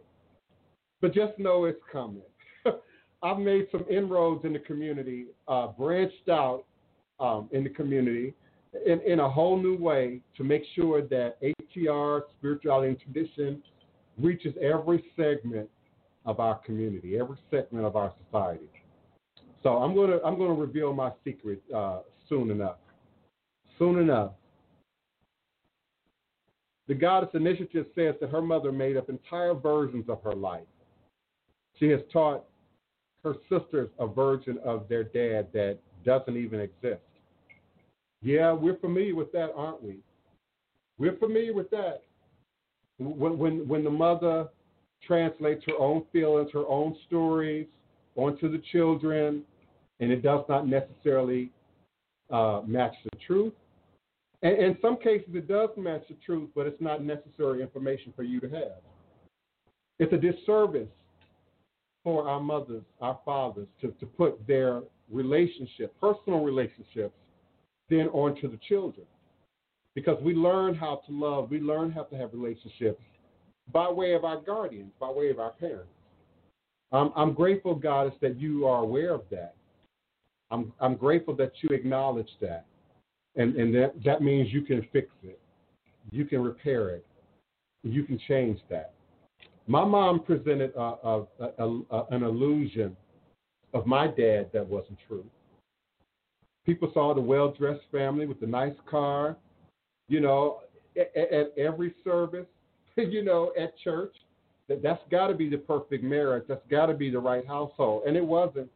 but 1.01 1.13
just 1.13 1.37
know 1.37 1.65
it's 1.65 1.81
coming. 1.91 2.21
I've 3.23 3.39
made 3.39 3.67
some 3.71 3.85
inroads 3.89 4.45
in 4.45 4.53
the 4.53 4.59
community, 4.59 5.25
uh, 5.47 5.67
branched 5.67 6.29
out 6.29 6.65
um, 7.19 7.49
in 7.51 7.63
the 7.63 7.69
community, 7.69 8.33
in, 8.85 9.01
in 9.01 9.19
a 9.19 9.29
whole 9.29 9.61
new 9.61 9.77
way 9.77 10.19
to 10.37 10.43
make 10.43 10.63
sure 10.75 11.01
that 11.01 11.37
ATR, 11.41 12.21
spirituality 12.37 12.89
and 12.89 12.99
tradition, 12.99 13.61
reaches 14.19 14.53
every 14.61 15.03
segment 15.15 15.69
of 16.25 16.39
our 16.39 16.59
community, 16.59 17.17
every 17.19 17.37
segment 17.51 17.85
of 17.85 17.95
our 17.95 18.13
society. 18.25 18.69
So 19.61 19.77
I'm 19.77 19.95
gonna 19.95 20.19
I'm 20.25 20.37
gonna 20.37 20.53
reveal 20.53 20.93
my 20.93 21.11
secret 21.23 21.61
uh, 21.73 21.99
soon 22.29 22.51
enough. 22.51 22.77
Soon 23.79 23.99
enough. 23.99 24.31
The 26.87 26.93
Goddess 26.93 27.29
Initiative 27.33 27.85
says 27.95 28.15
that 28.19 28.29
her 28.29 28.41
mother 28.41 28.71
made 28.71 28.97
up 28.97 29.09
entire 29.09 29.53
versions 29.53 30.05
of 30.09 30.21
her 30.23 30.33
life. 30.33 30.67
She 31.79 31.87
has 31.89 32.01
taught 32.11 32.45
her 33.23 33.35
sisters 33.49 33.89
a 33.99 34.05
version 34.05 34.59
of 34.65 34.87
their 34.89 35.03
dad 35.05 35.47
that 35.53 35.79
doesn't 36.03 36.35
even 36.35 36.59
exist. 36.59 37.01
Yeah, 38.21 38.51
we're 38.51 38.77
familiar 38.77 39.15
with 39.15 39.31
that, 39.31 39.51
aren't 39.55 39.81
we? 39.81 39.99
We're 40.97 41.17
familiar 41.17 41.53
with 41.53 41.69
that. 41.71 42.03
When, 42.97 43.37
when, 43.37 43.67
when 43.67 43.83
the 43.83 43.89
mother 43.89 44.47
translates 45.05 45.63
her 45.67 45.77
own 45.79 46.03
feelings, 46.11 46.49
her 46.53 46.67
own 46.67 46.95
stories 47.07 47.67
onto 48.15 48.51
the 48.51 48.61
children, 48.71 49.43
and 49.99 50.11
it 50.11 50.21
does 50.21 50.43
not 50.47 50.67
necessarily 50.67 51.49
uh, 52.29 52.61
match 52.65 52.93
the 53.03 53.19
truth. 53.25 53.53
And 54.41 54.57
in 54.57 54.77
some 54.81 54.97
cases, 54.97 55.29
it 55.33 55.47
does 55.47 55.69
match 55.77 56.03
the 56.09 56.15
truth, 56.25 56.49
but 56.55 56.67
it's 56.67 56.81
not 56.81 57.03
necessary 57.03 57.61
information 57.61 58.13
for 58.15 58.23
you 58.23 58.39
to 58.41 58.49
have. 58.49 58.81
It's 59.99 60.11
a 60.11 60.17
disservice 60.17 60.89
for 62.03 62.27
our 62.27 62.39
mothers, 62.39 62.83
our 62.99 63.19
fathers, 63.23 63.67
to, 63.81 63.91
to 63.99 64.05
put 64.05 64.45
their 64.45 64.81
relationship, 65.09 65.93
personal 66.01 66.43
relationships, 66.43 67.15
then 67.89 68.07
onto 68.09 68.49
the 68.49 68.59
children. 68.67 69.05
Because 69.95 70.21
we 70.23 70.33
learn 70.33 70.73
how 70.73 71.01
to 71.07 71.11
love, 71.11 71.51
we 71.51 71.59
learn 71.59 71.91
how 71.91 72.03
to 72.03 72.15
have 72.15 72.33
relationships 72.33 73.01
by 73.71 73.89
way 73.89 74.13
of 74.13 74.25
our 74.25 74.41
guardians, 74.41 74.91
by 74.99 75.09
way 75.09 75.29
of 75.29 75.39
our 75.39 75.51
parents. 75.51 75.89
I'm, 76.91 77.11
I'm 77.15 77.33
grateful, 77.33 77.75
Goddess, 77.75 78.13
that 78.21 78.39
you 78.39 78.67
are 78.67 78.81
aware 78.83 79.13
of 79.13 79.21
that. 79.31 79.55
I'm, 80.51 80.73
I'm 80.79 80.95
grateful 80.95 81.35
that 81.37 81.51
you 81.61 81.69
acknowledge 81.75 82.29
that. 82.41 82.65
And, 83.35 83.55
and 83.55 83.73
that, 83.75 83.93
that 84.05 84.21
means 84.21 84.53
you 84.53 84.61
can 84.61 84.87
fix 84.93 85.09
it, 85.23 85.39
you 86.11 86.25
can 86.25 86.43
repair 86.43 86.89
it, 86.91 87.05
you 87.83 88.03
can 88.03 88.19
change 88.27 88.59
that. 88.69 88.93
My 89.65 89.83
mom 89.83 90.19
presented 90.19 90.73
a, 90.75 90.79
a, 91.03 91.25
a, 91.39 92.03
an 92.11 92.23
illusion 92.23 92.95
of 93.73 93.87
my 93.87 94.07
dad 94.07 94.49
that 94.53 94.67
wasn't 94.67 94.99
true. 95.07 95.25
People 96.65 96.91
saw 96.93 97.13
the 97.13 97.21
well 97.21 97.51
dressed 97.51 97.83
family 97.91 98.25
with 98.25 98.39
the 98.39 98.47
nice 98.47 98.75
car, 98.89 99.35
you 100.13 100.19
know, 100.19 100.59
at, 100.95 101.33
at 101.33 101.57
every 101.57 101.95
service, 102.03 102.45
you 102.95 103.23
know, 103.23 103.51
at 103.59 103.77
church. 103.79 104.15
That 104.69 104.81
that's 104.81 105.01
got 105.11 105.27
to 105.27 105.33
be 105.33 105.49
the 105.49 105.57
perfect 105.57 106.05
marriage. 106.05 106.45
That's 106.47 106.65
got 106.71 106.85
to 106.85 106.93
be 106.93 107.09
the 107.09 107.19
right 107.19 107.45
household, 107.45 108.03
and 108.07 108.15
it 108.15 108.25
wasn't. 108.25 108.69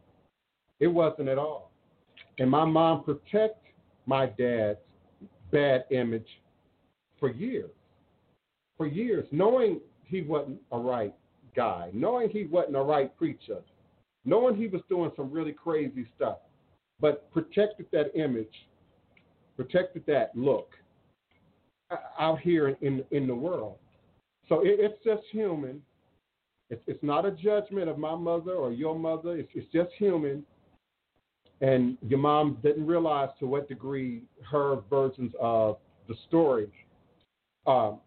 It 0.79 0.87
wasn't 0.87 1.29
at 1.29 1.37
all. 1.37 1.71
And 2.39 2.51
my 2.51 2.65
mom 2.65 3.03
protected 3.03 3.71
my 4.05 4.25
dad's 4.25 4.79
bad 5.51 5.85
image 5.91 6.27
for 7.19 7.31
years, 7.31 7.71
for 8.75 8.85
years, 8.85 9.25
knowing 9.31 9.79
he 10.03 10.21
wasn't 10.21 10.59
a 10.71 10.77
right 10.77 11.15
guy, 11.55 11.89
knowing 11.93 12.29
he 12.29 12.45
wasn't 12.45 12.75
a 12.75 12.81
right 12.81 13.15
preacher, 13.17 13.61
knowing 14.25 14.55
he 14.55 14.67
was 14.67 14.81
doing 14.89 15.11
some 15.15 15.31
really 15.31 15.53
crazy 15.53 16.05
stuff, 16.15 16.39
but 16.99 17.31
protected 17.31 17.87
that 17.91 18.11
image, 18.13 18.67
protected 19.55 20.05
that 20.05 20.31
look 20.35 20.73
out 22.19 22.39
here 22.39 22.75
in, 22.81 23.03
in 23.11 23.27
the 23.27 23.35
world. 23.35 23.77
So 24.49 24.61
it, 24.61 24.77
it's 24.79 25.03
just 25.03 25.23
human. 25.31 25.81
It's, 26.69 26.81
it's 26.87 27.03
not 27.03 27.25
a 27.25 27.31
judgment 27.31 27.89
of 27.89 27.97
my 27.97 28.15
mother 28.15 28.53
or 28.53 28.71
your 28.71 28.97
mother. 28.97 29.37
It's, 29.37 29.49
it's 29.53 29.71
just 29.71 29.91
human. 29.97 30.43
And 31.61 31.97
your 32.07 32.19
mom 32.19 32.57
didn't 32.61 32.85
realize 32.85 33.29
to 33.39 33.47
what 33.47 33.67
degree 33.67 34.23
her 34.51 34.77
versions 34.89 35.31
of 35.39 35.77
the 36.07 36.15
story 36.27 36.69
um, 37.65 37.99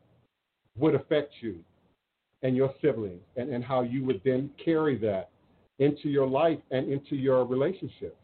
would 0.79 0.95
affect 0.95 1.35
you 1.41 1.59
and 2.43 2.57
your 2.57 2.73
siblings, 2.81 3.21
and, 3.37 3.51
and 3.51 3.63
how 3.63 3.83
you 3.83 4.03
would 4.03 4.19
then 4.25 4.49
carry 4.65 4.97
that 4.97 5.29
into 5.79 6.09
your 6.09 6.27
life 6.27 6.59
and 6.71 6.91
into 6.91 7.15
your 7.15 7.45
relationships. 7.45 8.17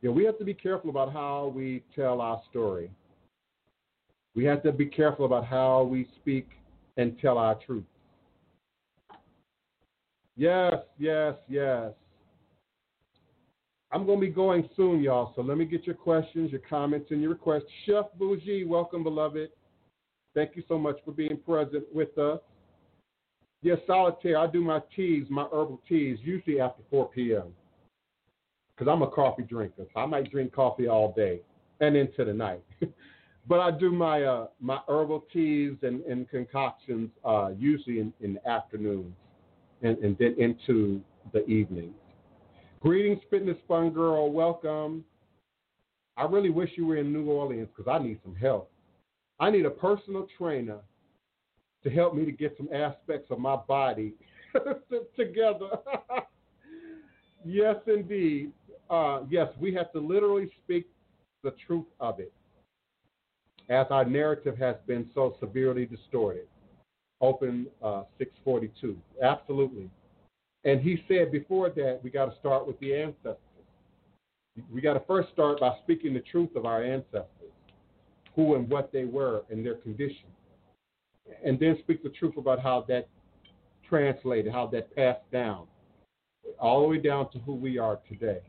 Yeah, 0.00 0.10
we 0.10 0.24
have 0.26 0.38
to 0.38 0.44
be 0.44 0.54
careful 0.54 0.90
about 0.90 1.12
how 1.12 1.52
we 1.54 1.82
tell 1.96 2.20
our 2.20 2.40
story. 2.48 2.88
We 4.34 4.44
have 4.44 4.62
to 4.62 4.72
be 4.72 4.86
careful 4.86 5.24
about 5.24 5.46
how 5.46 5.82
we 5.82 6.08
speak 6.20 6.48
and 6.96 7.18
tell 7.20 7.38
our 7.38 7.56
truth. 7.66 7.84
Yes, 10.36 10.74
yes, 10.98 11.34
yes. 11.48 11.90
I'm 13.92 14.06
going 14.06 14.20
to 14.20 14.26
be 14.26 14.32
going 14.32 14.68
soon, 14.76 15.02
y'all. 15.02 15.32
So 15.34 15.42
let 15.42 15.58
me 15.58 15.64
get 15.64 15.84
your 15.84 15.96
questions, 15.96 16.52
your 16.52 16.60
comments, 16.68 17.10
and 17.10 17.20
your 17.20 17.30
requests. 17.30 17.64
Chef 17.84 18.06
Bougie, 18.18 18.64
welcome, 18.64 19.02
beloved. 19.02 19.50
Thank 20.34 20.54
you 20.54 20.62
so 20.68 20.78
much 20.78 20.96
for 21.04 21.10
being 21.10 21.38
present 21.44 21.84
with 21.92 22.16
us. 22.16 22.38
Yes, 23.62 23.78
solitaire. 23.86 24.38
I 24.38 24.46
do 24.46 24.62
my 24.62 24.80
teas, 24.94 25.26
my 25.28 25.42
herbal 25.44 25.82
teas, 25.88 26.18
usually 26.22 26.60
after 26.60 26.82
4 26.88 27.10
p.m. 27.10 27.52
Because 28.74 28.90
I'm 28.90 29.02
a 29.02 29.10
coffee 29.10 29.42
drinker. 29.42 29.86
So 29.92 30.00
I 30.00 30.06
might 30.06 30.30
drink 30.30 30.54
coffee 30.54 30.86
all 30.86 31.12
day 31.12 31.40
and 31.80 31.96
into 31.96 32.24
the 32.24 32.32
night. 32.32 32.62
but 33.50 33.58
I 33.58 33.72
do 33.72 33.90
my 33.90 34.22
uh, 34.22 34.46
my 34.60 34.78
herbal 34.88 35.24
teas 35.32 35.76
and, 35.82 36.02
and 36.02 36.30
concoctions 36.30 37.10
uh, 37.24 37.50
usually 37.58 37.98
in, 37.98 38.12
in 38.20 38.34
the 38.34 38.48
afternoons 38.48 39.12
and, 39.82 39.98
and 39.98 40.16
then 40.18 40.36
into 40.38 41.00
the 41.32 41.44
evenings. 41.46 41.94
Greetings, 42.78 43.18
Fitness 43.28 43.56
Fun 43.66 43.90
Girl. 43.90 44.30
Welcome. 44.30 45.04
I 46.16 46.26
really 46.26 46.50
wish 46.50 46.70
you 46.76 46.86
were 46.86 46.96
in 46.96 47.12
New 47.12 47.28
Orleans 47.28 47.66
because 47.76 47.90
I 47.90 48.00
need 48.02 48.20
some 48.22 48.36
help. 48.36 48.70
I 49.40 49.50
need 49.50 49.66
a 49.66 49.70
personal 49.70 50.28
trainer 50.38 50.78
to 51.82 51.90
help 51.90 52.14
me 52.14 52.24
to 52.24 52.32
get 52.32 52.54
some 52.56 52.68
aspects 52.72 53.32
of 53.32 53.40
my 53.40 53.56
body 53.56 54.14
together. 55.16 55.70
yes, 57.44 57.76
indeed. 57.88 58.52
Uh, 58.88 59.22
yes, 59.28 59.48
we 59.58 59.74
have 59.74 59.90
to 59.92 59.98
literally 59.98 60.48
speak 60.62 60.86
the 61.42 61.52
truth 61.66 61.86
of 61.98 62.20
it, 62.20 62.32
as 63.70 63.86
our 63.90 64.04
narrative 64.04 64.58
has 64.58 64.74
been 64.86 65.08
so 65.14 65.36
severely 65.40 65.86
distorted. 65.86 66.46
Open 67.20 67.66
uh, 67.82 68.02
642. 68.18 68.96
Absolutely. 69.22 69.88
And 70.64 70.80
he 70.80 71.02
said 71.08 71.30
before 71.30 71.70
that, 71.70 72.00
we 72.02 72.10
got 72.10 72.26
to 72.26 72.38
start 72.38 72.66
with 72.66 72.78
the 72.80 72.94
ancestors. 72.94 73.36
We 74.70 74.80
got 74.80 74.94
to 74.94 75.02
first 75.06 75.30
start 75.32 75.60
by 75.60 75.76
speaking 75.82 76.12
the 76.12 76.20
truth 76.20 76.50
of 76.56 76.66
our 76.66 76.82
ancestors 76.82 77.26
who 78.34 78.56
and 78.56 78.68
what 78.68 78.92
they 78.92 79.04
were 79.04 79.42
and 79.50 79.64
their 79.64 79.76
condition. 79.76 80.26
And 81.44 81.58
then 81.58 81.78
speak 81.80 82.02
the 82.02 82.10
truth 82.10 82.36
about 82.36 82.60
how 82.60 82.84
that 82.88 83.08
translated, 83.88 84.52
how 84.52 84.66
that 84.68 84.94
passed 84.94 85.30
down, 85.32 85.66
all 86.58 86.82
the 86.82 86.88
way 86.88 86.98
down 86.98 87.30
to 87.32 87.38
who 87.40 87.54
we 87.54 87.78
are 87.78 87.98
today. 88.08 88.40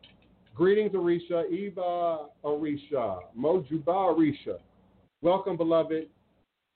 Greetings, 0.55 0.91
Orisha, 0.91 1.45
Iba 1.51 2.25
Orisha, 2.43 3.19
Mojuba 3.37 3.85
Orisha. 3.85 4.57
Welcome, 5.23 5.55
beloved. 5.55 6.07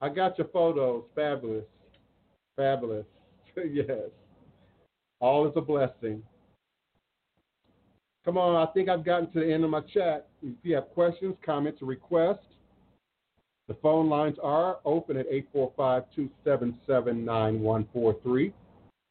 I 0.01 0.09
got 0.09 0.38
your 0.38 0.47
photos. 0.49 1.05
Fabulous. 1.15 1.65
Fabulous. 2.55 3.07
yes. 3.72 4.11
All 5.19 5.47
is 5.47 5.53
a 5.55 5.61
blessing. 5.61 6.22
Come 8.23 8.38
on, 8.38 8.55
I 8.55 8.67
think 8.72 8.88
I've 8.88 9.03
gotten 9.03 9.31
to 9.31 9.39
the 9.39 9.51
end 9.51 9.63
of 9.63 9.72
my 9.72 9.81
chat. 9.81 10.27
If 10.43 10.53
you 10.61 10.76
have 10.76 10.89
questions, 10.89 11.34
comments, 11.43 11.81
or 11.81 11.88
requests, 11.88 12.45
the 13.67 13.73
phone 13.81 14.09
lines 14.09 14.38
are 14.43 14.77
open 14.85 15.17
at 15.17 15.26
845-277-9143, 15.55 18.53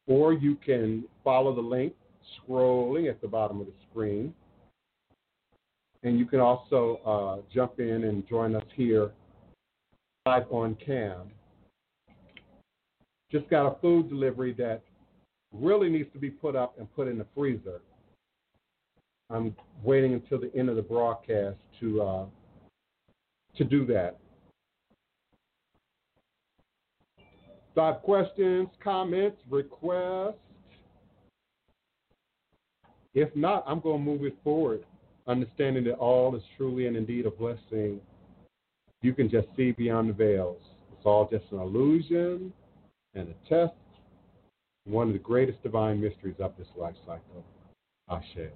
or 0.06 0.32
you 0.32 0.54
can 0.64 1.02
follow 1.24 1.52
the 1.52 1.60
link 1.60 1.92
scrolling 2.38 3.10
at 3.10 3.20
the 3.20 3.26
bottom 3.26 3.60
of 3.60 3.66
the 3.66 3.72
screen. 3.90 4.32
And 6.04 6.20
you 6.20 6.26
can 6.26 6.38
also 6.38 7.00
uh, 7.04 7.38
jump 7.52 7.80
in 7.80 8.04
and 8.04 8.24
join 8.28 8.54
us 8.54 8.62
here 8.76 9.10
live 10.26 10.50
on 10.50 10.74
cam. 10.76 11.30
Just 13.30 13.46
got 13.50 13.66
a 13.66 13.78
food 13.80 14.08
delivery 14.08 14.54
that 14.54 14.80
really 15.52 15.90
needs 15.90 16.10
to 16.14 16.18
be 16.18 16.30
put 16.30 16.56
up 16.56 16.78
and 16.78 16.90
put 16.96 17.08
in 17.08 17.18
the 17.18 17.26
freezer. 17.34 17.82
I'm 19.28 19.54
waiting 19.82 20.14
until 20.14 20.40
the 20.40 20.50
end 20.58 20.70
of 20.70 20.76
the 20.76 20.82
broadcast 20.82 21.58
to 21.80 22.02
uh, 22.02 22.24
to 23.56 23.64
do 23.64 23.84
that. 23.86 24.18
Have 27.76 27.96
questions, 28.02 28.68
comments, 28.82 29.36
requests. 29.50 30.38
If 33.12 33.34
not, 33.36 33.62
I'm 33.66 33.80
going 33.80 33.98
to 33.98 34.10
move 34.10 34.24
it 34.24 34.38
forward. 34.42 34.84
understanding 35.26 35.84
that 35.84 35.94
all 35.94 36.34
is 36.34 36.42
truly 36.56 36.86
and 36.86 36.96
indeed 36.96 37.26
a 37.26 37.30
blessing, 37.30 38.00
you 39.04 39.12
can 39.12 39.28
just 39.28 39.46
see 39.56 39.72
beyond 39.72 40.08
the 40.08 40.14
veils. 40.14 40.56
It's 40.92 41.04
all 41.04 41.28
just 41.30 41.44
an 41.52 41.58
illusion 41.58 42.52
and 43.14 43.28
a 43.28 43.48
test. 43.48 43.74
One 44.86 45.08
of 45.08 45.12
the 45.12 45.18
greatest 45.18 45.62
divine 45.62 46.00
mysteries 46.00 46.36
of 46.40 46.52
this 46.58 46.68
life 46.76 46.94
cycle. 47.06 47.44
Ashe. 48.10 48.50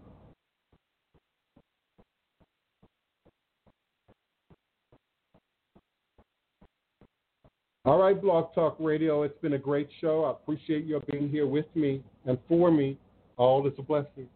All 7.84 7.98
right, 7.98 8.20
Blog 8.20 8.54
Talk 8.54 8.76
Radio. 8.78 9.22
It's 9.22 9.38
been 9.40 9.54
a 9.54 9.58
great 9.58 9.88
show. 10.00 10.24
I 10.24 10.30
appreciate 10.30 10.84
your 10.84 11.00
being 11.00 11.28
here 11.28 11.46
with 11.46 11.64
me 11.74 12.02
and 12.26 12.38
for 12.48 12.70
me. 12.70 12.98
All 13.36 13.66
is 13.66 13.72
a 13.78 13.82
blessing. 13.82 14.28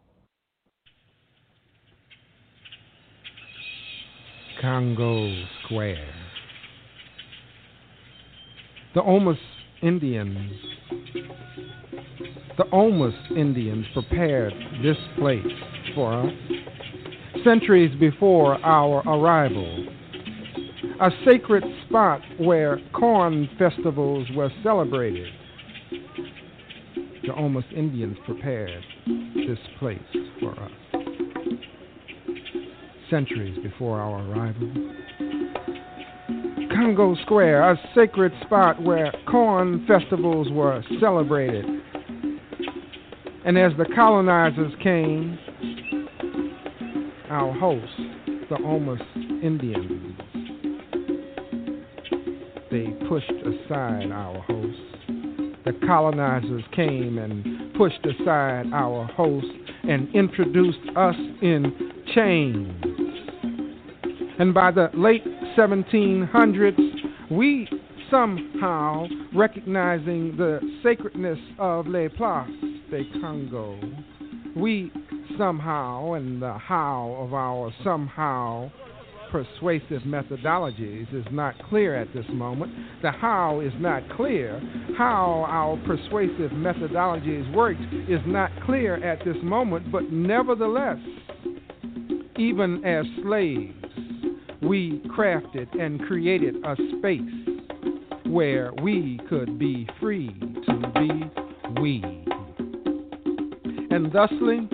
Congo 4.62 5.28
Square. 5.64 6.14
The 8.94 9.00
Houmas 9.00 9.36
Indians, 9.82 10.52
the 12.56 12.62
Houmas 12.72 13.36
Indians 13.36 13.84
prepared 13.92 14.52
this 14.84 14.96
place 15.18 15.44
for 15.96 16.14
us 16.14 16.32
centuries 17.42 17.92
before 17.98 18.64
our 18.64 19.02
arrival. 19.04 19.88
A 21.00 21.10
sacred 21.24 21.64
spot 21.88 22.20
where 22.38 22.78
corn 22.92 23.50
festivals 23.58 24.28
were 24.36 24.50
celebrated. 24.62 25.32
The 27.22 27.32
Houmas 27.32 27.64
Indians 27.76 28.16
prepared 28.24 28.84
this 29.34 29.58
place 29.80 30.21
centuries 33.12 33.58
before 33.62 34.00
our 34.00 34.26
arrival. 34.26 34.72
Congo 36.74 37.14
Square, 37.22 37.72
a 37.72 37.76
sacred 37.94 38.32
spot 38.46 38.82
where 38.82 39.12
corn 39.30 39.86
festivals 39.86 40.48
were 40.50 40.82
celebrated. 40.98 41.66
And 43.44 43.58
as 43.58 43.72
the 43.76 43.84
colonizers 43.94 44.72
came, 44.82 45.38
our 47.28 47.52
hosts, 47.52 47.94
the 48.48 48.56
Houmas 48.56 49.00
Indians, 49.42 50.18
they 52.70 52.86
pushed 53.08 53.30
aside 53.30 54.10
our 54.10 54.40
hosts. 54.40 54.80
The 55.66 55.74
colonizers 55.86 56.64
came 56.74 57.18
and 57.18 57.74
pushed 57.74 58.04
aside 58.06 58.72
our 58.72 59.04
hosts 59.04 59.50
and 59.84 60.12
introduced 60.14 60.80
us 60.96 61.16
in 61.42 61.92
chains. 62.14 63.01
And 64.42 64.52
by 64.52 64.72
the 64.72 64.90
late 64.92 65.24
1700s, 65.56 67.30
we 67.30 67.68
somehow, 68.10 69.06
recognizing 69.32 70.36
the 70.36 70.58
sacredness 70.82 71.38
of 71.60 71.86
Les 71.86 72.08
Places 72.08 72.56
de 72.90 73.04
Congo, 73.20 73.78
we 74.56 74.90
somehow, 75.38 76.14
and 76.14 76.42
the 76.42 76.54
how 76.54 77.16
of 77.20 77.34
our 77.34 77.72
somehow 77.84 78.68
persuasive 79.30 80.02
methodologies 80.02 81.14
is 81.14 81.24
not 81.30 81.54
clear 81.68 81.94
at 81.94 82.12
this 82.12 82.26
moment. 82.32 82.72
The 83.00 83.12
how 83.12 83.60
is 83.60 83.72
not 83.78 84.02
clear. 84.16 84.60
How 84.98 85.46
our 85.48 85.76
persuasive 85.86 86.50
methodologies 86.50 87.54
worked 87.54 87.80
is 88.08 88.20
not 88.26 88.50
clear 88.66 88.96
at 89.04 89.24
this 89.24 89.36
moment, 89.44 89.92
but 89.92 90.10
nevertheless, 90.10 90.98
even 92.36 92.84
as 92.84 93.06
slaves, 93.22 93.81
we 94.62 95.02
crafted 95.08 95.68
and 95.80 96.00
created 96.02 96.56
a 96.64 96.76
space 96.98 97.20
where 98.26 98.72
we 98.82 99.20
could 99.28 99.58
be 99.58 99.88
free 100.00 100.28
to 100.66 100.92
be 100.94 101.80
we. 101.80 102.02
And 103.90 104.10
thusly, 104.12 104.68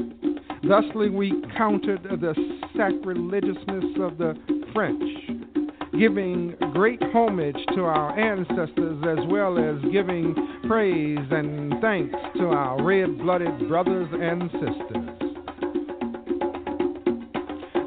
thusly 0.69 1.11
we 1.11 1.43
countered 1.57 2.03
the 2.05 2.35
sacrilegiousness 2.77 3.97
of 4.01 4.19
the 4.19 4.35
French, 4.73 5.03
giving 5.99 6.55
great 6.73 7.03
homage 7.13 7.59
to 7.75 7.83
our 7.83 8.19
ancestors 8.19 9.03
as 9.09 9.27
well 9.29 9.59
as 9.59 9.81
giving 9.91 10.35
praise 10.69 11.19
and 11.31 11.81
thanks 11.81 12.15
to 12.37 12.47
our 12.47 12.83
red 12.85 13.19
blooded 13.19 13.69
brothers 13.69 14.09
and 14.13 14.51
sisters. 14.53 15.18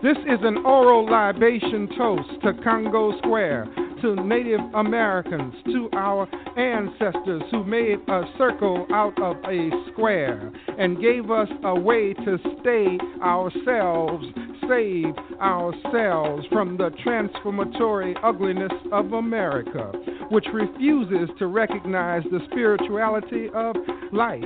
This 0.04 0.18
is 0.26 0.40
an 0.42 0.66
oral 0.66 1.08
libation 1.08 1.88
toast 1.96 2.42
to 2.42 2.54
Congo 2.64 3.16
Square, 3.20 3.68
to 4.02 4.16
Native 4.26 4.60
Americans, 4.74 5.54
to 5.66 5.90
our 5.94 6.28
ancestors 6.58 7.44
who 7.52 7.64
made 7.64 8.00
a 8.08 8.24
circle 8.36 8.88
out 8.92 9.14
of 9.22 9.38
a 9.46 9.70
square 9.92 10.52
and 10.80 11.00
gave 11.00 11.30
us 11.30 11.50
a 11.64 11.80
way 11.80 12.16
to 12.16 12.40
stay 12.62 12.98
ourselves, 13.22 14.26
save 14.68 15.14
ourselves 15.40 16.48
from 16.52 16.78
the 16.78 16.90
transformatory 17.04 18.16
ugliness 18.24 18.74
of 18.92 19.14
America, 19.14 19.92
which 20.32 20.48
refuses 20.52 21.30
to 21.38 21.46
recognize 21.46 22.24
the 22.32 22.40
spirituality 22.50 23.50
of 23.54 23.76
life 24.12 24.46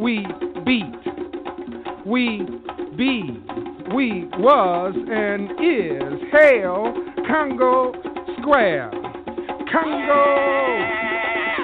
we 0.00 0.26
beat, 0.64 0.84
we 2.06 2.46
be, 2.96 3.38
we 3.94 4.24
was 4.38 4.94
and 4.96 5.50
is. 5.60 6.20
Hail 6.32 6.94
Congo 7.28 7.92
Square. 8.40 8.90
Congo, 9.70 10.24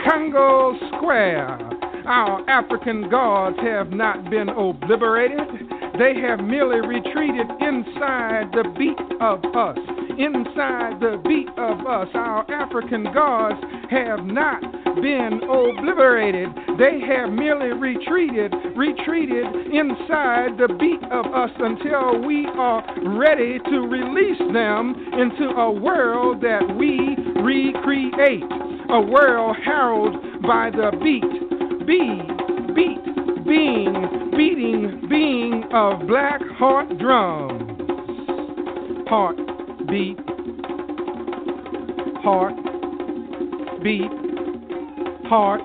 Congo 0.04 0.74
Square. 0.96 1.58
Our 2.06 2.48
African 2.48 3.08
gods 3.08 3.56
have 3.62 3.90
not 3.90 4.28
been 4.28 4.50
obliterated. 4.50 5.40
They 5.98 6.20
have 6.20 6.40
merely 6.40 6.86
retreated 6.86 7.46
inside 7.60 8.52
the 8.52 8.70
beat 8.78 9.00
of 9.20 9.42
us. 9.56 9.78
Inside 10.18 11.00
the 11.00 11.20
beat 11.26 11.48
of 11.56 11.86
us. 11.86 12.08
Our 12.14 12.50
African 12.50 13.04
gods 13.14 13.58
have 13.90 14.24
not 14.26 14.62
been 15.02 15.40
obliterated. 15.44 16.48
They 16.78 17.00
have 17.06 17.30
merely 17.30 17.72
retreated, 17.72 18.52
retreated 18.76 19.46
inside 19.72 20.58
the 20.58 20.68
beat 20.78 21.02
of 21.10 21.26
us 21.32 21.50
until 21.58 22.26
we 22.26 22.46
are 22.46 22.84
ready 23.18 23.58
to 23.58 23.78
release 23.88 24.38
them 24.52 24.94
into 25.12 25.50
a 25.56 25.70
world 25.70 26.40
that 26.42 26.62
we 26.76 27.16
recreate. 27.42 28.44
A 28.88 29.00
world 29.00 29.56
heralded 29.64 30.42
by 30.42 30.70
the 30.70 30.92
beat, 31.02 31.86
be, 31.86 32.20
beat, 32.74 33.44
being, 33.46 34.30
beating, 34.36 35.06
being 35.08 35.64
of 35.72 36.06
black 36.06 36.40
heart 36.56 36.88
drums. 36.98 37.62
Heart, 39.08 39.36
beat, 39.88 40.18
heart, 42.22 42.54
beat, 43.82 44.25
heart 45.28 45.60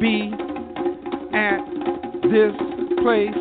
be 0.00 0.30
at 1.34 1.58
this 2.30 2.54
place, 3.02 3.36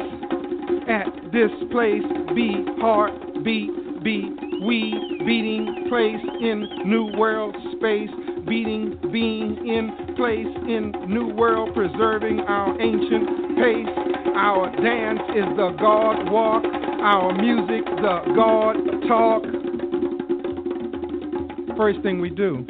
at 0.87 1.07
this 1.31 1.51
place, 1.71 2.03
be 2.33 2.65
heart 2.79 3.13
beat, 3.43 3.69
be 4.03 4.29
we 4.65 4.93
beating 5.25 5.85
place 5.89 6.23
in 6.41 6.67
new 6.85 7.17
world 7.17 7.55
space, 7.77 8.09
beating 8.47 8.97
being 9.11 9.67
in 9.67 10.15
place 10.15 10.47
in 10.67 10.93
new 11.07 11.33
world, 11.33 11.73
preserving 11.73 12.39
our 12.41 12.79
ancient 12.81 13.57
pace. 13.57 13.87
Our 14.35 14.71
dance 14.81 15.21
is 15.35 15.45
the 15.57 15.75
God 15.79 16.31
walk, 16.31 16.63
our 16.63 17.33
music 17.33 17.85
the 17.85 18.21
God 18.35 18.75
talk. 19.07 19.43
First 21.77 22.01
thing 22.01 22.21
we 22.21 22.29
do 22.29 22.65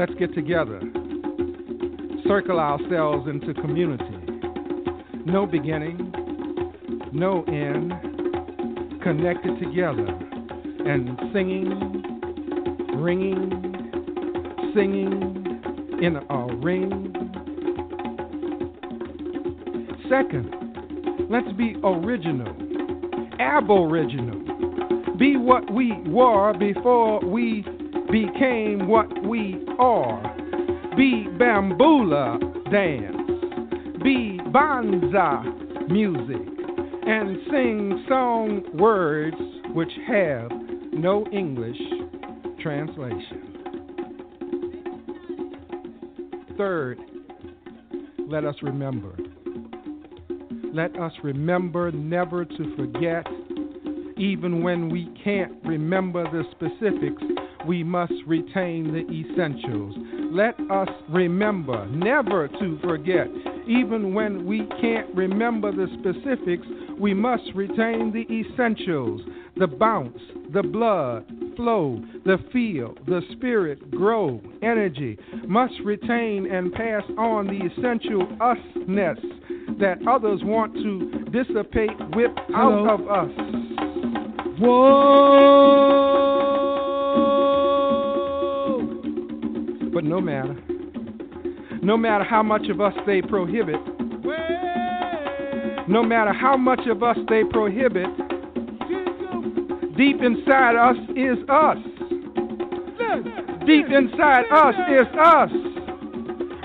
Let's 0.00 0.14
get 0.14 0.34
together. 0.34 0.80
Circle 2.26 2.58
ourselves 2.58 3.28
into 3.28 3.52
community. 3.52 4.02
No 5.26 5.44
beginning, 5.44 6.10
no 7.12 7.42
end, 7.42 7.92
connected 9.02 9.60
together 9.60 10.06
and 10.86 11.20
singing, 11.34 11.68
ringing, 12.96 13.50
singing 14.74 16.00
in 16.02 16.16
a 16.16 16.46
ring. 16.56 17.12
Second, 20.08 21.28
let's 21.28 21.52
be 21.58 21.76
original, 21.84 22.56
aboriginal. 23.38 25.16
Be 25.18 25.36
what 25.36 25.70
we 25.70 25.92
were 26.08 26.54
before 26.58 27.20
we 27.22 27.66
became 28.10 28.88
what 28.88 29.08
we 29.24 29.64
are. 29.78 30.22
Be 30.96 31.26
bamboula 31.38 32.38
dance. 32.70 33.16
Be 34.02 34.40
banza 34.50 35.88
music. 35.88 36.46
And 37.06 37.38
sing 37.50 38.04
song 38.08 38.62
words 38.74 39.36
which 39.74 39.92
have 40.06 40.50
no 40.92 41.26
English 41.32 41.78
translation. 42.60 43.46
Third, 46.56 46.98
let 48.28 48.44
us 48.44 48.56
remember. 48.62 49.16
Let 50.72 50.98
us 51.00 51.12
remember 51.24 51.90
never 51.90 52.44
to 52.44 52.76
forget, 52.76 53.26
even 54.16 54.62
when 54.62 54.88
we 54.88 55.12
can't 55.24 55.52
remember 55.64 56.24
the 56.24 56.44
specifics, 56.52 57.22
we 57.66 57.82
must 57.82 58.14
retain 58.26 58.92
the 58.92 59.06
essentials. 59.12 59.94
Let 60.32 60.54
us 60.70 60.88
remember 61.08 61.86
never 61.86 62.48
to 62.48 62.78
forget, 62.82 63.28
even 63.66 64.14
when 64.14 64.46
we 64.46 64.66
can't 64.80 65.14
remember 65.14 65.72
the 65.72 65.86
specifics, 65.98 66.66
we 66.98 67.14
must 67.14 67.44
retain 67.54 68.12
the 68.12 68.26
essentials 68.32 69.22
the 69.56 69.66
bounce, 69.66 70.18
the 70.54 70.62
blood 70.62 71.24
flow, 71.56 72.02
the 72.24 72.38
feel, 72.52 72.94
the 73.06 73.20
spirit 73.32 73.90
grow, 73.90 74.40
energy 74.62 75.18
must 75.46 75.74
retain 75.84 76.50
and 76.50 76.72
pass 76.72 77.02
on 77.18 77.46
the 77.46 77.66
essential 77.66 78.26
usness 78.40 79.18
that 79.78 79.98
others 80.08 80.40
want 80.44 80.72
to 80.74 81.26
dissipate, 81.30 81.90
whip 82.14 82.34
out 82.54 82.88
of 82.88 83.06
us. 83.08 83.30
Whoa! 84.58 86.49
But 90.00 90.08
no 90.08 90.18
matter, 90.22 90.56
no 91.82 91.98
matter 91.98 92.24
how 92.24 92.42
much 92.42 92.70
of 92.70 92.80
us 92.80 92.94
they 93.06 93.20
prohibit, 93.20 93.76
no 95.90 96.02
matter 96.02 96.32
how 96.32 96.56
much 96.56 96.80
of 96.88 97.02
us 97.02 97.18
they 97.28 97.44
prohibit, 97.44 98.08
deep 99.98 100.22
inside 100.22 100.76
us 100.76 100.96
is 101.14 101.36
us. 101.50 101.76
Deep 103.66 103.90
inside 103.92 104.46
us 104.50 104.74
is 104.88 105.06
us. 105.18 105.50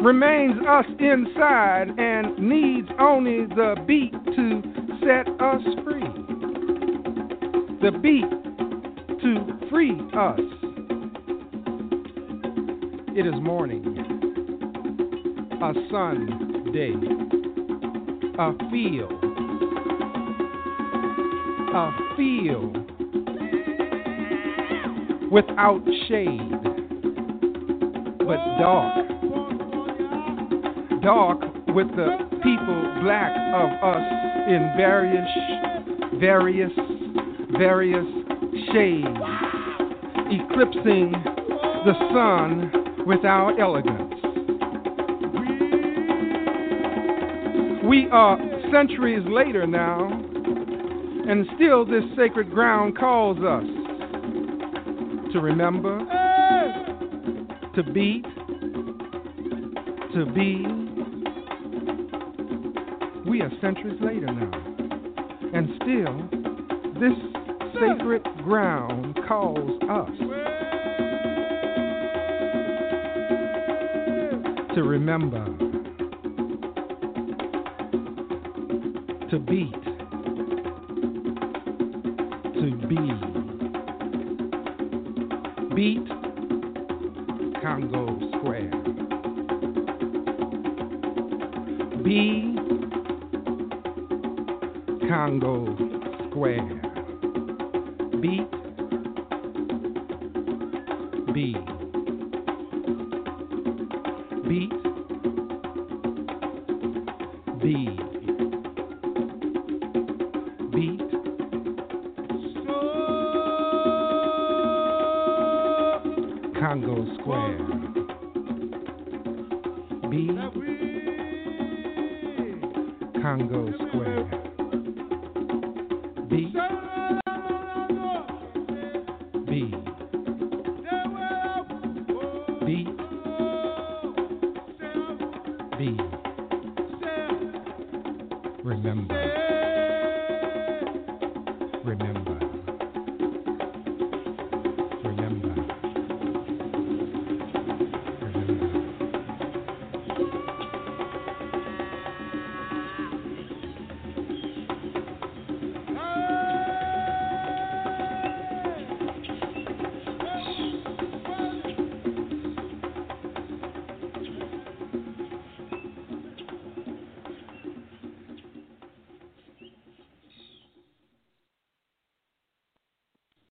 Remains 0.02 0.56
us 0.66 0.86
inside 1.00 1.90
and 1.98 2.40
needs 2.40 2.88
only 3.02 3.48
the 3.48 3.76
beat 3.86 4.14
to 4.14 4.62
set 5.04 5.28
us 5.42 5.62
free. 5.84 6.08
The 7.82 7.92
beat 8.02 8.32
to 9.20 9.68
free 9.70 10.00
us. 10.14 10.55
It 13.18 13.26
is 13.26 13.34
morning, 13.42 13.82
a 15.62 15.74
Sunday, 15.90 16.92
a 18.38 18.52
feel, 18.70 19.10
a 21.74 21.92
feel 22.18 22.74
without 25.32 25.82
shade, 26.10 26.52
but 28.18 28.42
dark. 28.60 29.08
Dark 31.02 31.40
with 31.70 31.88
the 31.96 32.18
people 32.44 33.00
black 33.02 33.32
of 33.54 33.70
us 33.82 34.06
in 34.50 34.74
various, 34.76 35.30
various, 36.20 36.74
various 37.58 38.06
shades, 38.74 39.08
eclipsing 40.34 41.14
the 41.86 41.94
sun 42.12 42.85
with 43.06 43.24
our 43.24 43.60
elegance. 43.60 44.14
We 47.86 48.08
are 48.12 48.40
centuries 48.72 49.24
later 49.28 49.68
now, 49.68 50.08
and 50.10 51.46
still 51.56 51.86
this 51.86 52.04
sacred 52.18 52.50
ground 52.50 52.98
calls 52.98 53.38
us 53.38 53.64
to 55.34 55.40
remember, 55.40 56.00
to 57.76 57.84
beat, 57.94 58.24
to 60.16 60.26
be. 60.34 60.66
We 63.30 63.42
are 63.42 63.52
centuries 63.62 64.00
later 64.02 64.28
now, 64.28 64.52
and 65.54 65.70
still 65.76 66.30
this 67.00 67.14
sacred 67.80 68.24
ground 68.44 69.20
calls 69.28 69.80
us 69.90 70.25
to 74.76 74.84
remember, 74.84 75.46
to 79.30 79.40
beat, 79.40 79.95